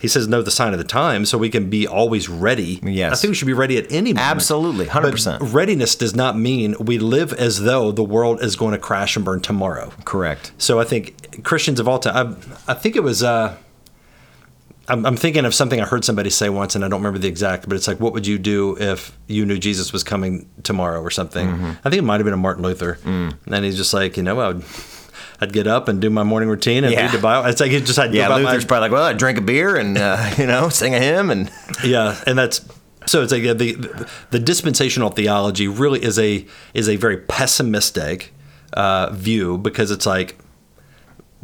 He 0.00 0.06
says, 0.06 0.28
know 0.28 0.42
the 0.42 0.50
sign 0.50 0.72
of 0.72 0.78
the 0.78 0.84
time, 0.84 1.24
so 1.24 1.36
we 1.36 1.50
can 1.50 1.68
be 1.68 1.86
always 1.86 2.28
ready. 2.28 2.78
Yes. 2.84 3.12
I 3.12 3.16
think 3.16 3.30
we 3.32 3.34
should 3.34 3.46
be 3.46 3.52
ready 3.52 3.76
at 3.78 3.90
any 3.90 4.12
moment. 4.12 4.30
Absolutely, 4.30 4.86
100%. 4.86 5.40
But 5.40 5.46
readiness 5.46 5.96
does 5.96 6.14
not 6.14 6.38
mean 6.38 6.76
we 6.78 6.98
live 6.98 7.32
as 7.32 7.62
though 7.62 7.90
the 7.90 8.04
world 8.04 8.40
is 8.40 8.54
going 8.54 8.72
to 8.72 8.78
crash 8.78 9.16
and 9.16 9.24
burn 9.24 9.40
tomorrow. 9.40 9.92
Correct. 10.04 10.52
So 10.56 10.78
I 10.78 10.84
think 10.84 11.42
Christians 11.42 11.80
of 11.80 11.88
all 11.88 11.98
time, 11.98 12.36
I, 12.68 12.72
I 12.72 12.74
think 12.74 12.94
it 12.94 13.02
was, 13.02 13.24
uh, 13.24 13.56
I'm, 14.88 15.04
I'm 15.04 15.16
thinking 15.16 15.44
of 15.44 15.54
something 15.54 15.80
I 15.80 15.84
heard 15.84 16.04
somebody 16.04 16.30
say 16.30 16.48
once, 16.48 16.76
and 16.76 16.84
I 16.84 16.88
don't 16.88 17.00
remember 17.00 17.18
the 17.18 17.28
exact, 17.28 17.68
but 17.68 17.74
it's 17.74 17.88
like, 17.88 17.98
what 17.98 18.12
would 18.12 18.26
you 18.26 18.38
do 18.38 18.76
if 18.78 19.16
you 19.26 19.44
knew 19.44 19.58
Jesus 19.58 19.92
was 19.92 20.04
coming 20.04 20.48
tomorrow 20.62 21.02
or 21.02 21.10
something? 21.10 21.48
Mm-hmm. 21.48 21.70
I 21.84 21.90
think 21.90 21.94
it 21.94 22.04
might 22.04 22.16
have 22.16 22.24
been 22.24 22.34
a 22.34 22.38
Martin 22.38 22.62
Luther. 22.62 22.98
Mm. 23.02 23.36
And 23.48 23.64
he's 23.64 23.76
just 23.76 23.92
like, 23.92 24.16
you 24.16 24.22
know, 24.22 24.38
I 24.38 24.48
would, 24.48 24.64
I'd 25.40 25.52
get 25.52 25.66
up 25.66 25.88
and 25.88 26.00
do 26.00 26.10
my 26.10 26.22
morning 26.24 26.48
routine 26.48 26.84
and 26.84 26.92
Yeah. 26.92 27.02
read 27.02 27.12
the 27.12 27.18
Bible. 27.18 27.48
It's 27.48 27.60
like, 27.60 27.70
it 27.70 27.84
just, 27.86 27.98
I'd 27.98 28.10
go 28.12 28.18
Yeah, 28.18 28.26
about 28.26 28.42
my- 28.42 28.50
Luther's 28.50 28.64
probably 28.64 28.82
like, 28.88 28.92
well, 28.92 29.04
I 29.04 29.12
drink 29.12 29.38
a 29.38 29.40
beer 29.42 29.76
and, 29.76 29.96
uh, 29.96 30.30
you 30.38 30.46
know, 30.46 30.68
sing 30.68 30.94
a 30.94 30.98
hymn 31.00 31.30
and. 31.30 31.50
yeah, 31.84 32.16
and 32.26 32.36
that's 32.38 32.60
so 33.06 33.22
it's 33.22 33.32
like 33.32 33.42
the 33.42 34.06
the 34.30 34.38
dispensational 34.38 35.08
theology 35.10 35.66
really 35.68 36.02
is 36.02 36.18
a 36.18 36.44
is 36.74 36.88
a 36.90 36.96
very 36.96 37.16
pessimistic 37.16 38.34
uh, 38.74 39.10
view 39.12 39.56
because 39.56 39.90
it's 39.90 40.04
like 40.04 40.36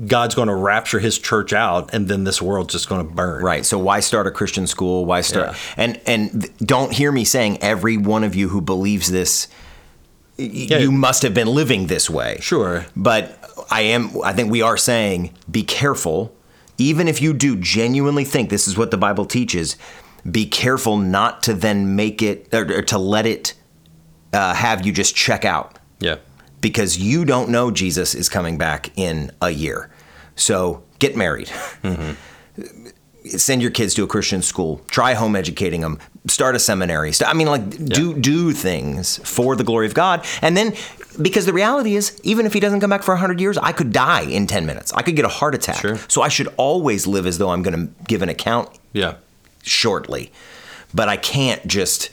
God's 0.07 0.34
going 0.34 0.49
to 0.49 0.55
rapture 0.55 0.99
His 0.99 1.18
church 1.18 1.53
out, 1.53 1.95
and 1.95 2.09
then 2.09 2.24
this 2.24 2.42
world's 2.42 2.72
just 2.74 2.88
going 2.88 3.07
to 3.07 3.14
burn. 3.14 3.42
Right. 3.45 3.64
So 3.64 3.78
why 3.78 4.01
start 4.01 4.26
a 4.26 4.30
Christian 4.32 4.66
school? 4.66 5.05
Why 5.07 5.20
start? 5.20 5.51
Yeah. 5.53 5.57
And 5.76 6.01
and 6.07 6.51
don't 6.59 6.92
hear 6.92 7.12
me 7.12 7.24
saying 7.24 7.59
every 7.62 7.97
one 7.97 8.24
of 8.24 8.34
you 8.34 8.49
who 8.49 8.61
believes 8.61 9.11
this, 9.12 9.47
y- 10.36 10.45
you 10.47 10.90
must 10.90 11.22
have 11.22 11.32
been 11.32 11.47
living 11.49 11.86
this 11.86 12.11
way. 12.11 12.38
Sure. 12.40 12.84
But 12.97 13.43
I 13.70 13.82
am. 13.82 14.11
I 14.22 14.32
think 14.32 14.50
we 14.50 14.62
are 14.62 14.76
saying 14.76 15.34
be 15.50 15.62
careful. 15.62 16.34
Even 16.78 17.07
if 17.07 17.22
you 17.22 17.32
do 17.32 17.57
genuinely 17.57 18.24
think 18.24 18.50
this 18.50 18.66
is 18.66 18.76
what 18.76 18.90
the 18.90 18.96
Bible 18.96 19.26
teaches, 19.26 19.76
be 20.28 20.44
careful 20.46 20.96
not 20.96 21.42
to 21.44 21.55
then 21.55 21.94
make 21.94 22.20
it 22.22 22.52
or, 22.52 22.82
to 22.82 22.98
let 22.98 23.26
it 23.26 23.55
uh, 24.32 24.55
have 24.55 24.84
you 24.84 24.92
just 24.92 25.14
check 25.14 25.44
out 25.44 25.78
Yeah. 26.00 26.16
because 26.61 26.98
you 26.98 27.24
don't 27.24 27.48
know 27.50 27.70
Jesus 27.70 28.14
is 28.16 28.28
coming 28.28 28.59
back 28.59 28.90
in 28.96 29.30
a 29.40 29.50
year. 29.50 29.88
So 30.34 30.82
get 30.98 31.16
married. 31.16 31.48
Send 33.26 33.62
your 33.62 33.70
kids 33.70 33.94
to 33.94 34.02
a 34.04 34.06
Christian 34.06 34.42
school. 34.42 34.82
Try 34.88 35.14
home 35.14 35.34
educating 35.34 35.80
them. 35.80 35.98
Start 36.26 36.54
a 36.56 36.58
seminary. 36.58 37.10
St- 37.12 37.28
I 37.30 37.32
mean, 37.34 37.46
like 37.46 37.84
do 37.86 38.12
do 38.14 38.52
things 38.52 39.18
for 39.26 39.56
the 39.56 39.64
glory 39.64 39.86
of 39.86 39.94
God, 39.94 40.24
and 40.42 40.56
then 40.56 40.74
because 41.22 41.46
the 41.46 41.52
reality 41.52 41.94
is, 41.96 42.20
even 42.22 42.44
if 42.44 42.52
he 42.52 42.60
doesn't 42.60 42.80
come 42.80 42.90
back 42.90 43.02
for 43.02 43.16
hundred 43.16 43.40
years, 43.40 43.56
I 43.56 43.72
could 43.72 43.92
die 43.92 44.22
in 44.22 44.46
ten 44.46 44.66
minutes. 44.66 44.92
I 44.92 45.02
could 45.02 45.16
get 45.16 45.24
a 45.24 45.28
heart 45.28 45.54
attack. 45.54 45.76
Sure. 45.80 45.96
So 46.08 46.20
I 46.22 46.28
should 46.28 46.48
always 46.58 47.06
live 47.06 47.26
as 47.26 47.38
though 47.38 47.50
I'm 47.50 47.62
going 47.62 47.86
to 47.88 47.92
give 48.04 48.20
an 48.22 48.28
account 48.28 48.68
Yeah. 48.92 49.14
shortly. 49.62 50.30
But 50.92 51.08
I 51.08 51.16
can't 51.16 51.66
just 51.66 52.10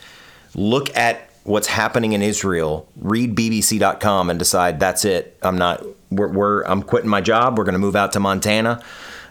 look 0.55 0.95
at 0.95 1.29
what's 1.43 1.67
happening 1.67 2.13
in 2.13 2.21
Israel, 2.21 2.87
read 2.95 3.35
BBC.com, 3.35 4.29
and 4.29 4.39
decide 4.39 4.79
that's 4.79 5.03
it. 5.05 5.37
I'm 5.41 5.57
not. 5.57 5.83
We're. 6.09 6.27
we're 6.29 6.61
I'm 6.63 6.83
quitting 6.83 7.09
my 7.09 7.21
job. 7.21 7.57
We're 7.57 7.63
going 7.65 7.73
to 7.73 7.79
move 7.79 7.95
out 7.95 8.13
to 8.13 8.19
Montana. 8.19 8.81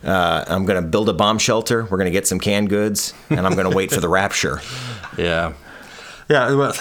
Uh, 0.04 0.44
I'm 0.48 0.64
going 0.64 0.82
to 0.82 0.88
build 0.88 1.08
a 1.08 1.12
bomb 1.12 1.38
shelter. 1.38 1.82
We're 1.84 1.98
going 1.98 2.06
to 2.06 2.10
get 2.10 2.26
some 2.26 2.40
canned 2.40 2.70
goods, 2.70 3.12
and 3.28 3.40
I'm 3.46 3.54
going 3.54 3.68
to 3.70 3.76
wait 3.76 3.90
for 3.92 4.00
the 4.00 4.08
rapture. 4.20 4.60
Yeah. 5.18 5.52
Yeah. 6.28 6.54
Well, 6.54 6.74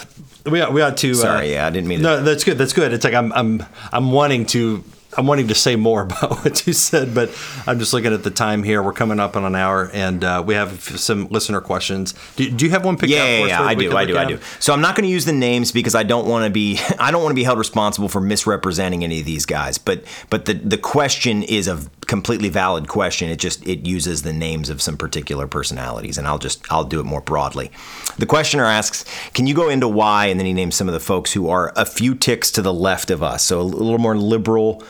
we 0.45 0.61
ought, 0.61 0.72
we 0.74 0.82
ought 0.82 0.95
to. 0.97 1.13
Sorry, 1.15 1.51
yeah, 1.53 1.67
I 1.67 1.70
didn't 1.70 1.88
mean 1.89 1.99
to- 1.99 2.03
No, 2.03 2.24
that's 2.24 2.43
good. 2.43 2.57
That's 2.57 2.72
good. 2.74 2.93
It's 2.93 3.03
like 3.03 3.13
I'm 3.13 3.32
I'm 3.34 3.63
I'm 3.91 4.11
wanting 4.11 4.45
to. 4.47 4.84
I'm 5.18 5.26
wanting 5.26 5.47
to 5.47 5.55
say 5.55 5.76
more 5.76 6.01
about 6.03 6.43
what 6.43 6.66
you 6.68 6.74
said, 6.74 7.14
but 7.16 7.30
I'm 7.66 7.80
just 7.80 7.93
looking 7.93 8.14
at 8.14 8.24
the 8.24 8.32
time 8.32 8.64
here. 8.64 8.84
We're 8.84 8.93
coming 8.93 9.20
up 9.20 9.36
on 9.36 9.43
an 9.43 9.55
hour, 9.55 9.89
and 9.93 10.24
uh, 10.24 10.43
we 10.45 10.53
have 10.53 10.82
some 10.82 11.28
listener 11.30 11.62
questions. 11.62 12.14
Do, 12.36 12.49
do 12.49 12.66
you 12.66 12.72
have 12.72 12.86
one 12.86 12.97
picked 12.97 13.12
Yeah, 13.12 13.20
out 13.20 13.24
yeah, 13.28 13.41
for 13.41 13.47
yeah, 13.47 13.62
I 13.64 13.74
do, 13.76 13.97
I 13.97 14.05
do, 14.05 14.18
I 14.18 14.26
do. 14.26 14.39
So 14.60 14.74
I'm 14.74 14.82
not 14.82 14.95
going 14.95 15.07
to 15.07 15.12
use 15.12 15.26
the 15.26 15.34
names 15.34 15.72
because 15.72 15.95
I 15.95 16.03
don't 16.03 16.28
want 16.28 16.45
to 16.45 16.49
be, 16.49 16.80
I 16.99 17.12
don't 17.12 17.24
want 17.24 17.32
to 17.32 17.36
be 17.36 17.43
held 17.43 17.57
responsible 17.57 18.10
for 18.10 18.22
misrepresenting 18.22 19.03
any 19.03 19.20
of 19.20 19.26
these 19.26 19.45
guys. 19.45 19.78
But, 19.78 20.03
but 20.30 20.45
the 20.45 20.53
the 20.53 20.78
question 20.78 21.43
is 21.43 21.68
a 21.68 21.80
completely 22.07 22.49
valid 22.49 22.88
question. 22.88 23.30
It 23.30 23.39
just 23.39 23.66
it 23.68 23.86
uses 23.86 24.24
the 24.24 24.34
names 24.34 24.70
of 24.70 24.82
some 24.82 24.97
particular 24.97 25.47
personalities, 25.47 26.18
and 26.18 26.28
I'll 26.28 26.39
just 26.39 26.66
I'll 26.72 26.84
do 26.84 26.99
it 26.99 27.05
more 27.05 27.22
broadly. 27.22 27.72
The 28.18 28.26
questioner 28.26 28.66
asks, 28.66 29.05
"Can 29.34 29.47
you 29.47 29.53
go 29.55 29.70
into 29.70 29.88
why?" 29.88 30.28
And 30.28 30.39
then 30.39 30.45
he 30.45 30.53
names 30.53 30.76
some 30.76 30.88
of 30.88 30.93
the 30.93 30.99
folks 30.99 31.34
who 31.34 31.49
are 31.49 31.72
a 31.76 31.86
few 31.86 32.16
ticks 32.16 32.51
to 32.51 32.62
the 32.62 32.74
left 32.74 33.10
of 33.12 33.24
us, 33.24 33.43
so 33.43 33.60
a 33.60 33.64
little 33.64 33.99
more 33.99 34.18
liberal, 34.18 34.84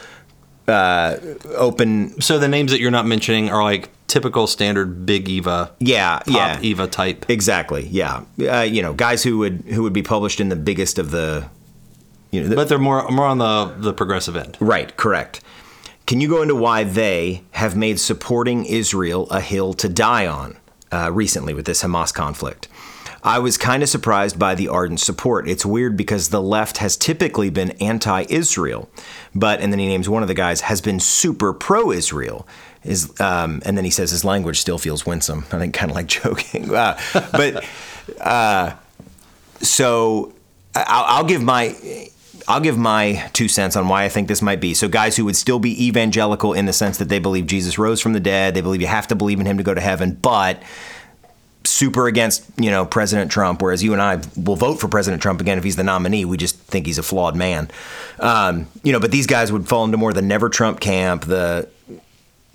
uh, 0.70 1.18
open. 1.56 2.22
So 2.22 2.40
the 2.40 2.48
names 2.48 2.72
that 2.72 2.80
you're 2.80 2.92
not 2.92 3.06
mentioning 3.06 3.50
are 3.50 3.64
like 3.64 3.90
typical 4.08 4.48
standard 4.48 5.06
big 5.06 5.28
Eva, 5.28 5.72
Yeah, 5.80 6.20
pop 6.20 6.28
yeah, 6.28 6.60
Eva 6.62 6.88
type. 6.88 7.30
exactly. 7.30 7.88
Yeah, 7.88 8.24
uh, 8.48 8.62
you 8.62 8.82
know, 8.82 8.94
guys 8.94 9.24
who 9.24 9.40
would 9.40 9.62
who 9.68 9.84
would 9.84 9.94
be 9.94 10.04
published 10.04 10.40
in 10.40 10.50
the 10.50 10.56
biggest 10.56 10.98
of 11.00 11.12
the. 11.12 11.50
You 12.32 12.44
know, 12.44 12.48
the, 12.50 12.56
But 12.56 12.70
they're 12.70 12.78
more 12.78 13.10
more 13.10 13.26
on 13.26 13.40
the 13.40 13.74
the 13.78 13.92
progressive 13.94 14.36
end. 14.38 14.56
Right, 14.60 14.96
correct. 14.96 15.42
Can 16.08 16.22
you 16.22 16.30
go 16.30 16.42
into 16.42 16.56
why 16.56 16.86
they 16.86 17.44
have 17.52 17.76
made 17.76 18.00
supporting 18.00 18.66
Israel 18.66 19.30
a 19.30 19.42
hill 19.42 19.74
to 19.76 19.90
die 19.90 20.26
on 20.26 20.58
uh, 20.92 21.12
recently 21.12 21.54
with 21.54 21.66
this 21.66 21.84
Hamas 21.84 22.12
conflict? 22.14 22.68
I 23.24 23.40
was 23.40 23.58
kind 23.58 23.84
of 23.84 23.90
surprised 23.90 24.40
by 24.40 24.56
the 24.56 24.68
ardent 24.68 25.00
support. 25.00 25.48
It's 25.48 25.66
weird 25.66 25.98
because 25.98 26.30
the 26.30 26.42
left 26.42 26.78
has 26.78 26.96
typically 26.96 27.50
been 27.50 27.72
anti 27.82 28.26
Israel, 28.30 28.90
but, 29.36 29.60
and 29.60 29.72
then 29.74 29.80
he 29.80 29.88
names 29.88 30.08
one 30.08 30.22
of 30.22 30.28
the 30.28 30.34
guys, 30.34 30.62
has 30.62 30.82
been 30.82 31.00
super 31.00 31.54
pro 31.54 31.92
Israel. 31.92 32.48
Is, 32.84 33.20
um, 33.20 33.62
and 33.66 33.78
then 33.78 33.84
he 33.84 33.92
says 33.92 34.12
his 34.12 34.24
language 34.24 34.60
still 34.60 34.78
feels 34.78 35.06
winsome. 35.06 35.46
I 35.52 35.60
think 35.60 35.74
kind 35.74 35.92
of 35.92 35.96
like 35.96 36.08
joking. 36.22 36.74
Uh, 36.74 36.98
but 37.32 37.66
uh, 38.22 38.76
so 39.62 40.34
I'll, 40.76 41.18
I'll 41.18 41.26
give 41.26 41.44
my 41.44 41.76
I'll 42.48 42.62
give 42.62 42.80
my 42.80 43.30
two 43.34 43.48
cents 43.48 43.76
on 43.76 43.88
why 43.88 44.06
I 44.06 44.10
think 44.10 44.28
this 44.28 44.42
might 44.42 44.60
be. 44.60 44.74
So 44.74 44.88
guys 44.88 45.16
who 45.16 45.26
would 45.26 45.36
still 45.36 45.60
be 45.60 45.88
evangelical 45.88 46.54
in 46.54 46.66
the 46.66 46.74
sense 46.74 46.98
that 46.98 47.08
they 47.08 47.20
believe 47.20 47.46
Jesus 47.46 47.78
rose 47.78 48.02
from 48.02 48.14
the 48.14 48.20
dead, 48.20 48.56
they 48.56 48.62
believe 48.62 48.82
you 48.82 48.88
have 48.88 49.08
to 49.08 49.16
believe 49.16 49.40
in 49.40 49.46
him 49.46 49.58
to 49.58 49.64
go 49.64 49.76
to 49.76 49.82
heaven, 49.82 50.18
but 50.20 50.64
super 51.64 52.08
against 52.08 52.44
you 52.58 52.72
know 52.72 52.86
President 52.86 53.32
Trump. 53.32 53.62
Whereas 53.62 53.84
you 53.84 53.94
and 53.94 54.02
I 54.02 54.22
will 54.36 54.56
vote 54.56 54.80
for 54.80 54.88
President 54.88 55.22
Trump 55.22 55.42
again 55.42 55.58
if 55.58 55.64
he's 55.64 55.76
the 55.76 55.84
nominee. 55.84 56.26
We 56.26 56.38
just 56.38 56.58
think 56.58 56.86
he's 56.86 56.98
a 56.98 57.04
flawed 57.04 57.36
man. 57.36 57.70
Um, 58.20 58.68
you 58.84 58.92
know, 58.92 59.00
but 59.00 59.12
these 59.12 59.28
guys 59.28 59.52
would 59.52 59.68
fall 59.68 59.86
into 59.86 59.98
more 59.98 60.14
the 60.14 60.22
never 60.22 60.50
Trump 60.50 60.80
camp, 60.80 61.26
the 61.26 61.68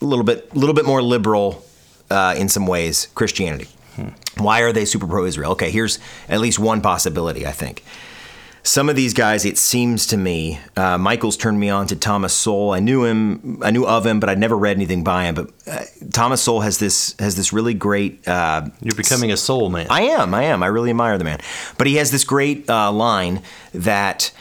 little 0.00 0.24
bit 0.24 0.55
little 0.55 0.74
bit 0.74 0.86
more 0.86 1.02
liberal 1.02 1.64
uh, 2.11 2.34
in 2.36 2.48
some 2.48 2.66
ways 2.66 3.09
Christianity. 3.14 3.68
Why 4.38 4.61
are 4.61 4.72
they 4.72 4.84
super 4.84 5.07
pro 5.07 5.24
Israel? 5.24 5.52
Okay, 5.52 5.70
here's 5.70 5.98
at 6.28 6.40
least 6.40 6.59
one 6.59 6.80
possibility. 6.80 7.46
I 7.46 7.52
think 7.52 7.84
some 8.65 8.89
of 8.89 8.97
these 8.97 9.12
guys, 9.12 9.45
it 9.45 9.59
seems 9.59 10.07
to 10.07 10.17
me, 10.17 10.59
uh, 10.75 10.97
Michael's 10.97 11.37
turned 11.37 11.61
me 11.61 11.69
on 11.69 11.87
to 11.89 11.97
Thomas 11.97 12.33
Sowell. 12.33 12.73
I 12.73 12.81
knew 12.81 13.05
him, 13.05 13.62
I 13.62 13.71
knew 13.71 13.87
of 13.87 14.07
him, 14.07 14.21
but 14.21 14.31
I'd 14.31 14.39
never 14.39 14.57
read 14.57 14.77
anything 14.77 15.05
by 15.05 15.25
him. 15.25 15.35
But 15.35 15.51
uh, 15.67 15.85
Thomas 16.12 16.43
Sowell 16.43 16.62
has 16.62 16.79
this 16.79 17.15
has 17.19 17.37
this 17.37 17.53
really 17.53 17.75
great. 17.75 18.27
Uh, 18.27 18.69
You're 18.81 18.95
becoming 18.95 19.31
a 19.31 19.37
soul 19.37 19.69
man. 19.69 19.87
I 19.91 20.03
am, 20.03 20.33
I 20.33 20.45
am, 20.45 20.62
I 20.62 20.67
really 20.67 20.91
admire 20.91 21.19
the 21.19 21.25
man. 21.25 21.41
But 21.77 21.87
he 21.87 21.97
has 21.97 22.11
this 22.11 22.25
great 22.25 22.69
uh, 22.71 22.91
line 22.91 23.43
that 23.75 24.33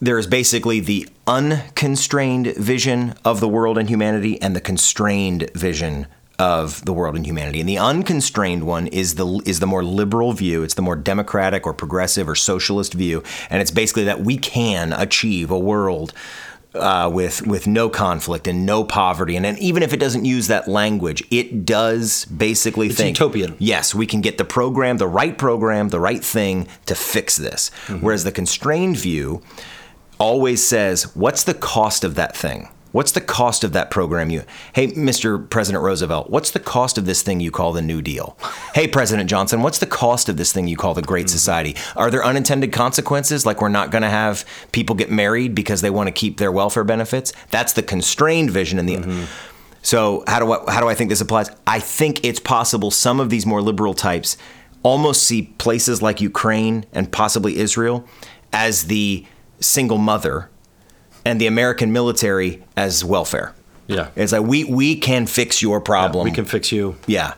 there 0.00 0.18
is 0.18 0.26
basically 0.26 0.80
the 0.80 1.08
unconstrained 1.26 2.56
vision 2.56 3.14
of 3.24 3.38
the 3.38 3.48
world 3.48 3.78
and 3.78 3.88
humanity 3.88 4.40
and 4.42 4.56
the 4.56 4.60
constrained 4.60 5.50
vision 5.54 6.08
of 6.38 6.84
the 6.84 6.92
world 6.92 7.16
and 7.16 7.26
humanity. 7.26 7.60
And 7.60 7.68
the 7.68 7.78
unconstrained 7.78 8.64
one 8.64 8.86
is 8.86 9.16
the 9.16 9.42
is 9.44 9.60
the 9.60 9.66
more 9.66 9.84
liberal 9.84 10.32
view. 10.32 10.62
It's 10.62 10.74
the 10.74 10.82
more 10.82 10.96
democratic 10.96 11.66
or 11.66 11.74
progressive 11.74 12.28
or 12.28 12.34
socialist 12.34 12.94
view, 12.94 13.22
and 13.50 13.60
it's 13.60 13.70
basically 13.70 14.04
that 14.04 14.20
we 14.20 14.38
can 14.38 14.92
achieve 14.92 15.50
a 15.50 15.58
world 15.58 16.12
uh, 16.74 17.10
with 17.12 17.46
with 17.46 17.66
no 17.66 17.88
conflict 17.88 18.46
and 18.46 18.64
no 18.64 18.84
poverty. 18.84 19.36
And, 19.36 19.44
and 19.44 19.58
even 19.58 19.82
if 19.82 19.92
it 19.92 19.98
doesn't 19.98 20.24
use 20.24 20.46
that 20.46 20.68
language, 20.68 21.24
it 21.30 21.64
does 21.64 22.24
basically 22.26 22.88
think 22.88 23.18
utopian. 23.18 23.56
Yes, 23.58 23.94
we 23.94 24.06
can 24.06 24.20
get 24.20 24.38
the 24.38 24.44
program, 24.44 24.98
the 24.98 25.08
right 25.08 25.36
program, 25.36 25.88
the 25.88 26.00
right 26.00 26.24
thing 26.24 26.68
to 26.86 26.94
fix 26.94 27.36
this. 27.36 27.70
Whereas 28.00 28.24
the 28.24 28.32
constrained 28.32 28.96
view 28.96 29.42
always 30.18 30.64
says, 30.64 31.16
"What's 31.16 31.42
the 31.42 31.54
cost 31.54 32.04
of 32.04 32.14
that 32.14 32.36
thing?" 32.36 32.68
What's 32.98 33.12
the 33.12 33.20
cost 33.20 33.62
of 33.62 33.74
that 33.74 33.92
program 33.92 34.28
you 34.28 34.42
Hey 34.72 34.88
Mr. 34.88 35.48
President 35.48 35.84
Roosevelt, 35.84 36.30
what's 36.30 36.50
the 36.50 36.58
cost 36.58 36.98
of 36.98 37.06
this 37.06 37.22
thing 37.22 37.38
you 37.38 37.52
call 37.52 37.72
the 37.72 37.80
New 37.80 38.02
Deal? 38.02 38.36
hey 38.74 38.88
President 38.88 39.30
Johnson, 39.30 39.62
what's 39.62 39.78
the 39.78 39.86
cost 39.86 40.28
of 40.28 40.36
this 40.36 40.52
thing 40.52 40.66
you 40.66 40.76
call 40.76 40.94
the 40.94 41.02
Great 41.02 41.26
mm-hmm. 41.26 41.32
Society? 41.32 41.76
Are 41.94 42.10
there 42.10 42.24
unintended 42.24 42.72
consequences 42.72 43.46
like 43.46 43.60
we're 43.60 43.68
not 43.68 43.92
going 43.92 44.02
to 44.02 44.10
have 44.10 44.44
people 44.72 44.96
get 44.96 45.12
married 45.12 45.54
because 45.54 45.80
they 45.80 45.90
want 45.90 46.08
to 46.08 46.10
keep 46.10 46.38
their 46.38 46.50
welfare 46.50 46.82
benefits? 46.82 47.32
That's 47.52 47.72
the 47.72 47.84
constrained 47.84 48.50
vision 48.50 48.80
in 48.80 48.86
the 48.86 48.96
mm-hmm. 48.96 49.24
So, 49.80 50.24
how 50.26 50.40
do 50.40 50.50
I 50.50 50.72
how 50.72 50.80
do 50.80 50.88
I 50.88 50.96
think 50.96 51.08
this 51.08 51.20
applies? 51.20 51.52
I 51.68 51.78
think 51.78 52.24
it's 52.24 52.40
possible 52.40 52.90
some 52.90 53.20
of 53.20 53.30
these 53.30 53.46
more 53.46 53.62
liberal 53.62 53.94
types 53.94 54.36
almost 54.82 55.22
see 55.22 55.42
places 55.58 56.02
like 56.02 56.20
Ukraine 56.20 56.84
and 56.92 57.12
possibly 57.12 57.58
Israel 57.58 58.04
as 58.52 58.86
the 58.86 59.24
single 59.60 59.98
mother 59.98 60.50
and 61.24 61.40
the 61.40 61.46
American 61.46 61.92
military 61.92 62.62
as 62.76 63.04
welfare. 63.04 63.54
Yeah. 63.86 64.10
It's 64.16 64.32
like 64.32 64.42
we 64.42 64.64
we 64.64 64.96
can 64.96 65.26
fix 65.26 65.62
your 65.62 65.80
problem. 65.80 66.24
we 66.24 66.30
can 66.30 66.44
fix 66.44 66.70
you. 66.70 66.96
Yeah. 67.06 67.34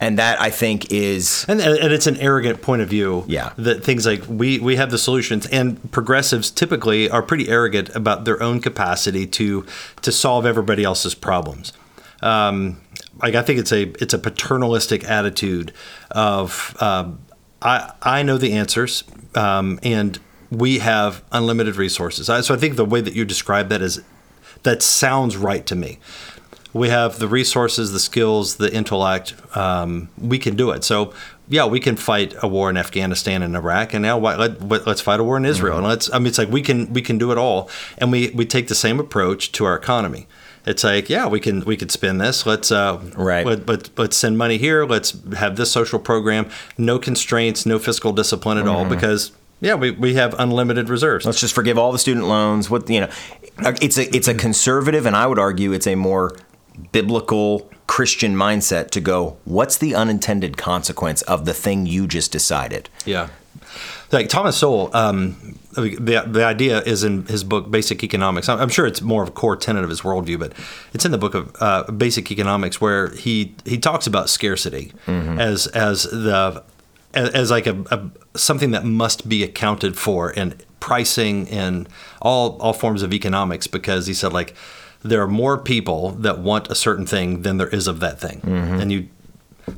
And 0.00 0.18
that 0.18 0.40
I 0.40 0.50
think 0.50 0.92
is 0.92 1.46
And, 1.48 1.60
and 1.60 1.92
it's 1.92 2.06
an 2.06 2.16
arrogant 2.18 2.60
point 2.60 2.82
of 2.82 2.88
view. 2.88 3.24
Yeah. 3.26 3.52
That 3.56 3.82
things 3.82 4.04
like 4.04 4.22
we, 4.28 4.58
we 4.58 4.76
have 4.76 4.90
the 4.90 4.98
solutions, 4.98 5.46
and 5.46 5.90
progressives 5.92 6.50
typically 6.50 7.08
are 7.08 7.22
pretty 7.22 7.48
arrogant 7.48 7.88
about 7.94 8.24
their 8.24 8.42
own 8.42 8.60
capacity 8.60 9.26
to 9.28 9.64
to 10.02 10.12
solve 10.12 10.44
everybody 10.44 10.84
else's 10.84 11.14
problems. 11.14 11.72
Um, 12.20 12.80
like 13.22 13.34
I 13.34 13.42
think 13.42 13.60
it's 13.60 13.72
a 13.72 13.82
it's 14.02 14.12
a 14.12 14.18
paternalistic 14.18 15.04
attitude 15.04 15.72
of 16.10 16.76
um, 16.80 17.20
I 17.62 17.92
I 18.02 18.22
know 18.22 18.36
the 18.36 18.52
answers, 18.52 19.04
um, 19.34 19.78
and 19.82 20.18
we 20.50 20.78
have 20.78 21.22
unlimited 21.32 21.76
resources. 21.76 22.26
So 22.26 22.54
I 22.54 22.58
think 22.58 22.76
the 22.76 22.84
way 22.84 23.00
that 23.00 23.14
you 23.14 23.24
describe 23.24 23.68
that 23.68 23.82
is 23.82 24.02
that 24.62 24.82
sounds 24.82 25.36
right 25.36 25.66
to 25.66 25.74
me 25.74 25.98
we 26.74 26.88
have 26.88 27.20
the 27.20 27.28
resources, 27.28 27.92
the 27.92 28.00
skills, 28.00 28.56
the 28.56 28.74
intellect. 28.74 29.34
Um, 29.56 30.08
we 30.18 30.38
can 30.38 30.56
do 30.56 30.72
it. 30.72 30.82
So, 30.82 31.14
yeah, 31.48 31.66
we 31.66 31.78
can 31.78 31.96
fight 31.96 32.34
a 32.42 32.48
war 32.48 32.68
in 32.68 32.76
Afghanistan 32.76 33.42
and 33.42 33.54
Iraq, 33.54 33.94
and 33.94 34.02
now 34.02 34.18
why, 34.18 34.34
let, 34.34 34.86
us 34.88 35.00
fight 35.00 35.20
a 35.20 35.24
war 35.24 35.36
in 35.36 35.44
Israel. 35.44 35.78
And 35.78 35.86
let's. 35.86 36.12
I 36.12 36.18
mean, 36.18 36.26
it's 36.26 36.38
like 36.38 36.50
we 36.50 36.62
can 36.62 36.92
we 36.92 37.00
can 37.00 37.16
do 37.16 37.30
it 37.30 37.38
all, 37.38 37.70
and 37.96 38.10
we 38.10 38.30
we 38.30 38.44
take 38.44 38.68
the 38.68 38.74
same 38.74 38.98
approach 38.98 39.52
to 39.52 39.64
our 39.64 39.76
economy. 39.76 40.26
It's 40.66 40.82
like, 40.82 41.10
yeah, 41.10 41.28
we 41.28 41.40
can 41.40 41.64
we 41.64 41.76
could 41.76 41.92
spend 41.92 42.20
this. 42.20 42.44
Let's 42.44 42.72
uh, 42.72 43.00
Right. 43.14 43.46
Let, 43.46 43.68
let, 43.68 43.98
let's 43.98 44.16
send 44.16 44.36
money 44.36 44.56
here. 44.56 44.84
Let's 44.84 45.16
have 45.34 45.56
this 45.56 45.70
social 45.70 45.98
program. 45.98 46.50
No 46.76 46.98
constraints, 46.98 47.66
no 47.66 47.78
fiscal 47.78 48.12
discipline 48.12 48.58
at 48.58 48.66
all, 48.66 48.86
because 48.86 49.32
yeah, 49.60 49.74
we, 49.74 49.90
we 49.92 50.14
have 50.14 50.34
unlimited 50.38 50.88
reserves. 50.88 51.24
let's 51.26 51.40
just 51.40 51.54
forgive 51.54 51.78
all 51.78 51.92
the 51.92 51.98
student 51.98 52.26
loans. 52.26 52.68
What 52.68 52.88
you 52.90 53.00
know, 53.00 53.10
it's 53.58 53.98
a 53.98 54.14
it's 54.14 54.28
a 54.28 54.34
conservative, 54.34 55.06
and 55.06 55.16
I 55.16 55.26
would 55.26 55.38
argue 55.38 55.72
it's 55.72 55.86
a 55.86 55.94
more 55.94 56.36
biblical 56.92 57.70
Christian 57.86 58.34
mindset 58.34 58.90
to 58.90 59.00
go. 59.00 59.36
What's 59.44 59.76
the 59.76 59.94
unintended 59.94 60.56
consequence 60.56 61.22
of 61.22 61.44
the 61.44 61.54
thing 61.54 61.86
you 61.86 62.06
just 62.06 62.32
decided? 62.32 62.88
Yeah. 63.04 63.28
Like 64.10 64.28
Thomas 64.28 64.56
Sowell, 64.56 64.90
um, 64.94 65.58
the, 65.72 66.22
the 66.26 66.44
idea 66.44 66.80
is 66.82 67.02
in 67.02 67.26
his 67.26 67.42
book 67.42 67.70
Basic 67.70 68.04
Economics. 68.04 68.48
I'm 68.48 68.60
I'm 68.60 68.68
sure 68.68 68.86
it's 68.86 69.00
more 69.00 69.22
of 69.22 69.28
a 69.30 69.32
core 69.32 69.56
tenet 69.56 69.82
of 69.82 69.90
his 69.90 70.02
worldview, 70.02 70.38
but 70.38 70.52
it's 70.92 71.04
in 71.04 71.10
the 71.10 71.18
book 71.18 71.34
of 71.34 71.56
uh, 71.60 71.90
Basic 71.90 72.30
Economics 72.30 72.80
where 72.80 73.08
he 73.10 73.54
he 73.64 73.78
talks 73.78 74.06
about 74.06 74.28
scarcity 74.28 74.92
as 75.06 75.66
as 75.68 76.04
the 76.04 76.62
as, 77.16 77.30
as 77.30 77.50
like 77.50 77.66
a, 77.66 77.76
a 77.90 78.10
something 78.38 78.70
that 78.72 78.84
must 78.84 79.28
be 79.28 79.42
accounted 79.42 79.96
for 79.96 80.30
in 80.30 80.54
pricing 80.80 81.48
and 81.48 81.88
all 82.20 82.56
all 82.60 82.72
forms 82.72 83.02
of 83.02 83.12
economics 83.12 83.66
because 83.66 84.06
he 84.06 84.14
said 84.14 84.32
like 84.32 84.54
there 85.02 85.20
are 85.22 85.28
more 85.28 85.58
people 85.58 86.10
that 86.12 86.38
want 86.38 86.70
a 86.70 86.74
certain 86.74 87.06
thing 87.06 87.42
than 87.42 87.56
there 87.58 87.68
is 87.68 87.86
of 87.86 88.00
that 88.00 88.20
thing, 88.20 88.40
and 88.44 88.90
you 88.92 89.08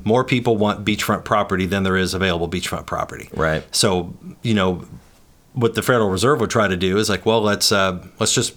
more 0.04 0.24
people 0.24 0.56
want 0.56 0.84
beachfront 0.84 1.24
property 1.24 1.66
than 1.66 1.82
there 1.84 1.96
is 1.96 2.14
available 2.14 2.48
beachfront 2.48 2.86
property. 2.86 3.28
Right. 3.32 3.62
So 3.74 4.14
you 4.42 4.54
know 4.54 4.84
what 5.52 5.74
the 5.74 5.82
Federal 5.82 6.10
Reserve 6.10 6.40
would 6.40 6.50
try 6.50 6.68
to 6.68 6.76
do 6.76 6.96
is 6.98 7.08
like, 7.08 7.24
well, 7.26 7.40
let's 7.40 7.72
uh, 7.72 8.04
let's 8.20 8.34
just 8.34 8.54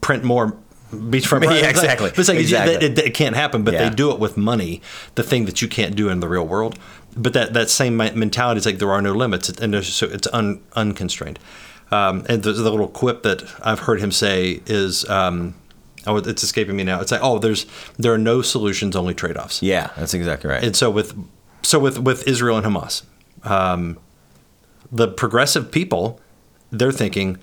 print 0.00 0.24
more 0.24 0.56
beachfront. 0.92 1.40
property. 1.40 1.54
Yeah, 1.60 1.68
exactly. 1.70 2.10
It's 2.16 2.28
like 2.28 2.38
Exactly. 2.38 2.74
It, 2.74 2.82
it- 2.98 3.06
it 3.06 3.14
can't 3.14 3.34
happen, 3.36 3.62
but 3.62 3.74
Yeah. 3.74 3.88
they 3.88 3.94
do 3.94 4.10
it 4.12 4.18
with 4.18 4.36
money, 4.36 4.80
the 5.14 5.22
thing 5.22 5.44
that 5.46 5.60
you 5.62 5.68
can't 5.68 5.94
do 5.96 6.08
in 6.08 6.20
the 6.20 6.28
real 6.28 6.46
world. 6.46 6.78
But 7.16 7.32
that 7.32 7.52
that 7.54 7.70
same 7.70 7.96
mentality 7.96 8.58
is 8.58 8.66
like 8.66 8.78
there 8.78 8.92
are 8.92 9.02
no 9.02 9.12
limits, 9.12 9.48
and 9.48 9.84
so 9.84 10.06
it's 10.06 10.28
un, 10.32 10.62
unconstrained. 10.74 11.38
Um, 11.90 12.24
and 12.28 12.42
the, 12.42 12.52
the 12.52 12.70
little 12.70 12.88
quip 12.88 13.22
that 13.22 13.42
I've 13.62 13.80
heard 13.80 14.00
him 14.00 14.12
say 14.12 14.60
is. 14.66 15.08
Um, 15.08 15.54
Oh, 16.06 16.16
it's 16.16 16.42
escaping 16.42 16.76
me 16.76 16.84
now. 16.84 17.00
It's 17.00 17.12
like, 17.12 17.20
oh, 17.22 17.38
there's 17.38 17.66
there 17.98 18.14
are 18.14 18.18
no 18.18 18.40
solutions, 18.40 18.96
only 18.96 19.12
trade-offs. 19.14 19.62
Yeah, 19.62 19.90
that's 19.96 20.14
exactly 20.14 20.48
right. 20.48 20.62
And 20.62 20.74
so 20.74 20.90
with 20.90 21.14
so 21.62 21.78
with 21.78 21.98
with 21.98 22.26
Israel 22.26 22.56
and 22.56 22.64
Hamas, 22.64 23.02
um, 23.44 23.98
the 24.90 25.08
progressive 25.08 25.70
people, 25.70 26.20
they're 26.70 26.92
thinking, 26.92 27.38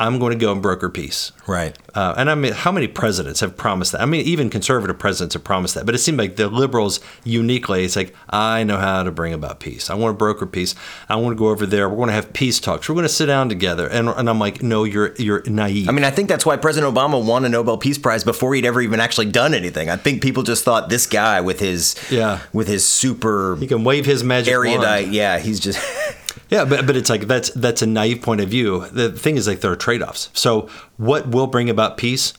I'm 0.00 0.18
going 0.20 0.32
to 0.32 0.38
go 0.38 0.52
and 0.52 0.62
broker 0.62 0.88
peace. 0.88 1.32
right. 1.48 1.76
Uh, 1.94 2.14
and 2.16 2.30
I 2.30 2.36
mean, 2.36 2.52
how 2.52 2.70
many 2.70 2.86
presidents 2.86 3.40
have 3.40 3.56
promised 3.56 3.90
that? 3.90 4.00
I 4.00 4.04
mean, 4.04 4.24
even 4.24 4.50
conservative 4.50 4.96
presidents 5.00 5.34
have 5.34 5.42
promised 5.42 5.74
that. 5.74 5.84
But 5.84 5.96
it 5.96 5.98
seemed 5.98 6.16
like 6.18 6.36
the 6.36 6.46
liberals 6.48 7.00
uniquely, 7.24 7.84
it's 7.84 7.96
like, 7.96 8.14
I 8.30 8.62
know 8.62 8.76
how 8.76 9.02
to 9.02 9.10
bring 9.10 9.32
about 9.32 9.58
peace. 9.58 9.90
I 9.90 9.94
want 9.94 10.14
to 10.14 10.16
broker 10.16 10.46
peace. 10.46 10.76
I 11.08 11.16
want 11.16 11.36
to 11.36 11.38
go 11.38 11.48
over 11.48 11.66
there. 11.66 11.88
We're 11.88 11.96
going 11.96 12.08
to 12.08 12.12
have 12.14 12.32
peace 12.32 12.60
talks. 12.60 12.88
We're 12.88 12.94
going 12.94 13.06
to 13.06 13.12
sit 13.12 13.26
down 13.26 13.48
together. 13.48 13.88
And, 13.88 14.08
and 14.08 14.30
I'm 14.30 14.38
like, 14.38 14.62
no, 14.62 14.84
you're 14.84 15.12
you're 15.16 15.42
naive. 15.50 15.88
I 15.88 15.92
mean, 15.92 16.04
I 16.04 16.10
think 16.10 16.28
that's 16.28 16.46
why 16.46 16.56
President 16.56 16.94
Obama 16.94 17.24
won 17.24 17.44
a 17.44 17.48
Nobel 17.48 17.78
Peace 17.78 17.98
Prize 17.98 18.22
before 18.22 18.54
he'd 18.54 18.64
ever 18.66 18.80
even 18.80 19.00
actually 19.00 19.26
done 19.26 19.52
anything. 19.52 19.90
I 19.90 19.96
think 19.96 20.22
people 20.22 20.44
just 20.44 20.62
thought 20.64 20.88
this 20.90 21.06
guy 21.06 21.40
with 21.40 21.58
his 21.58 21.96
Yeah. 22.10 22.38
with 22.52 22.68
his 22.68 22.86
super 22.86 23.56
he 23.56 23.66
can 23.66 23.82
wave 23.82 24.06
his 24.06 24.22
magic 24.22 24.54
wand. 24.56 25.12
yeah, 25.12 25.38
he's 25.40 25.58
just 25.58 25.80
Yeah, 26.50 26.64
but 26.64 26.86
but 26.86 26.96
it's 26.96 27.10
like 27.10 27.22
that's 27.22 27.50
that's 27.50 27.82
a 27.82 27.86
naive 27.86 28.22
point 28.22 28.40
of 28.40 28.48
view. 28.48 28.86
The 28.88 29.12
thing 29.12 29.36
is 29.36 29.46
like 29.46 29.60
there 29.60 29.72
are 29.72 29.76
trade 29.76 30.02
offs. 30.02 30.30
So 30.32 30.68
what 30.96 31.28
will 31.28 31.46
bring 31.46 31.68
about 31.68 31.96
peace, 31.96 32.32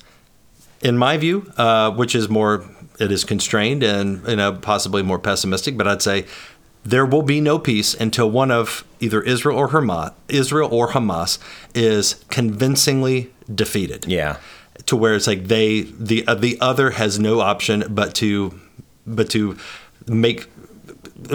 in 0.82 0.98
my 0.98 1.18
view, 1.18 1.52
uh, 1.58 1.92
which 1.92 2.16
is 2.16 2.28
more 2.30 2.66
it 3.00 3.12
is 3.12 3.24
constrained 3.24 3.84
and 3.84 4.28
you 4.28 4.36
know 4.36 4.54
possibly 4.54 5.04
more 5.04 5.20
pessimistic, 5.20 5.78
but 5.78 5.88
I'd 5.88 6.02
say 6.02 6.26
there 6.84 7.06
will 7.06 7.22
be 7.22 7.42
no 7.42 7.60
peace 7.60 7.94
until 7.94 8.30
one 8.32 8.52
of 8.52 8.84
either 9.00 9.22
Israel 9.22 9.58
or 9.58 9.70
Hamas, 9.70 10.14
Israel 10.28 10.70
or 10.74 10.90
Hamas, 10.90 11.38
is 11.76 12.24
convincingly 12.30 13.32
defeated. 13.54 14.06
yeah. 14.08 14.38
to 14.86 14.96
where 14.96 15.14
it's 15.14 15.28
like 15.28 15.48
they 15.48 15.82
the 15.82 16.26
uh, 16.28 16.34
the 16.36 16.58
other 16.60 16.92
has 16.92 17.20
no 17.20 17.42
option 17.42 17.84
but 17.90 18.16
to 18.16 18.60
but 19.06 19.30
to 19.30 19.58
make 20.08 20.48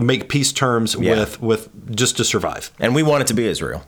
make 0.00 0.28
peace 0.28 0.52
terms 0.52 0.94
Yeah. 0.98 1.18
with 1.20 1.40
with 1.40 1.94
just 1.94 2.16
to 2.18 2.24
survive. 2.24 2.70
And 2.80 2.94
we 2.94 3.02
want 3.02 3.22
it 3.22 3.26
to 3.28 3.34
be 3.34 3.46
Israel. 3.46 3.84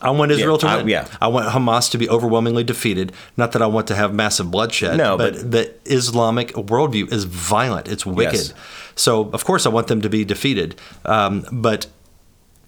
I 0.00 0.08
want 0.10 0.30
Israel 0.32 0.54
Yeah, 0.62 0.68
to 0.68 0.68
I- 0.68 0.76
win. 0.78 0.88
yeah. 0.88 1.06
I 1.20 1.28
want 1.28 1.48
Hamas 1.50 1.90
to 1.90 1.98
be 1.98 2.08
overwhelmingly 2.08 2.64
defeated. 2.64 3.12
Not 3.36 3.52
that 3.52 3.60
I 3.60 3.66
want 3.66 3.86
to 3.88 3.94
have 3.94 4.14
massive 4.14 4.50
bloodshed. 4.50 4.96
No, 4.96 5.18
but, 5.18 5.34
but- 5.34 5.50
the 5.50 5.74
Islamic 5.84 6.54
worldview 6.54 7.12
is 7.12 7.24
violent. 7.24 7.86
It's 7.86 8.06
wicked. 8.06 8.34
Yes. 8.34 8.54
So 8.94 9.28
of 9.34 9.44
course 9.44 9.66
I 9.66 9.68
want 9.68 9.88
them 9.88 10.00
to 10.00 10.08
be 10.08 10.24
defeated. 10.24 10.76
Um, 11.04 11.44
but 11.52 11.86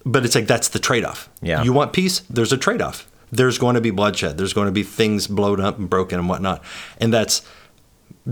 but 0.05 0.23
it's 0.25 0.35
like 0.35 0.47
that's 0.47 0.69
the 0.69 0.79
trade 0.79 1.03
off. 1.03 1.29
Yeah. 1.41 1.63
You 1.63 1.73
want 1.73 1.93
peace? 1.93 2.21
There's 2.29 2.53
a 2.53 2.57
trade 2.57 2.81
off. 2.81 3.07
There's 3.31 3.57
going 3.57 3.75
to 3.75 3.81
be 3.81 3.91
bloodshed. 3.91 4.37
There's 4.37 4.53
going 4.53 4.65
to 4.67 4.71
be 4.71 4.83
things 4.83 5.27
blown 5.27 5.59
up 5.61 5.77
and 5.77 5.89
broken 5.89 6.17
and 6.19 6.27
whatnot. 6.29 6.63
And 6.99 7.13
that's 7.13 7.41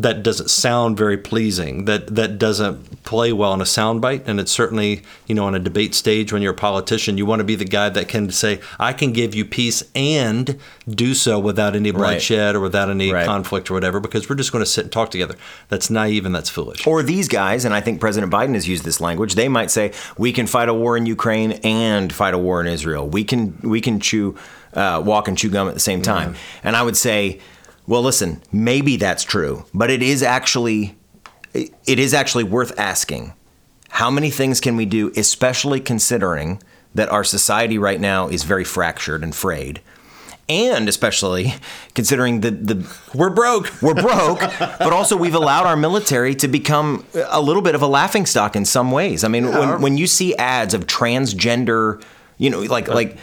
that 0.02 0.22
doesn't 0.22 0.50
sound 0.50 0.98
very 0.98 1.18
pleasing. 1.18 1.86
That 1.86 2.16
that 2.16 2.38
doesn't 2.38 3.04
play 3.04 3.32
well 3.34 3.54
in 3.54 3.62
a 3.62 3.66
soundbite. 3.66 4.24
And 4.28 4.40
it's 4.40 4.52
certainly, 4.52 5.02
you 5.28 5.34
know, 5.36 5.46
on 5.46 5.56
a 5.56 5.60
debate 5.60 5.96
stage 5.96 6.32
when 6.34 6.42
you're 6.42 6.54
a 6.54 6.56
politician, 6.56 7.18
you 7.18 7.26
want 7.26 7.40
to 7.40 7.44
be 7.44 7.56
the 7.56 7.66
guy 7.66 7.90
that 7.90 8.08
can 8.08 8.30
say, 8.30 8.60
I 8.80 8.94
can 8.94 9.14
give 9.14 9.34
you 9.34 9.46
peace 9.46 9.84
and 9.96 10.60
do 10.88 11.14
so 11.14 11.40
without 11.40 11.76
any 11.76 11.92
bloodshed 11.92 12.56
or 12.56 12.60
without 12.60 12.90
any 12.90 13.12
Right. 13.12 13.26
conflict 13.26 13.72
or 13.72 13.74
whatever, 13.74 14.00
because 14.00 14.30
we're 14.30 14.36
just 14.36 14.52
going 14.52 14.64
to 14.64 14.70
sit 14.70 14.84
and 14.84 14.92
talk 14.92 15.10
together. 15.10 15.36
That's 15.70 15.90
naive 15.90 16.26
and 16.26 16.36
that's 16.36 16.50
foolish. 16.50 16.86
Or 16.86 17.02
these 17.02 17.28
guys, 17.30 17.64
and 17.66 17.74
I 17.74 17.82
think 17.82 18.00
President 18.02 18.32
Biden 18.32 18.54
has 18.54 18.68
used 18.68 18.84
this 18.84 19.00
language. 19.00 19.36
They 19.36 19.48
might 19.48 19.72
say 19.72 19.94
we 20.18 20.32
can 20.34 20.46
fight 20.46 20.68
a 20.70 20.74
war 20.74 20.98
in 20.98 21.06
Ukraine 21.06 21.54
and 21.64 22.12
fight 22.14 22.34
a 22.34 22.38
war 22.38 22.60
in 22.62 22.68
Israel. 22.68 23.08
We 23.08 23.24
can 23.24 23.58
we 23.64 23.80
can 23.82 24.00
chew 24.00 24.36
uh, 24.74 25.02
walk 25.04 25.28
and 25.28 25.38
chew 25.38 25.50
gum 25.50 25.68
at 25.70 25.74
the 25.74 25.80
same 25.80 26.02
time. 26.02 26.36
And 26.64 26.76
I 26.76 26.84
would 26.84 26.98
say, 26.98 27.40
well, 27.88 28.02
listen, 28.02 28.42
maybe 28.52 28.98
that's 28.98 29.24
true, 29.24 29.66
but 29.74 29.90
it 29.90 30.04
is 30.04 30.22
actually 30.22 30.96
it 31.54 32.00
is 32.00 32.14
actually 32.14 32.44
worth 32.44 32.78
asking. 32.78 33.34
How 33.90 34.12
many 34.12 34.30
things 34.30 34.60
can 34.60 34.76
we 34.76 34.86
do, 34.86 35.12
especially 35.16 35.80
considering 35.80 36.62
that 36.94 37.10
our 37.10 37.24
society 37.24 37.78
right 37.78 38.00
now 38.00 38.28
is 38.28 38.44
very 38.44 38.66
fractured 38.66 39.24
and 39.24 39.34
frayed? 39.34 39.82
And 40.50 40.88
especially 40.88 41.56
considering 41.94 42.42
the, 42.42 42.52
the 42.52 42.96
We're 43.14 43.30
broke. 43.30 43.70
we're 43.82 43.94
broke, 43.94 44.40
but 44.60 44.94
also 44.94 45.18
we've 45.18 45.36
allowed 45.36 45.66
our 45.66 45.76
military 45.76 46.36
to 46.36 46.48
become 46.48 47.06
a 47.30 47.42
little 47.42 47.62
bit 47.62 47.76
of 47.76 47.82
a 47.82 47.88
laughingstock 47.88 48.56
in 48.56 48.66
some 48.66 48.92
ways. 48.92 49.24
I 49.24 49.30
mean, 49.30 49.48
when, 49.48 49.82
when 49.82 49.98
you 49.98 50.08
see 50.08 50.36
ads 50.36 50.74
of 50.74 50.88
transgender, 50.88 52.02
you 52.38 52.50
know, 52.50 52.62
like 52.62 52.88
like 52.88 53.18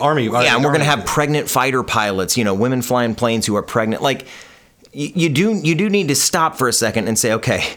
army. 0.00 0.24
yeah, 0.24 0.54
and 0.54 0.64
we're 0.64 0.70
going 0.70 0.80
to 0.80 0.84
have 0.86 1.04
pregnant 1.06 1.48
fighter 1.48 1.82
pilots. 1.82 2.36
You 2.36 2.44
know, 2.44 2.54
women 2.54 2.82
flying 2.82 3.14
planes 3.14 3.46
who 3.46 3.56
are 3.56 3.62
pregnant. 3.62 4.02
Like, 4.02 4.26
you, 4.92 5.10
you 5.14 5.28
do 5.28 5.54
you 5.54 5.74
do 5.74 5.88
need 5.88 6.08
to 6.08 6.14
stop 6.14 6.56
for 6.56 6.68
a 6.68 6.72
second 6.72 7.08
and 7.08 7.18
say, 7.18 7.32
okay, 7.34 7.76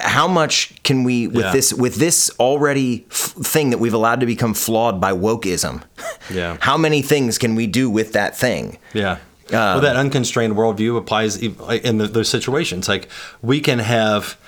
how 0.00 0.26
much 0.26 0.82
can 0.82 1.04
we 1.04 1.26
with 1.28 1.44
Yeah. 1.44 1.52
this 1.52 1.72
with 1.72 1.96
this 1.96 2.30
already 2.40 3.06
f- 3.10 3.16
thing 3.42 3.70
that 3.70 3.78
we've 3.78 3.94
allowed 3.94 4.20
to 4.20 4.26
become 4.26 4.54
flawed 4.54 5.00
by 5.00 5.12
wokeism? 5.12 5.82
Yeah. 6.32 6.58
How 6.60 6.76
many 6.76 7.02
things 7.02 7.38
can 7.38 7.56
we 7.56 7.66
do 7.66 7.90
with 7.90 8.12
that 8.12 8.36
thing? 8.36 8.78
Yeah. 8.94 9.12
Um, 9.12 9.18
well, 9.52 9.80
that 9.80 9.96
unconstrained 9.96 10.54
worldview 10.54 10.96
applies 10.96 11.36
in 11.36 11.98
the, 11.98 12.06
those 12.06 12.28
situations. 12.28 12.88
Like 12.88 13.08
we 13.42 13.58
can 13.60 13.80
have 13.80 14.38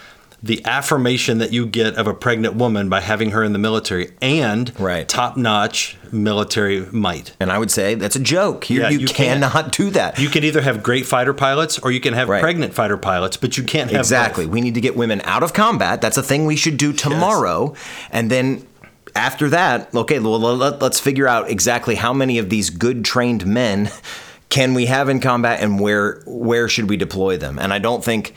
the 0.45 0.61
affirmation 0.65 1.39
that 1.39 1.53
you 1.53 1.65
get 1.67 1.95
of 1.95 2.09
a 2.09 2.15
pregnant 2.15 2.57
woman 2.57 2.89
by 2.89 3.01
having 3.01 3.31
her 3.31 3.45
in 3.45 3.53
the 3.53 3.59
military 3.61 4.11
and 4.21 4.73
Right. 4.79 5.09
top-notch 5.09 5.97
military 6.11 6.85
might. 6.91 7.33
And 7.39 7.53
I 7.53 7.59
would 7.59 7.71
say 7.71 7.95
that's 7.95 8.17
a 8.17 8.21
joke. 8.21 8.69
You, 8.69 8.81
Yeah, 8.81 8.89
you, 8.91 8.99
you 9.01 9.07
cannot 9.07 9.71
do 9.73 9.91
that. 9.91 10.19
You 10.19 10.29
can 10.29 10.43
either 10.43 10.61
have 10.61 10.83
great 10.83 11.07
fighter 11.07 11.33
pilots 11.33 11.79
or 11.79 11.93
you 11.93 12.01
can 12.01 12.15
have 12.15 12.29
Right. 12.29 12.43
pregnant 12.43 12.75
fighter 12.75 12.97
pilots, 12.97 13.37
but 13.37 13.57
you 13.57 13.63
can't 13.63 13.91
have 13.93 14.01
Exactly. 14.01 14.45
both. 14.47 14.53
We 14.55 14.61
need 14.61 14.75
to 14.75 14.81
get 14.81 14.97
women 14.97 15.23
out 15.25 15.43
of 15.45 15.53
combat. 15.53 16.01
That's 16.01 16.17
a 16.17 16.23
thing 16.25 16.45
we 16.47 16.57
should 16.57 16.77
do 16.77 16.93
tomorrow. 16.93 17.75
And 18.11 18.29
then 18.29 18.67
after 19.15 19.49
that, 19.51 19.95
okay, 19.95 20.19
well, 20.19 20.39
let, 20.41 20.83
us 20.83 20.99
figure 20.99 21.29
out 21.29 21.51
exactly 21.51 21.95
how 21.95 22.13
many 22.13 22.39
of 22.39 22.49
these 22.51 22.69
good 22.71 23.05
trained 23.05 23.47
men 23.47 23.91
can 24.49 24.75
we 24.75 24.87
have 24.87 25.09
in 25.09 25.21
combat 25.21 25.61
and 25.61 25.79
where 25.79 26.21
where 26.27 26.69
should 26.69 26.89
we 26.91 26.97
deploy 26.97 27.37
them? 27.37 27.59
And 27.61 27.73
I 27.73 27.79
don't 27.79 28.05
think 28.05 28.35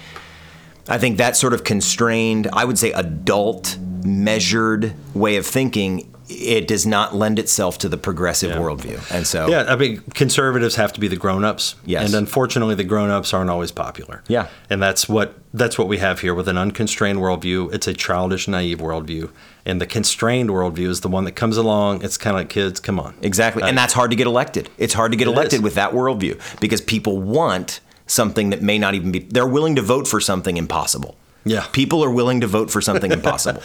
I 0.88 0.97
think 0.97 1.17
that 1.17 1.36
sort 1.36 1.53
of 1.53 1.63
constrained, 1.63 2.47
I 2.53 2.65
would 2.65 2.77
say 2.77 2.91
adult, 2.91 3.77
measured 4.03 4.93
way 5.15 5.36
of 5.38 5.45
thinking, 5.45 6.11
it 6.27 6.67
does 6.67 6.88
not 6.88 7.15
lend 7.15 7.38
itself 7.38 7.77
to 7.79 7.88
the 7.89 7.97
progressive 7.97 8.49
Yeah. 8.51 8.57
worldview. 8.57 8.99
And 9.11 9.27
so 9.27 9.47
Yeah, 9.47 9.65
I 9.67 9.75
mean, 9.75 10.01
conservatives 10.15 10.75
have 10.75 10.91
to 10.93 10.99
be 10.99 11.07
the 11.07 11.15
grown-ups. 11.15 11.75
Yes. 11.86 12.05
And 12.05 12.15
unfortunately, 12.15 12.73
the 12.73 12.83
grown-ups 12.83 13.31
aren't 13.33 13.49
always 13.51 13.71
popular. 13.71 14.23
Yeah. 14.27 14.47
And 14.69 14.81
that's 14.81 15.07
what 15.07 15.36
that's 15.53 15.77
what 15.77 15.88
we 15.88 15.99
have 15.99 16.19
here 16.19 16.33
with 16.33 16.49
an 16.49 16.57
unconstrained 16.57 17.19
worldview. 17.19 17.73
It's 17.73 17.88
a 17.88 17.93
childish, 17.93 18.45
naive 18.47 18.79
worldview, 18.79 19.29
and 19.65 19.79
the 19.79 19.86
constrained 19.86 20.49
worldview 20.49 20.89
is 20.89 20.99
the 21.01 21.07
one 21.07 21.23
that 21.25 21.31
comes 21.33 21.55
along. 21.57 22.03
It's 22.03 22.17
kind 22.17 22.36
of 22.36 22.41
like 22.41 22.49
kids, 22.49 22.79
come 22.81 22.99
on. 22.99 23.13
Exactly. 23.21 23.63
and 23.63 23.77
that's 23.77 23.93
hard 23.93 24.09
to 24.11 24.17
get 24.17 24.27
elected. 24.27 24.69
It's 24.77 24.93
hard 24.95 25.11
to 25.13 25.17
get 25.17 25.27
elected 25.27 25.59
is. 25.59 25.61
with 25.61 25.75
that 25.75 25.91
worldview 25.93 26.38
because 26.59 26.81
people 26.81 27.19
want 27.21 27.79
something 28.08 28.49
that 28.51 28.62
may 28.62 28.78
not 28.78 28.93
even 28.95 29.12
be, 29.12 29.20
they're 29.20 29.47
willing 29.47 29.76
to 29.76 29.82
vote 29.82 30.08
for 30.08 30.20
something 30.22 30.58
impossible. 30.58 31.16
Yeah. 31.47 31.66
People 31.74 32.03
are 32.03 32.10
willing 32.10 32.41
to 32.41 32.47
vote 32.47 32.72
for 32.72 32.82
something 32.82 33.12
impossible. 33.20 33.62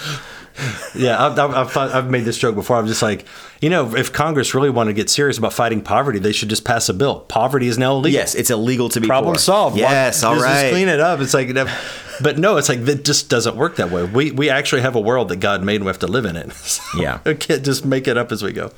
Yeah, 0.94 1.24
I've, 1.24 1.38
I've, 1.38 1.54
I've, 1.54 1.72
thought, 1.72 1.90
I've 1.92 2.10
made 2.10 2.24
this 2.24 2.36
joke 2.36 2.54
before. 2.54 2.76
I'm 2.76 2.86
just 2.86 3.00
like, 3.00 3.24
you 3.62 3.70
know, 3.70 3.94
if 3.96 4.12
Congress 4.12 4.54
really 4.54 4.68
wanted 4.68 4.90
to 4.90 4.94
get 4.94 5.08
serious 5.08 5.38
about 5.38 5.52
fighting 5.54 5.80
poverty, 5.80 6.18
they 6.18 6.32
should 6.32 6.50
just 6.50 6.64
pass 6.64 6.88
a 6.90 6.94
bill. 6.94 7.20
Poverty 7.20 7.68
is 7.68 7.78
now 7.78 7.92
illegal. 7.92 8.18
yes, 8.18 8.34
it's 8.34 8.50
illegal 8.50 8.90
to 8.90 9.00
be 9.00 9.06
problem 9.06 9.34
poor. 9.34 9.38
solved. 9.38 9.78
Yes, 9.78 10.22
all 10.22 10.34
right. 10.36 10.62
Just 10.62 10.72
clean 10.72 10.88
it 10.88 11.00
up. 11.00 11.20
It's 11.20 11.32
like, 11.32 11.48
you 11.48 11.54
know, 11.54 11.74
but 12.20 12.36
no, 12.38 12.58
it's 12.58 12.68
like 12.68 12.84
that 12.84 13.04
just 13.04 13.30
doesn't 13.30 13.56
work 13.56 13.76
that 13.76 13.90
way. 13.90 14.04
We 14.04 14.32
we 14.32 14.50
actually 14.50 14.82
have 14.82 14.94
a 14.96 15.00
world 15.00 15.30
that 15.30 15.36
God 15.36 15.62
made, 15.62 15.76
and 15.76 15.84
we 15.84 15.88
have 15.88 16.00
to 16.00 16.06
live 16.08 16.26
in 16.26 16.36
it. 16.36 16.52
So 16.60 16.82
Yeah. 17.00 17.20
we 17.24 17.34
can't 17.36 17.64
just 17.64 17.86
make 17.86 18.06
it 18.06 18.18
up 18.18 18.30
as 18.30 18.42
we 18.42 18.52
go. 18.52 18.72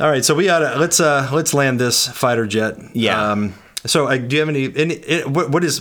All 0.00 0.08
right, 0.10 0.24
so 0.24 0.34
we 0.34 0.46
gotta 0.46 0.76
let's 0.78 0.98
uh 0.98 1.28
let's 1.32 1.54
land 1.54 1.78
this 1.78 2.08
fighter 2.08 2.46
jet. 2.46 2.76
Yeah. 2.94 3.30
Um, 3.32 3.54
so 3.86 4.06
uh, 4.06 4.16
do 4.16 4.36
you 4.36 4.40
have 4.40 4.48
any 4.48 4.74
any 4.76 4.94
it, 4.94 5.28
what, 5.28 5.50
what 5.50 5.64
is 5.64 5.80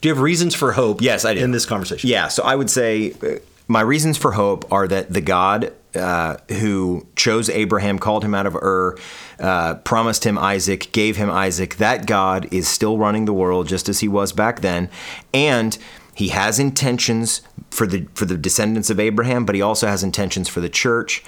do 0.00 0.08
you 0.08 0.14
have 0.14 0.22
reasons 0.22 0.54
for 0.54 0.72
hope? 0.72 1.00
Yes, 1.00 1.24
I 1.24 1.34
do. 1.34 1.40
In 1.40 1.50
this 1.50 1.66
conversation. 1.66 2.10
Yeah, 2.10 2.28
so 2.28 2.42
I 2.42 2.54
would 2.54 2.68
say 2.68 3.12
uh, 3.22 3.38
my 3.68 3.80
reasons 3.80 4.18
for 4.18 4.32
hope 4.32 4.70
are 4.70 4.86
that 4.88 5.12
the 5.12 5.20
God 5.20 5.72
uh, 5.94 6.36
who 6.48 7.06
chose 7.16 7.48
Abraham, 7.48 7.98
called 7.98 8.24
him 8.24 8.34
out 8.34 8.46
of 8.46 8.54
Ur, 8.56 8.98
uh, 9.38 9.76
promised 9.76 10.24
him 10.24 10.36
Isaac, 10.36 10.90
gave 10.92 11.16
him 11.16 11.30
Isaac, 11.30 11.76
that 11.76 12.06
God 12.06 12.48
is 12.52 12.68
still 12.68 12.98
running 12.98 13.24
the 13.24 13.32
world 13.32 13.68
just 13.68 13.88
as 13.88 14.00
he 14.00 14.08
was 14.08 14.32
back 14.32 14.60
then. 14.60 14.90
And 15.32 15.78
he 16.14 16.28
has 16.28 16.58
intentions 16.58 17.42
for 17.70 17.86
the 17.86 18.06
for 18.14 18.24
the 18.24 18.36
descendants 18.36 18.90
of 18.90 19.00
Abraham, 19.00 19.44
but 19.44 19.54
he 19.54 19.62
also 19.62 19.86
has 19.86 20.02
intentions 20.02 20.48
for 20.48 20.60
the 20.60 20.68
church 20.68 21.22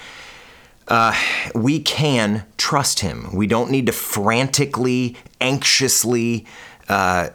we 1.55 1.81
can 1.81 2.45
trust 2.57 3.01
him. 3.01 3.35
We 3.35 3.47
don't 3.47 3.71
need 3.71 3.87
to 3.87 3.93
frantically, 3.93 5.17
anxiously 5.41 6.47
uh, 6.89 7.31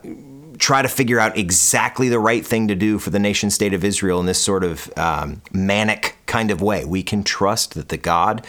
try 0.57 0.81
to 0.81 0.87
figure 0.87 1.19
out 1.19 1.37
exactly 1.37 2.07
the 2.07 2.19
right 2.19 2.45
thing 2.45 2.67
to 2.67 2.75
do 2.75 2.99
for 2.99 3.09
the 3.09 3.19
nation 3.19 3.49
state 3.49 3.73
of 3.73 3.83
Israel 3.83 4.19
in 4.19 4.27
this 4.27 4.41
sort 4.41 4.63
of 4.63 4.91
um, 4.97 5.41
manic 5.51 6.15
kind 6.27 6.51
of 6.51 6.61
way. 6.61 6.85
We 6.85 7.03
can 7.03 7.23
trust 7.23 7.73
that 7.73 7.89
the 7.89 7.97
God 7.97 8.45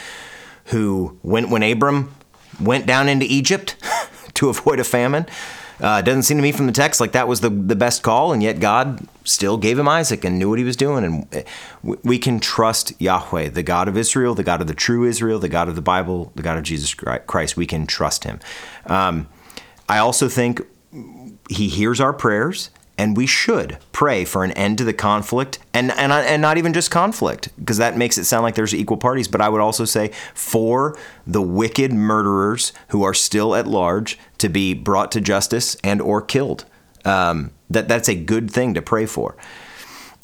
who, 0.67 1.19
went 1.23 1.49
when 1.49 1.63
Abram 1.63 2.15
went 2.61 2.87
down 2.87 3.09
into 3.09 3.27
Egypt 3.29 3.77
to 4.35 4.49
avoid 4.49 4.79
a 4.79 4.85
famine, 4.85 5.27
uh, 5.83 6.01
doesn't 6.01 6.23
seem 6.23 6.39
to 6.39 6.43
me 6.43 6.53
from 6.53 6.67
the 6.67 6.73
text 6.73 7.01
like 7.01 7.13
that 7.13 7.29
was 7.29 7.41
the, 7.41 7.51
the 7.51 7.77
best 7.77 8.03
call, 8.03 8.33
and 8.33 8.43
yet 8.43 8.61
God 8.61 9.07
still 9.25 9.57
gave 9.59 9.79
him 9.79 9.89
Isaac 9.89 10.25
and 10.25 10.39
knew 10.39 10.49
what 10.49 10.59
he 10.59 10.65
was 10.65 10.77
doing. 10.77 11.05
And 11.05 11.35
uh, 11.35 11.41
we- 11.83 11.97
we 12.03 12.19
can 12.19 12.41
trust 12.41 12.93
Yahweh, 13.01 13.51
the 13.51 13.63
God 13.63 13.89
of 13.89 13.97
Israel, 13.97 14.35
the 14.35 14.45
God 14.45 14.61
of 14.61 14.67
the 14.69 14.75
true 14.75 15.05
Israel, 15.05 15.39
the 15.39 15.49
God 15.49 15.69
of 15.69 15.75
the 15.75 15.83
Bible, 15.83 16.33
the 16.37 16.43
God 16.43 16.57
of 16.57 16.63
Jesus 16.65 16.95
Christ. 16.95 17.57
We 17.57 17.67
can 17.67 17.87
trust 17.87 18.25
him. 18.25 18.41
Um, 18.87 19.27
I 19.89 19.99
also 19.99 20.29
think 20.29 20.63
he 21.51 21.69
hears 21.69 22.01
our 22.01 22.13
prayers 22.13 22.71
and 22.99 23.17
we 23.17 23.27
should 23.27 23.79
pray 23.91 24.25
for 24.25 24.45
an 24.45 24.53
end 24.53 24.79
to 24.79 24.85
the 24.85 24.93
conflict 24.93 25.59
and 25.75 25.91
and, 25.93 26.13
and 26.13 26.41
not 26.43 26.59
even 26.59 26.73
just 26.73 26.91
conflict 26.91 27.49
because 27.59 27.79
that 27.79 27.97
makes 27.97 28.19
it 28.19 28.25
sound 28.25 28.43
like 28.43 28.55
there's 28.55 28.75
equal 28.75 28.99
parties 28.99 29.27
but 29.29 29.41
i 29.41 29.49
would 29.49 29.61
also 29.63 29.85
say 29.85 30.09
for 30.35 30.97
the 31.27 31.41
wicked 31.43 31.93
murderers 31.93 32.73
who 32.89 33.03
are 33.03 33.15
still 33.15 33.55
at 33.55 33.67
large 33.67 34.19
to 34.43 34.49
be 34.49 34.75
brought 34.75 35.11
to 35.13 35.21
justice 35.21 35.77
and 35.83 36.01
or 36.01 36.21
killed 36.21 36.65
um, 37.05 37.51
that 37.71 37.89
that's 37.89 38.09
a 38.09 38.15
good 38.15 38.51
thing 38.51 38.75
to 38.75 38.83
pray 38.83 39.07
for 39.07 39.37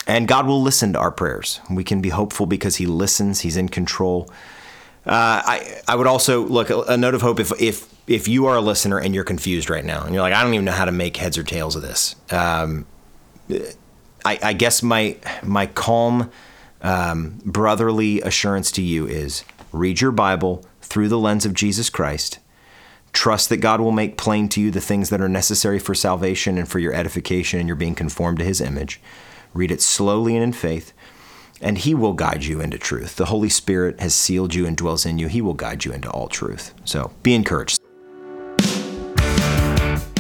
and 0.07 0.29
god 0.29 0.47
will 0.47 0.63
listen 0.63 0.93
to 0.93 0.99
our 0.99 1.11
prayers 1.11 1.61
we 1.71 1.83
can 1.83 2.01
be 2.01 2.11
hopeful 2.11 2.47
because 2.47 2.77
he 2.77 2.87
listens 2.87 3.41
he's 3.41 3.57
in 3.57 3.69
control 3.69 4.31
uh, 5.09 5.41
I 5.45 5.81
I 5.89 5.97
would 5.97 6.07
also 6.07 6.45
look 6.45 6.69
a, 6.69 6.97
note 6.99 7.15
of 7.15 7.23
hope 7.23 7.41
if 7.41 7.51
if 7.59 7.89
if 8.07 8.29
you 8.29 8.45
are 8.45 8.57
a 8.57 8.61
listener 8.61 8.99
and 8.99 9.15
you're 9.15 9.25
confused 9.25 9.71
right 9.71 9.85
now 9.85 10.05
and 10.05 10.13
you're 10.13 10.23
like 10.23 10.35
I 10.35 10.43
don't 10.43 10.53
even 10.53 10.67
know 10.67 10.73
how 10.73 10.85
to 10.85 10.93
make 10.93 11.17
heads 11.17 11.39
or 11.39 11.43
tails 11.43 11.77
of 11.77 11.83
this. 11.83 12.15
Um, 12.31 12.85
I, 14.25 14.39
I 14.43 14.53
guess 14.53 14.83
my 14.83 15.17
my 15.43 15.65
calm 15.65 16.31
um, 16.83 17.41
brotherly 17.43 18.21
assurance 18.21 18.71
to 18.73 18.83
you 18.83 19.07
is 19.07 19.45
read 19.73 20.03
your 20.03 20.13
Bible 20.13 20.63
through 20.83 21.09
the 21.09 21.19
lens 21.19 21.47
of 21.47 21.55
Jesus 21.55 21.89
Christ. 21.89 22.39
Trust 23.13 23.49
that 23.49 23.57
God 23.59 23.81
will 23.81 23.93
make 23.93 24.17
plain 24.17 24.49
to 24.51 24.61
you 24.61 24.71
the 24.71 24.81
things 24.81 25.11
that 25.11 25.21
are 25.21 25.29
necessary 25.29 25.79
for 25.79 25.95
salvation 25.95 26.59
and 26.59 26.69
for 26.69 26.79
your 26.79 26.93
edification, 26.93 27.59
and 27.59 27.69
you're 27.69 27.77
being 27.77 27.95
conformed 27.95 28.39
to 28.39 28.45
His 28.45 28.61
image. 28.61 29.01
Read 29.55 29.71
it 29.71 29.81
slowly 29.81 30.35
and 30.35 30.45
in 30.45 30.53
faith 30.53 30.93
and 31.61 31.79
he 31.79 31.95
will 31.95 32.13
guide 32.13 32.45
you 32.45 32.61
into 32.61 32.79
truth. 32.79 33.17
The 33.17 33.27
Holy 33.27 33.49
Spirit 33.49 34.01
has 34.01 34.15
sealed 34.15 34.55
you 34.55 34.67
and 34.67 34.77
dwells 34.77 35.05
in 35.05 35.19
you. 35.19 35.29
He 35.29 35.43
will 35.43 35.55
guide 35.55 35.85
you 35.85 35.93
into 35.93 36.11
all 36.11 36.29
truth. 36.29 36.75
So 36.85 37.11
be 37.23 37.35
encouraged. 37.35 37.79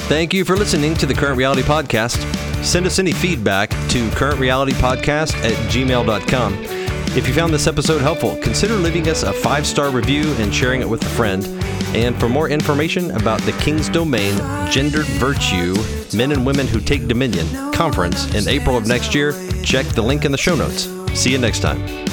Thank 0.08 0.32
you 0.32 0.44
for 0.44 0.56
listening 0.56 0.94
to 0.94 1.06
the 1.06 1.14
Current 1.14 1.36
Reality 1.36 1.62
Podcast. 1.62 2.16
Send 2.64 2.86
us 2.86 2.98
any 2.98 3.12
feedback 3.12 3.70
to 3.70 4.08
currentrealitypodcast 4.10 5.34
at 5.44 5.52
gmail.com. 5.70 6.77
If 7.18 7.26
you 7.26 7.34
found 7.34 7.52
this 7.52 7.66
episode 7.66 8.00
helpful, 8.00 8.36
consider 8.36 8.74
leaving 8.74 9.08
us 9.08 9.24
a 9.24 9.32
five 9.32 9.66
star 9.66 9.90
review 9.90 10.32
and 10.34 10.54
sharing 10.54 10.82
it 10.82 10.88
with 10.88 11.02
a 11.02 11.08
friend. 11.08 11.44
And 11.92 12.18
for 12.20 12.28
more 12.28 12.48
information 12.48 13.10
about 13.10 13.40
the 13.40 13.50
King's 13.54 13.88
Domain 13.88 14.36
Gendered 14.70 15.04
Virtue 15.18 15.74
Men 16.16 16.30
and 16.30 16.46
Women 16.46 16.68
Who 16.68 16.80
Take 16.80 17.08
Dominion 17.08 17.72
conference 17.72 18.32
in 18.36 18.46
April 18.46 18.76
of 18.76 18.86
next 18.86 19.16
year, 19.16 19.32
check 19.64 19.84
the 19.86 20.02
link 20.02 20.24
in 20.24 20.30
the 20.30 20.38
show 20.38 20.54
notes. 20.54 20.88
See 21.20 21.32
you 21.32 21.38
next 21.38 21.58
time. 21.58 22.07